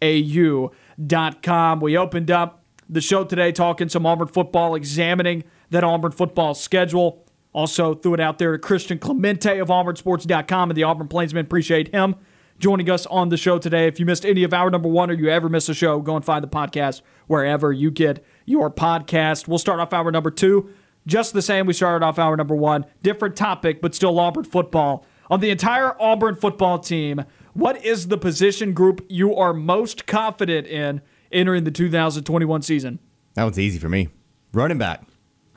ESPNAU.com. 0.00 1.80
We 1.80 1.96
opened 1.96 2.30
up 2.30 2.62
the 2.88 3.00
show 3.00 3.24
today 3.24 3.50
talking 3.50 3.88
some 3.88 4.06
Auburn 4.06 4.28
football, 4.28 4.76
examining 4.76 5.42
that 5.70 5.82
Auburn 5.82 6.12
football 6.12 6.54
schedule. 6.54 7.24
Also, 7.52 7.94
threw 7.94 8.14
it 8.14 8.20
out 8.20 8.38
there 8.38 8.52
to 8.52 8.58
Christian 8.58 8.98
Clemente 8.98 9.58
of 9.58 9.68
AuburnSports.com 9.68 10.70
and 10.70 10.76
the 10.76 10.82
Auburn 10.84 11.08
Plainsman. 11.08 11.46
Appreciate 11.46 11.92
him 11.94 12.14
joining 12.58 12.90
us 12.90 13.06
on 13.06 13.28
the 13.28 13.36
show 13.36 13.58
today. 13.58 13.86
If 13.86 14.00
you 14.00 14.06
missed 14.06 14.26
any 14.26 14.42
of 14.44 14.52
our 14.52 14.70
number 14.70 14.88
one 14.88 15.10
or 15.10 15.14
you 15.14 15.28
ever 15.28 15.48
miss 15.48 15.68
a 15.68 15.74
show, 15.74 16.00
go 16.00 16.16
and 16.16 16.24
find 16.24 16.42
the 16.42 16.48
podcast 16.48 17.02
wherever 17.26 17.72
you 17.72 17.90
get 17.90 18.24
your 18.44 18.70
podcast. 18.70 19.48
We'll 19.48 19.58
start 19.58 19.80
off 19.80 19.92
hour 19.92 20.10
number 20.10 20.30
two 20.30 20.70
just 21.08 21.32
the 21.32 21.42
same. 21.42 21.66
We 21.66 21.72
started 21.72 22.04
off 22.04 22.18
hour 22.18 22.36
number 22.36 22.54
one, 22.54 22.84
different 23.02 23.34
topic, 23.34 23.80
but 23.80 23.94
still 23.94 24.20
Auburn 24.20 24.44
football. 24.44 25.04
On 25.30 25.40
the 25.40 25.50
entire 25.50 26.00
Auburn 26.00 26.36
football 26.36 26.78
team, 26.78 27.24
what 27.54 27.84
is 27.84 28.08
the 28.08 28.18
position 28.18 28.72
group 28.72 29.04
you 29.08 29.34
are 29.34 29.52
most 29.52 30.06
confident 30.06 30.66
in 30.66 31.00
entering 31.32 31.64
the 31.64 31.70
2021 31.70 32.62
season? 32.62 32.98
That 33.34 33.44
one's 33.44 33.58
easy 33.58 33.78
for 33.78 33.88
me. 33.88 34.08
Running 34.52 34.78
back. 34.78 35.02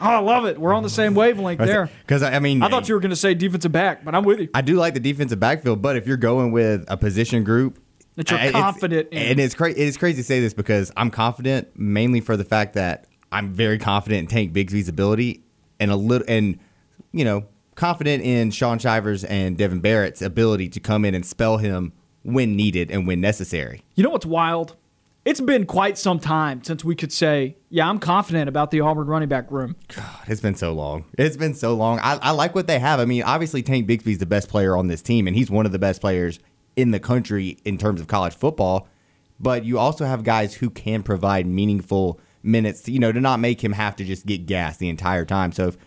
Oh, 0.02 0.08
I 0.10 0.20
love 0.20 0.46
it. 0.46 0.58
We're 0.60 0.74
on 0.74 0.84
the 0.84 0.90
same 0.90 1.14
wavelength 1.14 1.60
there. 1.60 1.90
Because 2.02 2.24
I 2.24 2.40
mean, 2.40 2.62
I 2.64 2.70
thought 2.70 2.90
you 2.90 2.96
were 2.96 3.02
going 3.02 3.12
to 3.12 3.16
say 3.16 3.34
defensive 3.34 3.72
back, 3.72 4.04
but 4.04 4.16
I'm 4.16 4.24
with 4.24 4.40
you. 4.40 4.50
I 4.54 4.62
do 4.62 4.76
like 4.76 4.94
the 4.96 5.00
defensive 5.00 5.40
backfield, 5.40 5.82
but 5.82 5.96
if 5.96 6.08
you're 6.08 6.18
going 6.18 6.52
with 6.52 6.84
a 6.88 6.98
position 6.98 7.44
group 7.44 7.80
That 8.16 8.30
you're 8.32 8.40
I- 8.40 8.46
it's- 8.48 8.62
confident 8.64 9.10
in. 9.12 9.18
and 9.18 9.40
it's 9.40 9.54
crazy. 9.56 9.80
It's 9.82 9.98
crazy 9.98 10.18
to 10.18 10.24
say 10.24 10.40
this 10.40 10.54
because 10.54 10.92
I'm 10.98 11.12
confident 11.12 11.70
mainly 11.78 12.20
for 12.22 12.36
the 12.36 12.44
fact 12.46 12.74
that 12.74 13.06
I'm 13.32 13.54
very 13.54 13.78
confident 13.78 14.20
in 14.22 14.28
Tank 14.28 14.54
Bigsby's 14.54 14.90
ability 14.90 15.44
and 15.80 15.92
a 15.92 15.96
little 15.96 16.26
and 16.28 16.60
you 17.12 17.24
know 17.24 17.46
confident 17.76 18.24
in 18.24 18.52
Shaun 18.52 18.78
Shivers 18.80 19.24
and 19.24 19.58
Devan 19.58 19.82
Barrett's 19.82 20.22
ability 20.22 20.68
to 20.70 20.80
come 20.80 21.06
in 21.06 21.16
and 21.16 21.26
spell 21.26 21.58
him 21.58 21.94
when 22.24 22.56
needed 22.56 22.92
and 22.92 23.08
when 23.08 23.22
necessary. 23.22 23.84
You 23.96 24.04
know 24.04 24.10
what's 24.10 24.26
wild? 24.26 24.76
It's 25.24 25.40
been 25.40 25.68
quite 25.68 26.00
some 26.00 26.20
time 26.20 26.64
since 26.64 26.84
we 26.84 26.96
could 26.96 27.14
say, 27.14 27.58
yeah, 27.70 27.88
I'm 27.88 28.00
confident 28.00 28.50
about 28.50 28.72
the 28.72 28.82
Auburn 28.82 29.06
running 29.06 29.30
back 29.30 29.52
room. 29.52 29.76
God, 29.96 30.20
it's 30.26 30.42
been 30.42 30.56
so 30.56 30.74
long. 30.74 31.06
It's 31.16 31.38
been 31.38 31.54
so 31.54 31.76
long. 31.76 32.00
I, 32.00 32.18
I 32.22 32.32
like 32.32 32.56
what 32.56 32.66
they 32.66 32.80
have. 32.80 33.00
I 33.00 33.06
mean, 33.06 33.22
obviously 33.22 33.62
Tank 33.62 33.88
Bigsby's 33.88 34.18
the 34.18 34.26
best 34.26 34.50
player 34.50 34.76
on 34.76 34.88
this 34.88 35.04
team, 35.04 35.28
and 35.28 35.36
he's 35.36 35.52
one 35.52 35.68
of 35.68 35.72
the 35.72 35.80
best 35.80 36.02
players 36.02 36.40
in 36.76 36.90
the 36.90 37.00
country 37.00 37.60
in 37.66 37.78
terms 37.78 38.02
of 38.02 38.08
college 38.08 38.34
football. 38.34 38.88
But 39.40 39.64
you 39.64 39.78
also 39.78 40.06
have 40.06 40.24
guys 40.24 40.56
who 40.56 40.72
can 40.72 41.04
provide 41.04 41.46
meaningful 41.46 42.20
minutes, 42.42 42.90
you 42.90 42.98
know, 42.98 43.12
to 43.12 43.22
not 43.22 43.40
make 43.40 43.64
him 43.64 43.74
have 43.74 43.96
to 43.98 44.04
just 44.04 44.26
get 44.26 44.48
gas 44.48 44.78
the 44.78 44.90
entire 44.90 45.26
time. 45.26 45.52
So 45.52 45.68
if, 45.68 45.78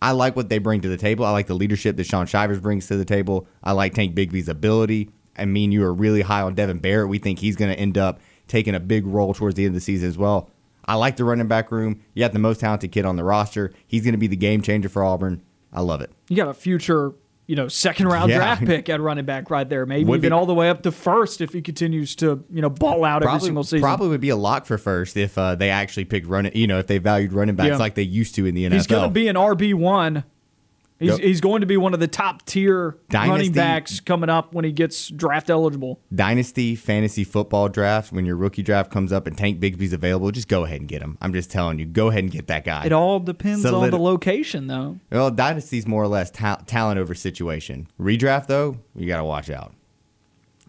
I 0.00 0.12
like 0.12 0.36
what 0.36 0.48
they 0.48 0.58
bring 0.58 0.82
to 0.82 0.88
the 0.88 0.96
table. 0.96 1.24
I 1.24 1.30
like 1.30 1.48
the 1.48 1.54
leadership 1.54 1.96
that 1.96 2.04
Shaun 2.04 2.26
Shivers 2.26 2.60
brings 2.60 2.86
to 2.86 2.96
the 2.96 3.04
table. 3.04 3.48
I 3.64 3.72
like 3.72 3.94
Tank 3.94 4.14
Bigsby's 4.14 4.48
ability. 4.48 5.10
I 5.36 5.44
mean, 5.44 5.72
you 5.72 5.82
are 5.84 5.92
really 5.92 6.22
high 6.22 6.42
on 6.42 6.54
Devan 6.54 6.80
Barrett. 6.80 7.08
We 7.08 7.18
think 7.18 7.40
he's 7.40 7.56
going 7.56 7.72
to 7.72 7.78
end 7.78 7.98
up 7.98 8.20
taking 8.48 8.74
a 8.74 8.80
big 8.80 9.06
role 9.06 9.34
towards 9.34 9.56
the 9.56 9.64
end 9.64 9.70
of 9.70 9.74
the 9.74 9.80
season 9.80 10.08
as 10.08 10.16
well. 10.18 10.50
I 10.84 10.94
like 10.94 11.16
the 11.16 11.24
running 11.24 11.48
back 11.48 11.72
room. 11.72 12.00
You 12.14 12.20
got 12.22 12.32
the 12.32 12.38
most 12.38 12.60
talented 12.60 12.92
kid 12.92 13.04
on 13.04 13.16
the 13.16 13.24
roster. 13.24 13.72
He's 13.86 14.02
going 14.04 14.12
to 14.12 14.18
be 14.18 14.28
the 14.28 14.36
game 14.36 14.62
changer 14.62 14.88
for 14.88 15.02
Auburn. 15.04 15.42
I 15.72 15.80
love 15.80 16.00
it. 16.00 16.10
You 16.28 16.36
got 16.36 16.46
a 16.48 16.54
future, 16.54 17.12
you 17.48 17.56
know, 17.56 17.66
second 17.66 18.06
round 18.06 18.30
Yeah. 18.30 18.36
draft 18.38 18.64
pick 18.64 18.88
at 18.88 19.00
running 19.00 19.24
back 19.24 19.50
right 19.50 19.68
there. 19.68 19.84
Maybe 19.84 20.04
Would 20.04 20.18
even 20.18 20.30
be- 20.30 20.32
all 20.32 20.46
the 20.46 20.54
way 20.54 20.70
up 20.70 20.82
to 20.84 20.92
first 20.92 21.40
if 21.40 21.52
he 21.52 21.60
continues 21.60 22.14
to, 22.16 22.44
you 22.52 22.62
know, 22.62 22.70
ball 22.70 23.04
out 23.04 23.24
every 23.24 23.40
single 23.40 23.64
season. 23.64 23.80
probably 23.80 24.08
would 24.08 24.20
be 24.20 24.28
a 24.28 24.36
lock 24.36 24.64
for 24.64 24.78
first 24.78 25.16
if 25.16 25.36
uh, 25.36 25.56
they 25.56 25.70
actually 25.70 26.04
picked 26.04 26.28
running. 26.28 26.56
You 26.56 26.68
know, 26.68 26.78
if 26.78 26.86
they 26.86 26.98
valued 26.98 27.32
running 27.32 27.56
backs 27.56 27.70
Yeah. 27.70 27.76
like 27.78 27.96
they 27.96 28.02
used 28.02 28.36
to 28.36 28.46
in 28.46 28.54
the 28.54 28.64
NFL. 28.66 28.72
He's 28.72 28.86
going 28.86 29.02
to 29.02 29.10
be 29.12 29.26
an 29.26 29.34
RB 29.34 29.74
one. 29.74 30.22
He's, 30.98 31.10
Yep. 31.10 31.20
he's 31.20 31.40
going 31.42 31.60
to 31.60 31.66
be 31.66 31.76
one 31.76 31.92
of 31.92 32.00
the 32.00 32.08
top 32.08 32.46
tier 32.46 32.96
running 33.12 33.52
backs 33.52 34.00
coming 34.00 34.30
up 34.30 34.54
when 34.54 34.64
he 34.64 34.72
gets 34.72 35.08
draft 35.10 35.50
eligible. 35.50 36.00
Dynasty 36.14 36.74
fantasy 36.74 37.22
football 37.22 37.68
draft. 37.68 38.12
When 38.12 38.24
your 38.24 38.36
rookie 38.36 38.62
draft 38.62 38.90
comes 38.90 39.12
up 39.12 39.26
and 39.26 39.36
Tank 39.36 39.60
Bigsby's 39.60 39.92
available, 39.92 40.30
just 40.30 40.48
go 40.48 40.64
ahead 40.64 40.80
and 40.80 40.88
get 40.88 41.02
him. 41.02 41.18
I'm 41.20 41.34
just 41.34 41.50
telling 41.50 41.78
you, 41.78 41.84
go 41.84 42.08
ahead 42.08 42.22
and 42.22 42.32
get 42.32 42.46
that 42.46 42.64
guy. 42.64 42.86
It 42.86 42.92
all 42.92 43.20
depends 43.20 43.64
on 43.66 43.90
the 43.90 43.98
location, 43.98 44.68
though. 44.68 44.98
Well, 45.10 45.30
Dynasty's 45.30 45.86
more 45.86 46.02
or 46.02 46.08
less 46.08 46.30
ta- 46.30 46.62
talent 46.66 46.98
over 46.98 47.14
situation. 47.14 47.88
Redraft 48.00 48.46
though, 48.46 48.78
you 48.94 49.06
got 49.06 49.18
to 49.18 49.24
watch 49.24 49.50
out. 49.50 49.74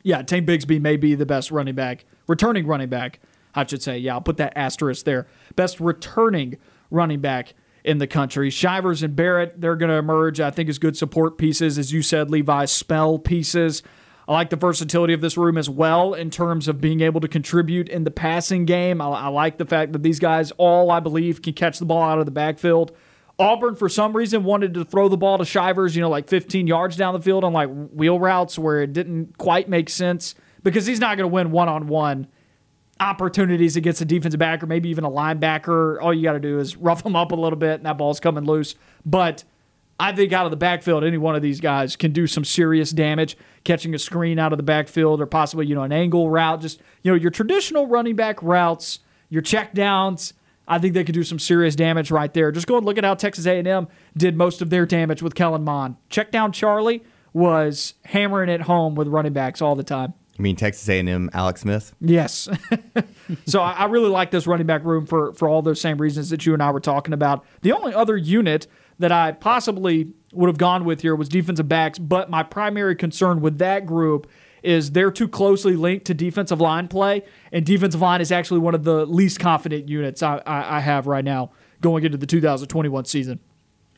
Yeah, 0.03 0.21
Tank 0.23 0.47
Bigsby 0.47 0.79
may 0.81 0.97
be 0.97 1.15
the 1.15 1.25
best 1.25 1.51
running 1.51 1.75
back, 1.75 2.05
returning 2.27 2.67
running 2.67 2.89
back, 2.89 3.19
I 3.55 3.65
should 3.65 3.81
say. 3.81 3.97
Yeah, 3.97 4.13
I'll 4.15 4.21
put 4.21 4.37
that 4.37 4.53
asterisk 4.57 5.05
there. 5.05 5.27
Best 5.55 5.79
returning 5.79 6.57
running 6.91 7.19
back 7.19 7.53
in 7.87 7.99
the 7.99 8.05
country. 8.05 8.49
Shivers 8.49 9.01
and 9.01 9.15
Barrett, 9.15 9.61
they're 9.61 9.77
going 9.77 9.89
to 9.89 9.95
emerge, 9.95 10.41
I 10.41 10.51
think, 10.51 10.67
as 10.67 10.77
good 10.77 10.97
support 10.97 11.37
pieces. 11.37 11.77
As 11.77 11.93
you 11.93 12.01
said, 12.01 12.29
Levi, 12.29 12.65
spell 12.65 13.17
pieces. 13.17 13.81
I 14.27 14.33
like 14.33 14.49
the 14.49 14.57
versatility 14.57 15.13
of 15.13 15.21
this 15.21 15.37
room 15.37 15.57
as 15.57 15.69
well 15.69 16.13
in 16.13 16.29
terms 16.29 16.67
of 16.67 16.81
being 16.81 16.99
able 16.99 17.21
to 17.21 17.29
contribute 17.29 17.87
in 17.87 18.03
the 18.03 18.11
passing 18.11 18.65
game. 18.65 18.99
I, 18.99 19.05
I 19.05 19.27
like 19.29 19.57
the 19.57 19.65
fact 19.65 19.93
that 19.93 20.03
these 20.03 20.19
guys 20.19 20.51
all, 20.57 20.91
I 20.91 20.99
believe, 20.99 21.41
can 21.41 21.53
catch 21.53 21.79
the 21.79 21.85
ball 21.85 22.03
out 22.03 22.19
of 22.19 22.25
the 22.25 22.31
backfield. 22.31 22.91
Auburn, 23.39 23.75
for 23.75 23.87
some 23.87 24.17
reason, 24.17 24.43
wanted 24.43 24.73
to 24.73 24.83
throw 24.83 25.07
the 25.07 25.15
ball 25.15 25.37
to 25.37 25.45
Shivers, 25.45 25.95
you 25.95 26.01
know, 26.01 26.09
like 26.09 26.27
15 26.27 26.67
yards 26.67 26.97
down 26.97 27.13
the 27.13 27.21
field 27.21 27.45
on 27.45 27.53
like 27.53 27.69
wheel 27.69 28.19
routes 28.19 28.59
where 28.59 28.81
it 28.81 28.91
didn't 28.91 29.37
quite 29.37 29.69
make 29.69 29.89
sense 29.89 30.35
because 30.61 30.85
he's 30.85 30.99
not 30.99 31.15
going 31.15 31.29
to 31.29 31.33
win 31.33 31.51
one 31.51 31.69
on 31.69 31.87
one 31.87 32.27
opportunities 32.99 33.75
against 33.75 34.01
a 34.01 34.05
defensive 34.05 34.39
back 34.39 34.63
or 34.63 34.67
maybe 34.67 34.89
even 34.89 35.03
a 35.03 35.09
linebacker. 35.09 36.01
All 36.01 36.13
you 36.13 36.23
got 36.23 36.33
to 36.33 36.39
do 36.39 36.59
is 36.59 36.75
rough 36.77 37.03
them 37.03 37.15
up 37.15 37.31
a 37.31 37.35
little 37.35 37.57
bit 37.57 37.75
and 37.75 37.85
that 37.85 37.97
ball's 37.97 38.19
coming 38.19 38.45
loose. 38.45 38.75
But 39.05 39.43
I 39.99 40.11
think 40.13 40.31
out 40.31 40.45
of 40.45 40.51
the 40.51 40.57
backfield, 40.57 41.03
any 41.03 41.17
one 41.17 41.35
of 41.35 41.41
these 41.41 41.59
guys 41.59 41.95
can 41.95 42.11
do 42.11 42.27
some 42.27 42.45
serious 42.45 42.91
damage, 42.91 43.37
catching 43.63 43.95
a 43.95 43.99
screen 43.99 44.37
out 44.37 44.53
of 44.53 44.57
the 44.57 44.63
backfield 44.63 45.21
or 45.21 45.25
possibly, 45.25 45.65
you 45.65 45.75
know, 45.75 45.83
an 45.83 45.91
angle 45.91 46.29
route. 46.29 46.61
Just, 46.61 46.81
you 47.03 47.11
know, 47.11 47.17
your 47.17 47.31
traditional 47.31 47.87
running 47.87 48.15
back 48.15 48.41
routes, 48.43 48.99
your 49.29 49.41
check 49.41 49.73
downs. 49.73 50.33
I 50.67 50.79
think 50.79 50.93
they 50.93 51.05
could 51.05 51.15
do 51.15 51.23
some 51.23 51.39
serious 51.39 51.75
damage 51.75 52.11
right 52.11 52.33
there. 52.33 52.51
Just 52.51 52.67
go 52.67 52.77
and 52.77 52.85
look 52.85 52.97
at 52.97 53.05
how 53.05 53.15
Texas 53.15 53.45
A&M 53.45 53.87
did 54.17 54.35
most 54.35 54.61
of 54.61 54.69
their 54.69 54.85
damage 54.85 55.21
with 55.21 55.33
Kellen 55.33 55.63
Mond. 55.63 55.95
Check 56.09 56.29
down 56.29 56.51
Charlie 56.51 57.03
was 57.33 57.93
hammering 58.03 58.49
it 58.49 58.61
home 58.61 58.95
with 58.95 59.07
running 59.07 59.31
backs 59.31 59.61
all 59.61 59.75
the 59.75 59.83
time. 59.83 60.13
I 60.37 60.41
mean, 60.41 60.55
Texas 60.55 60.87
A&M, 60.87 61.29
Alex 61.33 61.61
Smith. 61.61 61.95
Yes. 61.99 62.47
so 63.45 63.61
I, 63.61 63.71
I 63.71 63.85
really 63.85 64.09
like 64.09 64.31
this 64.31 64.45
running 64.45 64.67
back 64.67 64.83
room 64.83 65.05
for 65.05 65.33
for 65.33 65.49
all 65.49 65.61
those 65.61 65.81
same 65.81 65.97
reasons 65.97 66.29
that 66.29 66.45
you 66.45 66.53
and 66.53 66.61
I 66.61 66.71
were 66.71 66.79
talking 66.79 67.13
about. 67.13 67.43
The 67.61 67.71
only 67.71 67.93
other 67.93 68.15
unit 68.15 68.67
that 68.99 69.11
I 69.11 69.31
possibly 69.31 70.11
would 70.33 70.47
have 70.47 70.57
gone 70.57 70.85
with 70.85 71.01
here 71.01 71.15
was 71.15 71.29
defensive 71.29 71.67
backs, 71.67 71.99
but 71.99 72.29
my 72.29 72.43
primary 72.43 72.95
concern 72.95 73.41
with 73.41 73.57
that 73.59 73.85
group 73.85 74.27
is 74.63 74.91
they're 74.91 75.11
too 75.11 75.27
closely 75.27 75.75
linked 75.75 76.05
to 76.05 76.13
defensive 76.13 76.59
line 76.59 76.87
play, 76.87 77.23
and 77.51 77.65
defensive 77.65 78.01
line 78.01 78.21
is 78.21 78.31
actually 78.31 78.59
one 78.59 78.75
of 78.75 78.83
the 78.83 79.05
least 79.05 79.39
confident 79.39 79.87
units 79.87 80.21
I, 80.21 80.41
I, 80.45 80.77
I 80.77 80.79
have 80.79 81.07
right 81.07 81.23
now 81.23 81.51
going 81.81 82.03
into 82.03 82.17
the 82.17 82.25
2021 82.25 83.05
season. 83.05 83.39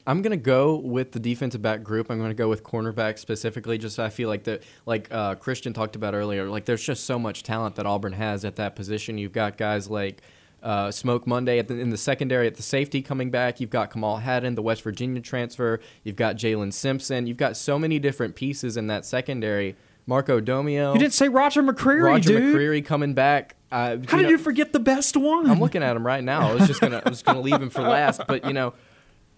I'm 0.10 0.24
gonna 0.24 0.38
go 0.38 0.76
with 0.76 1.12
the 1.12 1.20
defensive 1.20 1.62
back 1.62 1.84
group. 1.84 2.10
I'm 2.10 2.20
gonna 2.20 2.34
go 2.34 2.50
with 2.50 2.64
cornerback 2.64 3.20
specifically. 3.20 3.78
Just 3.78 4.00
I 4.00 4.10
feel 4.10 4.28
like 4.28 4.44
the 4.44 4.60
like 4.88 5.08
uh, 5.12 5.36
Christian 5.36 5.72
talked 5.72 5.96
about 5.96 6.16
earlier. 6.16 6.50
Like 6.50 6.66
there's 6.66 6.84
just 6.84 7.04
so 7.04 7.20
much 7.20 7.44
talent 7.44 7.76
that 7.76 7.86
Auburn 7.86 8.14
has 8.14 8.44
at 8.44 8.56
that 8.56 8.76
position. 8.76 9.20
You've 9.20 9.34
got 9.34 9.56
guys 9.56 9.88
like 9.88 10.24
uh, 10.64 10.90
Smoke 10.90 11.28
Monday 11.28 11.60
at 11.60 11.68
the, 11.68 11.80
in 11.80 11.92
the 11.92 11.98
secondary 11.98 12.48
at 12.48 12.56
the 12.56 12.64
safety 12.64 13.04
coming 13.04 13.30
back. 13.30 13.60
You've 13.60 13.70
got 13.70 13.92
Kamal 13.92 14.18
Hadden, 14.18 14.56
the 14.56 14.64
West 14.64 14.82
Virginia 14.82 15.22
transfer. 15.22 15.80
You've 16.04 16.16
got 16.16 16.38
Jalen 16.38 16.74
Simpson. 16.74 17.28
You've 17.28 17.38
got 17.38 17.56
so 17.56 17.78
many 17.78 18.00
different 18.00 18.36
pieces 18.36 18.78
in 18.78 18.88
that 18.88 19.06
secondary. 19.06 19.76
Marco 20.08 20.42
Domio. 20.42 20.96
You 20.96 21.00
didn't 21.00 21.14
say 21.14 21.30
Roger 21.30 21.62
McCreary, 21.62 22.04
Roger 22.06 22.30
dude. 22.40 22.56
McCreary 22.56 22.84
coming 22.84 23.14
back. 23.14 23.56
Uh, 23.72 23.98
How 24.08 24.18
did 24.18 24.24
know- 24.24 24.30
you 24.30 24.38
forget 24.40 24.74
the 24.74 24.80
best 24.80 25.16
one? 25.16 25.48
I'm 25.48 25.60
looking 25.60 25.84
at 25.84 25.96
him 25.96 26.04
right 26.04 26.24
now. 26.24 26.50
I 26.50 26.56
was 26.56 26.66
just 26.66 26.82
gonna 26.82 27.04
I 27.06 27.10
was 27.10 27.22
gonna 27.22 27.42
leave 27.42 27.62
him 27.62 27.70
for 27.70 27.82
last, 27.84 28.22
but 28.28 28.44
you 28.44 28.54
know, 28.54 28.74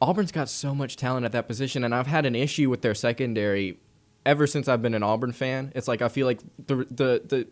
Auburn's 0.01 0.31
got 0.31 0.49
so 0.49 0.73
much 0.73 0.97
talent 0.97 1.25
at 1.25 1.31
that 1.31 1.47
position, 1.47 1.83
and 1.83 1.93
I've 1.93 2.07
had 2.07 2.25
an 2.25 2.35
issue 2.35 2.69
with 2.69 2.81
their 2.81 2.95
secondary 2.95 3.79
ever 4.25 4.47
since 4.47 4.67
I've 4.67 4.81
been 4.81 4.95
an 4.95 5.03
Auburn 5.03 5.31
fan. 5.31 5.71
It's 5.75 5.87
like 5.87 6.01
I 6.01 6.09
feel 6.09 6.25
like 6.25 6.41
the 6.57 6.77
the 6.89 7.21
the 7.25 7.47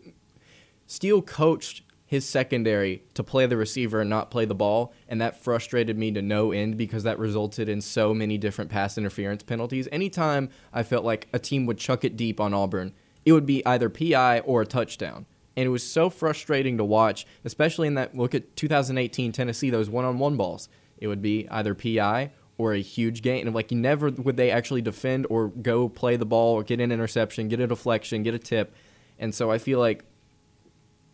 Steele 0.86 1.22
coached 1.22 1.82
his 2.04 2.28
secondary 2.28 3.04
to 3.14 3.22
play 3.22 3.46
the 3.46 3.56
receiver 3.56 4.00
and 4.00 4.10
not 4.10 4.32
play 4.32 4.44
the 4.44 4.54
ball, 4.54 4.92
and 5.08 5.20
that 5.20 5.40
frustrated 5.40 5.96
me 5.96 6.10
to 6.10 6.20
no 6.20 6.50
end 6.50 6.76
because 6.76 7.04
that 7.04 7.20
resulted 7.20 7.68
in 7.68 7.80
so 7.80 8.12
many 8.12 8.36
different 8.36 8.68
pass 8.68 8.98
interference 8.98 9.44
penalties. 9.44 9.86
Anytime 9.92 10.48
I 10.72 10.82
felt 10.82 11.04
like 11.04 11.28
a 11.32 11.38
team 11.38 11.66
would 11.66 11.78
chuck 11.78 12.04
it 12.04 12.16
deep 12.16 12.40
on 12.40 12.52
Auburn, 12.52 12.94
it 13.24 13.32
would 13.32 13.46
be 13.46 13.64
either 13.64 13.88
PI 13.88 14.40
or 14.40 14.62
a 14.62 14.66
touchdown. 14.66 15.26
And 15.56 15.66
it 15.66 15.70
was 15.70 15.88
so 15.88 16.10
frustrating 16.10 16.78
to 16.78 16.84
watch, 16.84 17.26
especially 17.44 17.86
in 17.86 17.94
that 17.94 18.16
look 18.16 18.34
at 18.34 18.56
2018 18.56 19.30
Tennessee, 19.30 19.70
those 19.70 19.88
one 19.88 20.04
on 20.04 20.18
one 20.18 20.36
balls. 20.36 20.68
It 20.98 21.06
would 21.06 21.22
be 21.22 21.48
either 21.48 21.74
PI 21.74 22.32
or 22.60 22.74
a 22.74 22.80
huge 22.82 23.22
gain. 23.22 23.46
And 23.46 23.54
like, 23.54 23.72
you 23.72 23.78
never 23.78 24.10
would 24.10 24.36
they 24.36 24.50
actually 24.50 24.82
defend 24.82 25.26
or 25.30 25.48
go 25.48 25.88
play 25.88 26.16
the 26.16 26.26
ball 26.26 26.54
or 26.54 26.62
get 26.62 26.78
an 26.78 26.92
interception, 26.92 27.48
get 27.48 27.58
a 27.58 27.66
deflection, 27.66 28.22
get 28.22 28.34
a 28.34 28.38
tip. 28.38 28.74
And 29.18 29.34
so 29.34 29.50
I 29.50 29.56
feel 29.56 29.78
like 29.78 30.04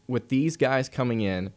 with 0.08 0.28
these 0.28 0.56
guys 0.56 0.88
coming 0.88 1.20
in, 1.20 1.52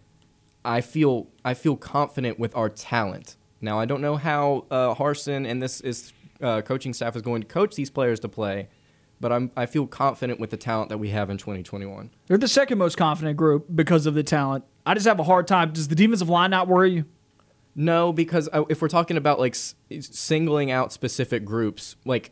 I 0.64 0.82
feel 0.82 1.28
I 1.44 1.56
feel 1.56 1.76
confident 1.76 2.38
with 2.38 2.56
our 2.56 2.70
talent. 2.70 3.36
Now 3.62 3.80
I 3.80 3.86
don't 3.86 4.02
know 4.02 4.16
how 4.16 4.68
uh, 4.70 4.94
Harsin 4.94 5.50
and 5.50 5.60
this 5.62 5.82
is 5.82 6.14
uh, 6.40 6.62
coaching 6.62 6.94
staff 6.94 7.16
is 7.16 7.24
going 7.24 7.42
to 7.42 7.48
coach 7.48 7.76
these 7.76 7.90
players 7.90 8.20
to 8.20 8.30
play, 8.30 8.70
but 9.20 9.32
I'm 9.32 9.52
I 9.58 9.66
feel 9.66 9.88
confident 9.88 10.40
with 10.40 10.52
the 10.52 10.58
talent 10.58 10.90
that 10.90 11.00
we 11.00 11.10
have 11.10 11.32
in 11.32 11.38
2021. 11.38 12.12
They're 12.28 12.38
the 12.38 12.48
second 12.48 12.78
most 12.78 12.96
confident 12.96 13.38
group 13.38 13.66
because 13.74 14.06
of 14.06 14.14
the 14.14 14.24
talent. 14.24 14.66
I 14.86 14.94
just 14.94 15.08
have 15.08 15.20
a 15.20 15.24
hard 15.24 15.48
time. 15.48 15.74
Does 15.74 15.88
the 15.88 15.96
defensive 15.96 16.30
line 16.30 16.52
not 16.52 16.68
worry 16.68 16.92
you? 16.92 17.06
No, 17.82 18.12
because 18.12 18.50
uh, 18.52 18.66
if 18.68 18.82
we're 18.82 18.90
talking 18.90 19.16
about 19.16 19.40
like 19.40 19.54
s- 19.54 19.74
singling 20.02 20.70
out 20.70 20.92
specific 20.92 21.46
groups, 21.46 21.96
like 22.04 22.32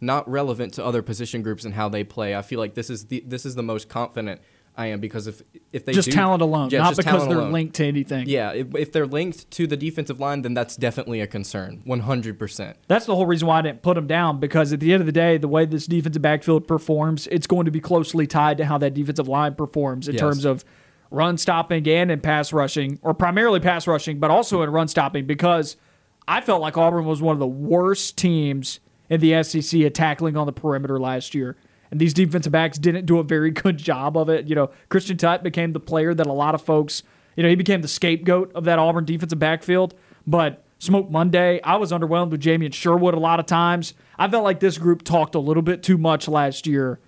not 0.00 0.28
relevant 0.28 0.72
to 0.74 0.84
other 0.84 1.02
position 1.02 1.42
groups 1.42 1.64
and 1.66 1.74
how 1.74 1.88
they 1.90 2.02
play, 2.02 2.34
I 2.34 2.40
feel 2.42 2.58
like 2.58 2.72
this 2.74 2.88
is 2.88 3.06
the 3.06 3.22
this 3.26 3.44
is 3.44 3.54
the 3.56 3.62
most 3.62 3.90
confident 3.90 4.40
I 4.74 4.86
am 4.86 5.00
because 5.00 5.26
if 5.26 5.42
if 5.70 5.84
they 5.84 5.92
just 5.92 6.08
do- 6.08 6.12
talent 6.14 6.40
alone, 6.40 6.70
Yeah, 6.70 6.78
not 6.78 6.96
because 6.96 7.28
they're 7.28 7.36
alone. 7.36 7.52
linked 7.52 7.74
to 7.74 7.84
anything. 7.84 8.26
Yeah, 8.26 8.52
if, 8.52 8.74
if 8.74 8.90
they're 8.90 9.06
linked 9.06 9.50
to 9.50 9.66
the 9.66 9.76
defensive 9.76 10.18
line, 10.18 10.40
then 10.40 10.54
that's 10.54 10.76
definitely 10.76 11.20
a 11.20 11.26
concern, 11.26 11.82
100%. 11.86 12.74
That's 12.88 13.04
the 13.04 13.14
whole 13.14 13.26
reason 13.26 13.48
why 13.48 13.58
I 13.58 13.62
didn't 13.62 13.82
put 13.82 13.96
them 13.96 14.06
down 14.06 14.40
because 14.40 14.72
at 14.72 14.80
the 14.80 14.94
end 14.94 15.02
of 15.02 15.06
the 15.06 15.12
day, 15.12 15.36
the 15.36 15.48
way 15.48 15.66
this 15.66 15.86
defensive 15.86 16.22
backfield 16.22 16.66
performs, 16.66 17.26
it's 17.26 17.46
going 17.46 17.66
to 17.66 17.70
be 17.70 17.80
closely 17.80 18.26
tied 18.26 18.56
to 18.56 18.64
how 18.64 18.78
that 18.78 18.94
defensive 18.94 19.28
line 19.28 19.54
performs 19.56 20.08
in 20.08 20.14
Yes. 20.14 20.20
terms 20.20 20.44
of 20.46 20.64
run 21.10 21.36
stopping 21.36 21.86
and 21.88 22.10
in 22.10 22.20
pass 22.20 22.52
rushing, 22.52 22.98
or 23.02 23.14
primarily 23.14 23.60
pass 23.60 23.86
rushing, 23.86 24.18
but 24.18 24.30
also 24.30 24.62
in 24.62 24.70
run 24.70 24.88
stopping 24.88 25.26
because 25.26 25.76
I 26.28 26.40
felt 26.40 26.60
like 26.60 26.76
Auburn 26.76 27.04
was 27.04 27.20
one 27.20 27.34
of 27.34 27.40
the 27.40 27.46
worst 27.46 28.16
teams 28.16 28.80
in 29.08 29.20
the 29.20 29.42
SEC 29.42 29.80
at 29.82 29.94
tackling 29.94 30.36
on 30.36 30.46
the 30.46 30.52
perimeter 30.52 30.98
last 30.98 31.34
year. 31.34 31.56
And 31.90 32.00
these 32.00 32.14
defensive 32.14 32.52
backs 32.52 32.78
didn't 32.78 33.06
do 33.06 33.18
a 33.18 33.24
very 33.24 33.50
good 33.50 33.76
job 33.76 34.16
of 34.16 34.28
it. 34.28 34.46
You 34.46 34.54
know, 34.54 34.70
Christian 34.88 35.16
Tutt 35.16 35.42
became 35.42 35.72
the 35.72 35.80
player 35.80 36.14
that 36.14 36.26
a 36.26 36.32
lot 36.32 36.54
of 36.54 36.62
folks, 36.62 37.02
you 37.36 37.42
know, 37.42 37.48
he 37.48 37.56
became 37.56 37.82
the 37.82 37.88
scapegoat 37.88 38.52
of 38.54 38.64
that 38.64 38.78
Auburn 38.78 39.04
defensive 39.04 39.38
backfield. 39.38 39.94
But 40.26 40.64
Smoke 40.78 41.10
Monday, 41.10 41.60
I 41.62 41.76
was 41.76 41.90
underwhelmed 41.90 42.30
with 42.30 42.40
Jamien 42.40 42.72
Sherwood 42.72 43.14
a 43.14 43.18
lot 43.18 43.40
of 43.40 43.46
times. 43.46 43.94
I 44.16 44.28
felt 44.28 44.44
like 44.44 44.60
this 44.60 44.78
group 44.78 45.02
talked 45.02 45.34
a 45.34 45.40
little 45.40 45.62
bit 45.62 45.82
too 45.82 45.98
much 45.98 46.28
last 46.28 46.66
year 46.66 47.00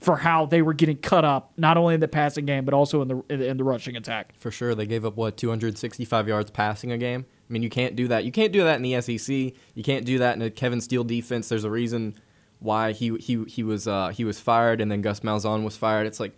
for 0.00 0.16
how 0.16 0.46
they 0.46 0.62
were 0.62 0.72
getting 0.72 0.96
cut 0.96 1.24
up, 1.24 1.52
not 1.56 1.76
only 1.76 1.94
in 1.94 2.00
the 2.00 2.08
passing 2.08 2.46
game 2.46 2.64
but 2.64 2.74
also 2.74 3.02
in 3.02 3.08
the 3.08 3.48
in 3.48 3.56
the 3.56 3.64
rushing 3.64 3.96
attack. 3.96 4.34
For 4.38 4.50
sure, 4.50 4.74
they 4.74 4.86
gave 4.86 5.04
up 5.04 5.16
what 5.16 5.36
265 5.36 6.28
yards 6.28 6.50
passing 6.50 6.90
a 6.90 6.98
game. 6.98 7.26
I 7.48 7.52
mean, 7.52 7.62
you 7.62 7.70
can't 7.70 7.96
do 7.96 8.08
that. 8.08 8.24
You 8.24 8.32
can't 8.32 8.52
do 8.52 8.64
that 8.64 8.76
in 8.76 8.82
the 8.82 9.00
SEC. 9.00 9.34
You 9.74 9.82
can't 9.82 10.04
do 10.04 10.18
that 10.18 10.36
in 10.36 10.42
a 10.42 10.50
Kevin 10.50 10.80
Steele 10.80 11.04
defense. 11.04 11.48
There's 11.48 11.64
a 11.64 11.70
reason 11.70 12.18
why 12.60 12.92
he 12.92 13.16
he 13.18 13.44
he 13.44 13.62
was 13.62 13.86
uh, 13.86 14.08
he 14.08 14.24
was 14.24 14.40
fired, 14.40 14.80
and 14.80 14.90
then 14.90 15.02
Gus 15.02 15.20
Malzahn 15.20 15.64
was 15.64 15.76
fired. 15.76 16.06
It's 16.06 16.20
like 16.20 16.32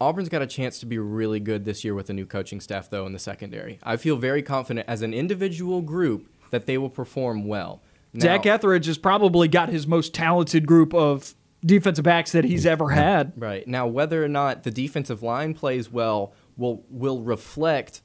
Auburn's 0.00 0.28
got 0.28 0.42
a 0.42 0.46
chance 0.46 0.78
to 0.80 0.86
be 0.86 0.98
really 0.98 1.40
good 1.40 1.64
this 1.64 1.82
year 1.82 1.94
with 1.94 2.10
a 2.10 2.12
new 2.12 2.26
coaching 2.26 2.60
staff, 2.60 2.90
though, 2.90 3.06
in 3.06 3.12
the 3.12 3.18
secondary. 3.18 3.78
I 3.82 3.96
feel 3.96 4.16
very 4.16 4.42
confident 4.42 4.86
as 4.88 5.02
an 5.02 5.14
individual 5.14 5.80
group 5.80 6.28
that 6.50 6.66
they 6.66 6.76
will 6.78 6.90
perform 6.90 7.44
well. 7.44 7.82
Now, 8.12 8.22
Zach 8.22 8.46
Etheridge 8.46 8.86
has 8.86 8.98
probably 8.98 9.48
got 9.48 9.68
his 9.68 9.86
most 9.86 10.14
talented 10.14 10.66
group 10.66 10.94
of 10.94 11.34
defensive 11.66 12.04
backs 12.04 12.32
that 12.32 12.44
he's 12.44 12.64
ever 12.64 12.90
had. 12.90 13.32
Right. 13.36 13.66
Now, 13.66 13.86
whether 13.86 14.24
or 14.24 14.28
not 14.28 14.62
the 14.62 14.70
defensive 14.70 15.22
line 15.22 15.52
plays 15.52 15.90
well 15.90 16.32
will 16.56 16.84
will 16.88 17.20
reflect 17.22 18.00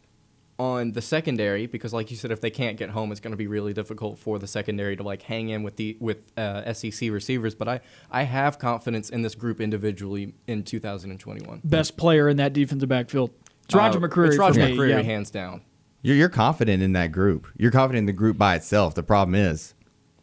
on 0.59 0.91
the 0.91 1.01
secondary 1.01 1.65
because, 1.65 1.91
like 1.93 2.11
you 2.11 2.17
said, 2.17 2.29
if 2.31 2.39
they 2.41 2.49
can't 2.51 2.77
get 2.77 2.91
home, 2.91 3.11
it's 3.11 3.19
going 3.21 3.31
to 3.31 3.37
be 3.37 3.47
really 3.47 3.73
difficult 3.73 4.19
for 4.19 4.37
the 4.37 4.45
secondary 4.45 4.95
to 4.95 5.01
like 5.03 5.23
hang 5.23 5.49
in 5.49 5.63
with 5.63 5.75
the 5.77 5.97
with 5.99 6.17
uh, 6.37 6.71
SEC 6.73 7.09
receivers. 7.11 7.55
But 7.55 7.67
I 7.67 7.79
I 8.11 8.23
have 8.23 8.59
confidence 8.59 9.09
in 9.09 9.21
this 9.21 9.35
group 9.35 9.61
individually 9.61 10.33
in 10.47 10.63
2021. 10.63 11.61
Best 11.63 11.97
player 11.97 12.29
in 12.29 12.37
that 12.37 12.53
defensive 12.53 12.89
backfield. 12.89 13.31
It's 13.65 13.73
Roger 13.75 13.97
Uh, 13.97 14.07
McCreary. 14.07 14.27
It's 14.29 14.37
Roger 14.37 14.61
for 14.61 14.67
me, 14.67 14.75
McCreary, 14.77 14.89
yeah. 14.89 15.01
hands 15.01 15.31
down. 15.31 15.61
You're, 16.03 16.15
you're 16.15 16.29
confident 16.29 16.81
in 16.83 16.93
that 16.93 17.11
group. 17.11 17.47
You're 17.57 17.71
confident 17.71 17.99
in 17.99 18.05
the 18.07 18.13
group 18.13 18.37
by 18.37 18.55
itself. 18.55 18.95
The 18.95 19.03
problem 19.03 19.35
is, 19.35 19.73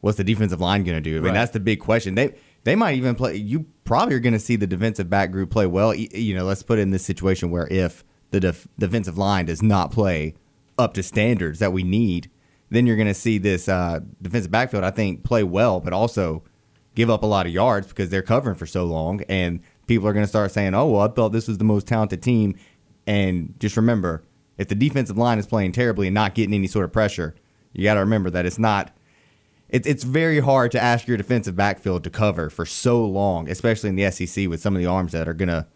what's 0.00 0.18
the 0.18 0.24
defensive 0.24 0.60
line 0.60 0.82
going 0.84 0.96
to 0.96 1.00
do? 1.00 1.12
I 1.16 1.20
mean, 1.20 1.24
Right. 1.26 1.34
that's 1.34 1.52
the 1.52 1.60
big 1.60 1.80
question. 1.80 2.14
They 2.14 2.34
they 2.68 2.76
might 2.76 2.96
even 2.96 3.14
play. 3.14 3.36
You 3.36 3.66
probably 3.84 4.14
are 4.14 4.20
going 4.20 4.34
to 4.34 4.38
see 4.38 4.56
the 4.56 4.66
defensive 4.66 5.08
back 5.08 5.30
group 5.30 5.50
play 5.50 5.66
well. 5.66 5.94
You 5.94 6.34
know, 6.34 6.44
let's 6.44 6.62
put 6.62 6.78
it 6.78 6.82
in 6.82 6.90
this 6.90 7.04
situation 7.04 7.50
where 7.50 7.66
if 7.70 8.04
the 8.30 8.40
def- 8.40 8.68
defensive 8.78 9.16
line 9.16 9.46
does 9.46 9.62
not 9.62 9.90
play 9.90 10.34
up 10.76 10.92
to 10.94 11.02
standards 11.02 11.60
that 11.60 11.72
we 11.72 11.82
need, 11.82 12.30
then 12.70 12.86
you're 12.86 12.96
going 12.96 13.08
to 13.08 13.14
see 13.14 13.38
this 13.38 13.68
uh, 13.68 14.00
defensive 14.20 14.50
backfield. 14.50 14.84
I 14.84 14.90
think 14.90 15.24
play 15.24 15.42
well, 15.42 15.80
but 15.80 15.94
also 15.94 16.42
give 16.94 17.08
up 17.08 17.22
a 17.22 17.26
lot 17.26 17.46
of 17.46 17.52
yards 17.52 17.86
because 17.86 18.10
they're 18.10 18.22
covering 18.22 18.56
for 18.56 18.66
so 18.66 18.84
long, 18.84 19.22
and 19.28 19.60
people 19.86 20.06
are 20.06 20.12
going 20.12 20.24
to 20.24 20.28
start 20.28 20.52
saying, 20.52 20.74
"Oh, 20.74 20.88
well, 20.88 21.02
I 21.02 21.08
thought 21.08 21.30
this 21.30 21.48
was 21.48 21.58
the 21.58 21.64
most 21.64 21.86
talented 21.86 22.22
team." 22.22 22.54
And 23.06 23.54
just 23.58 23.78
remember, 23.78 24.24
if 24.58 24.68
the 24.68 24.74
defensive 24.74 25.16
line 25.16 25.38
is 25.38 25.46
playing 25.46 25.72
terribly 25.72 26.08
and 26.08 26.14
not 26.14 26.34
getting 26.34 26.54
any 26.54 26.66
sort 26.66 26.84
of 26.84 26.92
pressure, 26.92 27.34
you 27.72 27.84
got 27.84 27.94
to 27.94 28.00
remember 28.00 28.28
that 28.30 28.44
it's 28.44 28.58
not. 28.58 28.94
It's 29.68 29.86
it's 29.86 30.04
very 30.04 30.40
hard 30.40 30.72
to 30.72 30.82
ask 30.82 31.06
your 31.06 31.16
defensive 31.16 31.56
backfield 31.56 32.04
to 32.04 32.10
cover 32.10 32.50
for 32.50 32.64
so 32.64 33.04
long, 33.04 33.48
especially 33.50 33.90
in 33.90 33.96
the 33.96 34.10
SEC 34.10 34.48
with 34.48 34.60
some 34.60 34.74
of 34.74 34.80
the 34.80 34.86
arms 34.86 35.12
that 35.12 35.28
are 35.28 35.34
gonna, 35.34 35.66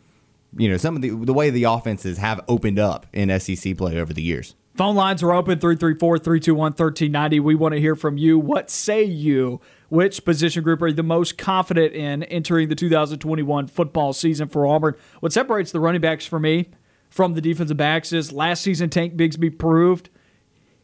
you 0.57 0.69
know, 0.69 0.77
some 0.77 0.97
of 0.97 1.03
the 1.03 1.11
the 1.11 1.35
way 1.35 1.51
the 1.51 1.65
offenses 1.65 2.19
have 2.19 2.41
opened 2.49 2.79
up 2.79 3.07
in 3.13 3.39
SEC 3.39 3.77
play 3.77 3.99
over 3.99 4.13
the 4.13 4.23
years. 4.23 4.55
Phone 4.75 4.97
lines 4.97 5.23
are 5.23 5.33
open 5.33 5.59
334 5.59 6.19
321 6.19 6.59
1390. 6.73 7.41
We 7.41 7.55
want 7.55 7.75
to 7.75 7.81
hear 7.81 7.95
from 7.95 8.17
you. 8.17 8.39
What 8.39 8.71
say 8.71 9.05
you? 9.05 9.61
Which 9.91 10.25
position 10.25 10.63
group 10.63 10.81
are 10.81 10.89
you 10.89 10.95
the 10.95 11.03
most 11.03 11.37
confident 11.37 11.93
in 11.93 12.23
entering 12.23 12.71
the 12.71 12.75
2021 12.75 13.67
football 13.67 14.15
season 14.15 14.49
for 14.49 14.67
Auburn? 14.67 14.95
What 15.21 15.35
separates 15.35 15.73
the 15.73 15.81
running 15.81 16.01
backs 16.01 16.25
for 16.25 16.41
me 16.41 16.71
from 17.11 17.35
the 17.35 17.43
defensive 17.43 17.77
backs 17.77 18.15
is 18.15 18.33
last 18.33 18.63
season 18.63 18.89
Tank 18.89 19.15
Bigsby 19.15 19.59
proved 19.59 20.09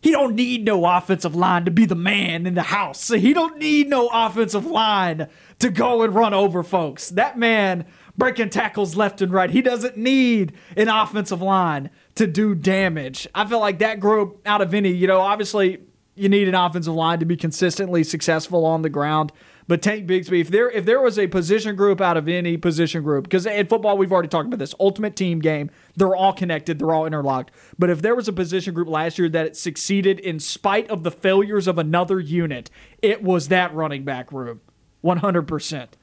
he 0.00 0.12
don't 0.12 0.34
need 0.34 0.64
no 0.64 0.84
offensive 0.84 1.34
line 1.34 1.64
to 1.64 1.70
be 1.70 1.84
the 1.84 1.94
man 1.94 2.46
in 2.46 2.54
the 2.54 2.62
house. 2.62 3.08
He 3.08 3.34
don't 3.34 3.58
need 3.58 3.88
no 3.88 4.08
offensive 4.12 4.66
line 4.66 5.28
to 5.58 5.70
go 5.70 6.02
and 6.02 6.14
run 6.14 6.34
over 6.34 6.62
folks. 6.62 7.10
That 7.10 7.36
man 7.36 7.84
breaking 8.16 8.50
tackles 8.50 8.96
left 8.96 9.20
and 9.22 9.32
right. 9.32 9.50
He 9.50 9.62
doesn't 9.62 9.96
need 9.96 10.52
an 10.76 10.88
offensive 10.88 11.42
line 11.42 11.90
to 12.14 12.26
do 12.26 12.54
damage. 12.54 13.26
I 13.34 13.46
feel 13.46 13.60
like 13.60 13.78
that 13.80 14.00
group 14.00 14.40
out 14.46 14.60
of 14.60 14.74
any, 14.74 14.90
you 14.90 15.06
know, 15.06 15.20
obviously 15.20 15.80
you 16.14 16.28
need 16.28 16.48
an 16.48 16.54
offensive 16.54 16.94
line 16.94 17.20
to 17.20 17.24
be 17.24 17.36
consistently 17.36 18.04
successful 18.04 18.64
on 18.64 18.82
the 18.82 18.90
ground. 18.90 19.32
But 19.68 19.82
Tank 19.82 20.06
Bigsby, 20.06 20.40
if 20.40 20.48
there 20.48 20.70
if 20.70 20.86
there 20.86 21.00
was 21.00 21.18
a 21.18 21.26
position 21.26 21.76
group 21.76 22.00
out 22.00 22.16
of 22.16 22.26
any 22.26 22.56
position 22.56 23.02
group, 23.02 23.24
because 23.24 23.44
in 23.44 23.66
football 23.66 23.98
we've 23.98 24.10
already 24.10 24.28
talked 24.28 24.46
about 24.46 24.58
this 24.58 24.74
ultimate 24.80 25.14
team 25.14 25.40
game, 25.40 25.70
they're 25.94 26.16
all 26.16 26.32
connected, 26.32 26.78
they're 26.78 26.92
all 26.92 27.04
interlocked. 27.04 27.50
But 27.78 27.90
if 27.90 28.00
there 28.00 28.14
was 28.14 28.28
a 28.28 28.32
position 28.32 28.72
group 28.72 28.88
last 28.88 29.18
year 29.18 29.28
that 29.28 29.56
succeeded 29.56 30.18
in 30.20 30.40
spite 30.40 30.88
of 30.90 31.02
the 31.02 31.10
failures 31.10 31.68
of 31.68 31.78
another 31.78 32.18
unit, 32.18 32.70
it 33.02 33.22
was 33.22 33.48
that 33.48 33.74
running 33.74 34.04
back 34.04 34.32
room, 34.32 34.62
one 35.02 35.18
hundred 35.18 35.42
percent. 35.46 35.98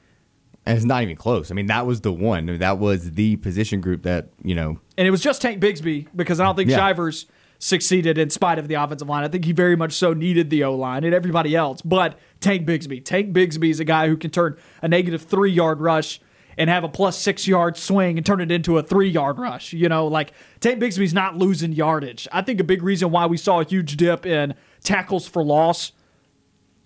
And 0.64 0.76
it's 0.76 0.86
not 0.86 1.02
even 1.02 1.16
close. 1.16 1.50
I 1.50 1.54
mean, 1.54 1.66
that 1.66 1.86
was 1.86 2.00
the 2.00 2.12
one. 2.12 2.58
That 2.58 2.78
was 2.78 3.12
the 3.12 3.36
position 3.36 3.80
group 3.80 4.04
that 4.04 4.28
you 4.44 4.54
know. 4.54 4.78
And 4.96 5.08
it 5.08 5.10
was 5.10 5.20
just 5.20 5.42
Tank 5.42 5.60
Bigsby 5.60 6.06
because 6.14 6.38
I 6.38 6.44
don't 6.44 6.54
think 6.54 6.70
Yeah. 6.70 6.76
Shivers 6.76 7.26
succeeded 7.58 8.18
in 8.18 8.30
spite 8.30 8.58
of 8.58 8.68
the 8.68 8.74
offensive 8.74 9.08
line. 9.08 9.24
I 9.24 9.28
think 9.28 9.44
he 9.44 9.52
very 9.52 9.76
much 9.76 9.92
so 9.92 10.12
needed 10.12 10.50
the 10.50 10.64
O 10.64 10.74
line 10.74 11.04
and 11.04 11.14
everybody 11.14 11.56
else. 11.56 11.82
But 11.82 12.18
Tank 12.40 12.66
Bigsby, 12.66 13.04
Tank 13.04 13.32
Bigsby 13.32 13.70
is 13.70 13.80
a 13.80 13.84
guy 13.84 14.08
who 14.08 14.16
can 14.16 14.30
turn 14.30 14.56
a 14.82 14.88
negative 14.88 15.22
three 15.22 15.52
yard 15.52 15.80
rush 15.80 16.20
and 16.58 16.70
have 16.70 16.84
a 16.84 16.88
plus 16.88 17.18
six 17.18 17.46
yard 17.46 17.76
swing 17.76 18.16
and 18.16 18.24
turn 18.24 18.40
it 18.40 18.50
into 18.50 18.78
a 18.78 18.82
three 18.82 19.08
yard 19.08 19.38
rush. 19.38 19.72
You 19.72 19.88
know, 19.88 20.06
like 20.06 20.32
Tank 20.60 20.80
Bigsby's 20.80 21.14
not 21.14 21.36
losing 21.36 21.72
yardage. 21.72 22.28
I 22.32 22.42
think 22.42 22.60
a 22.60 22.64
big 22.64 22.82
reason 22.82 23.10
why 23.10 23.26
we 23.26 23.36
saw 23.36 23.60
a 23.60 23.64
huge 23.64 23.96
dip 23.96 24.26
in 24.26 24.54
tackles 24.82 25.26
for 25.26 25.42
loss 25.44 25.92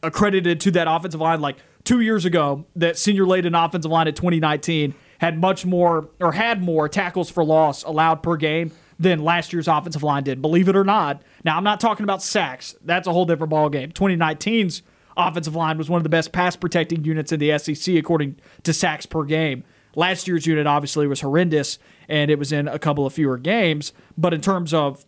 accredited 0.03 0.61
to 0.61 0.71
that 0.71 0.87
offensive 0.89 1.21
line 1.21 1.41
like 1.41 1.57
two 1.85 2.01
years 2.01 2.25
ago 2.25 2.64
that 2.77 2.97
senior 2.99 3.27
laden 3.27 3.55
offensive 3.55 3.91
line 3.91 4.09
at 4.09 4.16
2019 4.16 4.95
had 5.18 5.39
much 5.39 5.66
more 5.66 6.09
or 6.18 6.33
had 6.33 6.62
more 6.62 6.89
tackles 6.89 7.31
for 7.31 7.45
loss 7.45 7.83
allowed 7.83 8.23
per 8.23 8.37
game 8.37 8.73
than 9.01 9.19
last 9.19 9.53
year's 9.53 9.67
offensive 9.67 10.03
line 10.03 10.23
did 10.23 10.41
believe 10.41 10.69
it 10.69 10.77
or 10.77 10.85
not 10.85 11.23
now 11.43 11.57
i'm 11.57 11.65
not 11.65 11.81
talking 11.81 12.05
about 12.05 12.23
sacks 12.23 12.77
that's 12.85 13.09
a 13.09 13.13
whole 13.13 13.25
different 13.25 13.51
ball 13.51 13.69
game 13.69 13.91
2019's 13.91 14.83
offensive 15.17 15.57
line 15.57 15.77
was 15.77 15.91
one 15.91 15.99
of 15.99 16.05
the 16.05 16.11
best 16.11 16.31
pass 16.31 16.55
protecting 16.55 17.05
units 17.05 17.33
in 17.33 17.41
the 17.41 17.57
sec 17.59 17.95
according 17.95 18.37
to 18.63 18.73
sacks 18.73 19.07
per 19.07 19.25
game 19.25 19.65
last 19.97 20.29
year's 20.29 20.47
unit 20.47 20.67
obviously 20.67 21.07
was 21.07 21.21
horrendous 21.21 21.79
and 22.09 22.31
it 22.31 22.39
was 22.39 22.53
in 22.53 22.69
a 22.69 22.79
couple 22.79 23.05
of 23.05 23.13
fewer 23.13 23.39
games 23.39 23.93
but 24.17 24.33
in 24.33 24.41
terms 24.41 24.73
of 24.73 25.05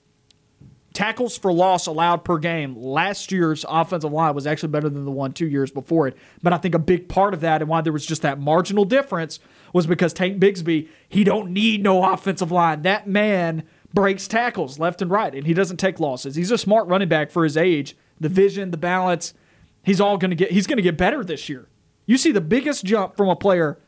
tackles 0.93 1.37
for 1.37 1.53
loss 1.53 1.87
allowed 1.87 2.25
per 2.25 2.39
game. 2.39 2.77
Last 2.77 3.33
year's 3.33 3.65
offensive 3.69 4.13
line 4.13 4.35
was 4.35 4.47
actually 4.47 4.71
better 4.71 4.89
than 4.89 5.05
the 5.05 5.11
one 5.11 5.33
two 5.33 5.49
years 5.49 5.71
before 5.71 6.09
it. 6.09 6.17
But 6.43 6.53
I 6.53 6.59
think 6.59 6.75
a 6.75 6.79
big 6.79 7.09
part 7.09 7.35
of 7.35 7.41
that 7.41 7.63
and 7.63 7.69
why 7.69 7.81
there 7.81 7.93
was 7.93 8.07
just 8.07 8.23
that 8.23 8.39
marginal 8.39 8.85
difference 8.85 9.39
was 9.73 9.87
because 9.87 10.13
Tank 10.13 10.41
Bigsby, 10.41 10.89
he 11.09 11.25
don't 11.25 11.53
need 11.53 11.83
no 11.83 12.05
offensive 12.13 12.53
line. 12.53 12.83
That 12.83 13.07
man 13.07 13.65
breaks 13.95 14.27
tackles 14.27 14.79
left 14.79 15.03
and 15.03 15.11
right, 15.11 15.35
and 15.35 15.47
he 15.47 15.55
doesn't 15.55 15.77
take 15.77 16.01
losses. 16.01 16.35
He's 16.35 16.51
a 16.51 16.59
smart 16.59 16.87
running 16.89 17.09
back 17.09 17.31
for 17.31 17.45
his 17.45 17.57
age. 17.57 17.97
The 18.21 18.29
vision, 18.29 18.71
the 18.71 18.77
balance, 18.77 19.35
he's 19.83 20.01
all 20.01 20.17
gonna 20.17 20.35
get 20.35 20.51
he's 20.51 20.67
gonna 20.67 20.83
get 20.83 20.97
better 20.97 21.25
this 21.25 21.49
year. 21.49 21.69
You 22.07 22.17
see 22.17 22.33
the 22.33 22.41
biggest 22.41 22.85
jump 22.85 23.17
from 23.17 23.29
a 23.29 23.37
player 23.37 23.79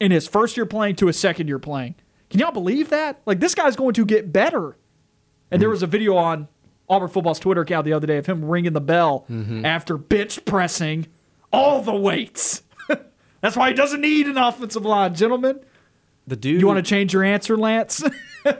in 0.00 0.10
his 0.10 0.26
first 0.26 0.56
year 0.56 0.66
playing 0.66 0.96
to 0.96 1.06
his 1.06 1.18
second 1.18 1.48
year 1.48 1.58
playing. 1.58 1.94
Can 2.30 2.40
y'all 2.40 2.52
believe 2.52 2.90
that? 2.90 3.20
Like 3.26 3.40
this 3.40 3.54
guy's 3.54 3.76
going 3.76 3.94
to 3.94 4.04
get 4.04 4.32
better. 4.32 4.76
And 5.50 5.60
there 5.60 5.68
hmm. 5.68 5.74
was 5.74 5.82
a 5.82 5.86
video 5.86 6.16
on 6.16 6.48
Auburn 6.88 7.08
football's 7.08 7.38
Twitter 7.38 7.62
account 7.62 7.84
the 7.84 7.92
other 7.92 8.06
day 8.06 8.18
of 8.18 8.26
him 8.26 8.44
ringing 8.44 8.72
the 8.72 8.80
bell 8.80 9.24
mm-hmm. 9.30 9.64
after 9.64 9.96
bench 9.96 10.44
pressing 10.44 11.06
all 11.52 11.80
the 11.82 11.94
weights. 11.94 12.62
That's 13.40 13.56
why 13.56 13.68
he 13.68 13.74
doesn't 13.74 14.00
need 14.00 14.26
an 14.26 14.36
offensive 14.36 14.84
line, 14.84 15.14
gentlemen. 15.14 15.60
The 16.26 16.36
dude. 16.36 16.60
You 16.60 16.66
want 16.66 16.84
to 16.84 16.88
change 16.88 17.12
your 17.12 17.22
answer, 17.22 17.56
Lance? 17.56 18.02
I 18.46 18.54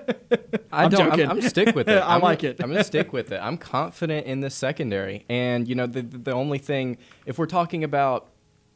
I'm 0.73 0.91
don't. 0.91 1.11
joking. 1.11 1.25
I'm, 1.31 1.37
I'm 1.39 1.43
stick 1.43 1.75
with 1.75 1.89
it. 1.89 1.99
I 2.03 2.15
I'm 2.17 2.21
like 2.23 2.41
gonna- 2.43 2.51
it. 2.53 2.63
I'm 2.63 2.71
gonna 2.71 2.85
stick 2.85 3.13
with 3.13 3.33
it. 3.33 3.39
I'm 3.43 3.57
confident 3.57 4.27
in 4.27 4.41
the 4.41 4.51
secondary, 4.51 5.25
and 5.29 5.67
you 5.69 5.75
know 5.75 5.87
the 5.87 6.03
the 6.03 6.33
only 6.33 6.59
thing 6.59 6.99
if 7.27 7.39
we're 7.39 7.47
talking 7.47 7.85
about 7.85 8.29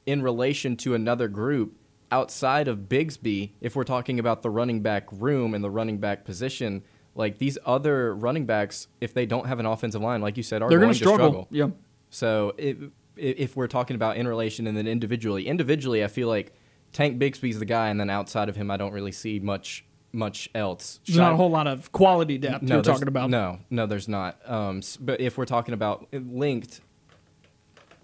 in 0.07 0.23
relation 0.23 0.77
to 0.79 0.95
another 0.95 1.29
group 1.29 1.75
outside 2.11 2.69
of 2.69 2.89
Bigsby, 2.89 3.51
if 3.61 3.77
we're 3.77 3.85
talking 3.85 4.19
about 4.19 4.43
the 4.43 4.49
running 4.49 4.81
back 4.81 5.07
room 5.13 5.53
and 5.55 5.63
the 5.63 5.69
running 5.71 5.99
back 5.99 6.25
position, 6.25 6.83
like 7.15 7.37
these 7.37 7.59
other 7.67 8.15
running 8.15 8.47
backs, 8.47 8.89
if 9.03 9.13
they 9.13 9.27
don't 9.27 9.47
have 9.47 9.59
an 9.59 9.67
offensive 9.67 10.01
line, 10.01 10.23
like 10.23 10.39
you 10.39 10.43
said, 10.43 10.63
are 10.63 10.71
They're 10.71 10.79
going 10.79 10.93
going 10.93 10.99
to 10.99 10.99
struggle. 11.07 11.49
Yeah. 11.51 11.69
so 12.09 12.55
it, 12.57 12.79
if 13.17 13.55
we're 13.57 13.67
talking 13.67 13.97
about 13.97 14.17
in 14.17 14.27
relation 14.27 14.67
and 14.67 14.75
then 14.75 14.87
individually, 14.87 15.47
individually, 15.47 16.03
I 16.03 16.07
feel 16.07 16.29
like 16.29 16.55
Tank 16.93 17.21
Bigsby's 17.21 17.59
the 17.59 17.65
guy, 17.65 17.89
and 17.89 18.01
then 18.01 18.11
outside 18.11 18.49
of 18.49 18.57
him, 18.57 18.71
I 18.71 18.77
don't 18.77 18.93
really 18.93 19.13
see 19.13 19.39
much 19.39 19.85
much 20.11 20.49
else. 20.55 21.01
There's 21.07 21.19
not 21.19 21.35
a 21.35 21.37
whole 21.37 21.51
lot 21.51 21.67
of 21.67 21.93
quality 21.93 22.39
depth 22.39 22.65
you're 22.65 22.81
talking 22.83 23.09
about. 23.09 23.29
No, 23.29 23.59
no, 23.71 23.87
there's 23.87 24.09
not. 24.09 24.39
Um, 24.51 24.81
but 25.01 25.21
if 25.21 25.37
we're 25.37 25.45
talking 25.45 25.75
about 25.75 26.09
linked, 26.13 26.81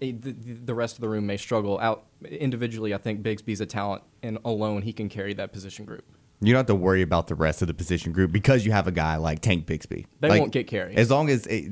eh, 0.01 0.11
the, 0.19 0.31
the 0.31 0.75
rest 0.75 0.95
of 0.95 1.01
the 1.01 1.09
room 1.09 1.25
may 1.25 1.37
struggle 1.37 1.79
out 1.79 2.05
individually. 2.29 2.93
I 2.93 2.97
think 2.97 3.23
Bigsby's 3.23 3.59
a 3.59 3.65
talent, 3.65 4.03
and 4.21 4.37
alone 4.45 4.83
he 4.83 4.93
can 4.93 5.09
carry 5.09 5.33
that 5.33 5.51
position 5.51 5.83
group. 5.85 6.03
You 6.41 6.53
don't 6.53 6.59
have 6.59 6.65
to 6.67 6.75
worry 6.75 7.01
about 7.01 7.27
the 7.27 7.35
rest 7.35 7.61
of 7.61 7.67
the 7.67 7.73
position 7.73 8.11
group 8.11 8.31
because 8.31 8.65
you 8.65 8.71
have 8.71 8.87
a 8.87 8.91
guy 8.91 9.15
like 9.15 9.39
Tank 9.39 9.65
Bigsby. 9.65 10.05
They 10.19 10.29
Like, 10.29 10.39
won't 10.39 10.51
get 10.51 10.67
carried. 10.67 10.99
as 10.99 11.09
long 11.09 11.29
as 11.29 11.47
it, 11.47 11.71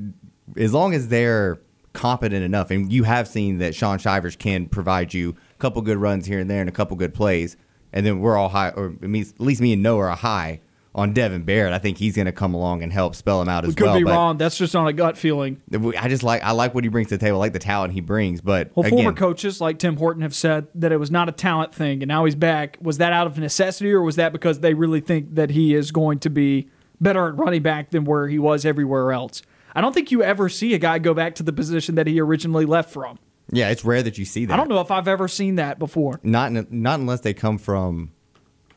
as 0.56 0.72
long 0.74 0.94
as 0.94 1.08
they're 1.08 1.60
competent 1.92 2.42
enough, 2.44 2.72
and 2.72 2.92
you 2.92 3.04
have 3.04 3.28
seen 3.28 3.58
that 3.58 3.74
Shaun 3.74 3.98
Shivers 3.98 4.34
can 4.34 4.66
provide 4.66 5.14
you 5.14 5.36
a 5.54 5.58
couple 5.58 5.80
good 5.82 5.98
runs 5.98 6.26
here 6.26 6.40
and 6.40 6.50
there 6.50 6.60
and 6.60 6.68
a 6.68 6.72
couple 6.72 6.96
good 6.96 7.14
plays, 7.14 7.56
and 7.92 8.04
then 8.04 8.20
we're 8.20 8.36
all 8.36 8.48
high, 8.48 8.70
or 8.70 8.94
at 9.02 9.08
least 9.10 9.34
at 9.36 9.40
least 9.40 9.60
me 9.60 9.72
and 9.72 9.82
Noah 9.82 10.06
are 10.06 10.16
high 10.16 10.60
on 10.94 11.12
Devan 11.12 11.44
Barrett. 11.44 11.72
I 11.72 11.78
think 11.78 11.98
he's 11.98 12.14
going 12.14 12.26
to 12.26 12.32
come 12.32 12.54
along 12.54 12.82
and 12.82 12.92
help 12.92 13.16
spell 13.16 13.42
him 13.42 13.48
out 13.48 13.64
we 13.64 13.70
as 13.70 13.74
could 13.74 13.84
well. 13.84 13.94
Could 13.94 14.04
be 14.04 14.04
wrong. 14.04 14.38
That's 14.38 14.56
just 14.56 14.76
on 14.76 14.86
a 14.86 14.92
gut 14.92 15.18
feeling. 15.18 15.60
I 15.98 16.08
just 16.08 16.22
like 16.22 16.42
I 16.42 16.52
like 16.52 16.74
what 16.74 16.84
he 16.84 16.88
brings 16.90 17.08
to 17.08 17.16
the 17.18 17.24
table. 17.24 17.38
I 17.38 17.40
like 17.40 17.52
the 17.52 17.58
talent 17.58 17.92
he 17.92 18.00
brings, 18.00 18.40
but 18.40 18.70
Well, 18.74 18.86
again, 18.86 18.98
former 18.98 19.12
coaches 19.12 19.60
like 19.60 19.78
Tim 19.78 19.96
Horton 19.96 20.22
have 20.22 20.34
said 20.34 20.68
that 20.74 20.92
it 20.92 20.98
was 20.98 21.10
not 21.10 21.28
a 21.28 21.32
talent 21.32 21.74
thing, 21.74 22.02
and 22.02 22.08
now 22.08 22.24
he's 22.24 22.36
back. 22.36 22.78
Was 22.80 22.98
that 22.98 23.12
out 23.12 23.26
of 23.26 23.38
necessity, 23.38 23.92
or 23.92 24.02
was 24.02 24.16
that 24.16 24.32
because 24.32 24.60
they 24.60 24.74
really 24.74 25.00
think 25.00 25.34
that 25.34 25.50
he 25.50 25.74
is 25.74 25.90
going 25.90 26.20
to 26.20 26.30
be 26.30 26.68
better 27.00 27.28
at 27.28 27.36
running 27.36 27.62
back 27.62 27.90
than 27.90 28.04
where 28.04 28.28
he 28.28 28.38
was 28.38 28.64
everywhere 28.64 29.12
else? 29.12 29.42
I 29.74 29.80
don't 29.80 29.92
think 29.92 30.12
you 30.12 30.22
ever 30.22 30.48
see 30.48 30.74
a 30.74 30.78
guy 30.78 31.00
go 31.00 31.14
back 31.14 31.34
to 31.36 31.42
the 31.42 31.52
position 31.52 31.96
that 31.96 32.06
he 32.06 32.20
originally 32.20 32.64
left 32.64 32.90
from. 32.92 33.18
Yeah, 33.50 33.70
it's 33.70 33.84
rare 33.84 34.02
that 34.02 34.18
you 34.18 34.24
see 34.24 34.46
that. 34.46 34.54
I 34.54 34.56
don't 34.56 34.68
know 34.68 34.80
if 34.80 34.90
I've 34.90 35.08
ever 35.08 35.28
seen 35.28 35.56
that 35.56 35.78
before. 35.78 36.20
Not 36.22 36.52
in, 36.52 36.66
not 36.70 37.00
unless 37.00 37.20
they 37.20 37.34
come 37.34 37.58
from 37.58 38.12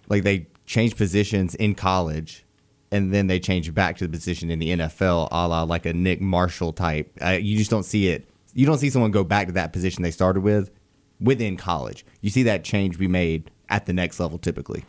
like 0.09 0.23
they 0.23 0.47
change 0.65 0.95
positions 0.95 1.55
in 1.55 1.75
college 1.75 2.45
and 2.91 3.13
then 3.13 3.27
they 3.27 3.39
change 3.39 3.73
back 3.73 3.97
to 3.97 4.05
the 4.05 4.11
position 4.11 4.49
in 4.49 4.59
the 4.59 4.69
NFL, 4.69 5.29
a 5.31 5.47
la 5.47 5.63
like 5.63 5.85
a 5.85 5.93
Nick 5.93 6.21
Marshall 6.21 6.73
type. 6.73 7.11
Uh, 7.21 7.29
you 7.29 7.57
just 7.57 7.71
don't 7.71 7.83
see 7.83 8.09
it. 8.09 8.27
You 8.53 8.65
don't 8.65 8.77
see 8.77 8.89
someone 8.89 9.11
go 9.11 9.23
back 9.23 9.47
to 9.47 9.53
that 9.53 9.73
position 9.73 10.03
they 10.03 10.11
started 10.11 10.41
with 10.41 10.71
within 11.19 11.57
college. 11.57 12.05
You 12.21 12.29
see 12.29 12.43
that 12.43 12.63
change 12.63 12.97
be 12.97 13.07
made 13.07 13.51
at 13.69 13.85
the 13.85 13.93
next 13.93 14.19
level 14.19 14.37
typically. 14.37 14.85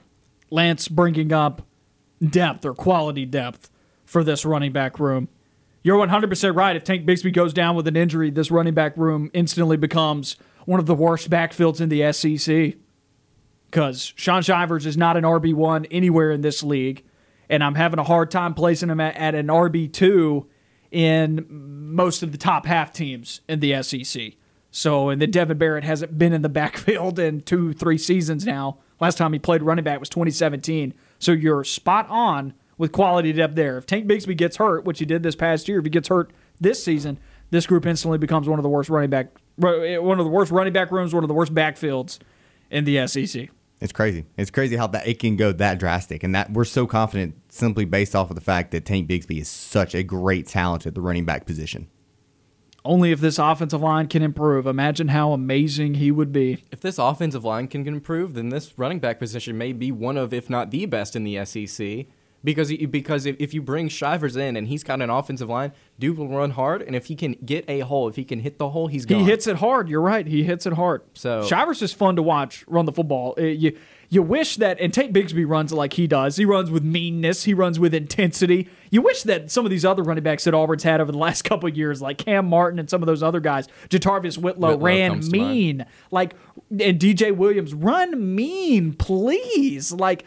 Lance 0.51 0.89
bringing 0.89 1.33
up 1.33 1.63
depth 2.25 2.65
or 2.65 2.75
quality 2.75 3.27
depth 3.27 3.71
for 4.05 4.25
this 4.25 4.45
running 4.45 4.73
back 4.73 4.99
room. 4.99 5.29
You're 5.89 6.07
100% 6.07 6.55
right. 6.55 6.77
If 6.77 6.85
Tank 6.85 7.07
Bigsby 7.07 7.33
goes 7.33 7.55
down 7.55 7.75
with 7.75 7.89
an 7.89 7.97
injury, 7.97 8.31
this 8.31 8.51
running 8.51 8.75
back 8.75 8.95
room 8.99 9.31
instantly 9.33 9.79
becomes 9.79 10.37
one 10.67 10.79
of 10.79 10.85
the 10.85 10.95
worst 10.95 11.31
backfields 11.31 11.81
in 11.81 11.89
the 11.89 12.13
SEC. 12.13 12.75
Because 13.71 14.13
Shaun 14.15 14.43
Shivers 14.43 14.85
is 14.85 14.99
not 14.99 15.17
an 15.17 15.25
RB1 15.25 15.87
anywhere 15.91 16.31
in 16.31 16.43
this 16.43 16.63
league. 16.63 17.07
And 17.49 17.65
I'm 17.65 17.75
having 17.75 17.99
a 17.99 18.05
hard 18.05 18.31
time 18.31 18.53
placing 18.53 18.91
him 18.91 19.01
at, 19.01 19.17
at 19.17 19.35
an 19.35 19.47
RB2 19.47 20.45
in 20.91 21.47
most 21.49 22.23
of 22.23 22.33
the 22.33 22.39
top 22.39 22.67
half 22.67 22.93
teams 22.93 23.41
in 23.49 23.61
the 23.61 23.83
SEC. 23.83 24.35
So, 24.71 25.09
and 25.09 25.23
then 25.23 25.33
Devan 25.33 25.57
Barrett 25.57 25.85
hasn't 25.85 26.19
been 26.19 26.35
in 26.35 26.43
the 26.43 26.49
backfield 26.51 27.19
in 27.19 27.41
two, 27.41 27.73
three 27.73 27.97
seasons 27.97 28.45
now. 28.45 28.77
Last 29.01 29.17
time 29.17 29.33
he 29.33 29.39
played 29.39 29.63
running 29.63 29.85
back 29.85 30.01
was 30.01 30.11
2017. 30.11 30.93
So 31.19 31.33
you're 31.33 31.65
spot 31.65 32.07
on 32.11 32.53
with 32.79 32.93
quality 32.93 33.33
depth 33.33 33.57
there. 33.57 33.77
If 33.77 33.87
Tank 33.87 34.07
Bigsby 34.07 34.37
gets 34.37 34.57
hurt, 34.57 34.85
which 34.85 35.01
he 35.01 35.05
did 35.05 35.23
this 35.23 35.37
past 35.37 35.69
year, 35.69 35.81
if 35.81 35.85
he 35.85 35.91
gets 35.91 36.09
hurt 36.09 36.33
this 36.61 36.83
season, 36.83 37.19
this 37.51 37.67
group 37.67 37.85
instantly 37.85 38.19
becomes 38.19 38.49
one 38.49 38.59
of 38.59 38.63
the 38.63 38.69
worst 38.69 38.89
running 38.89 39.11
back, 39.11 39.33
eh, 39.63 39.99
one 39.99 40.19
of 40.19 40.25
the 40.25 40.31
worst 40.31 40.53
running 40.53 40.73
back 40.73 40.91
rooms, 40.91 41.13
one 41.13 41.25
of 41.25 41.29
the 41.29 41.35
worst 41.35 41.55
backfields 41.55 42.19
in 42.71 42.85
the 42.85 43.07
SEC. 43.07 43.51
It's 43.81 43.93
crazy. 43.93 44.25
It's 44.37 44.51
crazy 44.51 44.77
how 44.77 44.89
that 44.89 45.07
it 45.07 45.19
can 45.19 45.37
go 45.37 45.53
that 45.53 45.79
drastic, 45.79 46.23
and 46.25 46.35
that 46.35 46.53
we're 46.53 46.65
so 46.65 46.87
confident 46.87 47.37
simply 47.49 47.85
based 47.85 48.15
off 48.15 48.31
of 48.31 48.35
the 48.35 48.41
fact 48.41 48.73
that 48.73 48.85
Tank 48.85 49.09
Bigsby 49.09 49.41
is 49.41 49.49
such 49.49 49.95
a 49.95 50.03
great 50.03 50.47
talent 50.47 50.87
at 50.87 50.95
the 50.95 51.01
running 51.01 51.25
back 51.25 51.47
position. 51.47 51.89
Only 52.85 53.13
if 53.13 53.21
this 53.21 53.39
offensive 53.39 53.83
line 53.83 54.09
can 54.09 54.23
improve. 54.23 54.67
Imagine 54.67 55.09
how 55.09 55.33
amazing 55.33 55.95
he 55.95 56.11
would 56.11 56.33
be. 56.33 56.65
If 56.73 56.81
this 56.81 56.99
offensive 56.99 57.45
line 57.45 57.69
can 57.69 57.87
improve, 57.87 58.35
then 58.35 58.49
this 58.49 58.79
running 58.79 58.99
back 58.99 59.19
position 59.19 59.59
may 59.59 59.73
be 59.73 59.93
one 59.93 60.17
of, 60.17 60.33
if 60.33 60.49
not 60.49 60.71
the 60.71 60.87
best 60.87 61.15
in 61.15 61.25
the 61.25 61.45
SEC. 61.45 62.07
Because 62.45 62.73
because 62.73 63.27
if, 63.27 63.35
if 63.41 63.53
you 63.53 63.61
bring 63.61 63.89
Shivers 63.89 64.37
in 64.37 64.57
and 64.57 64.69
he's 64.69 64.85
got 64.85 65.03
an 65.03 65.11
offensive 65.11 65.49
line, 65.49 65.73
Duke 65.99 66.19
will 66.19 66.29
run 66.29 66.53
hard, 66.53 66.83
and 66.83 66.95
if 66.95 67.07
he 67.07 67.17
can 67.17 67.33
get 67.45 67.65
a 67.69 67.81
hole, 67.81 68.07
if 68.09 68.15
he 68.15 68.25
can 68.25 68.39
hit 68.41 68.59
the 68.59 68.71
hole, 68.71 68.87
he's 68.87 69.05
gone. 69.07 69.19
He 69.21 69.25
hits 69.25 69.49
it 69.49 69.57
hard. 69.57 69.89
You're 69.89 70.01
right. 70.01 70.25
He 70.25 70.45
hits 70.45 70.65
it 70.65 70.75
hard. 70.75 71.03
So- 71.15 71.43
Shivers 71.45 71.83
is 71.83 71.93
fun 71.93 72.15
to 72.17 72.23
watch 72.23 72.65
run 72.69 72.85
the 72.85 72.93
football. 72.93 73.35
Uh, 73.37 73.43
you 73.43 73.77
you 74.11 74.23
wish 74.23 74.57
that 74.57 74.81
and 74.81 74.95
Tank 74.95 75.13
Bigsby 75.13 75.47
runs 75.47 75.73
like 75.73 75.95
he 75.95 76.07
does. 76.07 76.37
He 76.37 76.45
runs 76.45 76.71
with 76.71 76.83
meanness. 76.85 77.43
He 77.45 77.53
runs 77.55 77.79
with 77.81 77.93
intensity. 77.93 78.69
You 78.91 79.03
wish 79.03 79.25
that 79.25 79.51
some 79.51 79.67
of 79.67 79.71
these 79.71 79.85
other 79.85 80.03
running 80.05 80.25
backs 80.25 80.45
that 80.45 80.55
Auburn's 80.55 80.85
had 80.85 81.01
over 81.01 81.11
the 81.13 81.19
last 81.19 81.43
couple 81.45 81.69
of 81.69 81.77
years, 81.77 82.01
like 82.01 82.19
Kam 82.19 82.47
Martin 82.47 82.79
and 82.79 82.89
some 82.89 83.03
of 83.03 83.07
those 83.09 83.23
other 83.23 83.41
guys, 83.41 83.67
Jatarvis 83.91 84.39
Whitlow, 84.39 84.71
Whitlow 84.71 84.85
ran 84.87 85.11
comes 85.11 85.29
to 85.29 85.37
mind. 85.39 85.51
mean. 85.53 85.87
Like 86.13 86.35
and 86.71 87.01
DJ 87.01 87.37
Williams, 87.37 87.75
run 87.75 88.35
mean, 88.37 88.93
please. 88.95 89.93
Like 89.93 90.25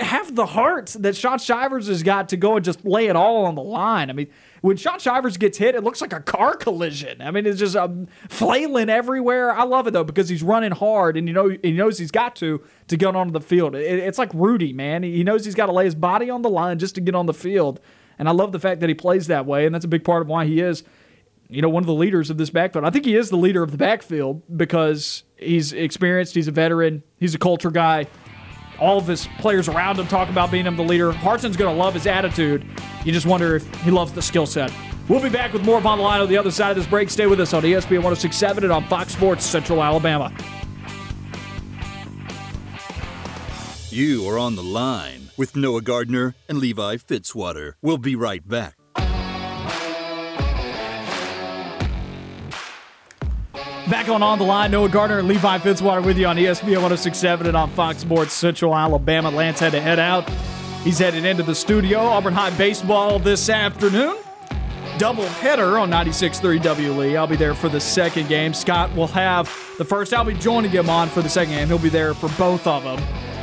have 0.00 0.34
the 0.34 0.46
heart 0.46 0.96
that 0.98 1.16
Shaun 1.16 1.38
Shivers 1.38 1.88
has 1.88 2.02
got 2.02 2.28
to 2.30 2.36
go 2.36 2.56
and 2.56 2.64
just 2.64 2.84
lay 2.84 3.06
it 3.06 3.16
all 3.16 3.44
on 3.46 3.54
the 3.54 3.62
line. 3.62 4.10
I 4.10 4.12
mean, 4.12 4.28
when 4.60 4.76
Shaun 4.76 4.98
Shivers 4.98 5.36
gets 5.36 5.58
hit, 5.58 5.74
it 5.74 5.82
looks 5.82 6.00
like 6.00 6.12
a 6.12 6.20
car 6.20 6.56
collision. 6.56 7.20
I 7.20 7.30
mean, 7.30 7.46
it's 7.46 7.58
just 7.58 7.76
um, 7.76 8.08
flailing 8.28 8.88
everywhere. 8.88 9.52
I 9.52 9.64
love 9.64 9.86
it 9.86 9.92
though 9.92 10.04
because 10.04 10.28
he's 10.28 10.42
running 10.42 10.72
hard 10.72 11.16
and 11.16 11.28
you 11.28 11.34
know 11.34 11.56
he 11.62 11.72
knows 11.72 11.98
he's 11.98 12.10
got 12.10 12.36
to 12.36 12.62
to 12.88 12.96
get 12.96 13.14
onto 13.14 13.32
the 13.32 13.40
field. 13.40 13.74
It, 13.74 13.82
it's 13.82 14.18
like 14.18 14.30
Rudy, 14.34 14.72
man. 14.72 15.02
He 15.02 15.24
knows 15.24 15.44
he's 15.44 15.54
got 15.54 15.66
to 15.66 15.72
lay 15.72 15.84
his 15.84 15.94
body 15.94 16.30
on 16.30 16.42
the 16.42 16.50
line 16.50 16.78
just 16.78 16.94
to 16.96 17.00
get 17.00 17.14
on 17.14 17.26
the 17.26 17.34
field. 17.34 17.80
And 18.18 18.28
I 18.28 18.32
love 18.32 18.52
the 18.52 18.60
fact 18.60 18.80
that 18.80 18.88
he 18.88 18.94
plays 18.94 19.26
that 19.28 19.46
way, 19.46 19.66
and 19.66 19.74
that's 19.74 19.84
a 19.84 19.88
big 19.88 20.04
part 20.04 20.22
of 20.22 20.28
why 20.28 20.44
he 20.46 20.60
is 20.60 20.84
you 21.52 21.60
know, 21.60 21.68
one 21.68 21.82
of 21.82 21.86
the 21.86 21.94
leaders 21.94 22.30
of 22.30 22.38
this 22.38 22.48
backfield. 22.48 22.86
I 22.86 22.90
think 22.90 23.04
he 23.04 23.14
is 23.14 23.28
the 23.28 23.36
leader 23.36 23.62
of 23.62 23.72
the 23.72 23.76
backfield 23.76 24.40
because 24.56 25.22
he's 25.36 25.74
experienced, 25.74 26.34
he's 26.34 26.48
a 26.48 26.50
veteran, 26.50 27.02
he's 27.20 27.34
a 27.34 27.38
culture 27.38 27.70
guy. 27.70 28.06
All 28.82 28.98
of 28.98 29.06
his 29.06 29.28
players 29.38 29.68
around 29.68 30.00
him 30.00 30.08
talk 30.08 30.28
about 30.28 30.50
being 30.50 30.66
him 30.66 30.74
the 30.74 30.82
leader. 30.82 31.12
Harsin's 31.12 31.56
going 31.56 31.72
to 31.72 31.78
love 31.80 31.94
his 31.94 32.08
attitude. 32.08 32.66
You 33.04 33.12
just 33.12 33.26
wonder 33.26 33.54
if 33.54 33.82
he 33.82 33.92
loves 33.92 34.10
the 34.10 34.20
skill 34.20 34.44
set. 34.44 34.72
We'll 35.08 35.22
be 35.22 35.28
back 35.28 35.52
with 35.52 35.64
more 35.64 35.78
of 35.78 35.86
On 35.86 35.98
the 35.98 36.04
Line 36.04 36.20
on 36.20 36.28
the 36.28 36.36
other 36.36 36.50
side 36.50 36.70
of 36.70 36.76
this 36.76 36.86
break. 36.88 37.08
Stay 37.08 37.26
with 37.26 37.38
us 37.38 37.54
on 37.54 37.62
ESPN 37.62 38.02
1067 38.02 38.64
and 38.64 38.72
on 38.72 38.84
Fox 38.88 39.12
Sports 39.12 39.46
Central 39.46 39.84
Alabama. 39.84 40.34
You 43.90 44.26
are 44.28 44.38
on 44.38 44.56
the 44.56 44.64
line 44.64 45.30
with 45.36 45.54
Noah 45.54 45.82
Gardner 45.82 46.34
and 46.48 46.58
Levi 46.58 46.96
Fitzwater. 46.96 47.74
We'll 47.82 47.98
be 47.98 48.16
right 48.16 48.46
back. 48.46 48.81
Back 53.90 54.08
on 54.08 54.22
On 54.22 54.38
the 54.38 54.44
Line, 54.44 54.70
Noah 54.70 54.88
Gardner 54.88 55.18
and 55.18 55.26
Levi 55.26 55.58
Fitzwater 55.58 56.04
with 56.04 56.16
you 56.16 56.26
on 56.26 56.36
ESPN 56.36 56.80
1067 56.80 57.48
and 57.48 57.56
on 57.56 57.68
Fox 57.70 57.98
Sports 57.98 58.32
Central 58.32 58.76
Alabama. 58.76 59.28
Lance 59.30 59.58
had 59.58 59.72
to 59.72 59.80
head 59.80 59.98
out. 59.98 60.28
He's 60.84 61.00
headed 61.00 61.24
into 61.24 61.42
the 61.42 61.54
studio. 61.54 61.98
Auburn 61.98 62.32
High 62.32 62.56
Baseball 62.56 63.18
this 63.18 63.48
afternoon. 63.48 64.16
Double 64.98 65.26
header 65.26 65.78
on 65.78 65.90
96.3 65.90 66.62
W 66.62 66.92
Lee. 66.92 67.16
I'll 67.16 67.26
be 67.26 67.34
there 67.34 67.54
for 67.54 67.68
the 67.68 67.80
second 67.80 68.28
game. 68.28 68.54
Scott 68.54 68.94
will 68.94 69.08
have 69.08 69.46
the 69.78 69.84
first. 69.84 70.14
I'll 70.14 70.24
be 70.24 70.34
joining 70.34 70.70
him 70.70 70.88
on 70.88 71.08
for 71.08 71.20
the 71.22 71.28
second 71.28 71.54
game. 71.54 71.66
He'll 71.66 71.78
be 71.78 71.88
there 71.88 72.14
for 72.14 72.28
both 72.38 72.66
of 72.68 72.84
them. 72.84 73.02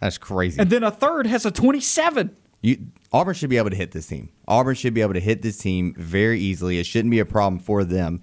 that's 0.00 0.16
crazy. 0.16 0.60
And 0.60 0.70
then 0.70 0.84
a 0.84 0.90
third 0.92 1.26
has 1.26 1.44
a 1.44 1.50
27. 1.50 2.30
You, 2.62 2.78
Auburn 3.12 3.34
should 3.34 3.50
be 3.50 3.56
able 3.56 3.70
to 3.70 3.76
hit 3.76 3.90
this 3.90 4.06
team. 4.06 4.28
Auburn 4.46 4.76
should 4.76 4.94
be 4.94 5.00
able 5.00 5.14
to 5.14 5.20
hit 5.20 5.42
this 5.42 5.58
team 5.58 5.92
very 5.98 6.38
easily. 6.38 6.78
It 6.78 6.86
shouldn't 6.86 7.10
be 7.10 7.18
a 7.18 7.24
problem 7.26 7.58
for 7.58 7.82
them. 7.82 8.22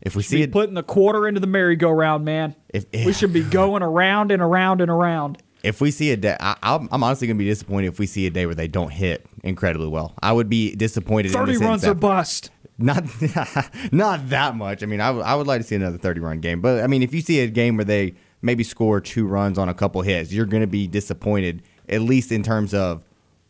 If 0.00 0.14
we 0.14 0.22
see 0.22 0.42
it, 0.42 0.52
putting 0.52 0.74
the 0.76 0.84
quarter 0.84 1.26
into 1.26 1.40
the 1.40 1.48
merry-go-round, 1.48 2.24
man. 2.24 2.54
If- 2.68 2.86
we 3.04 3.12
should 3.12 3.32
be 3.32 3.42
going 3.50 3.82
around 3.82 4.30
and 4.30 4.40
around 4.40 4.80
and 4.80 4.88
around. 4.90 5.42
if 5.64 5.80
we 5.80 5.90
see 5.90 6.12
a 6.12 6.16
day, 6.16 6.36
I, 6.38 6.54
I'm 6.62 6.88
I'm 6.92 7.02
honestly 7.02 7.26
gonna 7.26 7.38
be 7.38 7.44
disappointed 7.46 7.88
if 7.88 7.98
we 7.98 8.06
see 8.06 8.24
a 8.26 8.30
day 8.30 8.46
where 8.46 8.54
they 8.54 8.68
don't 8.68 8.92
hit 8.92 9.26
incredibly 9.42 9.88
well. 9.88 10.14
I 10.22 10.30
would 10.30 10.48
be 10.48 10.76
disappointed. 10.76 11.26
in 11.26 11.32
the 11.32 11.38
30 11.38 11.52
sense 11.54 11.64
runs 11.64 11.82
that- 11.82 11.94
bust. 11.98 12.50
Not 12.78 13.04
not 13.92 14.28
that 14.30 14.54
much. 14.56 14.82
I 14.82 14.86
mean, 14.86 15.00
I 15.00 15.10
would- 15.10 15.24
I 15.24 15.34
would 15.34 15.46
like 15.46 15.60
to 15.60 15.66
see 15.66 15.74
another 15.76 15.98
30 15.98 16.20
run 16.20 16.40
game. 16.40 16.60
But 16.60 16.82
I 16.82 16.86
mean, 16.86 17.02
if 17.02 17.12
you 17.12 17.20
see 17.20 17.40
a 17.40 17.48
game 17.48 17.76
where 17.76 17.84
they 17.84 18.14
maybe 18.40 18.62
score 18.62 19.00
two 19.00 19.26
runs 19.26 19.58
on 19.58 19.68
a 19.68 19.74
couple 19.74 20.00
hits, 20.02 20.32
you're 20.32 20.46
going 20.46 20.60
to 20.62 20.66
be 20.68 20.86
disappointed 20.86 21.62
at 21.88 22.02
least 22.02 22.30
in 22.30 22.42
terms 22.42 22.72
of 22.74 23.02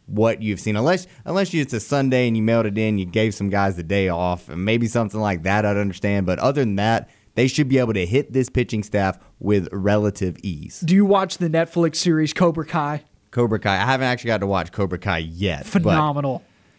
what 0.06 0.40
you've 0.40 0.60
seen. 0.60 0.76
Unless 0.76 1.06
unless 1.26 1.52
it's 1.52 1.74
a 1.74 1.80
Sunday 1.80 2.26
and 2.26 2.36
you 2.36 2.42
mailed 2.42 2.64
it 2.66 2.78
in, 2.78 2.96
you 2.98 3.04
gave 3.04 3.34
some 3.34 3.50
guys 3.50 3.76
the 3.76 3.82
day 3.82 4.08
off, 4.08 4.48
and 4.48 4.64
maybe 4.64 4.86
something 4.86 5.20
like 5.20 5.42
that 5.42 5.66
I'd 5.66 5.76
understand. 5.76 6.24
But 6.24 6.38
other 6.38 6.62
than 6.62 6.76
that, 6.76 7.10
they 7.34 7.46
should 7.48 7.68
be 7.68 7.76
able 7.78 7.92
to 7.92 8.06
hit 8.06 8.32
this 8.32 8.48
pitching 8.48 8.82
staff 8.82 9.18
with 9.40 9.68
relative 9.72 10.38
ease. 10.42 10.80
Do 10.80 10.94
you 10.94 11.04
watch 11.04 11.36
the 11.38 11.50
Netflix 11.50 11.96
series 11.96 12.32
Cobra 12.32 12.64
Kai? 12.64 13.04
Cobra 13.30 13.58
Kai. 13.58 13.74
I 13.74 13.84
haven't 13.84 14.06
actually 14.06 14.28
got 14.28 14.38
to 14.38 14.46
watch 14.46 14.72
Cobra 14.72 14.98
Kai 14.98 15.18
yet. 15.18 15.66
but- 15.80 15.94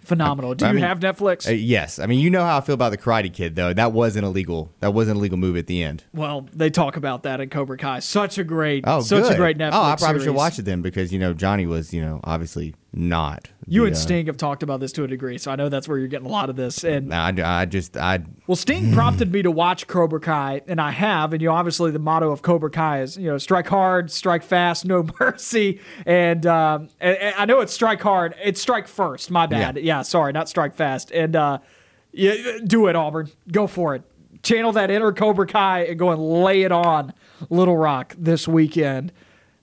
Phenomenal. 0.03 0.55
Do 0.55 0.65
I 0.65 0.69
you 0.69 0.75
mean, 0.75 0.83
have 0.83 0.99
Netflix? 0.99 1.47
Uh, 1.47 1.51
yes, 1.51 1.99
I 1.99 2.05
mean 2.07 2.19
you 2.19 2.29
know 2.29 2.43
how 2.43 2.57
I 2.57 2.61
feel 2.61 2.73
about 2.75 2.89
the 2.91 2.97
Karate 2.97 3.31
Kid 3.31 3.55
though. 3.55 3.73
That 3.73 3.91
wasn't 3.91 4.25
illegal. 4.25 4.71
That 4.79 4.93
wasn't 4.93 5.17
a 5.17 5.19
legal 5.19 5.37
move 5.37 5.55
at 5.57 5.67
the 5.67 5.83
end. 5.83 6.03
well, 6.13 6.47
they 6.53 6.69
talk 6.69 6.95
about 6.95 7.23
that 7.23 7.39
in 7.41 7.49
Cobra 7.49 7.77
Kai. 7.77 7.99
Such 7.99 8.37
a 8.37 8.43
great, 8.43 8.83
Oh, 8.87 9.01
such 9.01 9.23
good. 9.23 9.33
a 9.33 9.35
great 9.35 9.57
Netflix 9.57 9.71
Oh, 9.73 9.81
I 9.83 9.95
probably 9.95 10.05
series. 10.19 10.23
should 10.23 10.35
watch 10.35 10.57
it 10.59 10.63
then 10.65 10.81
because 10.81 11.13
you 11.13 11.19
know 11.19 11.33
Johnny 11.33 11.65
was 11.67 11.93
you 11.93 12.01
know 12.01 12.19
obviously 12.23 12.73
not. 12.91 13.49
You 13.67 13.81
the, 13.81 13.87
and 13.87 13.95
uh, 13.95 13.99
Sting 13.99 14.25
have 14.25 14.37
talked 14.37 14.63
about 14.63 14.79
this 14.79 14.91
to 14.93 15.03
a 15.03 15.07
degree, 15.07 15.37
so 15.37 15.51
I 15.51 15.55
know 15.55 15.69
that's 15.69 15.87
where 15.87 15.97
you're 15.97 16.07
getting 16.07 16.27
a 16.27 16.31
lot 16.31 16.49
of 16.49 16.55
this. 16.55 16.83
And 16.83 17.13
I, 17.13 17.61
I 17.61 17.65
just 17.65 17.95
I 17.95 18.19
well, 18.47 18.55
Sting 18.55 18.93
prompted 18.95 19.31
me 19.31 19.43
to 19.43 19.51
watch 19.51 19.85
Cobra 19.85 20.19
Kai, 20.19 20.61
and 20.67 20.81
I 20.81 20.91
have. 20.91 21.33
And 21.33 21.41
you 21.41 21.49
know, 21.49 21.53
obviously, 21.53 21.91
the 21.91 21.99
motto 21.99 22.31
of 22.31 22.41
Cobra 22.41 22.71
Kai 22.71 23.01
is 23.01 23.17
you 23.17 23.27
know, 23.27 23.37
strike 23.37 23.67
hard, 23.67 24.09
strike 24.11 24.43
fast, 24.43 24.85
no 24.85 25.05
mercy. 25.19 25.79
And, 26.05 26.45
um, 26.45 26.89
and, 26.99 27.17
and 27.17 27.35
I 27.37 27.45
know 27.45 27.59
it's 27.61 27.73
strike 27.73 28.01
hard. 28.01 28.33
It's 28.43 28.59
strike 28.61 28.87
first. 28.87 29.29
My 29.29 29.45
bad. 29.45 29.77
Yeah. 29.77 29.83
Yeah, 29.97 30.01
sorry, 30.01 30.33
not 30.33 30.49
strike 30.49 30.75
fast. 30.75 31.11
And 31.11 31.35
uh, 31.35 31.59
yeah, 32.11 32.57
do 32.65 32.87
it, 32.87 32.95
Auburn. 32.95 33.29
Go 33.51 33.67
for 33.67 33.95
it. 33.95 34.03
Channel 34.41 34.71
that 34.73 34.89
inner 34.89 35.11
Cobra 35.11 35.45
Kai 35.45 35.85
and 35.85 35.99
go 35.99 36.11
and 36.11 36.43
lay 36.43 36.63
it 36.63 36.71
on 36.71 37.13
Little 37.49 37.77
Rock 37.77 38.15
this 38.17 38.47
weekend. 38.47 39.11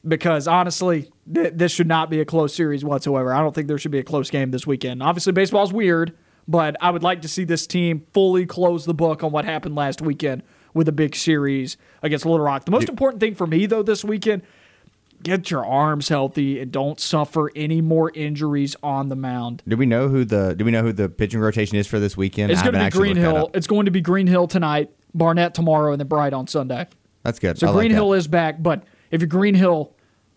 Because 0.06 0.46
honestly, 0.46 1.10
th- 1.32 1.54
this 1.54 1.72
should 1.72 1.88
not 1.88 2.10
be 2.10 2.20
a 2.20 2.24
close 2.24 2.54
series 2.54 2.84
whatsoever. 2.84 3.34
I 3.34 3.40
don't 3.40 3.54
think 3.54 3.66
there 3.68 3.78
should 3.78 3.90
be 3.90 3.98
a 3.98 4.04
close 4.04 4.30
game 4.30 4.50
this 4.50 4.66
weekend. 4.66 5.02
Obviously, 5.02 5.32
baseball's 5.32 5.72
weird, 5.72 6.16
but 6.46 6.76
I 6.80 6.90
would 6.90 7.02
like 7.02 7.22
to 7.22 7.28
see 7.28 7.44
this 7.44 7.66
team 7.66 8.06
fully 8.12 8.46
close 8.46 8.84
the 8.84 8.94
book 8.94 9.24
on 9.24 9.32
what 9.32 9.44
happened 9.44 9.74
last 9.74 10.00
weekend 10.00 10.42
with 10.74 10.88
a 10.88 10.92
big 10.92 11.16
series 11.16 11.76
against 12.02 12.24
Little 12.24 12.44
Rock. 12.44 12.66
The 12.66 12.70
most 12.70 12.88
important 12.88 13.20
thing 13.20 13.34
for 13.34 13.46
me, 13.46 13.66
though, 13.66 13.82
this 13.82 14.04
weekend, 14.04 14.42
get 15.22 15.50
your 15.50 15.64
arms 15.64 16.08
healthy 16.08 16.60
and 16.60 16.70
don't 16.70 17.00
suffer 17.00 17.50
any 17.56 17.80
more 17.80 18.12
injuries 18.14 18.76
on 18.82 19.08
the 19.08 19.16
mound. 19.16 19.62
do 19.66 19.76
we 19.76 19.86
know 19.86 20.08
who 20.08 20.24
the 20.24 20.54
do 20.54 20.64
we 20.64 20.70
know 20.70 20.82
who 20.82 20.92
the 20.92 21.08
pitching 21.08 21.40
rotation 21.40 21.76
is 21.78 21.86
for 21.86 21.98
this 21.98 22.16
weekend? 22.16 22.52
It's 22.52 22.62
going 22.62 22.74
to 22.74 22.84
be 22.84 22.90
Greenhill. 22.90 23.50
It's 23.54 23.66
going 23.66 23.86
to 23.86 23.90
be 23.90 24.02
Greenhill 24.02 24.46
tonight, 24.46 24.90
Barnett 25.14 25.54
tomorrow, 25.54 25.92
and 25.92 25.98
then 25.98 26.06
Bright 26.06 26.32
on 26.32 26.46
Sunday. 26.46 26.86
That's 27.24 27.40
good. 27.40 27.58
So 27.58 27.66
I 27.66 27.70
like 27.70 27.80
Green 27.80 27.92
that. 27.92 27.96
Hill 27.96 28.12
is 28.12 28.28
back, 28.28 28.62
but 28.62 28.84
if 29.10 29.20
you're 29.20 29.26
Greenhill, 29.28 29.95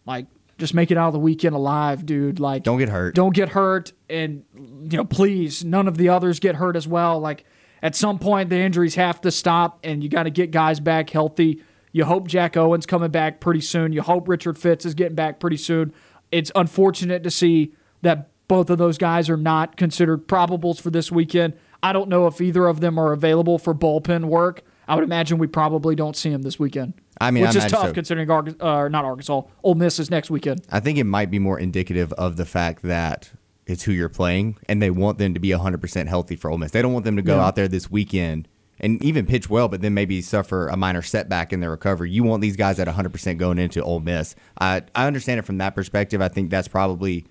like 0.09 0.25
just 0.57 0.73
make 0.73 0.91
it 0.91 0.97
out 0.97 1.07
of 1.07 1.13
the 1.13 1.19
weekend 1.19 1.55
alive, 1.55 2.05
dude. 2.05 2.39
Like 2.39 2.63
Don't 2.63 2.79
get 2.79 2.89
hurt. 2.89 3.15
Don't 3.15 3.33
get 3.33 3.49
hurt, 3.49 3.93
and 4.09 4.43
you 4.55 4.97
know, 4.97 5.05
please, 5.05 5.63
none 5.63 5.87
of 5.87 5.97
the 5.97 6.09
others 6.09 6.39
get 6.39 6.55
hurt 6.55 6.75
as 6.75 6.87
well. 6.87 7.19
Like 7.19 7.45
at 7.81 7.95
some 7.95 8.19
point, 8.19 8.49
the 8.49 8.57
injuries 8.57 8.95
have 8.95 9.21
to 9.21 9.31
stop, 9.31 9.79
and 9.83 10.03
you 10.03 10.09
got 10.09 10.23
to 10.23 10.31
get 10.31 10.51
guys 10.51 10.79
back 10.79 11.11
healthy. 11.11 11.63
You 11.91 12.05
hope 12.05 12.27
Jack 12.27 12.57
Owens 12.57 12.85
coming 12.85 13.11
back 13.11 13.39
pretty 13.39 13.61
soon. 13.61 13.93
You 13.93 14.01
hope 14.01 14.27
Richard 14.27 14.57
Fitts 14.57 14.85
is 14.85 14.95
getting 14.95 15.15
back 15.15 15.39
pretty 15.39 15.57
soon. 15.57 15.93
It's 16.31 16.51
unfortunate 16.55 17.23
to 17.23 17.31
see 17.31 17.73
that 18.01 18.29
both 18.47 18.69
of 18.69 18.79
those 18.79 18.97
guys 18.97 19.29
are 19.29 19.37
not 19.37 19.77
considered 19.77 20.27
probables 20.27 20.81
for 20.81 20.89
this 20.89 21.11
weekend. 21.11 21.53
I 21.81 21.93
don't 21.93 22.09
know 22.09 22.27
if 22.27 22.41
either 22.41 22.67
of 22.67 22.81
them 22.81 22.99
are 22.99 23.13
available 23.13 23.57
for 23.57 23.73
bullpen 23.73 24.25
work. 24.25 24.63
I 24.87 24.95
would 24.95 25.03
imagine 25.03 25.37
we 25.37 25.47
probably 25.47 25.95
don't 25.95 26.15
see 26.15 26.31
him 26.31 26.41
this 26.41 26.59
weekend. 26.59 26.93
I 27.21 27.31
mean, 27.31 27.45
which 27.45 27.55
I 27.57 27.65
is 27.65 27.71
tough 27.71 27.93
considering 27.93 28.29
Arg- 28.29 28.61
uh, 28.61 28.87
not 28.87 29.03
Arkansas, 29.05 29.41
Ole 29.63 29.75
Miss 29.75 29.99
is 29.99 30.09
next 30.09 30.29
weekend. 30.29 30.61
I 30.69 30.79
think 30.79 30.97
it 30.97 31.03
might 31.03 31.29
be 31.29 31.39
more 31.39 31.59
indicative 31.59 32.13
of 32.13 32.37
the 32.37 32.45
fact 32.45 32.83
that 32.83 33.31
it's 33.65 33.83
who 33.83 33.91
you're 33.91 34.09
playing, 34.09 34.57
and 34.67 34.81
they 34.81 34.89
want 34.89 35.17
them 35.17 35.33
to 35.33 35.39
be 35.39 35.49
100% 35.49 36.07
healthy 36.07 36.35
for 36.35 36.49
Ole 36.49 36.57
Miss. 36.57 36.71
They 36.71 36.81
don't 36.81 36.93
want 36.93 37.05
them 37.05 37.15
to 37.17 37.21
go 37.21 37.35
Yeah. 37.35 37.45
out 37.45 37.55
there 37.55 37.67
this 37.67 37.91
weekend 37.91 38.47
and 38.79 39.03
even 39.03 39.25
pitch 39.25 39.49
well, 39.49 39.67
but 39.67 39.81
then 39.81 39.93
maybe 39.93 40.21
suffer 40.21 40.69
a 40.69 40.77
minor 40.77 41.01
setback 41.01 41.51
in 41.51 41.59
their 41.59 41.69
recovery. 41.69 42.09
You 42.09 42.23
want 42.23 42.41
these 42.41 42.55
guys 42.55 42.79
at 42.79 42.87
100% 42.87 43.37
going 43.37 43.59
into 43.59 43.83
Ole 43.83 43.99
Miss. 43.99 44.35
I, 44.59 44.83
I 44.95 45.05
understand 45.05 45.39
it 45.39 45.43
from 45.43 45.57
that 45.57 45.75
perspective. 45.75 46.21
I 46.21 46.29
think 46.29 46.49
that's 46.49 46.69
probably, 46.69 47.25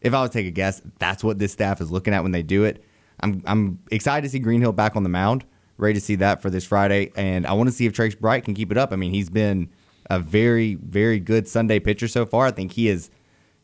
if 0.00 0.14
I 0.14 0.22
was 0.22 0.30
to 0.30 0.38
take 0.38 0.46
a 0.46 0.50
guess, 0.50 0.80
that's 0.98 1.22
what 1.22 1.38
this 1.38 1.52
staff 1.52 1.80
is 1.82 1.90
looking 1.90 2.14
at 2.14 2.22
when 2.22 2.32
they 2.32 2.42
do 2.42 2.64
it. 2.64 2.82
I'm, 3.20 3.42
I'm 3.46 3.78
excited 3.90 4.22
to 4.26 4.30
see 4.30 4.38
Greenhill 4.38 4.72
back 4.72 4.96
on 4.96 5.02
the 5.02 5.08
mound. 5.10 5.44
Ready 5.76 5.94
to 5.94 6.00
see 6.00 6.14
that 6.16 6.40
for 6.40 6.50
this 6.50 6.64
Friday, 6.64 7.10
and 7.16 7.46
I 7.46 7.52
want 7.54 7.68
to 7.68 7.74
see 7.74 7.86
if 7.86 7.92
Trace 7.92 8.14
Bright 8.14 8.44
can 8.44 8.54
keep 8.54 8.70
it 8.70 8.78
up. 8.78 8.92
I 8.92 8.96
mean, 8.96 9.12
he's 9.12 9.28
been 9.28 9.70
a 10.08 10.20
very, 10.20 10.74
very 10.76 11.18
good 11.18 11.48
Sunday 11.48 11.80
pitcher 11.80 12.06
so 12.06 12.24
far. 12.26 12.46
I 12.46 12.50
think 12.52 12.72
he 12.72 12.88
is 12.88 13.10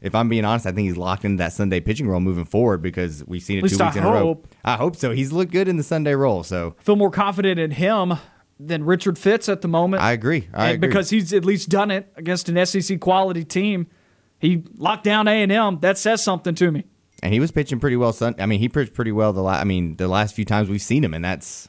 if 0.00 0.14
I'm 0.14 0.28
being 0.28 0.44
honest, 0.44 0.66
I 0.66 0.72
think 0.72 0.86
he's 0.86 0.96
locked 0.96 1.24
into 1.24 1.38
that 1.38 1.52
Sunday 1.52 1.80
pitching 1.80 2.08
role 2.08 2.20
moving 2.20 2.44
forward 2.44 2.82
because 2.82 3.22
we've 3.26 3.42
seen 3.42 3.58
it 3.58 3.68
two 3.68 3.76
I 3.80 3.86
weeks 3.86 3.96
in 3.96 4.04
a 4.04 4.10
row. 4.10 4.20
hope. 4.20 4.48
I 4.64 4.76
hope 4.76 4.96
so. 4.96 5.10
He's 5.10 5.32
looked 5.32 5.52
good 5.52 5.68
in 5.68 5.76
the 5.76 5.82
Sunday 5.82 6.14
role, 6.14 6.42
so 6.42 6.74
I 6.78 6.82
feel 6.82 6.96
more 6.96 7.10
confident 7.10 7.60
in 7.60 7.70
him 7.72 8.14
than 8.58 8.84
Richard 8.84 9.18
Fitts 9.18 9.48
at 9.48 9.60
the 9.60 9.68
moment. 9.68 10.02
I 10.02 10.12
agree. 10.12 10.48
I 10.54 10.70
agree. 10.70 10.88
because 10.88 11.10
he's 11.10 11.32
at 11.32 11.44
least 11.44 11.68
done 11.68 11.90
it 11.90 12.10
against 12.16 12.48
an 12.48 12.64
SEC 12.64 12.98
quality 13.00 13.44
team. 13.44 13.88
He 14.38 14.64
locked 14.76 15.04
down 15.04 15.28
A 15.28 15.42
and 15.42 15.52
M. 15.52 15.80
That 15.80 15.98
says 15.98 16.22
something 16.22 16.54
to 16.56 16.70
me. 16.70 16.84
and 17.22 17.32
he 17.34 17.40
was 17.40 17.50
pitching 17.50 17.78
pretty 17.78 17.96
well. 17.96 18.12
Sun. 18.12 18.36
I 18.38 18.46
mean, 18.46 18.58
he 18.60 18.68
pitched 18.68 18.94
pretty 18.94 19.12
well 19.12 19.32
the. 19.32 19.42
last. 19.42 19.60
I 19.60 19.64
mean, 19.64 19.96
the 19.96 20.08
last 20.08 20.34
few 20.34 20.46
times 20.46 20.68
we've 20.70 20.82
seen 20.82 21.04
him, 21.04 21.12
and 21.14 21.24
that's. 21.24 21.68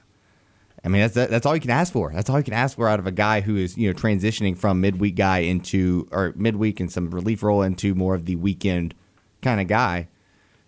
I 0.83 0.87
mean, 0.87 1.01
that's 1.01 1.13
that's 1.13 1.45
all 1.45 1.53
you 1.53 1.61
can 1.61 1.69
ask 1.69 1.93
for. 1.93 2.11
That's 2.11 2.29
all 2.29 2.37
you 2.37 2.43
can 2.43 2.55
ask 2.55 2.75
for 2.75 2.87
out 2.89 2.99
of 2.99 3.05
a 3.05 3.11
guy 3.11 3.41
who 3.41 3.55
is 3.55 3.77
you 3.77 3.87
know 3.87 3.93
transitioning 3.93 4.57
from 4.57 4.81
midweek 4.81 5.15
guy 5.15 5.39
into 5.39 6.07
or 6.11 6.33
midweek 6.35 6.79
and 6.79 6.91
some 6.91 7.11
relief 7.11 7.43
role 7.43 7.61
into 7.61 7.93
more 7.93 8.15
of 8.15 8.25
the 8.25 8.35
weekend 8.35 8.95
kind 9.41 9.61
of 9.61 9.67
guy. 9.67 10.07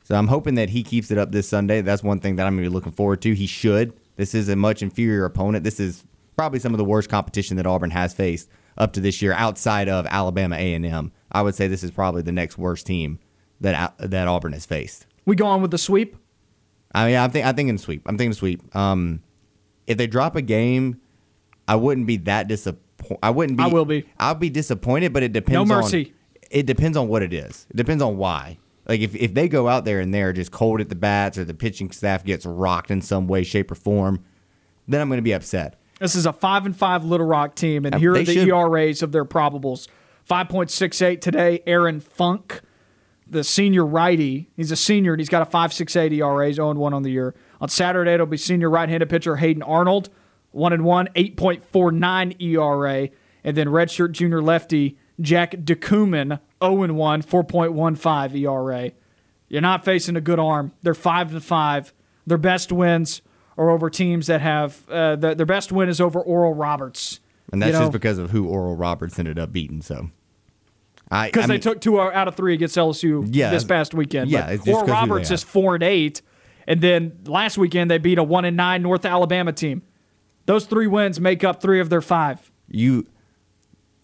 So 0.04 0.16
I'm 0.16 0.28
hoping 0.28 0.56
that 0.56 0.70
he 0.70 0.84
keeps 0.84 1.10
it 1.12 1.18
up 1.18 1.32
this 1.32 1.48
Sunday. 1.48 1.82
That's 1.82 2.04
one 2.04 2.20
thing 2.20 2.36
that 2.36 2.46
I'm 2.46 2.56
going 2.56 2.66
to 2.66 2.70
be 2.70 2.74
looking 2.74 2.92
forward 2.92 3.22
to. 3.22 3.34
He 3.34 3.48
should. 3.48 3.94
This 4.16 4.36
is 4.36 4.50
a 4.50 4.56
much 4.56 4.82
inferior 4.82 5.26
opponent. 5.26 5.64
This 5.64 5.80
is 5.80 6.04
probably 6.36 6.60
some 6.60 6.74
of 6.74 6.78
the 6.78 6.86
worst 6.86 7.10
competition 7.10 7.58
that 7.58 7.66
Auburn 7.66 7.92
has 7.92 8.14
faced 8.14 8.50
up 8.78 8.94
to 8.94 9.00
this 9.00 9.22
year, 9.22 9.34
outside 9.34 9.88
of 9.88 10.06
Alabama 10.08 10.56
A&M. 10.56 11.12
I 11.32 11.42
would 11.42 11.56
say 11.56 11.68
this 11.68 11.84
is 11.84 11.92
probably 11.92 12.22
the 12.22 12.32
next 12.32 12.58
worst 12.58 12.86
team 12.86 13.20
that 13.62 13.96
that 13.98 14.28
Auburn 14.28 14.54
has 14.54 14.66
faced. 14.66 15.06
We 15.26 15.36
go 15.36 15.46
on 15.48 15.62
with 15.62 15.72
the 15.72 15.78
sweep. 15.78 16.18
I 16.94 17.08
mean, 17.08 17.16
I'm 17.16 17.32
think 17.32 17.46
I'm 17.46 17.56
thinking 17.56 17.78
sweep. 17.78 18.04
I'm 18.06 18.18
thinking 18.18 18.34
sweep. 18.34 18.76
Um, 18.76 19.24
if 19.88 19.98
they 19.98 20.08
drop 20.08 20.36
a 20.36 20.42
game, 20.42 21.00
I 21.68 21.76
wouldn't 21.76 22.08
be 22.08 22.18
that 22.18 22.48
disappointed. 22.48 23.20
I 23.22 23.32
wouldn't 23.32 23.58
be. 23.58 23.64
I 23.64 23.68
will 23.68 23.86
be. 23.86 24.06
I'll 24.18 24.36
be 24.36 24.50
disappointed, 24.50 25.12
but 25.14 25.24
it 25.24 25.34
depends. 25.34 25.70
No 25.70 25.76
on- 25.76 25.82
mercy. 25.84 26.14
it 26.50 26.66
depends 26.66 26.96
on 26.98 27.08
what 27.08 27.22
it 27.22 27.34
is. 27.34 27.68
It 27.70 27.76
depends 27.78 28.02
on 28.02 28.18
why. 28.18 28.58
Like 28.88 29.00
if, 29.02 29.16
if 29.16 29.34
they 29.34 29.48
go 29.48 29.68
out 29.68 29.86
there 29.86 30.00
and 30.00 30.14
they're 30.14 30.34
just 30.34 30.52
cold 30.52 30.82
at 30.82 30.90
the 30.90 30.96
bats, 30.96 31.38
or 31.38 31.46
the 31.46 31.54
pitching 31.54 31.92
staff 31.92 32.24
gets 32.24 32.46
rocked 32.46 32.92
in 32.92 33.02
some 33.02 33.28
way, 33.28 33.44
shape, 33.44 33.72
or 33.72 33.76
form, 33.76 34.24
then 34.88 35.02
I'm 35.02 35.08
going 35.10 35.18
to 35.18 35.22
be 35.24 35.34
upset. 35.34 35.80
This 36.00 36.16
is 36.16 36.26
a 36.26 36.34
five 36.34 36.66
and 36.66 36.76
five 36.76 37.06
Little 37.06 37.26
Rock 37.26 37.56
team, 37.56 37.86
and 37.86 37.96
here 37.96 38.14
are 38.14 38.24
the 38.24 38.34
should- 38.34 38.48
ERAs 38.50 39.02
of 39.02 39.12
their 39.12 39.26
probables: 39.26 39.88
5.68 40.30 41.22
today. 41.22 41.62
Aaron 41.66 42.00
Funk, 42.00 42.62
the 43.28 43.44
senior 43.44 43.86
righty, 43.86 44.50
he's 44.56 44.72
a 44.72 44.76
senior 44.76 45.14
and 45.14 45.20
he's 45.22 45.30
got 45.30 45.42
a 45.42 45.50
5.68 45.50 46.12
ERA. 46.14 46.48
He's 46.48 46.56
0 46.56 46.74
1 46.74 46.94
on 46.94 47.04
the 47.04 47.10
year. 47.12 47.34
On 47.64 47.70
Saturday, 47.70 48.12
it'll 48.12 48.26
be 48.26 48.36
senior 48.36 48.70
right 48.70 48.90
handed 48.90 49.08
pitcher 49.10 49.38
Hayden 49.38 49.64
Arnold, 49.64 50.10
1 50.52 50.74
and 50.74 50.84
1, 50.84 51.08
8.49 51.16 52.42
ERA. 52.42 53.08
And 53.46 53.56
then 53.56 53.68
redshirt 53.68 54.12
junior 54.12 54.42
lefty 54.42 54.98
Jack 55.22 55.52
DeCuman, 55.52 56.42
0 56.62 56.84
and 56.84 56.98
1, 56.98 57.24
4.15 57.24 58.36
ERA. 58.36 58.92
You're 59.48 59.62
not 59.62 59.86
facing 59.86 60.18
a 60.18 60.22
good 60.22 60.40
arm. 60.40 60.74
They're 60.82 60.94
5 60.94 61.36
and 61.36 61.42
5. 61.44 61.94
Their 62.28 62.38
best 62.38 62.74
wins 62.74 63.22
are 63.58 63.70
over 63.70 63.90
teams 63.90 64.28
that 64.28 64.42
have 64.42 64.82
uh, 64.90 65.16
the, 65.16 65.34
their 65.34 65.46
best 65.46 65.72
win 65.72 65.88
is 65.88 66.02
over 66.02 66.20
Oral 66.20 66.54
Roberts. 66.54 67.22
And 67.54 67.62
that's 67.62 67.68
You 67.70 67.74
know? 67.76 67.80
just 67.84 67.92
because 67.94 68.18
of 68.18 68.32
who 68.32 68.46
Oral 68.46 68.76
Roberts 68.76 69.18
ended 69.18 69.40
up 69.40 69.54
beating. 69.54 69.82
So, 69.82 70.10
I 71.10 71.28
because 71.28 71.48
they 71.48 71.54
mean, 71.54 71.62
took 71.62 71.80
two 71.80 72.02
out 72.02 72.28
of 72.28 72.36
three 72.36 72.56
against 72.56 72.76
LSU 72.76 73.26
Yeah. 73.32 73.52
this 73.52 73.64
past 73.64 73.94
weekend. 73.94 74.30
Yeah, 74.32 74.54
But 74.58 74.68
Oral 74.68 74.88
Roberts 74.88 75.32
is 75.32 75.44
four 75.44 75.76
and 75.76 75.84
eight, 75.84 76.22
and 76.68 76.82
then 76.82 77.20
last 77.26 77.58
weekend 77.58 77.90
they 77.92 77.98
beat 77.98 78.18
a 78.18 78.24
one 78.24 78.46
and 78.46 78.58
nine 78.58 78.82
North 78.82 79.06
Alabama 79.06 79.52
team. 79.52 79.82
Those 80.46 80.66
three 80.66 80.88
wins 80.88 81.20
make 81.20 81.44
up 81.44 81.62
three 81.62 81.80
of 81.80 81.90
their 81.90 82.02
five. 82.02 82.52
you 82.68 83.08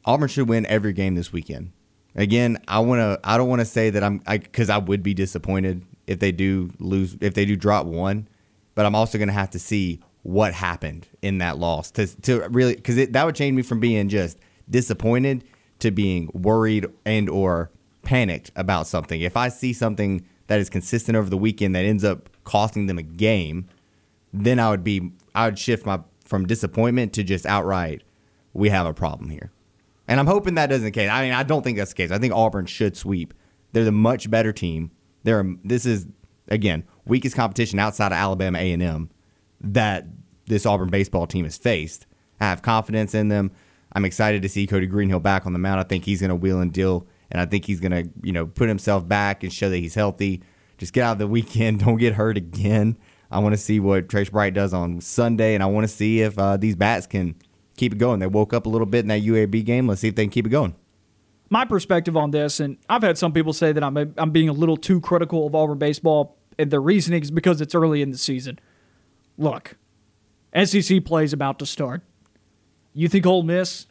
Auburn 0.06 0.30
should 0.30 0.48
win 0.48 0.66
every 0.66 0.94
game 0.94 1.16
this 1.16 1.34
weekend. 1.34 1.72
Again, 2.16 2.58
I 2.68 2.80
want 2.80 3.00
to. 3.00 3.20
I 3.24 3.38
don't 3.38 3.50
want 3.50 3.60
to 3.60 3.66
say 3.66 3.90
that 3.92 4.04
I'm 4.04 4.20
because 4.26 4.70
I, 4.70 4.78
would 4.78 5.04
be 5.04 5.14
disappointed 5.14 5.86
if 6.08 6.20
they 6.20 6.32
do 6.32 6.72
lose 6.80 7.16
if 7.22 7.34
they 7.34 7.46
do 7.46 7.56
drop 7.56 7.86
one, 7.86 8.28
but 8.76 8.86
I'm 8.86 8.96
also 8.96 9.18
going 9.18 9.28
to 9.28 9.34
have 9.34 9.52
to 9.52 9.60
see 9.60 10.02
what 10.24 10.54
happened 10.54 11.08
in 11.22 11.38
that 11.38 11.58
loss 11.60 11.92
to 11.92 12.08
to 12.22 12.48
really 12.50 12.76
because 12.76 12.96
that 13.08 13.26
would 13.26 13.36
change 13.36 13.56
me 13.56 13.62
from 13.62 13.80
being 13.80 14.10
just 14.10 14.38
disappointed 14.70 15.44
to 15.80 15.92
being 15.92 16.30
worried 16.34 16.88
and 17.06 17.30
or 17.30 17.72
panicked 18.02 18.52
about 18.56 18.88
something. 18.88 19.22
If 19.22 19.38
I 19.38 19.50
see 19.50 19.72
something 19.72 20.26
that 20.48 20.60
is 20.60 20.70
consistent 20.70 21.16
over 21.16 21.30
the 21.30 21.38
weekend 21.38 21.76
that 21.76 21.86
ends 21.86 22.04
up 22.04 22.30
costing 22.50 22.88
them 22.88 22.98
a 22.98 23.04
game, 23.04 23.70
then 24.34 24.60
I 24.60 24.72
would 24.72 24.84
be 24.84 25.12
I 25.36 25.46
would 25.46 25.60
shift 25.60 25.86
my 25.86 26.00
from 26.26 26.48
disappointment 26.48 27.14
to 27.14 27.24
just 27.24 27.46
outright 27.46 28.02
we 28.54 28.70
have 28.70 28.88
a 28.88 28.94
problem 28.94 29.30
here. 29.30 29.52
And 30.08 30.20
I'm 30.20 30.26
hoping 30.26 30.56
that 30.56 30.68
doesn't 30.68 30.84
the 30.84 30.92
case. 30.92 31.10
I 31.10 31.22
mean, 31.22 31.34
I 31.34 31.44
don't 31.44 31.62
think 31.62 31.78
that's 31.78 31.92
the 31.92 31.96
case. 31.96 32.10
I 32.10 32.18
think 32.18 32.34
Auburn 32.34 32.66
should 32.66 32.98
sweep. 32.98 33.36
They're 33.72 33.84
the 33.84 33.92
much 33.92 34.32
better 34.32 34.52
team. 34.52 34.90
They're 35.24 35.46
this 35.64 35.86
is 35.86 36.08
again 36.48 36.84
weakest 37.06 37.36
competition 37.36 37.78
outside 37.78 38.08
of 38.08 38.18
Alabama 38.18 38.58
A&M 38.58 39.12
that 39.62 40.08
this 40.48 40.66
Auburn 40.66 40.90
baseball 40.90 41.28
team 41.28 41.46
has 41.46 41.58
faced. 41.58 42.08
I 42.42 42.46
have 42.46 42.64
confidence 42.64 43.14
in 43.14 43.28
them. 43.28 43.52
I'm 43.94 44.06
excited 44.06 44.42
to 44.42 44.50
see 44.50 44.66
Cody 44.66 44.88
Greenhill 44.88 45.20
back 45.20 45.46
on 45.46 45.54
the 45.54 45.60
mound. 45.60 45.80
I 45.80 45.84
think 45.84 46.06
he's 46.06 46.20
going 46.20 46.30
to 46.30 46.36
wheel 46.36 46.62
and 46.62 46.74
deal, 46.74 47.06
and 47.30 47.40
I 47.40 47.46
think 47.46 47.66
he's 47.66 47.80
going 47.80 47.92
to 47.92 48.10
you 48.24 48.34
know 48.34 48.48
put 48.48 48.70
himself 48.70 49.08
back 49.08 49.44
and 49.44 49.54
show 49.54 49.70
that 49.70 49.78
he's 49.78 49.94
healthy. 49.94 50.42
Just 50.80 50.94
get 50.94 51.04
out 51.04 51.12
of 51.14 51.18
the 51.20 51.28
weekend. 51.28 51.80
Don't 51.86 51.98
get 51.98 52.16
hurt 52.16 52.38
again. 52.38 52.98
I 53.30 53.38
want 53.40 53.54
to 53.54 53.58
see 53.58 53.80
what 53.80 54.10
Trace 54.10 54.30
Bright 54.30 54.56
does 54.56 54.74
on 54.74 55.02
Sunday, 55.02 55.54
and 55.54 55.62
I 55.62 55.68
want 55.68 55.84
to 55.84 55.88
see 55.88 56.22
if 56.22 56.40
uh, 56.40 56.58
these 56.58 56.76
bats 56.76 57.06
can 57.06 57.36
keep 57.78 57.94
it 57.94 58.00
going. 58.00 58.20
They 58.20 58.28
woke 58.28 58.54
up 58.54 58.66
a 58.66 58.70
little 58.70 58.88
bit 58.88 59.02
in 59.02 59.08
that 59.10 59.22
UAB 59.22 59.64
game. 59.66 59.88
Let's 59.88 60.02
see 60.02 60.08
if 60.08 60.16
they 60.16 60.24
can 60.24 60.32
keep 60.32 60.48
it 60.48 60.50
going. 60.50 60.74
my 61.52 61.64
perspective 61.64 62.18
on 62.18 62.32
this, 62.32 62.60
and 62.60 62.78
I've 62.90 63.04
had 63.04 63.20
some 63.20 63.32
people 63.32 63.54
say 63.54 63.72
that 63.72 63.84
I'm 63.84 63.98
I'm 64.18 64.32
being 64.32 64.50
a 64.50 64.54
little 64.54 64.78
too 64.78 65.00
critical 65.00 65.46
of 65.46 65.54
Auburn 65.54 65.78
baseball, 65.78 66.38
and 66.58 66.72
their 66.72 66.82
reasoning 66.82 67.22
is 67.22 67.30
because 67.30 67.62
it's 67.62 67.76
early 67.76 68.02
in 68.02 68.10
the 68.10 68.18
season. 68.18 68.58
Look, 69.38 69.78
SEC 70.64 71.06
play 71.06 71.24
is 71.24 71.34
about 71.34 71.60
to 71.60 71.68
start. 71.68 72.02
You 72.94 73.08
think 73.08 73.28
Ole 73.28 73.44
Miss 73.44 73.86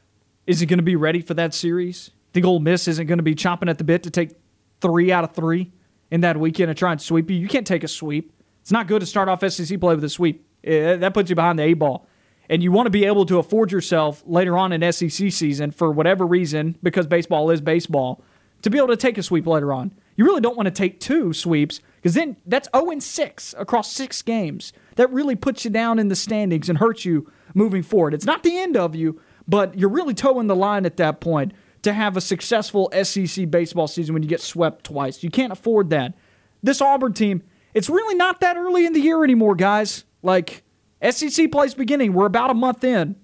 isn't 0.48 0.66
going 0.66 0.78
to 0.78 0.82
be 0.84 0.96
ready 0.96 1.20
for 1.20 1.34
that 1.34 1.54
series? 1.54 2.10
Think 2.32 2.44
Ole 2.44 2.58
Miss 2.58 2.88
isn't 2.88 3.06
going 3.06 3.18
to 3.18 3.22
be 3.22 3.36
chomping 3.36 3.70
at 3.70 3.78
the 3.78 3.84
bit 3.84 4.02
to 4.02 4.10
take 4.10 4.32
three 4.80 5.12
out 5.12 5.22
of 5.22 5.32
three 5.32 5.72
in 6.10 6.20
that 6.22 6.36
weekend 6.36 6.70
and 6.70 6.78
try 6.78 6.92
and 6.92 7.00
sweep 7.00 7.30
you? 7.30 7.36
You 7.36 7.48
can't 7.48 7.66
take 7.66 7.84
a 7.84 7.88
sweep. 7.88 8.32
It's 8.60 8.72
not 8.72 8.86
good 8.86 9.00
to 9.00 9.06
start 9.06 9.28
off 9.28 9.48
SEC 9.48 9.80
play 9.80 9.94
with 9.94 10.04
a 10.04 10.08
sweep. 10.08 10.44
Eh, 10.64 10.96
that 10.96 11.14
puts 11.14 11.30
you 11.30 11.36
behind 11.36 11.58
the 11.58 11.62
eight 11.62 11.74
ball 11.74 12.08
and 12.48 12.62
you 12.62 12.72
want 12.72 12.86
to 12.86 12.90
be 12.90 13.04
able 13.04 13.26
to 13.26 13.38
afford 13.38 13.70
yourself 13.72 14.22
later 14.26 14.56
on 14.56 14.72
in 14.72 14.92
SEC 14.92 15.30
season 15.30 15.70
for 15.70 15.90
whatever 15.90 16.26
reason, 16.26 16.76
because 16.82 17.06
baseball 17.06 17.50
is 17.50 17.60
baseball, 17.60 18.22
to 18.62 18.70
be 18.70 18.78
able 18.78 18.88
to 18.88 18.96
take 18.96 19.18
a 19.18 19.22
sweep 19.22 19.46
later 19.46 19.72
on. 19.72 19.92
You 20.16 20.24
really 20.24 20.40
don't 20.40 20.56
want 20.56 20.66
to 20.66 20.72
take 20.72 20.98
two 20.98 21.32
sweeps 21.32 21.80
because 21.96 22.14
then 22.14 22.36
that's 22.46 22.68
0 22.74 22.90
and 22.90 23.02
6 23.02 23.54
across 23.56 23.92
six 23.92 24.22
games. 24.22 24.72
That 24.96 25.12
really 25.12 25.36
puts 25.36 25.64
you 25.64 25.70
down 25.70 25.98
in 25.98 26.08
the 26.08 26.16
standings 26.16 26.68
and 26.68 26.78
hurts 26.78 27.04
you 27.04 27.30
moving 27.54 27.82
forward. 27.82 28.14
It's 28.14 28.24
not 28.24 28.42
the 28.42 28.56
end 28.58 28.76
of 28.76 28.96
you, 28.96 29.20
but 29.46 29.78
you're 29.78 29.88
really 29.88 30.14
towing 30.14 30.48
the 30.48 30.56
line 30.56 30.86
at 30.86 30.96
that 30.96 31.20
point 31.20 31.52
to 31.88 31.94
have 31.94 32.16
a 32.16 32.20
successful 32.20 32.90
SEC 33.02 33.50
baseball 33.50 33.88
season 33.88 34.12
when 34.14 34.22
you 34.22 34.28
get 34.28 34.40
swept 34.40 34.84
twice. 34.84 35.22
You 35.22 35.30
can't 35.30 35.52
afford 35.52 35.90
that. 35.90 36.14
This 36.62 36.80
Auburn 36.80 37.14
team, 37.14 37.42
it's 37.74 37.88
really 37.88 38.14
not 38.14 38.40
that 38.40 38.56
early 38.56 38.86
in 38.86 38.92
the 38.92 39.00
year 39.00 39.24
anymore, 39.24 39.54
guys. 39.54 40.04
Like, 40.22 40.64
SEC 41.08 41.50
plays 41.50 41.74
beginning. 41.74 42.12
We're 42.12 42.26
about 42.26 42.50
a 42.50 42.54
month 42.54 42.84
in. 42.84 43.16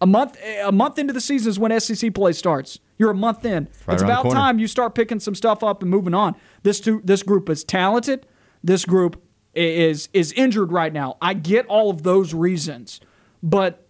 A 0.00 0.06
month 0.06 0.38
a 0.62 0.70
month 0.70 0.98
into 0.98 1.12
the 1.12 1.20
season 1.20 1.50
is 1.50 1.58
when 1.58 1.78
SEC 1.80 2.14
play 2.14 2.32
starts. 2.32 2.78
You're 2.98 3.10
a 3.10 3.16
month 3.16 3.44
in. 3.44 3.68
right 3.86 3.94
it's 3.94 4.02
about 4.02 4.30
time 4.30 4.60
you 4.60 4.68
start 4.68 4.94
picking 4.94 5.18
some 5.18 5.34
stuff 5.34 5.64
up 5.64 5.82
and 5.82 5.90
moving 5.90 6.14
on. 6.14 6.36
This 6.62 6.78
two, 6.78 7.00
this 7.04 7.24
group 7.24 7.48
is 7.48 7.64
talented. 7.64 8.24
This 8.62 8.84
group 8.84 9.20
is 9.54 10.08
is 10.12 10.30
injured 10.32 10.70
right 10.70 10.92
now. 10.92 11.16
I 11.20 11.34
get 11.34 11.66
all 11.66 11.90
of 11.90 12.04
those 12.04 12.32
reasons, 12.32 13.00
but 13.42 13.88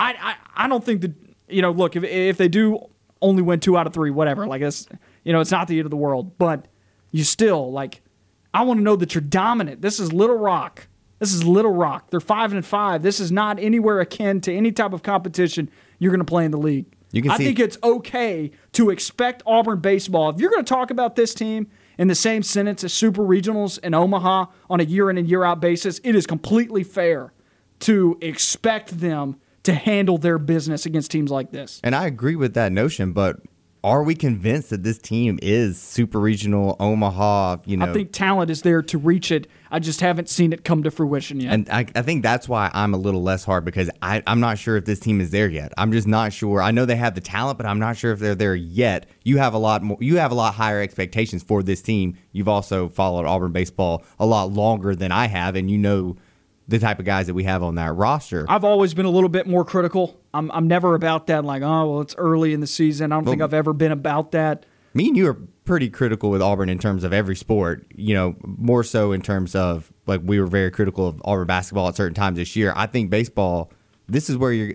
I 0.00 0.14
I, 0.20 0.64
I 0.64 0.68
don't 0.68 0.84
think 0.84 1.02
that 1.02 1.12
you 1.48 1.62
know. 1.62 1.70
Look, 1.70 1.94
if 1.94 2.02
if 2.02 2.38
they 2.38 2.48
do 2.48 2.80
only 3.22 3.42
win 3.42 3.60
two 3.60 3.76
out 3.76 3.86
of 3.86 3.92
three, 3.92 4.10
whatever. 4.10 4.46
Like 4.46 4.60
this, 4.60 4.88
you 5.24 5.32
know, 5.32 5.40
it's 5.40 5.50
not 5.50 5.68
the 5.68 5.78
end 5.78 5.86
of 5.86 5.90
the 5.90 5.96
world. 5.96 6.38
But 6.38 6.66
you 7.10 7.24
still 7.24 7.72
like. 7.72 8.02
I 8.54 8.62
want 8.62 8.78
to 8.78 8.82
know 8.82 8.96
that 8.96 9.14
you're 9.14 9.20
dominant. 9.20 9.82
This 9.82 10.00
is 10.00 10.14
Little 10.14 10.38
Rock. 10.38 10.88
This 11.18 11.34
is 11.34 11.44
Little 11.44 11.72
Rock. 11.72 12.10
They're 12.10 12.20
five 12.20 12.52
and 12.54 12.64
five. 12.64 13.02
This 13.02 13.20
is 13.20 13.30
not 13.30 13.58
anywhere 13.58 14.00
akin 14.00 14.40
to 14.42 14.54
any 14.54 14.72
type 14.72 14.94
of 14.94 15.02
competition 15.02 15.68
you're 15.98 16.10
going 16.10 16.20
to 16.20 16.24
play 16.24 16.46
in 16.46 16.52
the 16.52 16.58
league. 16.58 16.86
You 17.12 17.20
can 17.22 17.30
I 17.32 17.36
see- 17.36 17.44
think 17.44 17.58
it's 17.58 17.76
okay 17.82 18.50
to 18.72 18.88
expect 18.90 19.42
Auburn 19.46 19.80
baseball. 19.80 20.30
If 20.30 20.40
you're 20.40 20.50
going 20.50 20.64
to 20.64 20.68
talk 20.68 20.90
about 20.90 21.16
this 21.16 21.34
team 21.34 21.68
in 21.98 22.08
the 22.08 22.14
same 22.14 22.42
sentence 22.42 22.82
as 22.82 22.92
Super 22.94 23.22
Regionals 23.22 23.78
in 23.78 23.92
Omaha 23.94 24.46
on 24.70 24.80
a 24.80 24.84
year 24.84 25.10
in 25.10 25.18
and 25.18 25.28
year 25.28 25.44
out 25.44 25.60
basis, 25.60 26.00
it 26.02 26.14
is 26.14 26.26
completely 26.26 26.82
fair 26.82 27.32
to 27.80 28.16
expect 28.22 29.00
them 29.00 29.36
to 29.66 29.74
handle 29.74 30.18
their 30.18 30.38
business 30.38 30.86
against 30.86 31.10
teams 31.10 31.30
like 31.30 31.50
this. 31.50 31.80
And 31.84 31.94
I 31.94 32.06
agree 32.06 32.36
with 32.36 32.54
that 32.54 32.72
notion, 32.72 33.12
but 33.12 33.40
are 33.86 34.02
we 34.02 34.16
convinced 34.16 34.70
that 34.70 34.82
this 34.82 34.98
team 34.98 35.38
is 35.42 35.80
super 35.80 36.18
regional 36.18 36.76
Omaha? 36.80 37.58
You 37.66 37.76
know, 37.76 37.86
I 37.86 37.92
think 37.92 38.10
talent 38.10 38.50
is 38.50 38.62
there 38.62 38.82
to 38.82 38.98
reach 38.98 39.30
it. 39.30 39.48
I 39.70 39.78
just 39.78 40.00
haven't 40.00 40.28
seen 40.28 40.52
it 40.52 40.64
come 40.64 40.82
to 40.82 40.90
fruition 40.90 41.40
yet. 41.40 41.52
And 41.52 41.68
I, 41.70 41.86
I 41.94 42.02
think 42.02 42.24
that's 42.24 42.48
why 42.48 42.70
I'm 42.74 42.94
a 42.94 42.96
little 42.96 43.22
less 43.22 43.44
hard 43.44 43.64
because 43.64 43.88
I, 44.02 44.24
I'm 44.26 44.40
not 44.40 44.58
sure 44.58 44.76
if 44.76 44.86
this 44.86 44.98
team 44.98 45.20
is 45.20 45.30
there 45.30 45.48
yet. 45.48 45.72
I'm 45.78 45.92
just 45.92 46.08
not 46.08 46.32
sure. 46.32 46.60
I 46.60 46.72
know 46.72 46.84
they 46.84 46.96
have 46.96 47.14
the 47.14 47.20
talent, 47.20 47.58
but 47.58 47.66
I'm 47.66 47.78
not 47.78 47.96
sure 47.96 48.12
if 48.12 48.18
they're 48.18 48.34
there 48.34 48.56
yet. 48.56 49.06
You 49.22 49.38
have 49.38 49.54
a 49.54 49.58
lot 49.58 49.82
more. 49.84 49.98
You 50.00 50.16
have 50.16 50.32
a 50.32 50.34
lot 50.34 50.54
higher 50.54 50.80
expectations 50.80 51.44
for 51.44 51.62
this 51.62 51.80
team. 51.80 52.16
You've 52.32 52.48
also 52.48 52.88
followed 52.88 53.26
Auburn 53.26 53.52
baseball 53.52 54.04
a 54.18 54.26
lot 54.26 54.50
longer 54.50 54.96
than 54.96 55.12
I 55.12 55.26
have, 55.26 55.54
and 55.54 55.70
you 55.70 55.78
know 55.78 56.16
the 56.68 56.78
type 56.78 56.98
of 56.98 57.04
guys 57.04 57.26
that 57.28 57.34
we 57.34 57.44
have 57.44 57.62
on 57.62 57.76
that 57.76 57.94
roster. 57.94 58.44
I've 58.48 58.64
always 58.64 58.92
been 58.94 59.06
a 59.06 59.10
little 59.10 59.28
bit 59.28 59.46
more 59.46 59.64
critical. 59.64 60.20
I'm, 60.34 60.50
I'm 60.50 60.66
never 60.66 60.94
about 60.94 61.28
that, 61.28 61.44
like, 61.44 61.62
oh, 61.62 61.90
well, 61.92 62.00
it's 62.00 62.14
early 62.16 62.52
in 62.52 62.60
the 62.60 62.66
season. 62.66 63.12
I 63.12 63.16
don't 63.16 63.24
think 63.24 63.40
I've 63.40 63.54
ever 63.54 63.72
been 63.72 63.92
about 63.92 64.32
that. 64.32 64.66
me 64.94 65.08
and 65.08 65.16
you 65.16 65.28
are 65.28 65.38
pretty 65.64 65.90
critical 65.90 66.30
with 66.30 66.40
Auburn 66.42 66.68
in 66.68 66.78
terms 66.78 67.04
of 67.04 67.12
every 67.12 67.36
sport. 67.36 67.86
You 67.94 68.14
know, 68.14 68.36
more 68.42 68.82
so 68.84 69.12
in 69.12 69.22
terms 69.22 69.54
of 69.54 69.92
like 70.06 70.20
we 70.24 70.40
were 70.40 70.46
very 70.46 70.70
critical 70.70 71.06
of 71.06 71.20
Auburn 71.24 71.46
basketball 71.46 71.88
at 71.88 71.96
certain 71.96 72.14
times 72.14 72.36
this 72.38 72.56
year. 72.56 72.72
I 72.76 72.86
think 72.86 73.10
baseball. 73.10 73.72
This 74.08 74.30
is 74.30 74.36
where 74.36 74.52
you're. 74.52 74.74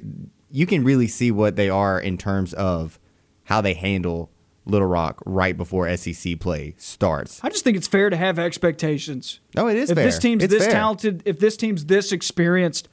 You 0.49 0.65
can 0.65 0.83
really 0.83 1.07
see 1.07 1.31
what 1.31 1.55
they 1.55 1.69
are 1.69 1.99
in 1.99 2.17
terms 2.17 2.53
of 2.53 2.99
how 3.43 3.61
they 3.61 3.73
handle 3.73 4.29
Little 4.65 4.87
Rock 4.87 5.21
right 5.25 5.57
before 5.57 5.95
SEC 5.97 6.39
play 6.39 6.75
starts. 6.77 7.43
I 7.43 7.49
just 7.49 7.63
think 7.63 7.77
it's 7.77 7.87
fair 7.87 8.09
to 8.09 8.17
have 8.17 8.37
expectations. 8.37 9.39
No, 9.55 9.67
it 9.67 9.75
is 9.77 9.89
if 9.89 9.95
fair. 9.95 10.05
this 10.05 10.19
team's 10.19 10.43
It's 10.43 10.53
this 10.53 10.63
fair. 10.65 10.73
talented, 10.73 11.23
if 11.25 11.39
this 11.39 11.57
team's 11.57 11.85
this 11.85 12.11
experienced, 12.11 12.87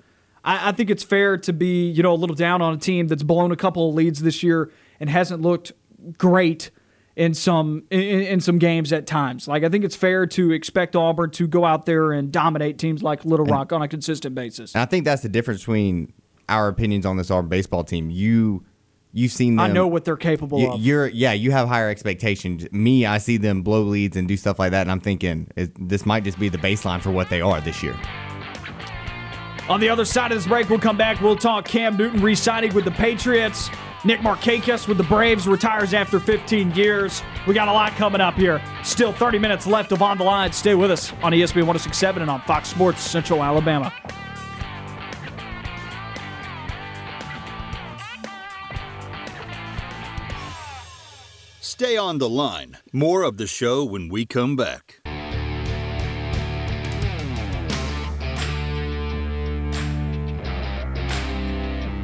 I, 0.45 0.71
I 0.71 0.73
think 0.73 0.89
it's 0.91 1.03
fair 1.05 1.37
to 1.39 1.53
be 1.53 1.91
you 1.91 2.03
know 2.03 2.13
a 2.13 2.17
little 2.17 2.37
down 2.37 2.63
on 2.63 2.75
a 2.75 2.79
team 2.79 3.07
that's 3.09 3.23
blown 3.23 3.53
a 3.53 3.57
couple 3.57 3.89
of 3.91 3.95
leads 3.95 4.21
this 4.23 4.43
year 4.43 4.71
and 4.99 5.11
hasn't 5.11 5.43
looked 5.43 5.73
great 6.17 6.71
in 7.17 7.35
some 7.35 7.83
in, 7.91 8.01
in 8.01 8.41
some 8.41 8.59
games 8.59 8.93
at 8.93 9.07
times. 9.07 9.47
Like 9.47 9.63
I 9.65 9.69
think 9.69 9.85
it's 9.85 9.97
fair 9.97 10.27
to 10.27 10.53
expect 10.53 10.97
Auburn 10.97 11.31
to 11.33 11.47
go 11.47 11.65
out 11.65 11.85
there 11.85 12.13
and 12.13 12.33
dominate 12.33 12.79
teams 12.79 13.03
like 13.03 13.25
Little 13.25 13.45
Rock 13.47 13.73
on 13.73 13.83
a 13.83 13.89
consistent 13.89 14.35
basis. 14.35 14.75
And 14.75 14.83
I 14.83 14.87
think 14.87 15.05
that's 15.05 15.23
the 15.23 15.29
difference 15.29 15.61
between 15.61 16.13
our 16.49 16.69
opinions 16.69 17.05
on 17.05 17.19
this 17.19 17.31
Auburn 17.31 17.49
baseball 17.51 17.85
team. 17.85 18.09
You, 18.09 18.65
you've 19.13 19.33
seen 19.33 19.57
them. 19.57 19.65
I 19.65 19.69
know 19.73 19.87
what 19.87 20.05
they're 20.05 20.17
capable 20.17 20.61
You, 20.61 20.73
of. 20.73 20.81
you're 20.81 21.07
yeah, 21.09 21.33
you 21.33 21.51
have 21.51 21.69
higher 21.69 21.89
expectations. 21.89 22.67
Me, 22.73 23.07
I 23.07 23.19
see 23.19 23.37
them 23.37 23.63
blow 23.63 23.83
leads 23.83 24.17
and 24.17 24.27
do 24.29 24.37
stuff 24.37 24.59
like 24.59 24.71
that, 24.73 24.83
and 24.83 24.91
I'm 24.91 25.01
thinking 25.01 25.49
it, 25.57 25.73
this 25.89 26.05
might 26.07 26.25
just 26.25 26.39
be 26.39 26.49
the 26.49 26.59
baseline 26.59 27.01
for 27.01 27.11
what 27.11 27.29
they 27.31 27.41
are 27.41 27.61
this 27.61 27.83
year. 27.83 27.97
On 29.69 29.81
the 29.81 29.89
other 29.91 30.05
side 30.07 30.33
of 30.33 30.39
this 30.39 30.47
break, 30.47 30.71
we'll 30.71 30.79
come 30.79 30.97
back. 30.97 31.21
We'll 31.21 31.37
talk 31.37 31.67
Cam 31.67 31.97
Newton 31.97 32.23
re 32.23 32.35
signing 32.35 32.73
with 32.75 32.85
the 32.85 32.91
Patriots. 32.91 33.69
Nick 34.05 34.21
Markakis 34.21 34.87
with 34.87 34.97
the 34.97 35.03
Braves 35.05 35.47
retires 35.49 35.93
after 35.93 36.21
15 36.21 36.71
years. 36.71 37.23
We 37.47 37.53
got 37.53 37.67
a 37.69 37.73
lot 37.73 37.93
coming 37.93 38.21
up 38.21 38.35
here. 38.35 38.63
Still 38.85 39.13
30 39.13 39.39
minutes 39.41 39.67
left 39.67 39.91
of 39.93 40.01
On 40.03 40.17
the 40.17 40.25
Line. 40.25 40.53
Stay 40.53 40.75
with 40.77 40.91
us 40.91 41.13
on 41.23 41.33
ESPN 41.33 41.67
1067 41.67 42.23
and 42.23 42.31
on 42.31 42.41
Fox 42.43 42.69
Sports 42.69 43.01
Central 43.03 43.43
Alabama. 43.43 43.93
Stay 51.69 51.99
on 51.99 52.17
the 52.17 52.31
line. 52.31 52.79
More 52.95 53.25
of 53.25 53.37
the 53.37 53.47
show 53.47 53.85
when 53.85 54.09
we 54.09 54.25
come 54.25 54.57
back. 54.57 55.03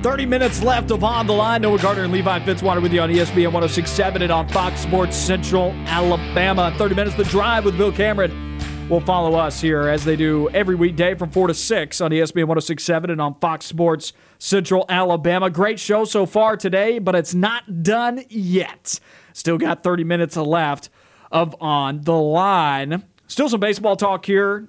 Thirty 0.03 0.27
minutes 0.27 0.63
left 0.63 0.91
of 0.91 1.03
On 1.03 1.27
the 1.27 1.33
Line. 1.33 1.63
Noah 1.63 1.79
Gardner 1.79 2.05
and 2.05 2.13
Levi 2.13 2.41
Fitzwater 2.41 2.83
with 2.83 2.93
you 2.93 3.01
on 3.01 3.09
ESPN 3.09 3.53
1067 3.55 4.21
and 4.21 4.31
on 4.31 4.47
Fox 4.51 4.81
Sports 4.81 5.17
Central 5.17 5.71
Alabama. 5.87 6.75
30 6.77 6.95
minutes 6.95 7.17
the 7.17 7.25
drive 7.25 7.65
with 7.65 7.79
Bill 7.79 7.91
Cameron 7.91 8.54
will 8.89 9.01
follow 9.01 9.35
us 9.35 9.63
here 9.63 9.89
as 9.89 10.05
they 10.05 10.15
do 10.15 10.49
every 10.51 10.75
weekday 10.75 11.15
from 11.15 11.31
4 11.31 11.49
to 11.49 11.55
6 11.55 12.01
on 12.03 12.11
ESPN 12.11 12.45
1067 12.45 13.11
and 13.11 13.21
on 13.21 13.35
Fox 13.37 13.65
Sports 13.65 14.13
Central 14.39 14.85
Alabama. 14.91 15.49
Great 15.49 15.81
show 15.81 16.05
so 16.05 16.27
far 16.27 16.57
today, 16.57 16.99
but 16.99 17.15
it's 17.15 17.35
not 17.35 17.83
done 17.83 18.23
yet. 18.29 19.01
Still 19.33 19.57
got 19.57 19.83
30 19.83 20.05
minutes 20.05 20.37
left 20.37 20.91
of 21.33 21.57
On 21.63 22.03
the 22.03 22.13
Line. 22.13 23.05
Still 23.27 23.49
some 23.49 23.61
baseball 23.61 23.97
talk 23.97 24.27
here. 24.27 24.69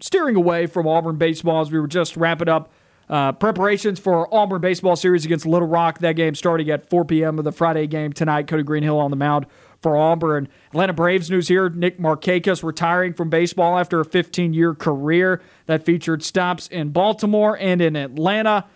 Steering 0.00 0.34
away 0.34 0.66
from 0.66 0.88
Auburn 0.88 1.16
baseball 1.16 1.60
as 1.60 1.70
we 1.70 1.78
were 1.78 1.86
just 1.86 2.16
wrapping 2.16 2.48
up 2.48 2.72
uh, 3.08 3.32
preparations 3.32 3.98
for 3.98 4.32
Auburn 4.34 4.60
baseball 4.60 4.96
series 4.96 5.24
against 5.24 5.46
Little 5.46 5.68
Rock. 5.68 6.00
That 6.00 6.12
game 6.12 6.34
starting 6.34 6.70
at 6.70 6.90
4 6.90 7.04
p.m. 7.04 7.38
of 7.38 7.44
the 7.44 7.52
Friday 7.52 7.86
game 7.86 8.12
tonight. 8.12 8.48
Cody 8.48 8.64
Greenhill 8.64 8.98
on 8.98 9.10
the 9.10 9.16
mound 9.16 9.46
for 9.80 9.96
Auburn. 9.96 10.48
Atlanta 10.68 10.92
Braves 10.92 11.30
news 11.30 11.48
here. 11.48 11.68
Nick 11.68 11.98
Markakis 11.98 12.62
retiring 12.62 13.14
from 13.14 13.30
baseball 13.30 13.78
after 13.78 14.00
a 14.00 14.04
15 14.04 14.52
year 14.52 14.74
career 14.74 15.40
that 15.66 15.84
featured 15.84 16.22
stops 16.22 16.68
in 16.68 16.90
Baltimore 16.90 17.56
and 17.58 17.80
in 17.80 17.96
Atlanta. 17.96 18.66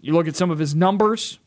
You 0.00 0.12
look 0.14 0.26
at 0.26 0.36
some 0.36 0.50
of 0.50 0.58
his 0.58 0.74
numbers 0.74 1.38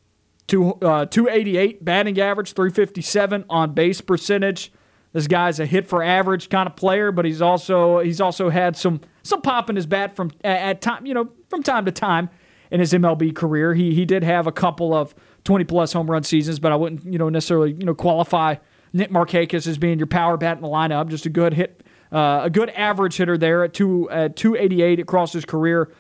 two, 0.48 0.73
uh, 0.76 1.06
288 1.06 1.84
batting 1.84 2.19
average, 2.19 2.53
357 2.53 3.45
on 3.49 3.73
base 3.73 4.02
percentage. 4.02 4.72
This 5.14 5.27
guy's 5.27 5.60
a 5.60 5.65
hit 5.65 5.88
for 5.88 6.03
average 6.03 6.49
kind 6.49 6.68
of 6.68 6.76
player, 6.76 7.11
but 7.11 7.26
he's 7.26 7.41
also 7.41 7.99
he's 7.99 8.19
also 8.19 8.49
had 8.49 8.76
some 8.76 8.99
some 9.23 9.41
pop 9.41 9.69
in 9.69 9.76
his 9.76 9.86
bat 9.86 10.15
from 10.15 10.32
at 10.44 10.82
time 10.82 11.06
you 11.06 11.14
know 11.14 11.30
from 11.49 11.64
time 11.64 11.86
to 11.86 11.91
time 11.91 12.30
in 12.69 12.82
his 12.82 12.91
MLB 12.91 13.34
career. 13.34 13.73
He 13.73 13.94
he 13.94 14.06
did 14.06 14.23
have 14.23 14.45
a 14.45 14.52
couple 14.52 14.94
of 14.94 15.15
20 15.45 15.63
plus 15.63 15.93
home 15.93 16.11
run 16.11 16.23
seasons, 16.23 16.59
but 16.59 16.72
I 16.72 16.76
wouldn't 16.76 17.05
you 17.05 17.17
know 17.17 17.30
necessarily 17.30 17.72
you 17.72 17.85
know 17.85 17.95
qualify 17.95 18.55
Nick 18.93 19.11
Markakis 19.11 19.67
as 19.67 19.77
being 19.77 19.97
your 19.97 20.07
power 20.07 20.38
bat 20.38 20.57
in 20.57 20.61
the 20.61 20.69
lineup. 20.69 21.07
Just 21.07 21.26
a 21.26 21.30
good 21.30 21.53
hit, 21.53 21.84
uh, 22.11 22.41
a 22.43 22.49
good 22.49 22.69
average 22.72 23.17
hitter 23.17 23.38
there 23.38 23.63
at 23.63 23.73
two 23.73 24.09
at 24.09 24.35
288 24.35 24.99
across 24.99 25.31
his 25.34 25.45
career. 25.45 25.91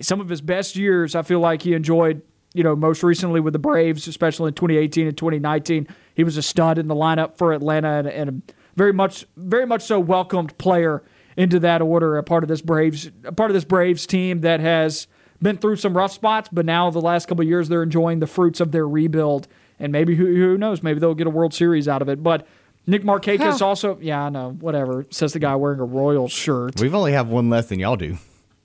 Some 0.00 0.20
of 0.20 0.28
his 0.28 0.40
best 0.40 0.74
years, 0.74 1.14
I 1.14 1.22
feel 1.22 1.38
like 1.38 1.62
he 1.62 1.74
enjoyed 1.74 2.22
you 2.54 2.62
know, 2.62 2.76
most 2.76 3.02
recently 3.02 3.40
with 3.40 3.52
the 3.52 3.58
Braves, 3.58 4.06
especially 4.06 4.48
in 4.48 4.54
2018 4.54 5.06
and 5.06 5.16
2019. 5.16 5.88
He 6.14 6.24
was 6.24 6.36
a 6.36 6.42
stud 6.42 6.78
in 6.78 6.88
the 6.88 6.94
lineup 6.94 7.36
for 7.36 7.52
Atlanta 7.52 7.88
and, 7.88 8.06
and 8.06 8.30
a 8.30 8.52
very 8.76 8.92
much, 8.92 9.26
very 9.36 9.66
much 9.66 9.82
so 9.82 9.98
welcomed 9.98 10.56
player 10.58 11.02
into 11.36 11.58
that 11.60 11.80
order. 11.80 12.16
A 12.16 12.22
part 12.22 12.44
of 12.44 12.48
this 12.48 12.60
Braves, 12.60 13.10
a 13.24 13.32
part 13.32 13.50
of 13.50 13.54
this 13.54 13.64
Braves 13.64 14.06
team 14.06 14.40
that 14.42 14.60
has 14.60 15.06
been 15.42 15.58
through 15.58 15.76
some 15.76 15.96
rough 15.96 16.12
spots, 16.12 16.48
but 16.52 16.64
now 16.64 16.90
the 16.90 17.00
last 17.00 17.26
couple 17.26 17.44
years 17.44 17.68
they're 17.68 17.82
enjoying 17.82 18.20
the 18.20 18.26
fruits 18.26 18.60
of 18.60 18.72
their 18.72 18.86
rebuild. 18.86 19.48
And 19.78 19.92
maybe 19.92 20.14
who, 20.14 20.26
who 20.26 20.56
knows? 20.56 20.82
Maybe 20.82 21.00
they'll 21.00 21.14
get 21.14 21.26
a 21.26 21.30
World 21.30 21.52
Series 21.52 21.88
out 21.88 22.02
of 22.02 22.08
it. 22.08 22.22
But 22.22 22.46
Nick 22.86 23.02
Markakis 23.02 23.58
huh. 23.58 23.66
also, 23.66 23.98
yeah, 24.00 24.22
I 24.22 24.28
know, 24.28 24.50
whatever. 24.50 25.06
Says 25.10 25.32
the 25.32 25.38
guy 25.38 25.54
wearing 25.56 25.80
a 25.80 25.84
royal 25.84 26.28
shirt. 26.28 26.80
We've 26.80 26.94
only 26.94 27.12
have 27.12 27.28
one 27.28 27.50
less 27.50 27.66
than 27.66 27.80
y'all 27.80 27.96
do. 27.96 28.16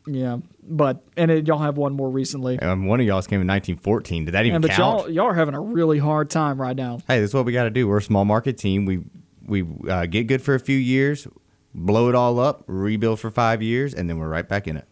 Yeah, 0.06 0.38
but 0.64 1.04
and 1.18 1.30
it, 1.30 1.48
y'all 1.48 1.58
have 1.58 1.78
one 1.78 1.94
more 1.94 2.10
recently. 2.10 2.58
Um, 2.60 2.86
one 2.86 3.02
of 3.02 3.06
y'all's 3.06 3.28
came 3.28 3.42
in 3.42 3.48
1914. 3.48 4.26
Did 4.26 4.34
that 4.34 4.46
even 4.46 4.62
yeah, 4.62 4.68
but 4.68 4.72
count? 4.72 5.00
Y'all, 5.00 5.10
y'all 5.10 5.26
are 5.28 5.34
having 5.34 5.54
a 5.54 5.60
really 5.60 6.00
hard 6.00 6.30
time 6.30 6.62
right 6.62 6.76
now. 6.76 7.00
Hey, 7.08 7.20
this 7.20 7.32
is 7.32 7.34
what 7.34 7.46
we 7.46 7.52
got 7.52 7.66
to 7.66 7.70
do. 7.70 7.88
We're 7.88 7.98
a 7.98 8.02
small 8.02 8.24
market 8.24 8.58
team. 8.58 8.86
We 8.86 9.02
we 9.46 9.66
uh, 9.90 10.06
get 10.06 10.28
good 10.28 10.42
for 10.42 10.56
a 10.56 10.60
few 10.60 10.78
years, 10.78 11.28
blow 11.76 12.08
it 12.10 12.16
all 12.16 12.40
up, 12.40 12.64
rebuild 12.68 13.20
for 13.20 13.30
five 13.30 13.62
years, 13.62 13.94
and 13.94 14.10
then 14.10 14.18
we're 14.18 14.30
right 14.30 14.48
back 14.48 14.68
in 14.68 14.78
it. 14.78 14.88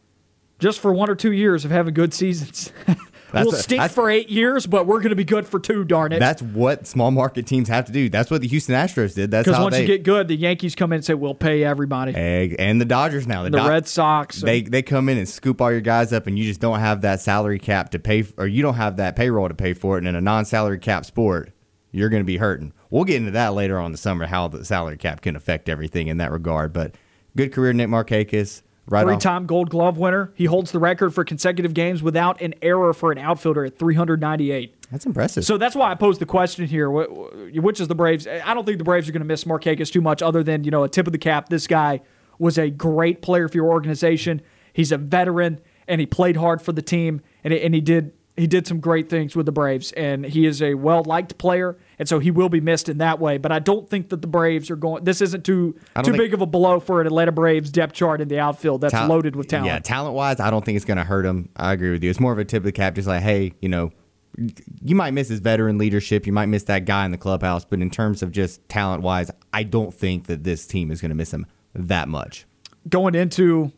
Just 0.60 0.80
for 0.80 0.94
one 0.94 1.10
or 1.10 1.16
two 1.16 1.32
years 1.32 1.66
of 1.66 1.72
having 1.72 1.94
good 1.94 2.14
seasons. 2.14 2.72
we'll 3.34 3.54
a, 3.54 3.58
stink 3.58 3.92
for 3.92 4.10
eight 4.10 4.30
years, 4.30 4.66
but 4.66 4.86
we're 4.88 5.00
going 5.00 5.10
to 5.10 5.16
be 5.16 5.26
good 5.26 5.48
for 5.48 5.60
two. 5.60 5.84
Darn 5.84 6.12
it! 6.12 6.20
That's 6.20 6.42
what 6.42 6.88
small 6.88 7.12
market 7.12 7.46
teams 7.46 7.68
have 7.68 7.86
to 7.86 7.92
do. 7.92 8.10
That's 8.10 8.32
what 8.32 8.42
the 8.42 8.48
Houston 8.48 8.76
Astros 8.76 9.16
did. 9.16 9.32
That's 9.32 9.48
because 9.48 9.62
once 9.62 9.76
they, 9.76 9.82
you 9.82 9.88
get 9.88 10.04
good, 10.04 10.28
the 10.28 10.36
Yankees 10.36 10.76
come 10.76 10.92
in 10.94 10.98
and 10.98 11.06
say 11.06 11.14
we'll 11.14 11.36
pay 11.36 11.64
everybody. 11.64 12.16
And 12.16 12.80
the 12.80 12.86
Dodgers 12.86 13.28
now, 13.28 13.44
the, 13.44 13.50
the 13.50 13.60
Do- 13.60 13.68
Red 13.68 13.88
Sox. 13.88 14.42
They 14.42 14.62
they 14.62 14.82
come 14.82 15.10
in 15.10 15.18
and 15.18 15.28
scoop 15.28 15.62
all 15.62 15.72
your 15.72 15.82
guys 15.82 16.14
up, 16.14 16.28
and 16.28 16.38
you 16.38 16.46
just 16.46 16.62
don't 16.62 16.80
have 16.80 17.02
that 17.02 17.22
salary 17.22 17.60
cap 17.60 17.92
to 17.92 18.00
pay, 18.00 18.26
or 18.38 18.48
you 18.48 18.62
don't 18.62 18.76
have 18.76 18.98
that 18.98 19.16
payroll 19.16 19.48
to 19.48 19.56
pay 19.56 19.74
for 19.74 19.98
it. 19.98 20.00
And 20.00 20.08
in 20.08 20.16
a 20.16 20.22
non-salary 20.22 20.80
cap 20.80 21.06
sport, 21.06 21.52
you're 21.92 22.10
going 22.10 22.24
to 22.24 22.28
be 22.28 22.38
hurting. 22.38 22.74
We'll 22.90 23.04
get 23.04 23.18
into 23.18 23.32
that 23.32 23.54
later 23.54 23.80
on 23.80 23.88
in 23.88 23.92
the 23.92 23.98
summer, 23.98 24.26
how 24.26 24.48
the 24.48 24.64
salary 24.64 24.98
cap 24.98 25.22
can 25.22 25.36
affect 25.36 25.70
everything 25.70 26.08
in 26.08 26.18
that 26.18 26.32
regard. 26.32 26.72
But 26.72 26.96
good 27.36 27.52
career, 27.52 27.74
Nick 27.74 27.90
Markakis. 27.90 28.62
Right 28.88 29.04
Three-time 29.04 29.48
Gold 29.48 29.72
Glove 29.72 29.98
winner. 29.98 30.32
He 30.36 30.46
holds 30.46 30.72
the 30.72 30.78
record 30.80 31.14
for 31.14 31.24
consecutive 31.24 31.74
games 31.74 32.04
without 32.04 32.40
an 32.40 32.54
error 32.62 32.94
for 32.94 33.12
an 33.12 33.18
outfielder 33.18 33.66
at 33.66 33.80
398. 33.80 34.76
That's 34.92 35.08
impressive. 35.08 35.44
So 35.44 35.58
that's 35.58 35.76
why 35.76 35.90
I 35.90 35.96
posed 35.96 36.22
the 36.22 36.28
question 36.28 36.68
here: 36.68 36.92
which 36.92 37.80
is 37.80 37.88
the 37.88 37.96
Braves? 37.96 38.28
I 38.28 38.54
don't 38.54 38.66
think 38.66 38.78
the 38.78 38.84
Braves 38.84 39.10
are 39.10 39.12
going 39.12 39.22
to 39.22 39.28
miss 39.28 39.44
Markakis 39.44 39.92
too 39.92 40.02
much, 40.02 40.22
other 40.22 40.44
than 40.44 40.64
you 40.64 40.72
know 40.72 40.84
a 40.84 40.90
tip 40.90 41.08
of 41.08 41.14
the 41.14 41.18
cap. 41.18 41.50
This 41.50 41.66
guy 41.66 42.02
was 42.38 42.60
a 42.60 42.70
great 42.70 43.22
player 43.24 43.48
for 43.48 43.58
your 43.58 43.72
organization. 43.72 44.42
He's 44.72 44.92
a 44.92 44.98
veteran, 44.98 45.60
and 45.88 46.00
he 46.00 46.06
played 46.06 46.38
hard 46.38 46.62
for 46.62 46.72
the 46.72 46.84
team, 46.84 47.22
and 47.44 47.54
and 47.54 47.74
he 47.74 47.82
did 47.82 48.14
he 48.38 48.48
did 48.48 48.68
some 48.68 48.80
great 48.80 49.10
things 49.10 49.36
with 49.36 49.46
the 49.46 49.52
Braves, 49.52 49.92
and 49.94 50.26
he 50.26 50.46
is 50.46 50.62
a 50.62 50.74
well 50.74 51.04
liked 51.06 51.38
player, 51.38 51.78
and 51.98 52.08
so 52.08 52.20
he 52.20 52.32
will 52.32 52.50
be 52.50 52.60
missed 52.60 52.90
in 52.90 52.98
that 52.98 53.20
way. 53.20 53.38
But 53.38 53.52
I 53.52 53.60
don't 53.60 53.90
think 53.90 54.10
that 54.10 54.22
the 54.22 54.28
Braves 54.28 54.70
are 54.70 54.76
going. 54.76 55.06
This 55.06 55.22
isn't 55.22 55.46
too 55.46 55.76
too 56.04 56.14
big 56.14 56.34
of 56.34 56.42
a 56.42 56.46
blow 56.46 56.80
for 56.80 57.00
an 57.00 57.08
Atlanta 57.08 57.32
Braves 57.32 57.72
depth 57.72 57.94
chart 57.94 58.20
in 58.20 58.28
the 58.28 58.40
outfield 58.40 58.82
that's 58.82 58.94
ta- 58.94 59.06
loaded 59.06 59.36
with 59.36 59.48
talent. 59.48 59.68
Yeah, 59.68 59.80
talent 59.80 60.16
wise, 60.16 60.40
I 60.40 60.50
don't 60.50 60.66
think 60.66 60.76
it's 60.76 60.86
going 60.86 60.98
to 60.98 61.04
hurt 61.04 61.26
him. 61.26 61.50
I 61.56 61.72
agree 61.72 61.92
with 61.92 62.04
you. 62.04 62.10
It's 62.10 62.20
more 62.20 62.34
of 62.34 62.40
a 62.40 62.46
tip 62.46 62.60
of 62.60 62.66
the 62.66 62.72
cap, 62.72 62.96
just 62.96 63.08
like, 63.08 63.24
hey, 63.24 63.54
you 63.62 63.70
know, 63.70 63.92
you 64.84 64.96
might 64.96 65.12
miss 65.12 65.30
his 65.30 65.40
veteran 65.40 65.78
leadership, 65.78 66.28
you 66.28 66.34
might 66.34 66.48
miss 66.48 66.64
that 66.64 66.86
guy 66.86 67.06
in 67.06 67.12
the 67.12 67.18
clubhouse, 67.18 67.64
but 67.64 67.80
in 67.80 67.90
terms 67.90 68.22
of 68.22 68.32
just 68.32 68.68
talent 68.68 69.02
wise, 69.02 69.32
I 69.54 69.64
don't 69.64 69.94
think 69.94 70.28
that 70.28 70.44
this 70.44 70.68
team 70.68 70.92
is 70.92 71.00
going 71.00 71.10
to 71.10 71.16
miss 71.16 71.34
him 71.34 71.46
that 71.74 72.10
much. 72.10 72.46
Going 72.90 73.16
into 73.16 73.72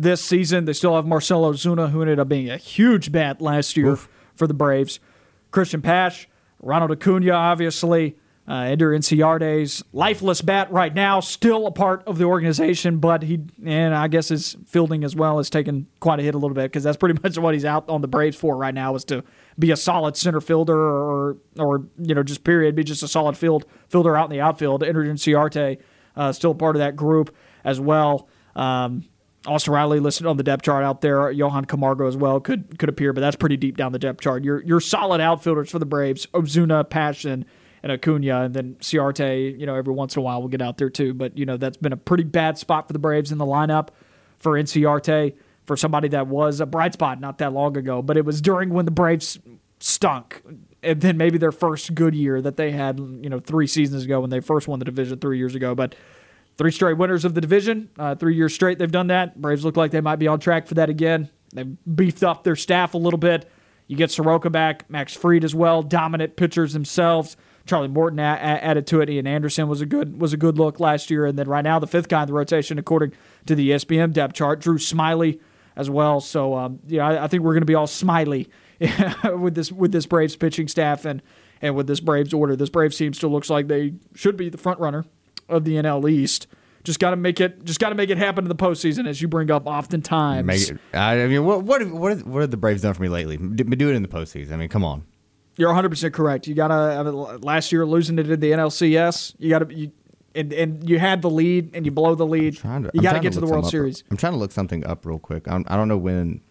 this 0.00 0.22
season. 0.22 0.64
They 0.64 0.72
still 0.72 0.94
have 0.94 1.06
Marcell 1.06 1.42
Ozuna, 1.42 1.90
who 1.90 2.00
ended 2.00 2.18
up 2.18 2.28
being 2.28 2.48
a 2.48 2.56
huge 2.56 3.10
bat 3.12 3.40
last 3.40 3.76
year 3.76 3.90
Oof. 3.92 4.08
for 4.34 4.46
the 4.46 4.54
Braves. 4.54 5.00
Christian 5.50 5.82
Pache, 5.82 6.26
Ronald 6.60 6.92
Acuna, 6.92 7.32
obviously. 7.32 8.16
Uh, 8.46 8.62
Ender 8.62 8.92
Inciarte's 8.92 9.84
lifeless 9.92 10.40
bat 10.40 10.72
right 10.72 10.94
now, 10.94 11.20
still 11.20 11.66
a 11.66 11.70
part 11.70 12.02
of 12.06 12.16
the 12.16 12.24
organization, 12.24 12.96
but 12.96 13.22
he 13.22 13.40
and 13.62 13.94
I 13.94 14.08
guess 14.08 14.28
his 14.28 14.56
fielding 14.64 15.04
as 15.04 15.14
well 15.14 15.36
has 15.36 15.50
taken 15.50 15.86
quite 16.00 16.18
a 16.18 16.22
hit 16.22 16.34
a 16.34 16.38
little 16.38 16.54
bit 16.54 16.62
because 16.62 16.82
that's 16.82 16.96
pretty 16.96 17.20
much 17.22 17.36
what 17.36 17.52
he's 17.52 17.66
out 17.66 17.90
on 17.90 18.00
the 18.00 18.08
Braves 18.08 18.38
for 18.38 18.56
right 18.56 18.72
now 18.72 18.94
is 18.94 19.04
to 19.06 19.22
be 19.58 19.70
a 19.70 19.76
solid 19.76 20.16
center 20.16 20.40
fielder 20.40 20.78
or 20.78 21.36
or 21.58 21.84
you 21.98 22.14
know 22.14 22.22
just 22.22 22.42
period 22.42 22.74
be 22.74 22.84
just 22.84 23.02
a 23.02 23.08
solid 23.08 23.36
field 23.36 23.66
fielder 23.90 24.16
out 24.16 24.24
in 24.24 24.30
the 24.30 24.40
outfield. 24.40 24.82
Ender 24.82 25.04
Inciarte 25.04 25.76
uh, 26.16 26.32
still 26.32 26.54
part 26.54 26.74
of 26.74 26.80
that 26.80 26.96
group 26.96 27.36
as 27.64 27.78
well. 27.78 28.30
Um, 28.56 29.04
Austin 29.46 29.72
Riley 29.72 30.00
listed 30.00 30.26
on 30.26 30.36
the 30.36 30.42
depth 30.42 30.64
chart 30.64 30.84
out 30.84 31.00
there. 31.00 31.30
Johan 31.30 31.64
Camargo 31.64 32.06
as 32.06 32.16
well 32.16 32.40
could 32.40 32.78
could 32.78 32.88
appear, 32.88 33.12
but 33.12 33.20
that's 33.20 33.36
pretty 33.36 33.56
deep 33.56 33.76
down 33.76 33.92
the 33.92 33.98
depth 33.98 34.20
chart. 34.20 34.44
Your 34.44 34.62
your 34.64 34.80
solid 34.80 35.20
outfielders 35.20 35.70
for 35.70 35.78
the 35.78 35.86
Braves: 35.86 36.26
Ozuna, 36.34 36.88
Passion, 36.88 37.44
and 37.82 37.92
Acuna, 37.92 38.42
and 38.42 38.54
then 38.54 38.76
Ciarte. 38.80 39.58
You 39.58 39.66
know, 39.66 39.76
every 39.76 39.94
once 39.94 40.16
in 40.16 40.20
a 40.20 40.22
while 40.22 40.40
we'll 40.40 40.48
get 40.48 40.62
out 40.62 40.78
there 40.78 40.90
too. 40.90 41.14
But 41.14 41.38
you 41.38 41.46
know 41.46 41.56
that's 41.56 41.76
been 41.76 41.92
a 41.92 41.96
pretty 41.96 42.24
bad 42.24 42.58
spot 42.58 42.88
for 42.88 42.92
the 42.92 42.98
Braves 42.98 43.30
in 43.30 43.38
the 43.38 43.46
lineup 43.46 43.88
for 44.38 44.52
Inciarte 44.52 45.34
for 45.66 45.76
somebody 45.76 46.08
that 46.08 46.26
was 46.26 46.60
a 46.60 46.66
bright 46.66 46.94
spot 46.94 47.20
not 47.20 47.38
that 47.38 47.52
long 47.52 47.76
ago. 47.76 48.02
But 48.02 48.16
it 48.16 48.24
was 48.24 48.40
during 48.40 48.70
when 48.70 48.86
the 48.86 48.90
Braves 48.90 49.38
stunk, 49.78 50.42
and 50.82 51.00
then 51.00 51.16
maybe 51.16 51.38
their 51.38 51.52
first 51.52 51.94
good 51.94 52.14
year 52.14 52.42
that 52.42 52.56
they 52.56 52.72
had. 52.72 52.98
You 52.98 53.30
know, 53.30 53.38
three 53.38 53.68
seasons 53.68 54.04
ago 54.04 54.20
when 54.20 54.30
they 54.30 54.40
first 54.40 54.66
won 54.66 54.80
the 54.80 54.84
division 54.84 55.20
three 55.20 55.38
years 55.38 55.54
ago, 55.54 55.76
but 55.76 55.94
Three 56.58 56.72
straight 56.72 56.98
winners 56.98 57.24
of 57.24 57.34
the 57.34 57.40
division. 57.40 57.88
Uh, 57.96 58.16
three 58.16 58.34
years 58.34 58.52
straight 58.52 58.78
they've 58.78 58.90
done 58.90 59.06
that. 59.06 59.40
Braves 59.40 59.64
look 59.64 59.76
like 59.76 59.92
they 59.92 60.00
might 60.00 60.16
be 60.16 60.26
on 60.26 60.40
track 60.40 60.66
for 60.66 60.74
that 60.74 60.90
again. 60.90 61.30
They've 61.54 61.76
beefed 61.94 62.24
up 62.24 62.42
their 62.42 62.56
staff 62.56 62.94
a 62.94 62.98
little 62.98 63.18
bit. 63.18 63.48
You 63.86 63.96
get 63.96 64.10
Soroka 64.10 64.50
back, 64.50 64.90
Max 64.90 65.14
Fried 65.14 65.44
as 65.44 65.54
well, 65.54 65.82
dominant 65.82 66.36
pitchers 66.36 66.74
themselves. 66.74 67.36
Charlie 67.64 67.88
Morton 67.88 68.18
added 68.18 68.86
to 68.88 69.00
it. 69.00 69.08
Ian 69.08 69.26
Anderson 69.26 69.68
was 69.68 69.80
a 69.80 69.86
good 69.86 70.20
was 70.20 70.32
a 70.32 70.36
good 70.36 70.58
look 70.58 70.80
last 70.80 71.10
year, 71.10 71.26
and 71.26 71.38
then 71.38 71.48
right 71.48 71.62
now 71.62 71.78
the 71.78 71.86
fifth 71.86 72.08
guy 72.08 72.22
in 72.22 72.26
the 72.26 72.32
rotation, 72.32 72.78
according 72.78 73.12
to 73.46 73.54
the 73.54 73.70
ESPN 73.70 74.12
depth 74.12 74.34
chart, 74.34 74.60
Drew 74.60 74.78
Smyly 74.78 75.38
as 75.76 75.88
well. 75.88 76.20
So 76.20 76.56
um, 76.56 76.80
yeah, 76.86 77.06
I, 77.06 77.24
I 77.24 77.28
think 77.28 77.44
we're 77.44 77.52
going 77.52 77.62
to 77.62 77.66
be 77.66 77.74
all 77.74 77.86
smiley 77.86 78.48
with 79.24 79.54
this 79.54 79.70
with 79.70 79.92
this 79.92 80.06
Braves 80.06 80.34
pitching 80.34 80.66
staff 80.66 81.04
and 81.04 81.22
and 81.62 81.76
with 81.76 81.86
this 81.86 82.00
Braves 82.00 82.34
order. 82.34 82.56
This 82.56 82.70
Braves 82.70 82.96
team 82.96 83.12
still 83.12 83.30
looks 83.30 83.48
like 83.48 83.68
they 83.68 83.94
should 84.14 84.36
be 84.36 84.48
the 84.48 84.58
front 84.58 84.80
runner 84.80 85.04
of 85.48 85.64
the 85.64 85.74
NL 85.74 86.10
East. 86.10 86.46
Just 86.84 87.00
got 87.00 87.10
to 87.10 87.16
make 87.16 87.40
it. 87.40 87.64
Just 87.64 87.80
got 87.80 87.90
to 87.90 87.94
make 87.94 88.08
it 88.08 88.18
happen 88.18 88.44
in 88.44 88.48
the 88.48 88.54
postseason, 88.54 89.06
as 89.06 89.20
you 89.20 89.28
bring 89.28 89.50
up 89.50 89.66
oftentimes. 89.66 90.46
Make 90.46 90.70
it, 90.70 90.78
I 90.94 91.26
mean, 91.26 91.44
what 91.44 91.62
what 91.64 91.84
what 91.90 92.22
what 92.22 92.40
have 92.40 92.50
the 92.50 92.56
Braves 92.56 92.82
done 92.82 92.94
for 92.94 93.02
me 93.02 93.08
lately? 93.08 93.36
Do, 93.36 93.64
do 93.64 93.90
it 93.90 93.94
in 93.94 94.02
the 94.02 94.08
postseason. 94.08 94.52
I 94.52 94.56
mean, 94.56 94.68
come 94.68 94.84
on. 94.84 95.04
You're 95.56 95.68
100 95.68 95.88
percent 95.88 96.14
correct. 96.14 96.46
You 96.46 96.54
gotta. 96.54 96.74
I 96.74 97.02
mean, 97.02 97.40
last 97.40 97.72
year 97.72 97.84
losing 97.84 98.18
it 98.18 98.30
in 98.30 98.40
the 98.40 98.52
NLCS, 98.52 99.34
you 99.38 99.50
gotta. 99.50 99.90
And, 100.34 100.52
and 100.52 100.88
you 100.88 100.98
had 101.00 101.20
the 101.20 101.30
lead, 101.30 101.74
and 101.74 101.84
you 101.84 101.90
blow 101.90 102.14
the 102.14 102.26
lead. 102.26 102.58
To- 102.58 102.90
you 102.94 103.02
got 103.02 103.14
to 103.14 103.20
get 103.20 103.32
to 103.32 103.40
the 103.40 103.46
World 103.46 103.68
Series. 103.68 104.04
I'm 104.10 104.16
trying 104.16 104.34
to 104.34 104.38
look 104.38 104.52
something 104.52 104.86
up 104.86 105.04
real 105.04 105.18
quick. 105.18 105.48
I'm, 105.48 105.64
I 105.66 105.76
don't 105.76 105.88
know 105.88 105.98
when 105.98 106.42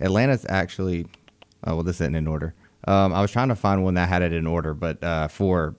Atlanta's 0.00 0.46
actually. 0.48 1.06
Oh 1.64 1.74
well, 1.74 1.82
this 1.82 1.96
isn't 1.96 2.14
in 2.14 2.28
order. 2.28 2.54
Um, 2.86 3.12
I 3.12 3.20
was 3.20 3.32
trying 3.32 3.48
to 3.48 3.56
find 3.56 3.82
one 3.82 3.94
that 3.94 4.08
had 4.08 4.22
it 4.22 4.32
in 4.32 4.46
order, 4.46 4.74
but 4.74 5.02
uh, 5.02 5.26
for 5.28 5.74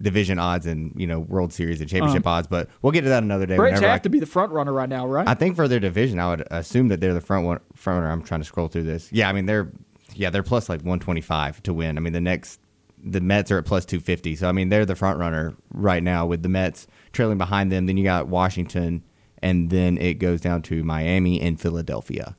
division 0.00 0.38
odds 0.38 0.66
and 0.66 0.92
you 0.96 1.06
know 1.06 1.20
World 1.20 1.52
Series 1.52 1.80
and 1.80 1.88
championship 1.88 2.26
uh-huh. 2.26 2.36
odds. 2.36 2.46
But 2.46 2.68
we'll 2.82 2.92
get 2.92 3.02
to 3.02 3.08
that 3.08 3.22
another 3.22 3.46
day. 3.46 3.56
Braves 3.56 3.74
whenever 3.74 3.90
I 3.90 3.92
have 3.92 4.02
to 4.02 4.10
be 4.10 4.20
the 4.20 4.26
front 4.26 4.52
runner 4.52 4.72
right 4.72 4.88
now, 4.88 5.06
right? 5.06 5.26
I 5.26 5.34
think 5.34 5.56
for 5.56 5.68
their 5.68 5.80
division, 5.80 6.18
I 6.18 6.30
would 6.30 6.46
assume 6.50 6.88
that 6.88 7.00
they're 7.00 7.14
the 7.14 7.20
front 7.20 7.46
one. 7.46 7.60
Front 7.74 8.00
runner. 8.00 8.12
I'm 8.12 8.22
trying 8.22 8.40
to 8.40 8.46
scroll 8.46 8.68
through 8.68 8.84
this. 8.84 9.10
Yeah, 9.12 9.28
I 9.28 9.32
mean 9.32 9.46
they're 9.46 9.72
yeah 10.14 10.30
they're 10.30 10.42
plus 10.42 10.68
like 10.68 10.80
125 10.80 11.62
to 11.64 11.74
win. 11.74 11.96
I 11.96 12.00
mean 12.00 12.12
the 12.12 12.20
next 12.20 12.60
the 13.02 13.20
Mets 13.20 13.50
are 13.50 13.58
at 13.58 13.64
plus 13.64 13.84
250. 13.84 14.36
So 14.36 14.48
I 14.48 14.52
mean 14.52 14.68
they're 14.68 14.86
the 14.86 14.96
front 14.96 15.18
runner 15.18 15.54
right 15.72 16.02
now 16.02 16.26
with 16.26 16.42
the 16.42 16.48
Mets 16.48 16.86
trailing 17.12 17.38
behind 17.38 17.72
them. 17.72 17.86
Then 17.86 17.96
you 17.96 18.04
got 18.04 18.28
Washington, 18.28 19.02
and 19.42 19.70
then 19.70 19.98
it 19.98 20.14
goes 20.14 20.40
down 20.40 20.62
to 20.62 20.84
Miami 20.84 21.40
and 21.40 21.60
Philadelphia. 21.60 22.36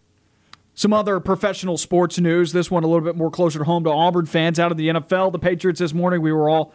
Some 0.73 0.93
other 0.93 1.19
professional 1.19 1.77
sports 1.77 2.19
news. 2.19 2.53
This 2.53 2.71
one 2.71 2.85
a 2.85 2.87
little 2.87 3.03
bit 3.03 3.17
more 3.17 3.29
closer 3.29 3.59
to 3.59 3.65
home 3.65 3.83
to 3.83 3.89
Auburn 3.89 4.25
fans 4.25 4.59
out 4.59 4.71
of 4.71 4.77
the 4.77 4.87
NFL. 4.87 5.33
The 5.33 5.39
Patriots 5.39 5.81
this 5.81 5.93
morning, 5.93 6.21
we 6.21 6.31
were 6.31 6.49
all 6.49 6.73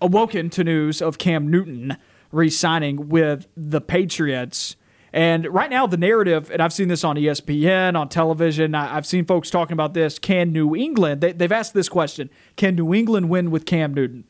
awoken 0.00 0.50
to 0.50 0.64
news 0.64 1.00
of 1.00 1.18
Cam 1.18 1.48
Newton 1.50 1.96
re 2.32 2.50
signing 2.50 3.08
with 3.08 3.46
the 3.56 3.80
Patriots. 3.80 4.76
And 5.12 5.46
right 5.46 5.70
now, 5.70 5.86
the 5.86 5.96
narrative, 5.96 6.50
and 6.50 6.60
I've 6.60 6.72
seen 6.72 6.88
this 6.88 7.02
on 7.02 7.16
ESPN, 7.16 7.98
on 7.98 8.08
television, 8.08 8.74
I, 8.74 8.88
have 8.88 9.06
seen 9.06 9.24
folks 9.24 9.48
talking 9.48 9.72
about 9.72 9.94
this. 9.94 10.18
Can 10.18 10.52
New 10.52 10.76
England, 10.76 11.20
they, 11.20 11.32
they've 11.32 11.52
asked 11.52 11.74
this 11.74 11.88
question 11.88 12.28
Can 12.56 12.74
New 12.74 12.92
England 12.92 13.28
win 13.30 13.50
with 13.50 13.64
Cam 13.64 13.94
Newton? 13.94 14.24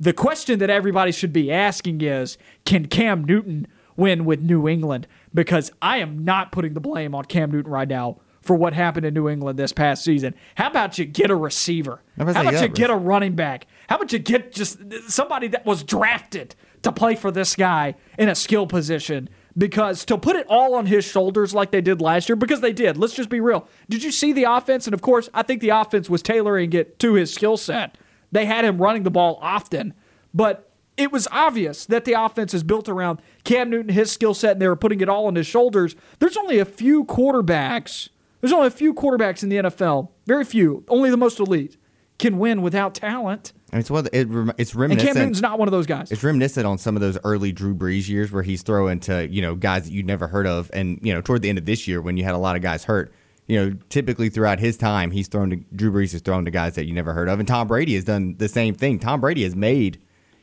The 0.00 0.12
question 0.12 0.58
that 0.60 0.70
everybody 0.70 1.12
should 1.12 1.32
be 1.32 1.52
asking 1.52 2.00
is 2.00 2.38
Can 2.64 2.86
Cam 2.86 3.24
Newton 3.24 3.66
win 3.96 4.24
with 4.24 4.40
New 4.40 4.66
England? 4.66 5.06
Because 5.34 5.70
I 5.82 5.98
am 5.98 6.24
not 6.24 6.50
putting 6.50 6.74
the 6.74 6.80
blame 6.80 7.14
on 7.14 7.24
Cam 7.26 7.50
Newton 7.50 7.70
right 7.70 7.88
now 7.88 8.18
for 8.42 8.56
what 8.56 8.74
happened 8.74 9.06
in 9.06 9.14
New 9.14 9.28
England 9.28 9.58
this 9.58 9.72
past 9.72 10.04
season. 10.04 10.34
How 10.56 10.68
about 10.68 10.98
you 10.98 11.04
get 11.04 11.30
a 11.30 11.36
receiver? 11.36 12.02
How 12.18 12.24
about 12.24 12.60
you 12.60 12.68
get 12.68 12.90
a 12.90 12.96
running 12.96 13.34
back? 13.34 13.66
How 13.88 13.96
about 13.96 14.12
you 14.12 14.18
get 14.18 14.52
just 14.52 14.78
somebody 15.08 15.48
that 15.48 15.64
was 15.64 15.82
drafted 15.82 16.54
to 16.82 16.92
play 16.92 17.14
for 17.14 17.30
this 17.30 17.54
guy 17.56 17.94
in 18.18 18.28
a 18.28 18.34
skill 18.34 18.66
position? 18.66 19.28
Because 19.56 20.04
to 20.06 20.18
put 20.18 20.36
it 20.36 20.46
all 20.48 20.74
on 20.74 20.86
his 20.86 21.04
shoulders 21.04 21.54
like 21.54 21.70
they 21.70 21.80
did 21.80 22.00
last 22.00 22.28
year, 22.28 22.36
because 22.36 22.60
they 22.60 22.72
did, 22.72 22.96
let's 22.96 23.14
just 23.14 23.28
be 23.28 23.40
real. 23.40 23.68
Did 23.88 24.02
you 24.02 24.10
see 24.10 24.32
the 24.32 24.44
offense? 24.44 24.86
And 24.86 24.94
of 24.94 25.02
course, 25.02 25.28
I 25.34 25.42
think 25.42 25.60
the 25.60 25.68
offense 25.70 26.08
was 26.08 26.22
tailoring 26.22 26.72
it 26.72 26.98
to 27.00 27.14
his 27.14 27.32
skill 27.32 27.56
set. 27.56 27.96
They 28.32 28.46
had 28.46 28.64
him 28.64 28.80
running 28.80 29.02
the 29.02 29.10
ball 29.10 29.38
often, 29.42 29.92
but 30.32 30.70
it 30.96 31.12
was 31.12 31.28
obvious 31.30 31.86
that 31.86 32.04
the 32.04 32.14
offense 32.14 32.54
is 32.54 32.62
built 32.62 32.88
around 32.88 33.20
Cam 33.44 33.70
Newton, 33.70 33.92
his 33.92 34.10
skill 34.10 34.34
set, 34.34 34.52
and 34.52 34.62
they 34.62 34.68
were 34.68 34.76
putting 34.76 35.00
it 35.00 35.08
all 35.08 35.26
on 35.26 35.34
his 35.34 35.46
shoulders. 35.46 35.96
There's 36.18 36.36
only 36.36 36.58
a 36.58 36.64
few 36.64 37.04
quarterbacks. 37.04 38.08
There's 38.42 38.52
only 38.52 38.66
a 38.66 38.70
few 38.70 38.92
quarterbacks 38.92 39.42
in 39.42 39.48
the 39.48 39.56
NFL, 39.56 40.08
very 40.26 40.44
few, 40.44 40.84
only 40.88 41.10
the 41.10 41.16
most 41.16 41.38
elite, 41.38 41.76
can 42.18 42.38
win 42.38 42.60
without 42.60 42.92
talent. 42.94 43.52
Mean, 43.72 43.80
it's 43.80 43.90
what 43.90 44.06
it, 44.12 44.28
it's 44.58 44.72
And 44.72 44.80
reminiscent. 44.80 45.14
Cam 45.14 45.22
Newton's 45.22 45.40
not 45.40 45.58
one 45.60 45.68
of 45.68 45.72
those 45.72 45.86
guys. 45.86 46.10
It's 46.10 46.22
reminiscent 46.24 46.66
on 46.66 46.76
some 46.76 46.96
of 46.96 47.00
those 47.00 47.16
early 47.24 47.52
Drew 47.52 47.74
Brees 47.74 48.08
years 48.08 48.30
where 48.32 48.42
he's 48.42 48.62
throwing 48.62 49.00
to, 49.00 49.28
you 49.28 49.40
know, 49.42 49.54
guys 49.54 49.84
that 49.84 49.92
you'd 49.92 50.06
never 50.06 50.26
heard 50.26 50.46
of. 50.46 50.70
And, 50.74 50.98
you 51.02 51.14
know, 51.14 51.20
toward 51.20 51.42
the 51.42 51.48
end 51.48 51.58
of 51.58 51.64
this 51.66 51.86
year 51.88 52.02
when 52.02 52.16
you 52.16 52.24
had 52.24 52.34
a 52.34 52.38
lot 52.38 52.56
of 52.56 52.62
guys 52.62 52.84
hurt, 52.84 53.14
you 53.46 53.58
know, 53.58 53.76
typically 53.88 54.28
throughout 54.28 54.58
his 54.58 54.76
time, 54.76 55.12
he's 55.12 55.28
thrown 55.28 55.50
to 55.50 55.56
Drew 55.74 55.92
Brees 55.92 56.12
has 56.12 56.20
thrown 56.20 56.44
to 56.44 56.50
guys 56.50 56.74
that 56.74 56.84
you 56.86 56.92
never 56.94 57.14
heard 57.14 57.28
of. 57.28 57.38
And 57.38 57.46
Tom 57.48 57.68
Brady 57.68 57.94
has 57.94 58.04
done 58.04 58.34
the 58.38 58.48
same 58.48 58.74
thing. 58.74 58.98
Tom 58.98 59.20
Brady 59.20 59.44
has 59.44 59.54
made, 59.56 60.00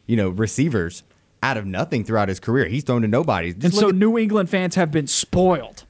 you 0.07 0.15
know, 0.15 0.30
receivers 0.30 1.03
out 1.43 1.57
of 1.57 1.65
nothing 1.65 2.03
throughout 2.03 2.30
his 2.30 2.39
career. 2.39 2.65
He's 2.67 2.84
thrown 2.84 3.01
to 3.03 3.07
nobody. 3.07 3.51
and 3.51 3.73
so 3.73 3.89
at- 3.89 3.95
New 3.95 4.17
England 4.17 4.49
fans 4.49 4.76
have 4.76 4.91
been 4.91 5.07
spoiled. 5.07 5.85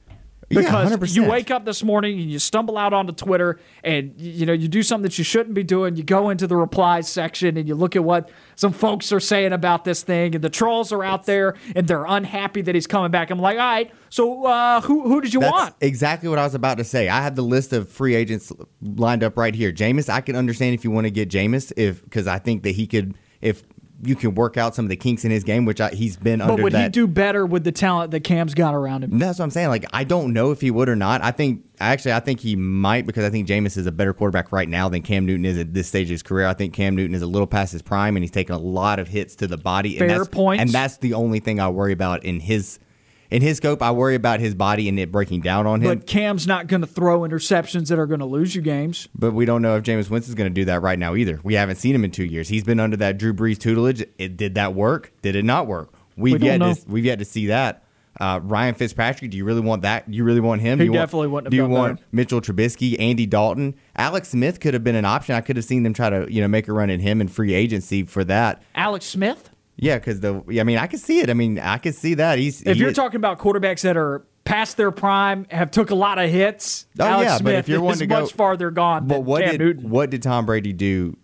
Yeah, 0.50 0.62
Because 0.62 0.90
100%. 0.92 1.14
you 1.14 1.24
wake 1.28 1.50
up 1.52 1.64
this 1.64 1.84
morning 1.84 2.18
and 2.20 2.28
you 2.30 2.40
stumble 2.40 2.76
out 2.76 2.92
onto 2.92 3.12
Twitter 3.12 3.60
and 3.84 4.12
you 4.20 4.44
know 4.46 4.52
you 4.52 4.66
do 4.66 4.82
something 4.82 5.04
that 5.04 5.16
you 5.16 5.22
shouldn't 5.22 5.54
be 5.54 5.62
doing. 5.62 5.94
You 5.94 6.02
go 6.02 6.28
into 6.28 6.48
the 6.48 6.56
replies 6.56 7.08
section 7.08 7.56
and 7.56 7.68
you 7.68 7.76
look 7.76 7.94
at 7.94 8.02
what 8.02 8.30
some 8.56 8.72
folks 8.72 9.12
are 9.12 9.20
saying 9.20 9.52
about 9.52 9.84
this 9.84 10.02
thing, 10.02 10.34
and 10.34 10.42
the 10.42 10.50
trolls 10.50 10.92
are 10.92 11.04
out 11.04 11.24
there 11.26 11.54
and 11.76 11.86
they're 11.86 12.04
unhappy 12.04 12.62
that 12.62 12.74
he's 12.74 12.88
coming 12.88 13.12
back. 13.12 13.30
I'm 13.30 13.38
like, 13.38 13.58
all 13.58 13.64
right, 13.64 13.92
so 14.08 14.44
uh, 14.44 14.80
who 14.80 15.02
who 15.02 15.20
did 15.20 15.32
you 15.32 15.38
That's 15.40 15.52
want? 15.52 15.74
exactly 15.80 16.28
what 16.28 16.38
I 16.40 16.44
was 16.44 16.54
about 16.56 16.78
to 16.78 16.84
say. 16.84 17.08
I 17.08 17.22
have 17.22 17.36
the 17.36 17.42
list 17.42 17.72
of 17.72 17.88
free 17.88 18.16
agents 18.16 18.52
lined 18.82 19.22
up 19.22 19.38
right 19.38 19.54
here. 19.54 19.72
Jameis, 19.72 20.08
I 20.08 20.20
can 20.20 20.34
understand 20.34 20.74
if 20.74 20.82
you 20.82 20.90
want 20.90 21.04
to 21.06 21.10
get 21.12 21.30
Jameis, 21.30 21.72
if 21.76 22.02
because 22.02 22.26
I 22.26 22.38
think 22.40 22.64
that 22.64 22.72
he 22.72 22.88
could, 22.88 23.14
if 23.40 23.62
you 24.02 24.16
can 24.16 24.34
work 24.34 24.56
out 24.56 24.74
some 24.74 24.84
of 24.84 24.88
the 24.88 24.96
kinks 24.96 25.24
in 25.24 25.30
his 25.30 25.44
game, 25.44 25.64
which 25.64 25.80
I, 25.80 25.90
he's 25.90 26.16
been 26.16 26.38
But 26.38 26.44
under 26.44 26.56
But 26.56 26.62
would 26.64 26.72
that. 26.72 26.82
he 26.84 26.88
do 26.88 27.06
better 27.06 27.44
with 27.44 27.64
the 27.64 27.72
talent 27.72 28.10
that 28.12 28.20
Cam's 28.20 28.54
got 28.54 28.74
around 28.74 29.04
him? 29.04 29.18
That's 29.18 29.38
what 29.38 29.44
I'm 29.44 29.50
saying. 29.50 29.68
Like, 29.68 29.84
I 29.92 30.04
don't 30.04 30.32
know 30.32 30.50
if 30.50 30.60
he 30.60 30.70
would 30.70 30.88
or 30.88 30.96
not. 30.96 31.22
I 31.22 31.30
think, 31.30 31.64
actually, 31.80 32.12
I 32.12 32.20
think 32.20 32.40
he 32.40 32.56
might 32.56 33.06
because 33.06 33.24
I 33.24 33.30
think 33.30 33.46
Jameis 33.48 33.76
is 33.76 33.86
a 33.86 33.92
better 33.92 34.12
quarterback 34.12 34.52
right 34.52 34.68
now 34.68 34.88
than 34.88 35.02
Cam 35.02 35.26
Newton 35.26 35.44
is 35.44 35.58
at 35.58 35.74
this 35.74 35.88
stage 35.88 36.06
of 36.06 36.12
his 36.12 36.22
career. 36.22 36.46
I 36.46 36.54
think 36.54 36.74
Cam 36.74 36.96
Newton 36.96 37.14
is 37.14 37.22
a 37.22 37.26
little 37.26 37.46
past 37.46 37.72
his 37.72 37.82
prime 37.82 38.16
and 38.16 38.22
he's 38.24 38.30
taken 38.30 38.54
a 38.54 38.58
lot 38.58 38.98
of 38.98 39.08
hits 39.08 39.36
to 39.36 39.46
the 39.46 39.58
body. 39.58 39.98
Fair 39.98 40.08
and 40.08 40.20
that's, 40.20 40.28
points. 40.28 40.60
And 40.62 40.70
that's 40.70 40.96
the 40.98 41.14
only 41.14 41.40
thing 41.40 41.60
I 41.60 41.68
worry 41.68 41.92
about 41.92 42.24
in 42.24 42.40
his 42.40 42.78
in 43.30 43.42
his 43.42 43.58
scope. 43.58 43.82
I 43.82 43.90
worry 43.92 44.14
about 44.14 44.40
his 44.40 44.54
body 44.54 44.88
and 44.88 44.98
it 44.98 45.10
breaking 45.12 45.40
down 45.40 45.66
on 45.66 45.80
him. 45.80 45.88
But 45.98 46.06
Cam's 46.06 46.46
not 46.46 46.66
going 46.66 46.80
to 46.80 46.86
throw 46.86 47.20
interceptions 47.20 47.88
that 47.88 47.98
are 47.98 48.06
going 48.06 48.20
to 48.20 48.26
lose 48.26 48.54
you 48.54 48.62
games. 48.62 49.08
But 49.14 49.32
we 49.32 49.44
don't 49.44 49.62
know 49.62 49.76
if 49.76 49.84
Jameis 49.84 50.10
Winston's 50.10 50.34
going 50.34 50.50
to 50.50 50.54
do 50.54 50.64
that 50.66 50.82
right 50.82 50.98
now 50.98 51.14
either. 51.14 51.40
We 51.42 51.54
haven't 51.54 51.76
seen 51.76 51.94
him 51.94 52.04
in 52.04 52.10
two 52.10 52.24
years. 52.24 52.48
He's 52.48 52.64
been 52.64 52.80
under 52.80 52.96
that 52.98 53.18
Drew 53.18 53.32
Brees 53.32 53.58
tutelage. 53.58 54.04
It 54.18 54.36
did 54.36 54.54
that 54.56 54.74
work? 54.74 55.12
Did 55.22 55.36
it 55.36 55.44
not 55.44 55.66
work? 55.66 55.92
We've 56.16 56.38
don't 56.40 56.60
yet 56.60 56.76
to 56.76 56.82
we've 56.88 57.04
yet 57.04 57.18
to 57.20 57.24
see 57.24 57.46
that. 57.46 57.84
Uh, 58.18 58.38
Ryan 58.42 58.74
Fitzpatrick, 58.74 59.30
do 59.30 59.36
you 59.38 59.44
really 59.46 59.60
want 59.60 59.82
that? 59.82 60.10
Do 60.10 60.14
you 60.14 60.24
really 60.24 60.40
want 60.40 60.60
him? 60.60 60.78
He 60.78 60.84
do 60.84 60.86
you 60.86 60.92
want- 60.92 61.02
definitely 61.08 61.28
wouldn't 61.28 61.46
have 61.46 61.50
Do 61.52 61.56
you 61.56 61.66
want 61.66 62.00
that. 62.00 62.06
Mitchell 62.12 62.40
Trubisky, 62.42 63.00
Andy 63.00 63.24
Dalton, 63.24 63.74
Alex 63.96 64.28
Smith 64.30 64.60
could 64.60 64.74
have 64.74 64.84
been 64.84 64.96
an 64.96 65.06
option. 65.06 65.36
I 65.36 65.40
could 65.40 65.56
have 65.56 65.64
seen 65.64 65.84
them 65.84 65.94
try 65.94 66.10
to 66.10 66.26
you 66.30 66.42
know 66.42 66.48
make 66.48 66.68
a 66.68 66.72
run 66.72 66.90
at 66.90 67.00
him 67.00 67.20
in 67.20 67.28
free 67.28 67.54
agency 67.54 68.02
for 68.02 68.24
that. 68.24 68.62
Alex 68.74 69.06
Smith? 69.06 69.49
Yeah, 69.82 69.98
because 69.98 70.20
the 70.20 70.42
I 70.58 70.62
mean 70.64 70.78
I 70.78 70.86
could 70.86 71.00
see 71.00 71.20
it. 71.20 71.30
I 71.30 71.34
mean 71.34 71.58
I 71.58 71.78
could 71.78 71.94
see 71.94 72.14
that. 72.14 72.38
He's 72.38 72.62
If 72.62 72.76
he- 72.76 72.82
you're 72.82 72.92
talking 72.92 73.16
about 73.16 73.38
quarterbacks 73.38 73.80
that 73.82 73.96
are 73.96 74.24
past 74.44 74.76
their 74.76 74.90
prime, 74.90 75.46
have 75.50 75.70
took 75.70 75.90
a 75.90 75.94
lot 75.94 76.18
of 76.18 76.28
hits, 76.30 76.86
Oh, 76.98 77.04
Alex 77.04 77.24
yeah, 77.26 77.32
but 77.38 77.40
Smith 77.40 77.54
if 77.60 77.68
you're 77.68 77.80
wanting 77.80 78.00
to 78.00 78.06
go- 78.06 78.20
much 78.22 78.32
farther 78.32 78.70
gone 78.70 79.06
But 79.06 79.16
than 79.16 79.24
what 79.24 79.42
Cam 79.42 79.50
did 79.52 79.60
Newton. 79.60 79.90
what 79.90 80.10
did 80.10 80.22
Tom 80.22 80.44
Brady 80.46 80.72
do 80.72 81.16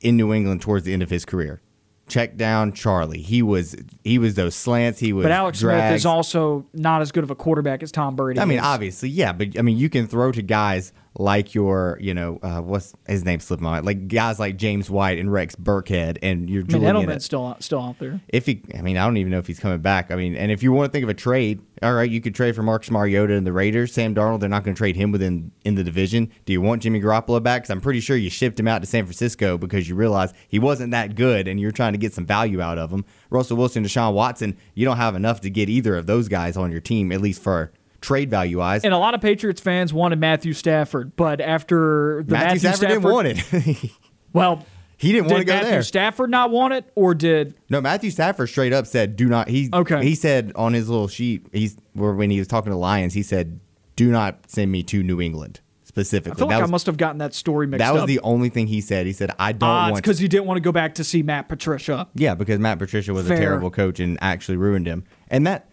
in 0.00 0.16
New 0.16 0.32
England 0.32 0.60
towards 0.62 0.84
the 0.84 0.92
end 0.92 1.02
of 1.02 1.10
his 1.10 1.24
career? 1.24 1.60
Check 2.08 2.36
down 2.36 2.72
Charlie. 2.72 3.20
He 3.22 3.42
was 3.42 3.74
he 4.04 4.18
was 4.18 4.34
those 4.36 4.54
slants. 4.54 5.00
He 5.00 5.12
was. 5.12 5.24
But 5.24 5.32
Alex 5.32 5.58
Smith 5.58 5.92
is 5.92 6.06
also 6.06 6.64
not 6.72 7.02
as 7.02 7.10
good 7.10 7.24
of 7.24 7.32
a 7.32 7.34
quarterback 7.34 7.82
as 7.82 7.90
Tom 7.90 8.14
Brady. 8.14 8.38
I 8.38 8.44
mean, 8.44 8.58
is. 8.58 8.64
obviously, 8.64 9.08
yeah, 9.08 9.32
but 9.32 9.58
I 9.58 9.62
mean, 9.62 9.76
you 9.76 9.88
can 9.90 10.06
throw 10.06 10.30
to 10.30 10.40
guys 10.42 10.92
like 11.18 11.54
your, 11.54 11.96
you 12.00 12.12
know, 12.12 12.38
uh, 12.42 12.60
what's 12.60 12.94
his 13.06 13.24
name 13.24 13.40
slipped 13.40 13.62
my 13.62 13.70
mind, 13.70 13.86
like 13.86 14.08
guys 14.08 14.38
like 14.38 14.56
James 14.56 14.90
White 14.90 15.18
and 15.18 15.32
Rex 15.32 15.56
Burkhead, 15.56 16.18
and 16.22 16.50
you're 16.50 16.62
I 16.68 16.74
mean. 16.74 16.82
Edelman's 16.82 17.24
still 17.24 17.46
out- 17.46 17.62
still 17.62 17.80
out 17.80 17.98
there. 17.98 18.20
if 18.28 18.46
he, 18.46 18.62
I 18.76 18.82
mean, 18.82 18.96
I 18.96 19.04
don't 19.04 19.16
even 19.16 19.30
know 19.32 19.38
if 19.38 19.46
he's 19.46 19.58
coming 19.58 19.78
back. 19.78 20.10
I 20.10 20.16
mean, 20.16 20.36
and 20.36 20.52
if 20.52 20.62
you 20.62 20.72
want 20.72 20.90
to 20.90 20.92
think 20.92 21.04
of 21.04 21.08
a 21.08 21.14
trade, 21.14 21.60
all 21.82 21.94
right, 21.94 22.10
you 22.10 22.20
could 22.20 22.34
trade 22.34 22.54
for 22.54 22.62
Marcus 22.62 22.90
Mariota 22.90 23.34
and 23.34 23.46
the 23.46 23.52
Raiders. 23.52 23.92
Sam 23.92 24.14
Darnold, 24.14 24.40
they're 24.40 24.48
not 24.48 24.64
going 24.64 24.74
to 24.74 24.78
trade 24.78 24.96
him 24.96 25.10
within 25.12 25.52
in 25.64 25.74
the 25.74 25.84
division. 25.84 26.30
Do 26.44 26.52
you 26.52 26.60
want 26.60 26.82
Jimmy 26.82 27.00
Garoppolo 27.00 27.42
back? 27.42 27.62
Because 27.62 27.70
I'm 27.70 27.80
pretty 27.80 28.00
sure 28.00 28.16
you 28.16 28.30
shipped 28.30 28.60
him 28.60 28.68
out 28.68 28.80
to 28.82 28.86
San 28.86 29.04
Francisco 29.04 29.56
because 29.58 29.88
you 29.88 29.94
realized 29.94 30.34
he 30.48 30.58
wasn't 30.58 30.90
that 30.90 31.14
good, 31.14 31.48
and 31.48 31.58
you're 31.58 31.72
trying 31.72 31.92
to 31.92 31.98
get 31.98 32.12
some 32.12 32.26
value 32.26 32.60
out 32.60 32.78
of 32.78 32.90
him. 32.90 33.04
Russell 33.30 33.56
Wilson, 33.56 33.84
Deshaun 33.84 34.12
Watson, 34.12 34.56
you 34.74 34.84
don't 34.84 34.96
have 34.98 35.14
enough 35.14 35.40
to 35.42 35.50
get 35.50 35.68
either 35.68 35.96
of 35.96 36.06
those 36.06 36.28
guys 36.28 36.56
on 36.56 36.70
your 36.70 36.80
team, 36.80 37.10
at 37.10 37.20
least 37.20 37.42
for 37.42 37.72
trade 38.06 38.30
value 38.30 38.58
wise. 38.58 38.84
And 38.84 38.94
a 38.94 38.98
lot 38.98 39.14
of 39.14 39.20
Patriots 39.20 39.60
fans 39.60 39.92
wanted 39.92 40.20
Matthew 40.20 40.52
Stafford, 40.52 41.16
but 41.16 41.40
after 41.40 42.22
the 42.24 42.34
Matthew, 42.34 42.60
Stafford, 42.60 42.88
didn't 42.88 43.02
want 43.02 43.28
it. 43.28 43.90
Well, 44.32 44.66
he 44.98 45.12
didn't 45.12 45.30
want 45.30 45.38
to 45.38 45.44
go 45.44 45.54
Matthew 45.54 45.70
there. 45.70 45.82
Stafford 45.82 46.28
not 46.28 46.50
want 46.50 46.74
it, 46.74 46.92
or 46.94 47.14
did 47.14 47.54
No, 47.70 47.80
Matthew 47.80 48.10
Stafford 48.10 48.50
straight 48.50 48.74
up 48.74 48.86
said, 48.86 49.16
"Do 49.16 49.26
not." 49.26 49.48
He 49.48 49.70
Okay. 49.72 50.02
He 50.02 50.14
said 50.14 50.52
on 50.54 50.74
his 50.74 50.90
little 50.90 51.08
sheet, 51.08 51.46
he's 51.52 51.78
where 51.94 52.12
when 52.12 52.30
he 52.30 52.38
was 52.38 52.46
talking 52.46 52.70
to 52.70 52.76
Lions, 52.76 53.14
he 53.14 53.22
said, 53.22 53.60
"Do 53.94 54.10
not 54.10 54.50
send 54.50 54.70
me 54.70 54.82
to 54.82 55.02
New 55.02 55.22
England 55.22 55.60
specifically." 55.84 56.32
I 56.32 56.36
feel 56.36 56.48
like 56.48 56.62
I 56.62 56.66
must 56.66 56.84
have 56.84 56.98
gotten 56.98 57.16
that 57.18 57.32
story 57.32 57.66
mixed 57.66 57.80
up. 57.82 57.88
that 57.88 57.94
was 57.94 58.02
up. 58.02 58.08
the 58.08 58.20
only 58.20 58.50
thing 58.50 58.66
he 58.66 58.82
said. 58.82 59.06
He 59.06 59.14
said, 59.14 59.30
"I 59.38 59.52
don't 59.52 59.70
ah, 59.70 59.84
odds 59.84 59.92
want." 59.92 60.04
because 60.04 60.18
he 60.18 60.28
didn't 60.28 60.44
want 60.44 60.58
to 60.58 60.62
go 60.62 60.72
back 60.72 60.96
to 60.96 61.04
see 61.04 61.22
Matt 61.22 61.48
Patricia. 61.48 62.08
yeah, 62.14 62.34
because 62.34 62.58
Matt 62.58 62.78
Patricia 62.78 63.14
was 63.14 63.26
Fair. 63.26 63.38
a 63.38 63.40
terrible 63.40 63.70
coach 63.70 64.00
and 64.00 64.18
actually 64.20 64.58
ruined 64.58 64.86
him, 64.86 65.04
and 65.30 65.46
that 65.46 65.70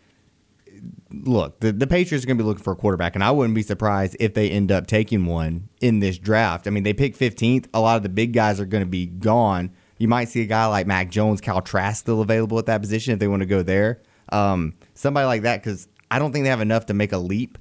look, 1.14 1.60
the, 1.60 1.72
the 1.72 1.88
Patriots 1.88 2.24
are 2.24 2.28
going 2.28 2.38
to 2.38 2.44
be 2.44 2.48
looking 2.48 2.64
for 2.64 2.74
a 2.74 2.76
quarterback, 2.76 3.16
and 3.16 3.24
I 3.24 3.32
wouldn't 3.32 3.56
be 3.56 3.62
surprised 3.62 4.18
if 4.20 4.34
they 4.34 4.50
end 4.50 4.72
up 4.72 4.88
taking 4.88 5.26
one 5.26 5.70
in 5.80 6.00
this 6.00 6.18
draft. 6.18 6.68
I 6.68 6.72
mean, 6.72 6.84
they 6.84 6.94
pick 6.94 7.18
15th. 7.18 7.68
A 7.74 7.80
lot 7.80 7.98
of 7.98 8.04
the 8.04 8.10
big 8.10 8.34
guys 8.34 8.60
are 8.60 8.66
going 8.66 8.84
to 8.84 8.90
be 8.90 9.06
gone. 9.06 9.72
You 10.00 10.08
might 10.08 10.30
see 10.30 10.42
a 10.42 10.46
guy 10.46 10.66
like 10.66 10.88
Mac 10.88 11.10
Jones, 11.10 11.40
Kyle 11.40 11.62
Trask 11.62 12.00
still 12.00 12.22
available 12.22 12.58
at 12.60 12.66
that 12.66 12.82
position 12.82 13.14
if 13.14 13.20
they 13.20 13.28
want 13.28 13.42
to 13.42 13.46
go 13.46 13.62
there. 13.64 14.02
Um, 14.30 14.74
somebody 14.96 15.26
like 15.26 15.44
that, 15.44 15.62
because 15.62 15.88
I 16.10 16.20
don't 16.20 16.32
think 16.32 16.44
they 16.44 16.50
have 16.50 16.62
enough 16.62 16.88
to 16.88 16.94
make 16.94 17.12
a 17.12 17.18
leap. 17.18 17.58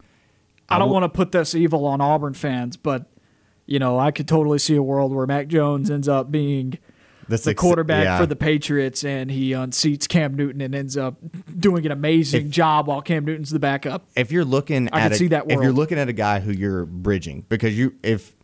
I 0.68 0.78
don't 0.78 0.90
want 0.90 1.04
to 1.04 1.08
put 1.10 1.32
this 1.32 1.54
evil 1.54 1.86
on 1.86 2.00
Auburn 2.00 2.32
fans, 2.32 2.78
but 2.78 3.06
you 3.66 3.78
know, 3.78 3.98
I 3.98 4.10
could 4.10 4.26
totally 4.26 4.58
see 4.58 4.74
a 4.74 4.82
world 4.82 5.14
where 5.14 5.26
Mac 5.26 5.48
Jones 5.48 5.90
ends 5.90 6.08
up 6.08 6.30
being 6.30 6.78
the, 7.32 7.38
six- 7.38 7.60
quarterback 7.60 8.04
yeah. 8.04 8.18
for 8.18 8.26
the 8.26 8.36
Patriots 8.36 9.04
and 9.04 9.30
he 9.30 9.50
unseats 9.50 10.06
Cam 10.06 10.34
Newton 10.34 10.60
and 10.60 10.74
ends 10.74 10.96
up 10.96 11.16
doing 11.58 11.84
an 11.86 11.92
amazing 11.92 12.50
job 12.50 12.86
while 12.86 13.02
Cam 13.02 13.24
Newton's 13.24 13.50
the 13.50 13.58
backup. 13.58 14.06
if 14.14 14.30
you're 14.30 14.44
looking 14.44 14.88
I 14.92 15.00
at 15.00 15.12
a, 15.12 15.14
see 15.16 15.28
that 15.28 15.44
if 15.48 15.60
you're 15.60 15.72
looking 15.72 15.98
at 15.98 16.08
a 16.08 16.12
guy 16.12 16.40
who 16.40 16.52
you're 16.52 16.86
bridging 16.86 17.44
because 17.48 17.76
you 17.76 17.94
if 18.02 18.34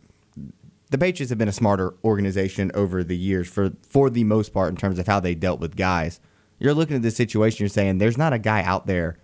the 0.89 0.97
Patriots 0.97 1.29
have 1.29 1.37
been 1.37 1.47
a 1.47 1.53
smarter 1.53 1.93
organization 2.03 2.71
over 2.73 3.03
the 3.03 3.15
years 3.15 3.47
for 3.47 3.71
for 3.87 4.09
the 4.09 4.23
most 4.23 4.53
part 4.53 4.69
in 4.69 4.75
terms 4.75 4.99
of 4.99 5.07
how 5.07 5.19
they 5.19 5.35
dealt 5.35 5.59
with 5.59 5.75
guys. 5.75 6.19
You're 6.57 6.73
looking 6.73 6.97
at 6.97 7.01
this 7.01 7.15
situation. 7.15 7.63
You're 7.63 7.69
saying 7.69 7.99
there's 7.99 8.17
not 8.17 8.33
a 8.33 8.39
guy 8.39 8.63
out 8.63 8.85
there 8.85 9.19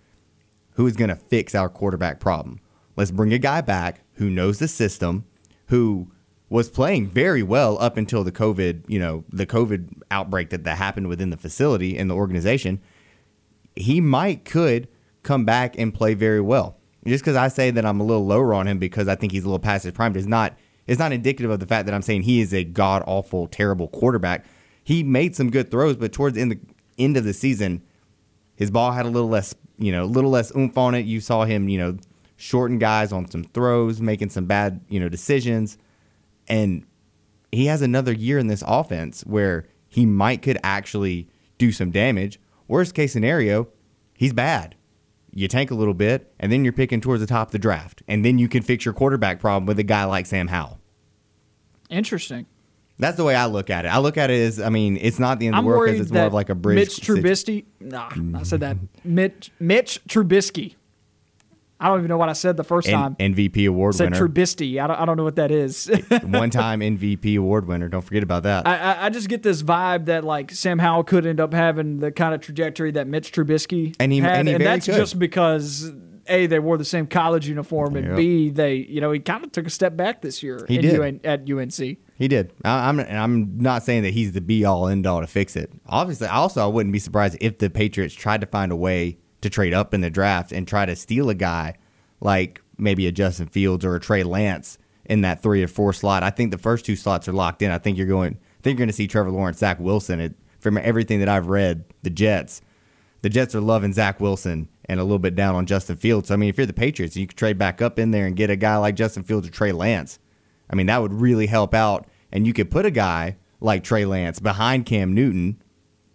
who 0.74 0.88
is 0.88 0.96
going 0.96 1.10
to 1.10 1.16
fix 1.16 1.54
our 1.56 1.68
quarterback 1.68 2.20
problem. 2.20 2.60
Let's 2.96 3.12
bring 3.12 3.34
a 3.34 3.40
guy 3.40 3.62
back 3.62 4.02
who 4.14 4.30
knows 4.30 4.60
the 4.60 4.68
system, 4.68 5.26
who 5.68 6.12
was 6.50 6.70
playing 6.70 7.08
very 7.08 7.42
well 7.42 7.78
up 7.80 7.98
until 7.98 8.24
the 8.24 8.32
COVID, 8.32 8.84
you 8.88 9.00
know, 9.00 9.24
the 9.30 9.46
COVID 9.46 10.02
outbreak 10.12 10.52
that, 10.52 10.64
that 10.64 10.78
happened 10.78 11.08
within 11.08 11.32
the 11.32 11.38
facility 11.38 11.98
and 11.98 12.10
the 12.10 12.16
organization 12.16 12.80
he 13.76 14.02
might 14.02 14.46
could 14.46 14.88
come 15.24 15.46
back 15.46 15.78
and 15.78 15.94
play 15.94 16.14
very 16.14 16.42
well. 16.42 16.78
Just 17.06 17.24
because 17.24 17.36
I 17.36 17.50
say 17.50 17.72
that 17.72 17.86
I'm 17.86 18.00
a 18.00 18.04
little 18.04 18.26
lower 18.26 18.54
on 18.54 18.68
him 18.68 18.80
because 18.80 19.08
I 19.08 19.16
think 19.16 19.32
he's 19.32 19.44
a 19.44 19.48
little 19.48 19.60
past 19.60 19.84
his 19.84 19.94
prime 19.94 20.14
does 20.14 20.28
not 20.28 20.58
is 20.88 21.00
not 21.00 21.12
indicative 21.12 21.52
of 21.52 21.60
the 21.60 21.66
fact 21.66 21.86
that 21.88 21.96
I'm 21.96 22.02
saying 22.02 22.24
he 22.24 22.42
is 22.42 22.54
a 22.54 22.64
god 22.64 23.04
awful 23.06 23.48
terrible 23.48 23.88
quarterback. 23.90 24.46
He 24.84 25.04
made 25.04 25.36
some 25.36 25.50
good 25.50 25.70
throws, 25.72 25.96
but 25.96 26.14
towards 26.14 26.36
the 26.36 26.42
end, 26.42 26.74
end 26.98 27.18
of 27.18 27.24
the 27.24 27.34
season, 27.34 27.82
his 28.56 28.72
ball 28.72 28.92
had 28.92 29.06
a 29.06 29.10
little 29.10 29.30
less, 29.30 29.54
you 29.78 29.92
know, 29.92 30.04
a 30.04 30.06
little 30.06 30.30
less 30.30 30.56
oomph 30.56 30.78
on 30.78 30.96
it. 30.96 31.06
You 31.06 31.20
saw 31.22 31.46
him, 31.46 31.70
you 31.70 31.78
know, 31.78 31.98
shorten 32.38 32.80
guys 32.80 33.12
on 33.12 33.30
some 33.30 33.44
throws, 33.44 34.00
making 34.00 34.30
some 34.30 34.46
bad, 34.46 34.82
you 34.90 35.00
know, 35.00 35.10
decisions, 35.10 35.78
and 36.48 36.86
he 37.52 37.68
has 37.68 37.82
another 37.82 38.12
year 38.12 38.38
in 38.38 38.48
this 38.48 38.64
offense 38.66 39.22
where 39.22 39.68
he 39.88 40.06
might 40.06 40.42
could 40.42 40.58
actually 40.64 41.30
do 41.58 41.72
some 41.72 41.92
damage. 41.92 42.40
Worst 42.68 42.94
case 42.94 43.14
scenario, 43.14 43.68
he's 44.16 44.34
bad. 44.34 44.76
You 45.32 45.48
tank 45.48 45.70
a 45.72 45.76
little 45.76 45.94
bit, 45.94 46.34
and 46.40 46.52
then 46.52 46.64
you're 46.64 46.74
picking 46.74 47.02
towards 47.02 47.22
the 47.22 47.28
top 47.28 47.50
of 47.50 47.52
the 47.52 47.60
draft, 47.60 48.02
and 48.08 48.24
then 48.24 48.40
you 48.40 48.48
can 48.48 48.64
fix 48.64 48.86
your 48.86 48.94
quarterback 48.94 49.40
problem 49.40 49.66
with 49.66 49.78
a 49.80 49.84
guy 49.84 50.06
like 50.06 50.26
Sam 50.26 50.48
Howell. 50.48 50.80
Interesting. 51.90 52.46
That's 52.98 53.18
the 53.18 53.26
way 53.26 53.36
I 53.36 53.46
look 53.46 53.70
at 53.70 53.86
it. 53.86 53.90
I 53.90 53.98
look 53.98 54.18
at 54.18 54.32
it 54.32 54.40
as, 54.40 54.62
I 54.62 54.70
mean, 54.70 54.98
it's 54.98 55.20
not 55.20 55.40
the 55.40 55.48
end 55.48 55.56
of 55.56 55.60
I'm 55.60 55.66
the 55.66 55.70
world 55.70 55.86
because 55.88 56.00
it's 56.00 56.12
more 56.12 56.24
of 56.24 56.34
like 56.34 56.50
a 56.50 56.56
bridge. 56.56 56.78
Mitch 56.78 56.98
Trubisky. 57.02 57.66
Nah, 57.82 58.10
I 58.34 58.44
said 58.44 58.62
that. 58.62 58.78
Mitch 59.04 59.52
Mitch 59.60 60.00
Trubisky. 60.08 60.76
I 61.80 61.88
don't 61.90 62.00
even 62.00 62.08
know 62.10 62.18
what 62.18 62.30
I 62.30 62.34
said 62.34 62.56
the 62.56 62.64
first 62.64 62.90
time. 62.90 63.16
N- 63.20 63.34
MVP 63.36 63.68
award 63.68 63.96
said 63.96 64.12
winner, 64.12 64.28
Trubisky. 64.28 64.82
I 64.82 64.88
don't, 64.88 64.98
I 64.98 65.06
don't 65.06 65.18
know 65.18 65.26
what 65.26 65.36
that 65.36 65.52
is. 65.52 65.88
one-time 66.24 66.80
MVP 66.80 67.38
award 67.38 67.68
winner. 67.68 67.90
Don't 67.90 68.02
forget 68.02 68.24
about 68.24 68.44
that. 68.44 68.66
I, 68.66 68.78
I, 68.78 69.06
I 69.06 69.10
just 69.10 69.28
get 69.28 69.44
this 69.44 69.62
vibe 69.62 70.06
that 70.06 70.24
like 70.24 70.52
Sam 70.52 70.80
Howell 70.80 71.04
could 71.04 71.26
end 71.26 71.40
up 71.42 71.54
having 71.54 72.00
the 72.00 72.12
kind 72.12 72.34
of 72.34 72.42
trajectory 72.42 72.92
that 72.92 73.08
Mitch 73.08 73.32
Trubisky 73.34 73.96
And 74.00 74.12
he- 74.14 74.20
had, 74.20 74.40
and 74.40 74.48
he 74.48 74.54
very 74.54 74.64
that's 74.64 74.86
could. 74.86 74.96
just 74.96 75.20
because 75.20 75.92
a 76.28 76.48
they 76.48 76.58
wore 76.60 76.78
the 76.78 76.86
same 76.86 77.06
college 77.08 77.48
uniform, 77.48 77.96
and 77.96 78.08
Yep. 78.08 78.18
b 78.18 78.50
they 78.50 78.76
you 78.78 79.00
know 79.00 79.12
he 79.12 79.20
kind 79.20 79.44
of 79.44 79.52
took 79.52 79.68
a 79.68 79.70
step 79.70 79.96
back 79.96 80.22
this 80.24 80.42
year 80.42 80.66
He 80.68 80.78
in 80.78 80.82
did. 80.82 80.94
UN, 80.96 81.20
at 81.24 81.48
UNC. 81.48 81.98
He 82.18 82.28
did. 82.28 82.52
I, 82.64 82.90
I'm 82.90 83.00
I'm 83.02 83.58
not 83.60 83.84
saying 83.84 84.04
that 84.04 84.14
he's 84.14 84.32
the 84.32 84.42
be 84.42 84.66
all 84.66 84.88
end 84.88 85.06
all 85.06 85.22
to 85.22 85.28
fix 85.28 85.56
it. 85.56 85.72
Obviously, 85.86 86.28
also 86.28 86.64
I 86.64 86.68
wouldn't 86.68 86.94
be 86.94 87.00
surprised 87.00 87.38
if 87.42 87.60
the 87.60 87.70
Patriots 87.70 88.16
tried 88.16 88.42
to 88.42 88.48
find 88.48 88.72
a 88.72 88.76
way 88.76 89.18
to 89.46 89.50
trade 89.50 89.74
up 89.74 89.94
in 89.94 90.02
the 90.02 90.10
draft 90.10 90.52
and 90.52 90.68
try 90.68 90.86
to 90.86 90.96
steal 90.96 91.30
a 91.30 91.36
guy 91.36 91.76
like 92.20 92.62
maybe 92.78 93.08
a 93.08 93.12
Justin 93.12 93.48
Fields 93.48 93.86
or 93.86 93.96
a 93.96 94.00
Trey 94.00 94.24
Lance 94.24 94.78
in 95.06 95.22
that 95.22 95.42
three 95.42 95.64
or 95.64 95.68
four 95.68 95.94
slot. 95.94 96.24
I 96.24 96.32
think 96.32 96.52
the 96.52 96.58
first 96.58 96.86
two 96.86 96.96
slots 96.96 97.28
are 97.28 97.34
locked 97.34 97.62
in. 97.62 97.72
I 97.72 97.78
think 97.78 97.98
you're 97.98 98.08
going. 98.08 98.34
I 98.34 98.62
think 98.64 98.78
you're 98.78 98.86
going 98.86 98.90
to 98.90 98.94
see 98.94 99.08
Trevor 99.08 99.32
Lawrence, 99.32 99.60
Zach 99.60 99.80
Wilson. 99.80 100.20
It, 100.20 100.36
from 100.60 100.80
everything 100.80 101.20
that 101.20 101.30
I've 101.30 101.48
read, 101.48 101.86
the 102.02 102.10
Jets, 102.10 102.62
the 103.22 103.30
Jets 103.30 103.54
are 103.54 103.62
loving 103.62 103.94
Zach 103.94 104.20
Wilson 104.20 104.68
and 104.86 105.00
a 105.00 105.04
little 105.04 105.20
bit 105.20 105.36
down 105.36 105.54
on 105.54 105.68
Justin 105.68 105.96
Fields. 105.96 106.30
So 106.30 106.34
I 106.34 106.38
mean, 106.38 106.50
if 106.50 106.58
you're 106.58 106.66
the 106.66 106.74
Patriots, 106.74 107.16
you 107.16 107.28
could 107.28 107.38
trade 107.38 107.60
back 107.60 107.82
up 107.82 108.00
in 108.00 108.12
there 108.12 108.26
and 108.26 108.36
get 108.36 108.50
a 108.50 108.56
guy 108.56 108.78
like 108.78 108.96
Justin 108.96 109.24
Fields 109.24 109.48
or 109.48 109.52
Trey 109.52 109.72
Lance. 109.72 110.20
I 110.70 110.76
mean, 110.76 110.88
that 110.88 111.02
would 111.02 111.14
really 111.14 111.46
help 111.46 111.76
out. 111.76 112.08
And 112.32 112.48
you 112.48 112.54
could 112.54 112.72
put 112.72 112.86
a 112.86 112.92
guy 112.92 113.38
like 113.62 113.84
Trey 113.84 114.06
Lance 114.06 114.40
behind 114.40 114.86
Cam 114.88 115.14
Newton, 115.14 115.62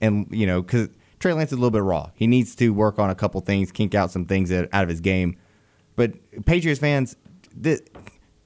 and 0.00 0.26
you 0.30 0.46
know, 0.46 0.62
because 0.62 0.88
Trey 1.20 1.32
Lance 1.34 1.50
is 1.52 1.58
a 1.58 1.60
little 1.60 1.70
bit 1.70 1.82
raw. 1.82 2.10
He 2.14 2.26
needs 2.26 2.54
to 2.56 2.70
work 2.70 2.98
on 2.98 3.10
a 3.10 3.14
couple 3.14 3.40
things, 3.42 3.70
kink 3.70 3.94
out 3.94 4.10
some 4.10 4.24
things 4.24 4.50
out 4.50 4.68
out 4.72 4.82
of 4.82 4.88
his 4.88 5.00
game. 5.00 5.36
But 5.96 6.14
Patriots 6.46 6.80
fans, 6.80 7.14
th- 7.62 7.80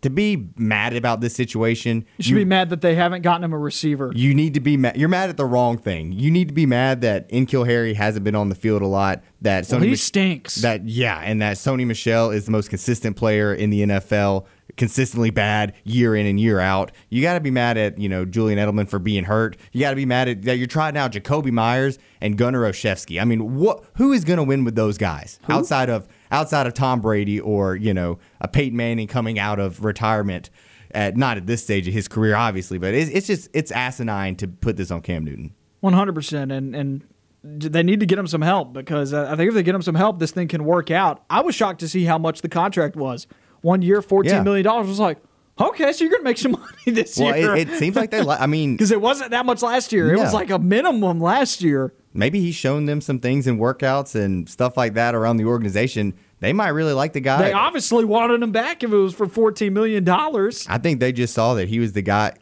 to 0.02 0.10
be 0.10 0.48
mad 0.56 0.94
about 0.94 1.22
this 1.22 1.34
situation, 1.34 2.04
You 2.18 2.24
should 2.24 2.34
be 2.34 2.44
mad 2.44 2.68
that 2.70 2.82
they 2.82 2.94
haven't 2.94 3.22
gotten 3.22 3.42
him 3.44 3.52
a 3.54 3.58
receiver. 3.58 4.12
you 4.14 4.34
need 4.34 4.52
to 4.54 4.60
be 4.60 4.76
mad. 4.76 4.96
You're 4.98 5.08
mad 5.08 5.30
at 5.30 5.36
the 5.38 5.46
wrong 5.46 5.78
thing. 5.78 6.12
You 6.12 6.30
need 6.30 6.48
to 6.48 6.54
be 6.54 6.66
mad 6.66 7.00
that 7.02 7.30
N'Keal 7.30 7.64
Harry 7.66 7.94
hasn't 7.94 8.22
been 8.24 8.34
on 8.34 8.48
the 8.50 8.54
field 8.54 8.82
a 8.82 8.86
lot. 8.86 9.22
That 9.40 9.66
Well, 9.70 9.80
he 9.80 9.90
Mich- 9.90 10.02
stinks. 10.02 10.56
That 10.56 10.86
yeah, 10.86 11.20
and 11.20 11.40
that 11.40 11.56
Sony 11.56 11.86
Michel 11.86 12.30
is 12.32 12.44
the 12.44 12.50
most 12.50 12.68
consistent 12.70 13.16
player 13.16 13.54
in 13.54 13.70
the 13.70 13.82
NFL, 13.82 14.44
consistently 14.76 15.30
bad 15.30 15.74
year 15.84 16.14
in 16.16 16.26
and 16.26 16.38
year 16.40 16.60
out. 16.60 16.92
You 17.08 17.22
got 17.22 17.34
to 17.34 17.40
be 17.40 17.50
mad 17.50 17.76
at 17.76 17.98
you 17.98 18.08
know 18.08 18.24
Julian 18.24 18.58
Edelman 18.58 18.88
for 18.88 18.98
being 18.98 19.24
hurt. 19.24 19.56
You 19.72 19.80
got 19.80 19.90
to 19.90 19.96
be 19.96 20.06
mad 20.06 20.28
at 20.28 20.42
that 20.42 20.56
you're 20.56 20.66
trying 20.66 20.96
out 20.96 21.12
Jakobi 21.12 21.50
Meyers 21.50 21.98
and 22.20 22.36
Gunner 22.36 22.62
Olszewski. 22.62 23.20
I 23.20 23.24
mean, 23.24 23.54
what? 23.56 23.84
Who 23.96 24.12
is 24.12 24.24
going 24.24 24.38
to 24.38 24.44
win 24.44 24.64
with 24.64 24.74
those 24.74 24.98
guys 24.98 25.38
outside 25.48 25.90
of 25.90 26.08
outside 26.30 26.66
of 26.66 26.74
Tom 26.74 27.00
Brady 27.00 27.40
or 27.40 27.76
you 27.76 27.94
know 27.94 28.18
a 28.40 28.48
Peyton 28.48 28.76
Manning 28.76 29.06
coming 29.06 29.38
out 29.38 29.58
of 29.58 29.84
retirement? 29.84 30.50
At 30.90 31.16
not 31.16 31.36
at 31.36 31.48
this 31.48 31.60
stage 31.60 31.88
of 31.88 31.94
his 31.94 32.06
career, 32.06 32.36
obviously, 32.36 32.78
but 32.78 32.94
it's, 32.94 33.10
it's 33.10 33.26
just 33.26 33.50
it's 33.52 33.72
asinine 33.72 34.36
to 34.36 34.46
put 34.46 34.76
this 34.76 34.92
on 34.92 35.00
Cam 35.00 35.24
Newton. 35.24 35.52
One 35.80 35.92
hundred 35.92 36.14
percent, 36.14 36.52
and 36.52 36.76
and 36.76 37.04
they 37.44 37.82
need 37.82 38.00
to 38.00 38.06
get 38.06 38.18
him 38.18 38.26
some 38.26 38.40
help 38.40 38.72
because 38.72 39.12
uh, 39.12 39.28
I 39.30 39.36
think 39.36 39.48
if 39.48 39.54
they 39.54 39.62
get 39.62 39.74
him 39.74 39.82
some 39.82 39.96
help, 39.96 40.18
this 40.18 40.30
thing 40.30 40.48
can 40.48 40.64
work 40.64 40.90
out. 40.90 41.24
I 41.28 41.42
was 41.42 41.54
shocked 41.54 41.80
to 41.80 41.88
see 41.88 42.04
how 42.04 42.16
much 42.16 42.40
the 42.40 42.48
contract 42.48 42.96
was. 42.96 43.26
One 43.64 43.82
year, 43.82 44.02
fourteen 44.02 44.34
Yeah. 44.34 44.42
million 44.42 44.64
dollars. 44.64 44.86
Was 44.88 45.00
like, 45.00 45.18
okay, 45.58 45.92
so 45.92 46.04
you're 46.04 46.10
gonna 46.12 46.22
make 46.22 46.38
some 46.38 46.52
money 46.60 46.66
this 46.86 47.18
Well, 47.18 47.36
year. 47.36 47.56
it, 47.56 47.70
it 47.70 47.78
seems 47.78 47.96
like 47.96 48.10
they. 48.10 48.20
Li- 48.22 48.36
I 48.38 48.46
mean, 48.46 48.72
because 48.76 48.90
it 48.90 49.00
wasn't 49.00 49.30
that 49.30 49.46
much 49.46 49.62
last 49.62 49.92
year. 49.92 50.12
It 50.12 50.18
was 50.18 50.34
like 50.34 50.50
a 50.50 50.58
minimum 50.58 51.18
last 51.20 51.62
year. 51.62 51.94
maybe 52.12 52.40
he's 52.40 52.54
shown 52.54 52.84
them 52.84 53.00
some 53.00 53.18
things 53.18 53.46
in 53.46 53.58
workouts 53.58 54.14
and 54.14 54.48
stuff 54.48 54.76
like 54.76 54.94
that 54.94 55.14
around 55.14 55.38
the 55.38 55.44
organization. 55.46 56.14
They 56.40 56.52
might 56.52 56.68
really 56.68 56.92
like 56.92 57.14
the 57.14 57.20
guy. 57.20 57.38
They 57.42 57.52
obviously 57.54 58.04
wanted 58.04 58.42
him 58.42 58.52
back 58.52 58.82
if 58.84 58.92
it 58.92 58.96
was 58.96 59.14
for 59.14 59.26
fourteen 59.26 59.72
million 59.72 60.04
dollars. 60.04 60.66
I 60.68 60.76
think 60.78 61.00
they 61.00 61.10
just 61.12 61.32
saw 61.32 61.54
that 61.54 61.68
he 61.68 61.78
was 61.80 61.92
the 61.94 62.02
guy. 62.02 62.34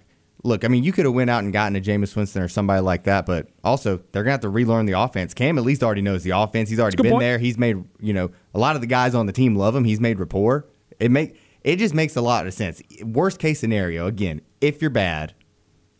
Look, 0.44 0.64
I 0.64 0.68
mean, 0.68 0.82
you 0.82 0.90
could 0.90 1.04
have 1.04 1.14
went 1.14 1.30
out 1.30 1.44
and 1.44 1.52
gotten 1.52 1.76
a 1.76 1.80
Jameis 1.80 2.16
Winston 2.16 2.42
or 2.42 2.48
somebody 2.48 2.80
like 2.82 3.04
that, 3.04 3.26
but 3.26 3.46
also 3.62 4.00
they're 4.10 4.24
gonna 4.24 4.32
have 4.32 4.40
to 4.40 4.48
relearn 4.48 4.86
the 4.86 4.98
offense. 4.98 5.34
Cam 5.34 5.56
at 5.56 5.62
least 5.62 5.84
already 5.84 6.02
knows 6.02 6.24
the 6.24 6.30
offense. 6.30 6.68
He's 6.68 6.80
already 6.80 6.96
That's 6.96 7.00
a 7.00 7.02
good 7.02 7.02
been 7.04 7.12
point. 7.12 7.20
there. 7.20 7.38
He's 7.38 7.56
made 7.56 7.76
you 8.00 8.12
know 8.12 8.32
a 8.52 8.58
lot 8.58 8.74
of 8.74 8.80
the 8.80 8.88
guys 8.88 9.14
on 9.14 9.26
the 9.26 9.32
team 9.32 9.54
love 9.54 9.76
him. 9.76 9.84
He's 9.84 10.00
made 10.00 10.18
rapport. 10.18 10.66
It 11.02 11.10
make 11.10 11.36
it 11.62 11.76
just 11.76 11.94
makes 11.94 12.16
a 12.16 12.20
lot 12.20 12.46
of 12.46 12.54
sense. 12.54 12.80
Worst 13.02 13.38
case 13.38 13.60
scenario, 13.60 14.06
again, 14.06 14.40
if 14.60 14.80
you're 14.80 14.90
bad, 14.90 15.34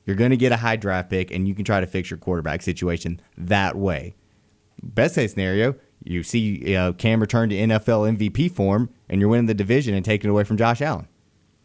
you're 0.06 0.16
gonna 0.16 0.36
get 0.36 0.52
a 0.52 0.56
high 0.56 0.76
draft 0.76 1.10
pick 1.10 1.30
and 1.30 1.46
you 1.46 1.54
can 1.54 1.64
try 1.64 1.80
to 1.80 1.86
fix 1.86 2.10
your 2.10 2.18
quarterback 2.18 2.62
situation 2.62 3.20
that 3.36 3.76
way. 3.76 4.14
Best 4.82 5.14
case 5.14 5.32
scenario, 5.32 5.74
you 6.04 6.22
see 6.22 6.74
uh, 6.74 6.92
Cam 6.92 7.20
return 7.20 7.48
to 7.50 7.54
NFL 7.56 8.16
MVP 8.16 8.50
form 8.50 8.90
and 9.08 9.20
you're 9.20 9.30
winning 9.30 9.46
the 9.46 9.54
division 9.54 9.94
and 9.94 10.04
taking 10.04 10.28
it 10.28 10.32
away 10.32 10.44
from 10.44 10.56
Josh 10.56 10.80
Allen. 10.80 11.06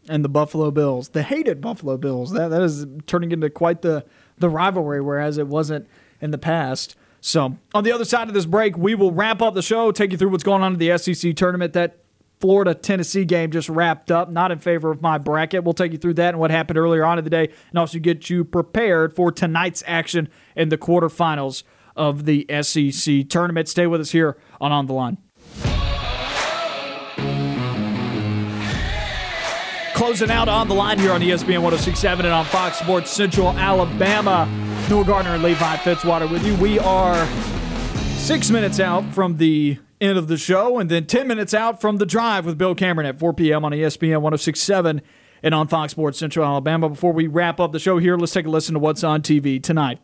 and 0.08 0.24
the 0.24 0.28
Buffalo 0.28 0.70
Bills, 0.70 1.10
the 1.10 1.22
hated 1.22 1.60
Buffalo 1.60 1.96
Bills. 1.96 2.32
That 2.32 2.48
that 2.48 2.62
is 2.62 2.86
turning 3.06 3.32
into 3.32 3.50
quite 3.50 3.82
the 3.82 4.04
the 4.38 4.48
rivalry, 4.48 5.00
whereas 5.00 5.38
it 5.38 5.48
wasn't 5.48 5.88
in 6.20 6.30
the 6.30 6.38
past. 6.38 6.94
So 7.20 7.56
on 7.74 7.82
the 7.82 7.90
other 7.90 8.04
side 8.04 8.28
of 8.28 8.34
this 8.34 8.46
break, 8.46 8.78
we 8.78 8.94
will 8.94 9.10
wrap 9.10 9.42
up 9.42 9.54
the 9.54 9.62
show, 9.62 9.90
take 9.90 10.12
you 10.12 10.18
through 10.18 10.28
what's 10.30 10.44
going 10.44 10.62
on 10.62 10.74
in 10.74 10.78
the 10.78 10.96
SEC 10.96 11.34
tournament. 11.34 11.72
That 11.72 11.98
Florida 12.40 12.74
Tennessee 12.74 13.24
game 13.24 13.50
just 13.50 13.68
wrapped 13.68 14.10
up, 14.10 14.30
not 14.30 14.52
in 14.52 14.58
favor 14.58 14.90
of 14.90 15.02
my 15.02 15.18
bracket. 15.18 15.64
We'll 15.64 15.74
take 15.74 15.92
you 15.92 15.98
through 15.98 16.14
that 16.14 16.30
and 16.30 16.38
what 16.38 16.50
happened 16.50 16.78
earlier 16.78 17.04
on 17.04 17.18
in 17.18 17.24
the 17.24 17.30
day, 17.30 17.48
and 17.70 17.78
also 17.78 17.98
get 17.98 18.30
you 18.30 18.44
prepared 18.44 19.14
for 19.14 19.32
tonight's 19.32 19.82
action 19.86 20.28
in 20.54 20.68
the 20.68 20.78
quarterfinals 20.78 21.64
of 21.96 22.24
the 22.26 22.46
SEC 22.62 23.28
tournament. 23.28 23.68
Stay 23.68 23.86
with 23.86 24.00
us 24.00 24.12
here 24.12 24.36
on 24.60 24.70
On 24.70 24.86
the 24.86 24.92
Line. 24.92 25.18
Closing 29.94 30.30
out 30.30 30.48
on 30.48 30.68
the 30.68 30.74
line 30.74 30.96
here 30.96 31.10
on 31.10 31.20
ESPN 31.20 31.60
1067 31.60 32.24
and 32.24 32.32
on 32.32 32.44
Fox 32.44 32.78
Sports 32.78 33.10
Central 33.10 33.48
Alabama. 33.48 34.46
Noah 34.88 35.04
Gardner 35.04 35.34
and 35.34 35.42
Levi 35.42 35.76
Fitzwater 35.78 36.30
with 36.30 36.46
you. 36.46 36.54
We 36.54 36.78
are 36.78 37.26
six 38.16 38.48
minutes 38.48 38.78
out 38.78 39.04
from 39.12 39.38
the 39.38 39.76
end 40.00 40.18
of 40.18 40.28
the 40.28 40.36
show, 40.36 40.78
and 40.78 40.90
then 40.90 41.06
10 41.06 41.26
minutes 41.26 41.54
out 41.54 41.80
from 41.80 41.96
the 41.96 42.06
drive 42.06 42.46
with 42.46 42.58
Bill 42.58 42.74
Cameron 42.74 43.06
at 43.06 43.18
4 43.18 43.32
p.m. 43.34 43.64
on 43.64 43.72
ESPN 43.72 44.20
1067 44.20 45.02
and 45.42 45.54
on 45.54 45.68
Fox 45.68 45.92
Sports 45.92 46.18
Central 46.18 46.44
Alabama. 46.44 46.88
Before 46.88 47.12
we 47.12 47.26
wrap 47.26 47.60
up 47.60 47.72
the 47.72 47.78
show 47.78 47.98
here, 47.98 48.16
let's 48.16 48.32
take 48.32 48.46
a 48.46 48.50
listen 48.50 48.74
to 48.74 48.78
what's 48.80 49.04
on 49.04 49.22
TV 49.22 49.62
tonight. 49.62 50.00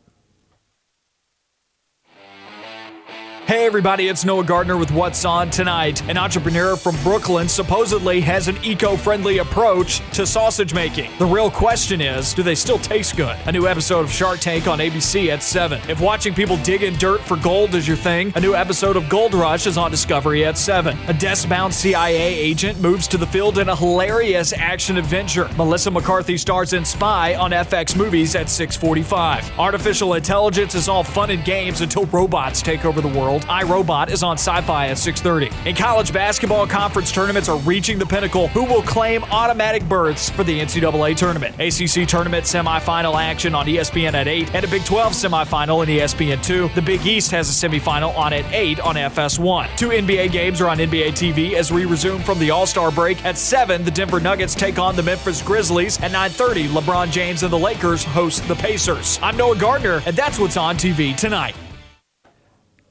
Hey 3.46 3.66
everybody, 3.66 4.08
it's 4.08 4.24
Noah 4.24 4.42
Gardner 4.42 4.78
with 4.78 4.90
What's 4.90 5.22
On 5.26 5.50
Tonight. 5.50 6.02
An 6.08 6.16
entrepreneur 6.16 6.76
from 6.76 6.96
Brooklyn 7.02 7.46
supposedly 7.46 8.22
has 8.22 8.48
an 8.48 8.56
eco-friendly 8.64 9.36
approach 9.36 10.00
to 10.12 10.26
sausage 10.26 10.72
making. 10.72 11.10
The 11.18 11.26
real 11.26 11.50
question 11.50 12.00
is, 12.00 12.32
do 12.32 12.42
they 12.42 12.54
still 12.54 12.78
taste 12.78 13.18
good? 13.18 13.36
A 13.44 13.52
new 13.52 13.66
episode 13.66 14.00
of 14.00 14.10
Shark 14.10 14.40
Tank 14.40 14.66
on 14.66 14.78
ABC 14.78 15.28
at 15.28 15.42
7. 15.42 15.78
If 15.90 16.00
watching 16.00 16.32
people 16.32 16.56
dig 16.62 16.84
in 16.84 16.94
dirt 16.94 17.20
for 17.20 17.36
gold 17.36 17.74
is 17.74 17.86
your 17.86 17.98
thing, 17.98 18.32
a 18.34 18.40
new 18.40 18.54
episode 18.54 18.96
of 18.96 19.10
Gold 19.10 19.34
Rush 19.34 19.66
is 19.66 19.76
on 19.76 19.90
Discovery 19.90 20.46
at 20.46 20.56
7. 20.56 20.96
A 21.08 21.12
desk-bound 21.12 21.74
CIA 21.74 22.16
agent 22.16 22.80
moves 22.80 23.06
to 23.08 23.18
the 23.18 23.26
field 23.26 23.58
in 23.58 23.68
a 23.68 23.76
hilarious 23.76 24.54
action 24.54 24.96
adventure. 24.96 25.50
Melissa 25.58 25.90
McCarthy 25.90 26.38
stars 26.38 26.72
in 26.72 26.82
Spy 26.82 27.34
on 27.34 27.50
FX 27.50 27.94
Movies 27.94 28.34
at 28.36 28.46
6:45. 28.46 29.52
Artificial 29.58 30.14
intelligence 30.14 30.74
is 30.74 30.88
all 30.88 31.04
fun 31.04 31.28
and 31.28 31.44
games 31.44 31.82
until 31.82 32.06
robots 32.06 32.62
take 32.62 32.86
over 32.86 33.02
the 33.02 33.08
world. 33.08 33.33
iRobot 33.42 34.10
is 34.10 34.22
on 34.22 34.36
Syfy 34.36 34.88
at 34.88 34.98
6:30. 34.98 35.50
In 35.66 35.74
college 35.74 36.12
basketball, 36.12 36.66
conference 36.66 37.12
tournaments 37.12 37.48
are 37.48 37.58
reaching 37.58 37.98
the 37.98 38.06
pinnacle. 38.06 38.48
Who 38.48 38.64
will 38.64 38.82
claim 38.82 39.24
automatic 39.24 39.88
berths 39.88 40.30
for 40.30 40.44
the 40.44 40.60
NCAA 40.60 41.14
tournament? 41.14 41.54
ACC 41.58 42.06
tournament 42.06 42.44
semifinal 42.44 43.20
action 43.20 43.54
on 43.54 43.66
ESPN 43.66 44.14
at 44.14 44.28
8, 44.28 44.54
and 44.54 44.64
a 44.64 44.68
Big 44.68 44.84
12 44.84 45.12
semifinal 45.12 45.82
in 45.82 45.88
ESPN 45.88 46.42
2. 46.42 46.70
The 46.74 46.82
Big 46.82 47.06
East 47.06 47.30
has 47.30 47.48
a 47.48 47.68
semifinal 47.68 48.16
on 48.16 48.32
at 48.32 48.44
8 48.52 48.80
on 48.80 48.96
FS1. 48.96 49.68
Two 49.76 49.90
NBA 49.90 50.28
games 50.30 50.60
are 50.60 50.68
on 50.68 50.78
NBA 50.78 51.12
TV 51.12 51.54
as 51.54 51.72
we 51.72 51.84
resume 51.84 52.22
from 52.22 52.38
the 52.38 52.50
All-Star 52.50 52.90
break. 52.90 53.24
At 53.24 53.38
7, 53.38 53.84
the 53.84 53.90
Denver 53.90 54.20
Nuggets 54.20 54.54
take 54.54 54.78
on 54.78 54.96
the 54.96 55.02
Memphis 55.02 55.42
Grizzlies. 55.42 55.98
At 56.00 56.12
9:30, 56.12 56.68
LeBron 56.68 57.10
James 57.10 57.42
and 57.42 57.52
the 57.52 57.58
Lakers 57.58 58.04
host 58.04 58.46
the 58.48 58.54
Pacers. 58.54 59.18
I'm 59.22 59.36
Noah 59.36 59.56
Gardner, 59.56 60.02
and 60.06 60.16
that's 60.16 60.38
what's 60.38 60.56
on 60.56 60.76
TV 60.76 61.14
tonight. 61.14 61.54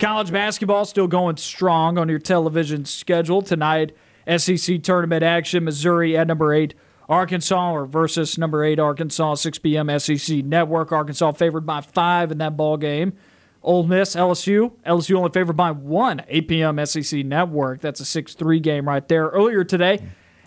College 0.04 0.34
basketball 0.34 0.84
still 0.84 1.08
going 1.08 1.38
strong 1.38 1.98
on 1.98 2.10
your 2.10 2.20
television 2.20 2.84
schedule 2.84 3.42
tonight. 3.42 3.96
SEC 4.36 4.84
tournament 4.84 5.24
action: 5.24 5.64
Missouri 5.64 6.18
at 6.18 6.28
number 6.28 6.54
eight, 6.54 6.74
Arkansas 7.08 7.72
or 7.72 7.86
versus 7.86 8.38
number 8.38 8.66
eight 8.66 8.80
Arkansas. 8.80 9.36
6 9.36 9.60
p.m. 9.60 9.98
SEC 9.98 10.44
Network. 10.44 10.92
Arkansas 10.92 11.32
favored 11.32 11.66
by 11.66 11.80
five 11.80 12.34
in 12.34 12.38
that 12.40 12.58
ball 12.58 12.76
game. 12.76 13.14
Ole 13.62 13.84
Miss, 13.84 14.14
LSU. 14.14 14.74
LSU 14.86 15.16
only 15.16 15.32
favored 15.32 15.56
by 15.56 15.72
one. 15.72 16.22
8 16.28 16.48
p.m. 16.50 16.86
SEC 16.86 17.26
Network. 17.26 17.80
That's 17.80 18.02
a 18.02 18.24
6-3 18.24 18.62
game 18.62 18.90
right 18.90 19.08
there. 19.08 19.30
Earlier 19.30 19.64
today, 19.64 20.02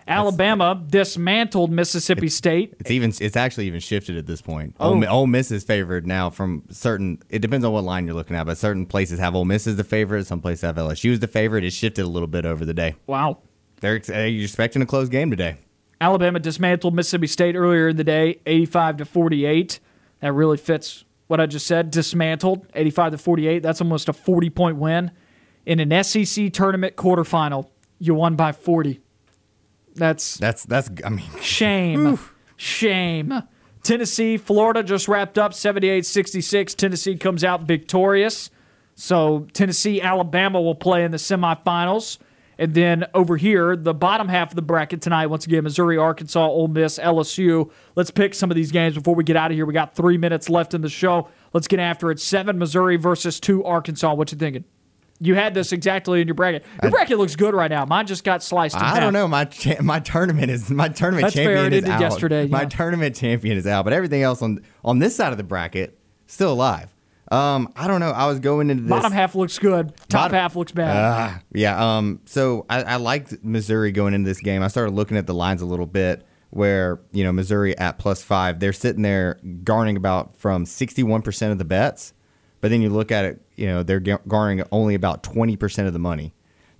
Alabama 0.07 0.81
dismantled 0.87 1.71
Mississippi 1.71 2.29
State. 2.29 2.75
It's 2.79 2.91
even. 2.91 3.13
It's 3.19 3.35
actually 3.35 3.67
even 3.67 3.79
shifted 3.79 4.17
at 4.17 4.25
this 4.25 4.41
point. 4.41 4.75
Oh. 4.79 4.95
Ole, 4.95 5.07
Ole 5.07 5.27
Miss 5.27 5.51
is 5.51 5.63
favored 5.63 6.07
now 6.07 6.29
from 6.29 6.63
certain. 6.69 7.21
It 7.29 7.39
depends 7.39 7.65
on 7.65 7.73
what 7.73 7.83
line 7.83 8.05
you're 8.05 8.15
looking 8.15 8.35
at, 8.35 8.45
but 8.45 8.57
certain 8.57 8.85
places 8.85 9.19
have 9.19 9.35
Ole 9.35 9.45
Miss 9.45 9.67
as 9.67 9.75
the 9.75 9.83
favorite. 9.83 10.25
Some 10.25 10.41
places 10.41 10.61
have 10.61 10.75
LSU 10.75 11.13
as 11.13 11.19
the 11.19 11.27
favorite. 11.27 11.63
It 11.63 11.71
shifted 11.71 12.03
a 12.03 12.07
little 12.07 12.27
bit 12.27 12.45
over 12.45 12.65
the 12.65 12.73
day. 12.73 12.95
Wow. 13.05 13.39
They're 13.81 13.99
they're 13.99 14.27
expecting 14.27 14.81
a 14.81 14.85
close 14.85 15.09
game 15.09 15.29
today. 15.29 15.57
Alabama 15.99 16.39
dismantled 16.39 16.93
Mississippi 16.93 17.27
State 17.27 17.55
earlier 17.55 17.89
in 17.89 17.97
the 17.97 18.03
day, 18.03 18.39
85 18.45 18.97
to 18.97 19.05
48. 19.05 19.79
That 20.19 20.31
really 20.33 20.57
fits 20.57 21.05
what 21.27 21.39
I 21.39 21.45
just 21.45 21.65
said. 21.67 21.91
Dismantled, 21.91 22.67
85 22.75 23.13
to 23.13 23.17
48. 23.17 23.63
That's 23.63 23.81
almost 23.81 24.09
a 24.09 24.13
40 24.13 24.49
point 24.51 24.77
win. 24.77 25.11
In 25.65 25.79
an 25.79 26.03
SEC 26.03 26.53
tournament 26.53 26.95
quarterfinal, 26.95 27.69
you 27.99 28.13
won 28.13 28.35
by 28.35 28.51
40. 28.51 29.01
That's 29.97 30.37
That's 30.37 30.63
that's. 30.65 30.89
I 31.03 31.09
mean, 31.09 31.25
shame. 31.41 32.19
Shame. 32.55 33.43
Tennessee, 33.83 34.37
Florida 34.37 34.83
just 34.83 35.07
wrapped 35.07 35.37
up 35.37 35.53
78 35.53 36.05
66. 36.05 36.73
Tennessee 36.73 37.15
comes 37.15 37.43
out 37.43 37.63
victorious. 37.63 38.49
So 38.95 39.47
Tennessee, 39.53 40.01
Alabama 40.01 40.59
will 40.59 40.75
play 40.75 41.03
in 41.03 41.11
the 41.11 41.17
semifinals. 41.17 42.17
And 42.59 42.73
then 42.73 43.05
over 43.13 43.37
here, 43.37 43.75
the 43.75 43.93
bottom 43.93 44.27
half 44.27 44.49
of 44.49 44.55
the 44.55 44.63
bracket 44.63 45.01
tonight, 45.01 45.27
once 45.27 45.45
again, 45.45 45.63
Missouri, 45.63 45.95
Arkansas, 45.95 46.43
Ole 46.47 46.67
Miss, 46.67 46.97
LSU. 46.97 47.69
Let's 47.95 48.09
pick 48.09 48.33
some 48.33 48.49
of 48.49 48.55
these 48.55 48.71
games 48.71 48.95
before 48.95 49.13
we 49.13 49.23
get 49.23 49.35
out 49.35 49.51
of 49.51 49.55
here. 49.55 49.65
We 49.65 49.73
got 49.73 49.95
three 49.95 50.17
minutes 50.17 50.49
left 50.49 50.73
in 50.73 50.81
the 50.81 50.89
show. 50.89 51.29
Let's 51.53 51.67
get 51.67 51.79
after 51.79 52.09
it. 52.09 52.19
Seven 52.19 52.57
Missouri 52.57 52.97
versus 52.97 53.39
two 53.39 53.63
Arkansas. 53.63 54.13
What 54.15 54.31
you 54.31 54.37
thinking? 54.39 54.65
You 55.19 55.33
had 55.35 55.53
this 55.53 55.71
exactly 55.71 56.21
in 56.21 56.27
your 56.27 56.35
bracket. 56.35 56.63
Your 56.83 56.91
bracket 56.91 57.17
looks 57.17 57.35
good 57.35 57.53
right 57.55 57.71
now. 57.71 57.85
Mine 57.85 58.05
just 58.05 58.23
got 58.23 58.43
sliced 58.43 58.75
in 58.75 58.81
I 58.81 58.89
half. 58.89 58.99
don't 58.99 59.13
know. 59.13 59.27
My 59.27 59.45
cha- 59.45 59.81
my 59.81 59.99
tournament 59.99 60.51
is 60.51 60.69
my 60.69 60.89
tournament 60.89 61.23
That's 61.25 61.35
fair. 61.35 61.55
champion 61.55 61.73
It 61.73 61.83
is 61.85 61.89
out. 61.89 61.99
yesterday, 62.01 62.47
My 62.47 62.65
tournament 62.65 63.15
champion 63.15 63.57
is 63.57 63.65
out, 63.65 63.83
but 63.83 63.93
everything 63.93 64.21
else 64.21 64.41
on 64.41 64.61
on 64.85 64.99
this 64.99 65.15
side 65.15 65.31
of 65.31 65.37
the 65.37 65.43
bracket 65.43 65.97
still 66.27 66.53
alive. 66.53 66.93
Um, 67.31 67.73
I 67.75 67.87
don't 67.87 67.99
know. 67.99 68.11
I 68.11 68.27
was 68.27 68.39
going 68.39 68.69
into 68.69 68.83
this. 68.83 68.89
Bottom 68.89 69.11
half 69.11 69.35
looks 69.35 69.59
good. 69.59 69.89
Top 70.07 70.09
Bottom- 70.25 70.35
half 70.35 70.55
looks 70.55 70.71
bad. 70.71 70.95
Ah, 70.95 71.41
yeah. 71.51 71.97
Um. 71.97 72.21
So 72.25 72.65
I, 72.69 72.83
I 72.83 72.95
liked 72.97 73.43
Missouri 73.43 73.91
going 73.91 74.13
into 74.13 74.27
this 74.29 74.39
game. 74.39 74.61
I 74.63 74.67
started 74.69 74.91
looking 74.93 75.17
at 75.17 75.25
the 75.27 75.33
lines 75.33 75.61
a 75.61 75.65
little 75.65 75.87
bit. 75.87 76.25
Where 76.51 77.01
you 77.11 77.25
know 77.25 77.33
Missouri 77.33 77.77
at 77.77 77.97
plus 77.99 78.23
five, 78.23 78.61
they're 78.61 78.71
sitting 78.71 79.01
there 79.01 79.37
garnering 79.65 79.97
about 79.97 80.37
from 80.37 80.65
sixty-one 80.65 81.21
percent 81.21 81.51
of 81.51 81.57
the 81.57 81.65
bets, 81.65 82.13
but 82.61 82.71
then 82.71 82.81
you 82.81 82.89
look 82.89 83.11
at 83.11 83.25
it, 83.25 83.41
you 83.57 83.67
know 83.67 83.83
they're 83.83 83.99
garnering 83.99 84.63
only 84.71 84.95
about 84.95 85.23
twenty 85.23 85.57
percent 85.57 85.87
of 85.87 85.93
the 85.93 85.99
money. 85.99 86.33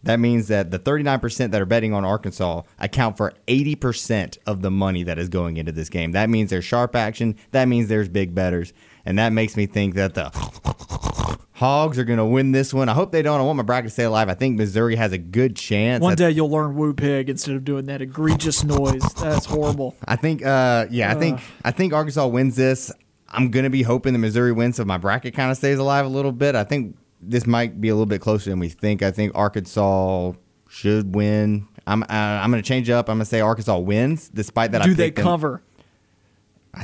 That 0.04 0.20
means 0.20 0.48
that 0.48 0.72
the 0.72 0.80
thirty-nine 0.80 1.20
percent 1.20 1.52
that 1.52 1.62
are 1.62 1.66
betting 1.66 1.94
on 1.94 2.06
Arkansas 2.06 2.62
account 2.80 3.18
for 3.18 3.34
eighty 3.48 3.76
percent 3.76 4.38
of 4.46 4.62
the 4.62 4.72
money 4.72 5.04
that 5.04 5.20
is 5.20 5.28
going 5.28 5.58
into 5.58 5.72
this 5.72 5.90
game. 5.90 6.14
That 6.14 6.30
means 6.30 6.50
there's 6.50 6.66
sharp 6.66 6.96
action. 6.96 7.36
That 7.52 7.68
means 7.68 7.90
there's 7.90 8.08
big 8.08 8.34
betters, 8.34 8.74
and 9.06 9.20
that 9.20 9.34
makes 9.34 9.58
me 9.58 9.66
think 9.66 9.96
that 9.96 10.14
the 10.14 10.30
Hogs 11.58 11.98
are 11.98 12.04
going 12.04 12.20
to 12.20 12.26
win 12.26 12.52
this 12.52 12.72
one. 12.72 12.88
I 12.88 12.94
hope 12.94 13.12
they 13.12 13.24
don't. 13.24 13.40
I 13.40 13.44
want 13.44 13.58
my 13.58 13.64
bracket 13.64 13.88
to 13.88 13.92
stay 13.92 14.04
alive. 14.04 14.30
I 14.30 14.36
think 14.36 14.58
Missouri 14.58 14.96
has 14.96 15.12
a 15.12 15.18
good 15.18 15.56
chance. 15.56 16.04
One 16.04 16.16
day 16.16 16.30
you'll 16.30 16.52
learn 16.52 16.76
Woo 16.76 16.94
Pig 16.94 17.32
instead 17.32 17.56
of 17.56 17.66
doing 17.66 17.86
that 17.86 18.00
egregious 18.00 18.64
noise. 18.64 19.02
That's 19.16 19.48
horrible. 19.48 19.96
I 20.08 20.18
think, 20.18 20.46
uh, 20.46 20.86
yeah, 20.92 21.10
I 21.12 21.16
think, 21.16 21.42
I 21.66 21.72
think 21.72 21.94
Arkansas 21.94 22.28
wins 22.28 22.56
this. 22.56 22.92
I'm 23.30 23.52
going 23.52 23.64
to 23.64 23.70
be 23.70 23.84
hoping 23.84 24.14
the 24.14 24.20
Missouri 24.20 24.52
wins, 24.52 24.78
so 24.78 24.86
my 24.86 24.98
bracket 24.98 25.34
kind 25.34 25.52
of 25.52 25.58
stays 25.58 25.78
alive 25.80 26.06
a 26.06 26.10
little 26.10 26.32
bit. 26.32 26.56
I 26.56 26.64
think 26.64 26.96
this 27.22 27.46
might 27.46 27.82
be 27.82 27.90
a 27.90 27.94
little 27.94 28.06
bit 28.06 28.22
closer 28.22 28.50
than 28.50 28.60
we 28.60 28.70
think. 28.70 29.02
I 29.04 29.12
think 29.12 29.34
Arkansas 29.36 30.34
should 30.70 31.14
win. 31.16 31.68
I'm, 31.86 32.04
uh, 32.04 32.06
I'm 32.10 32.52
going 32.52 32.62
to 32.62 32.68
change 32.68 32.90
up. 32.90 33.10
I'm 33.10 33.18
going 33.18 33.26
to 33.26 33.30
say 33.30 33.42
Arkansas 33.42 33.78
wins, 33.80 34.30
despite 34.30 34.72
that. 34.72 34.82
I 34.82 34.86
Do 34.86 34.94
they 34.94 35.08
picked 35.08 35.18
them- 35.18 35.26
cover? 35.26 35.62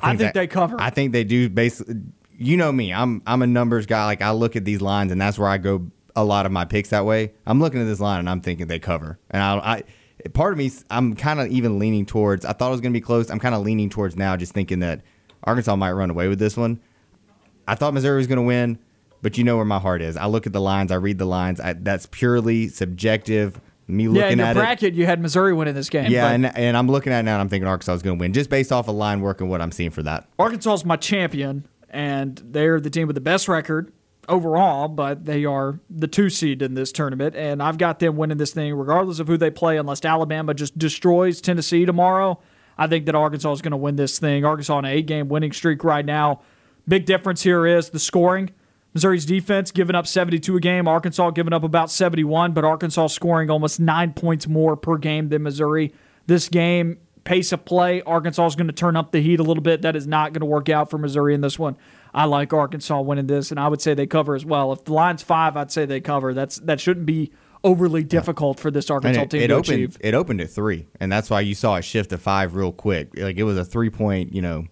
I 0.02 0.16
think 0.16 0.34
they 0.34 0.48
cover. 0.48 0.76
I 0.80 0.90
think 0.90 1.12
they 1.12 1.24
do. 1.24 1.50
Basically, 1.50 1.96
you 2.36 2.58
know 2.58 2.72
me. 2.72 2.92
I'm 2.92 3.22
I'm 3.28 3.44
a 3.44 3.48
numbers 3.48 3.86
guy. 3.86 4.06
Like 4.06 4.24
I 4.24 4.32
look 4.32 4.56
at 4.56 4.66
these 4.66 4.82
lines, 4.82 5.12
and 5.12 5.22
that's 5.22 5.38
where 5.38 5.48
I 5.48 5.60
go 5.60 5.86
a 6.16 6.24
lot 6.24 6.48
of 6.48 6.52
my 6.52 6.66
picks 6.66 6.90
that 6.90 7.06
way. 7.06 7.34
I'm 7.46 7.60
looking 7.60 7.80
at 7.80 7.84
this 7.84 8.00
line, 8.00 8.20
and 8.20 8.28
I'm 8.30 8.42
thinking 8.42 8.66
they 8.66 8.80
cover. 8.80 9.20
And 9.30 9.44
I, 9.44 9.84
I 10.26 10.30
part 10.30 10.54
of 10.54 10.58
me, 10.58 10.72
I'm 10.90 11.16
kind 11.16 11.40
of 11.40 11.48
even 11.50 11.78
leaning 11.78 12.08
towards. 12.08 12.44
I 12.44 12.54
thought 12.54 12.70
it 12.70 12.72
was 12.72 12.82
going 12.82 12.92
to 12.92 12.98
be 12.98 13.02
close. 13.02 13.30
I'm 13.30 13.40
kind 13.40 13.54
of 13.54 13.62
leaning 13.62 13.92
towards 13.92 14.16
now, 14.16 14.36
just 14.36 14.52
thinking 14.54 14.80
that 14.80 15.02
Arkansas 15.44 15.76
might 15.76 15.92
run 15.92 16.10
away 16.10 16.28
with 16.28 16.40
this 16.40 16.56
one. 16.58 16.80
I 17.68 17.76
thought 17.76 17.94
Missouri 17.94 18.18
was 18.18 18.28
going 18.28 18.38
to 18.38 18.44
win, 18.44 18.78
but 19.22 19.38
you 19.38 19.44
know 19.44 19.56
where 19.56 19.66
my 19.66 19.80
heart 19.80 20.02
is. 20.02 20.18
I 20.18 20.26
look 20.26 20.46
at 20.48 20.54
the 20.54 20.62
lines. 20.62 20.92
I 20.92 20.96
read 20.96 21.18
the 21.18 21.26
lines. 21.26 21.60
I, 21.60 21.74
that's 21.74 22.06
purely 22.08 22.68
subjective. 22.68 23.60
Me 23.88 24.04
Yeah, 24.06 24.10
looking 24.10 24.32
in 24.34 24.38
your 24.40 24.48
at 24.48 24.56
it. 24.56 24.60
bracket, 24.60 24.94
you 24.94 25.06
had 25.06 25.22
Missouri 25.22 25.54
winning 25.54 25.74
this 25.76 25.90
game. 25.90 26.10
Yeah, 26.12 26.30
and, 26.30 26.46
and 26.46 26.78
I'm 26.78 26.88
looking 26.90 27.12
at 27.12 27.20
it 27.20 27.24
now 27.24 27.34
and 27.34 27.42
I'm 27.42 27.50
thinking 27.50 27.68
Arkansas 27.68 27.94
is 27.96 28.02
going 28.02 28.18
to 28.18 28.22
win 28.22 28.32
just 28.34 28.50
based 28.50 28.72
off 28.72 28.88
of 28.88 28.96
line 28.96 29.20
work 29.22 29.42
and 29.42 29.50
what 29.50 29.62
I'm 29.62 29.72
seeing 29.74 29.92
for 29.92 30.04
that. 30.04 30.28
Arkansas 30.40 30.74
is 30.76 30.86
my 30.86 30.96
champion, 30.96 31.68
and 31.90 32.42
they're 32.46 32.80
the 32.80 32.90
team 32.90 33.08
with 33.08 33.16
the 33.16 33.22
best 33.22 33.48
record 33.50 33.92
overall, 34.30 34.88
but 34.88 35.26
they 35.26 35.44
are 35.44 35.80
the 35.90 36.08
two 36.08 36.30
seed 36.30 36.62
in 36.62 36.76
this 36.76 36.94
tournament, 36.94 37.36
and 37.36 37.62
I've 37.62 37.78
got 37.78 38.00
them 38.00 38.16
winning 38.16 38.38
this 38.38 38.52
thing 38.54 38.74
regardless 38.74 39.20
of 39.20 39.28
who 39.28 39.36
they 39.36 39.52
play, 39.52 39.78
unless 39.78 40.04
Alabama 40.06 40.54
just 40.54 40.78
destroys 40.78 41.42
Tennessee 41.42 41.86
tomorrow. 41.86 42.40
I 42.78 42.88
think 42.88 43.06
that 43.06 43.16
Arkansas 43.16 43.52
is 43.52 43.62
going 43.62 43.72
to 43.72 43.78
win 43.78 43.96
this 43.96 44.20
thing. 44.20 44.46
Arkansas 44.46 44.76
on 44.76 44.86
an 44.86 44.92
eight 44.92 45.06
game 45.06 45.30
winning 45.30 45.52
streak 45.52 45.84
right 45.84 46.06
now. 46.06 46.42
Big 46.88 47.06
difference 47.06 47.44
here 47.44 47.66
is 47.66 47.90
the 47.90 48.00
scoring. 48.00 48.52
Missouri's 48.94 49.26
defense 49.26 49.72
giving 49.72 49.96
up 49.96 50.06
72 50.06 50.56
a 50.56 50.60
game, 50.60 50.88
Arkansas 50.88 51.32
giving 51.32 51.54
up 51.54 51.64
about 51.64 51.90
71, 51.90 52.54
but 52.54 52.64
Arkansas 52.64 53.08
scoring 53.08 53.50
almost 53.50 53.80
nine 53.80 54.14
points 54.14 54.48
more 54.48 54.76
per 54.76 54.98
game 54.98 55.30
than 55.30 55.42
Missouri. 55.42 55.94
This 56.28 56.48
game, 56.48 57.00
pace 57.24 57.52
of 57.52 57.66
play, 57.66 58.04
Arkansas 58.04 58.46
is 58.46 58.56
going 58.56 58.68
to 58.68 58.74
turn 58.74 58.96
up 58.96 59.12
the 59.12 59.20
heat 59.20 59.40
a 59.40 59.44
little 59.44 59.64
bit. 59.64 59.82
That 59.82 59.96
is 59.96 60.06
not 60.06 60.32
going 60.32 60.42
to 60.42 60.46
work 60.46 60.70
out 60.70 60.92
for 60.92 61.00
Missouri 61.00 61.34
in 61.34 61.42
this 61.42 61.58
one. 61.58 61.76
I 62.14 62.26
like 62.26 62.54
Arkansas 62.54 63.02
winning 63.02 63.26
this, 63.26 63.50
and 63.50 63.60
I 63.60 63.68
would 63.68 63.82
say 63.82 63.96
they 63.96 64.06
cover 64.06 64.36
as 64.36 64.46
well. 64.46 64.72
If 64.72 64.84
the 64.84 64.94
line's 64.94 65.24
five, 65.24 65.58
I'd 65.58 65.72
say 65.72 65.86
they 65.86 66.00
cover. 66.00 66.34
That's 66.36 66.58
that 66.58 66.80
shouldn't 66.80 67.08
be 67.08 67.32
overly 67.64 68.04
difficult 68.04 68.60
for 68.60 68.72
this 68.72 68.90
Arkansas 68.90 69.22
it, 69.22 69.30
team 69.32 69.42
it 69.42 69.48
to 69.48 69.54
opened. 69.54 69.74
achieve. 69.74 69.98
It 70.02 70.14
opened 70.14 70.42
at 70.42 70.50
three, 70.50 70.88
and 71.00 71.12
that's 71.12 71.30
why 71.30 71.42
you 71.42 71.56
saw 71.56 71.76
it 71.76 71.84
shift 71.84 72.10
to 72.12 72.18
five 72.18 72.56
real 72.56 72.72
quick. 72.72 73.18
Like 73.18 73.38
it 73.38 73.44
was 73.44 73.58
a 73.58 73.66
three 73.66 73.90
point, 73.90 74.34
you 74.34 74.42
know, 74.42 74.66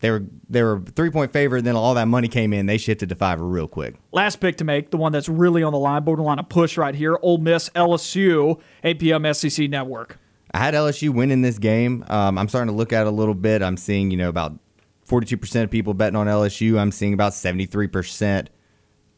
they 0.00 0.10
were 0.10 0.24
they 0.48 0.62
were 0.62 0.80
three 0.80 1.10
point 1.10 1.32
favorite. 1.32 1.58
And 1.58 1.66
then 1.66 1.76
all 1.76 1.94
that 1.94 2.06
money 2.06 2.28
came 2.28 2.52
in. 2.52 2.66
They 2.66 2.78
shifted 2.78 3.08
to 3.08 3.14
five 3.14 3.40
real 3.40 3.68
quick. 3.68 3.96
Last 4.12 4.36
pick 4.36 4.56
to 4.56 4.64
make, 4.64 4.90
the 4.90 4.96
one 4.96 5.12
that's 5.12 5.28
really 5.28 5.62
on 5.62 5.72
the 5.72 5.78
line, 5.78 6.04
borderline 6.04 6.38
a 6.38 6.44
push 6.44 6.76
right 6.76 6.94
here. 6.94 7.18
Ole 7.22 7.38
Miss, 7.38 7.70
LSU, 7.70 8.60
8 8.84 8.98
p.m. 8.98 9.34
SEC 9.34 9.68
Network. 9.70 10.18
I 10.52 10.58
had 10.58 10.74
LSU 10.74 11.10
winning 11.10 11.42
this 11.42 11.58
game. 11.58 12.04
Um, 12.08 12.38
I'm 12.38 12.48
starting 12.48 12.72
to 12.72 12.76
look 12.76 12.92
at 12.92 13.02
it 13.02 13.06
a 13.08 13.10
little 13.10 13.34
bit. 13.34 13.62
I'm 13.62 13.76
seeing 13.76 14.10
you 14.10 14.16
know 14.16 14.28
about 14.28 14.58
42 15.04 15.36
percent 15.36 15.64
of 15.64 15.70
people 15.70 15.94
betting 15.94 16.16
on 16.16 16.26
LSU. 16.26 16.78
I'm 16.78 16.92
seeing 16.92 17.14
about 17.14 17.34
73 17.34 17.88
percent 17.88 18.50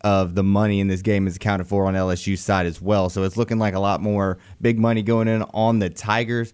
of 0.02 0.34
the 0.34 0.42
money 0.42 0.80
in 0.80 0.88
this 0.88 1.02
game 1.02 1.26
is 1.26 1.36
accounted 1.36 1.66
for 1.66 1.86
on 1.86 1.94
LSU's 1.94 2.40
side 2.40 2.66
as 2.66 2.80
well. 2.80 3.08
So 3.08 3.24
it's 3.24 3.36
looking 3.36 3.58
like 3.58 3.74
a 3.74 3.80
lot 3.80 4.00
more 4.00 4.38
big 4.60 4.78
money 4.78 5.02
going 5.02 5.28
in 5.28 5.42
on 5.54 5.78
the 5.80 5.90
Tigers. 5.90 6.52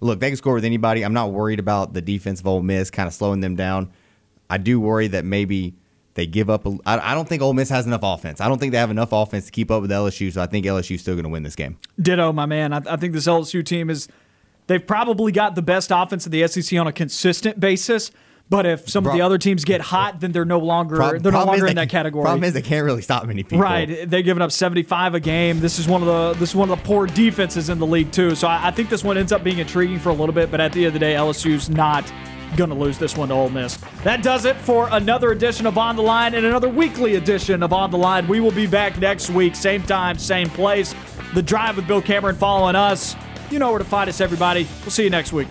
Look, 0.00 0.20
they 0.20 0.28
can 0.28 0.36
score 0.36 0.54
with 0.54 0.64
anybody. 0.64 1.04
I'm 1.04 1.12
not 1.12 1.32
worried 1.32 1.58
about 1.58 1.92
the 1.92 2.02
defense 2.02 2.40
of 2.40 2.46
Ole 2.46 2.62
Miss 2.62 2.90
kind 2.90 3.06
of 3.06 3.14
slowing 3.14 3.40
them 3.40 3.56
down. 3.56 3.90
I 4.48 4.58
do 4.58 4.78
worry 4.78 5.08
that 5.08 5.24
maybe 5.24 5.74
they 6.14 6.26
give 6.26 6.48
up. 6.48 6.66
I 6.86 7.14
don't 7.14 7.28
think 7.28 7.42
Ole 7.42 7.54
Miss 7.54 7.68
has 7.70 7.86
enough 7.86 8.02
offense. 8.02 8.40
I 8.40 8.48
don't 8.48 8.58
think 8.58 8.72
they 8.72 8.78
have 8.78 8.90
enough 8.90 9.12
offense 9.12 9.46
to 9.46 9.50
keep 9.50 9.70
up 9.70 9.82
with 9.82 9.90
LSU. 9.90 10.32
So 10.32 10.42
I 10.42 10.46
think 10.46 10.64
LSU's 10.64 11.00
still 11.00 11.14
going 11.14 11.24
to 11.24 11.30
win 11.30 11.42
this 11.42 11.56
game. 11.56 11.78
Ditto, 12.00 12.32
my 12.32 12.46
man. 12.46 12.72
I, 12.72 12.82
I 12.86 12.96
think 12.96 13.12
this 13.12 13.26
LSU 13.26 13.64
team 13.64 13.90
is. 13.90 14.08
They've 14.66 14.86
probably 14.86 15.30
got 15.30 15.56
the 15.56 15.62
best 15.62 15.90
offense 15.92 16.24
in 16.24 16.32
the 16.32 16.46
SEC 16.48 16.78
on 16.78 16.86
a 16.86 16.92
consistent 16.92 17.60
basis. 17.60 18.10
But 18.50 18.66
if 18.66 18.88
some 18.90 19.06
of 19.06 19.14
the 19.14 19.22
other 19.22 19.38
teams 19.38 19.64
get 19.64 19.80
hot, 19.80 20.20
then 20.20 20.32
they're 20.32 20.44
no 20.44 20.58
longer 20.58 21.18
they're 21.18 21.32
no 21.32 21.44
longer 21.44 21.66
in 21.66 21.76
that 21.76 21.88
category. 21.88 22.24
Problem 22.24 22.44
is 22.44 22.52
they 22.52 22.62
can't 22.62 22.84
really 22.84 23.02
stop 23.02 23.26
many 23.26 23.42
people. 23.42 23.58
Right, 23.58 24.08
they're 24.08 24.22
giving 24.22 24.42
up 24.42 24.52
75 24.52 25.14
a 25.14 25.20
game. 25.20 25.60
This 25.60 25.78
is 25.78 25.88
one 25.88 26.02
of 26.02 26.08
the 26.08 26.38
this 26.38 26.50
is 26.50 26.56
one 26.56 26.70
of 26.70 26.78
the 26.78 26.84
poor 26.84 27.06
defenses 27.06 27.70
in 27.70 27.78
the 27.78 27.86
league 27.86 28.12
too. 28.12 28.34
So 28.34 28.46
I, 28.46 28.68
I 28.68 28.70
think 28.70 28.90
this 28.90 29.02
one 29.02 29.16
ends 29.16 29.32
up 29.32 29.42
being 29.42 29.58
intriguing 29.58 29.98
for 29.98 30.10
a 30.10 30.14
little 30.14 30.34
bit, 30.34 30.50
but 30.50 30.60
at 30.60 30.72
the 30.72 30.80
end 30.80 30.88
of 30.88 30.92
the 30.92 30.98
day, 30.98 31.14
LSU's 31.14 31.70
not 31.70 32.04
going 32.56 32.70
to 32.70 32.76
lose 32.76 32.98
this 32.98 33.16
one 33.16 33.28
to 33.28 33.34
Ole 33.34 33.48
Miss. 33.48 33.78
That 34.04 34.22
does 34.22 34.44
it 34.44 34.56
for 34.56 34.88
another 34.92 35.32
edition 35.32 35.66
of 35.66 35.76
On 35.76 35.96
the 35.96 36.02
Line 36.02 36.34
and 36.34 36.46
another 36.46 36.68
weekly 36.68 37.16
edition 37.16 37.62
of 37.62 37.72
On 37.72 37.90
the 37.90 37.98
Line. 37.98 38.28
We 38.28 38.40
will 38.40 38.52
be 38.52 38.66
back 38.66 38.98
next 38.98 39.30
week, 39.30 39.56
same 39.56 39.82
time, 39.82 40.18
same 40.18 40.48
place. 40.48 40.94
The 41.34 41.42
Drive 41.42 41.76
with 41.76 41.88
Bill 41.88 42.02
Cameron 42.02 42.36
following 42.36 42.76
us. 42.76 43.16
You 43.50 43.58
know 43.58 43.70
where 43.70 43.78
to 43.78 43.84
find 43.84 44.08
us, 44.08 44.20
everybody. 44.20 44.68
We'll 44.82 44.90
see 44.90 45.04
you 45.04 45.10
next 45.10 45.32
week. 45.32 45.48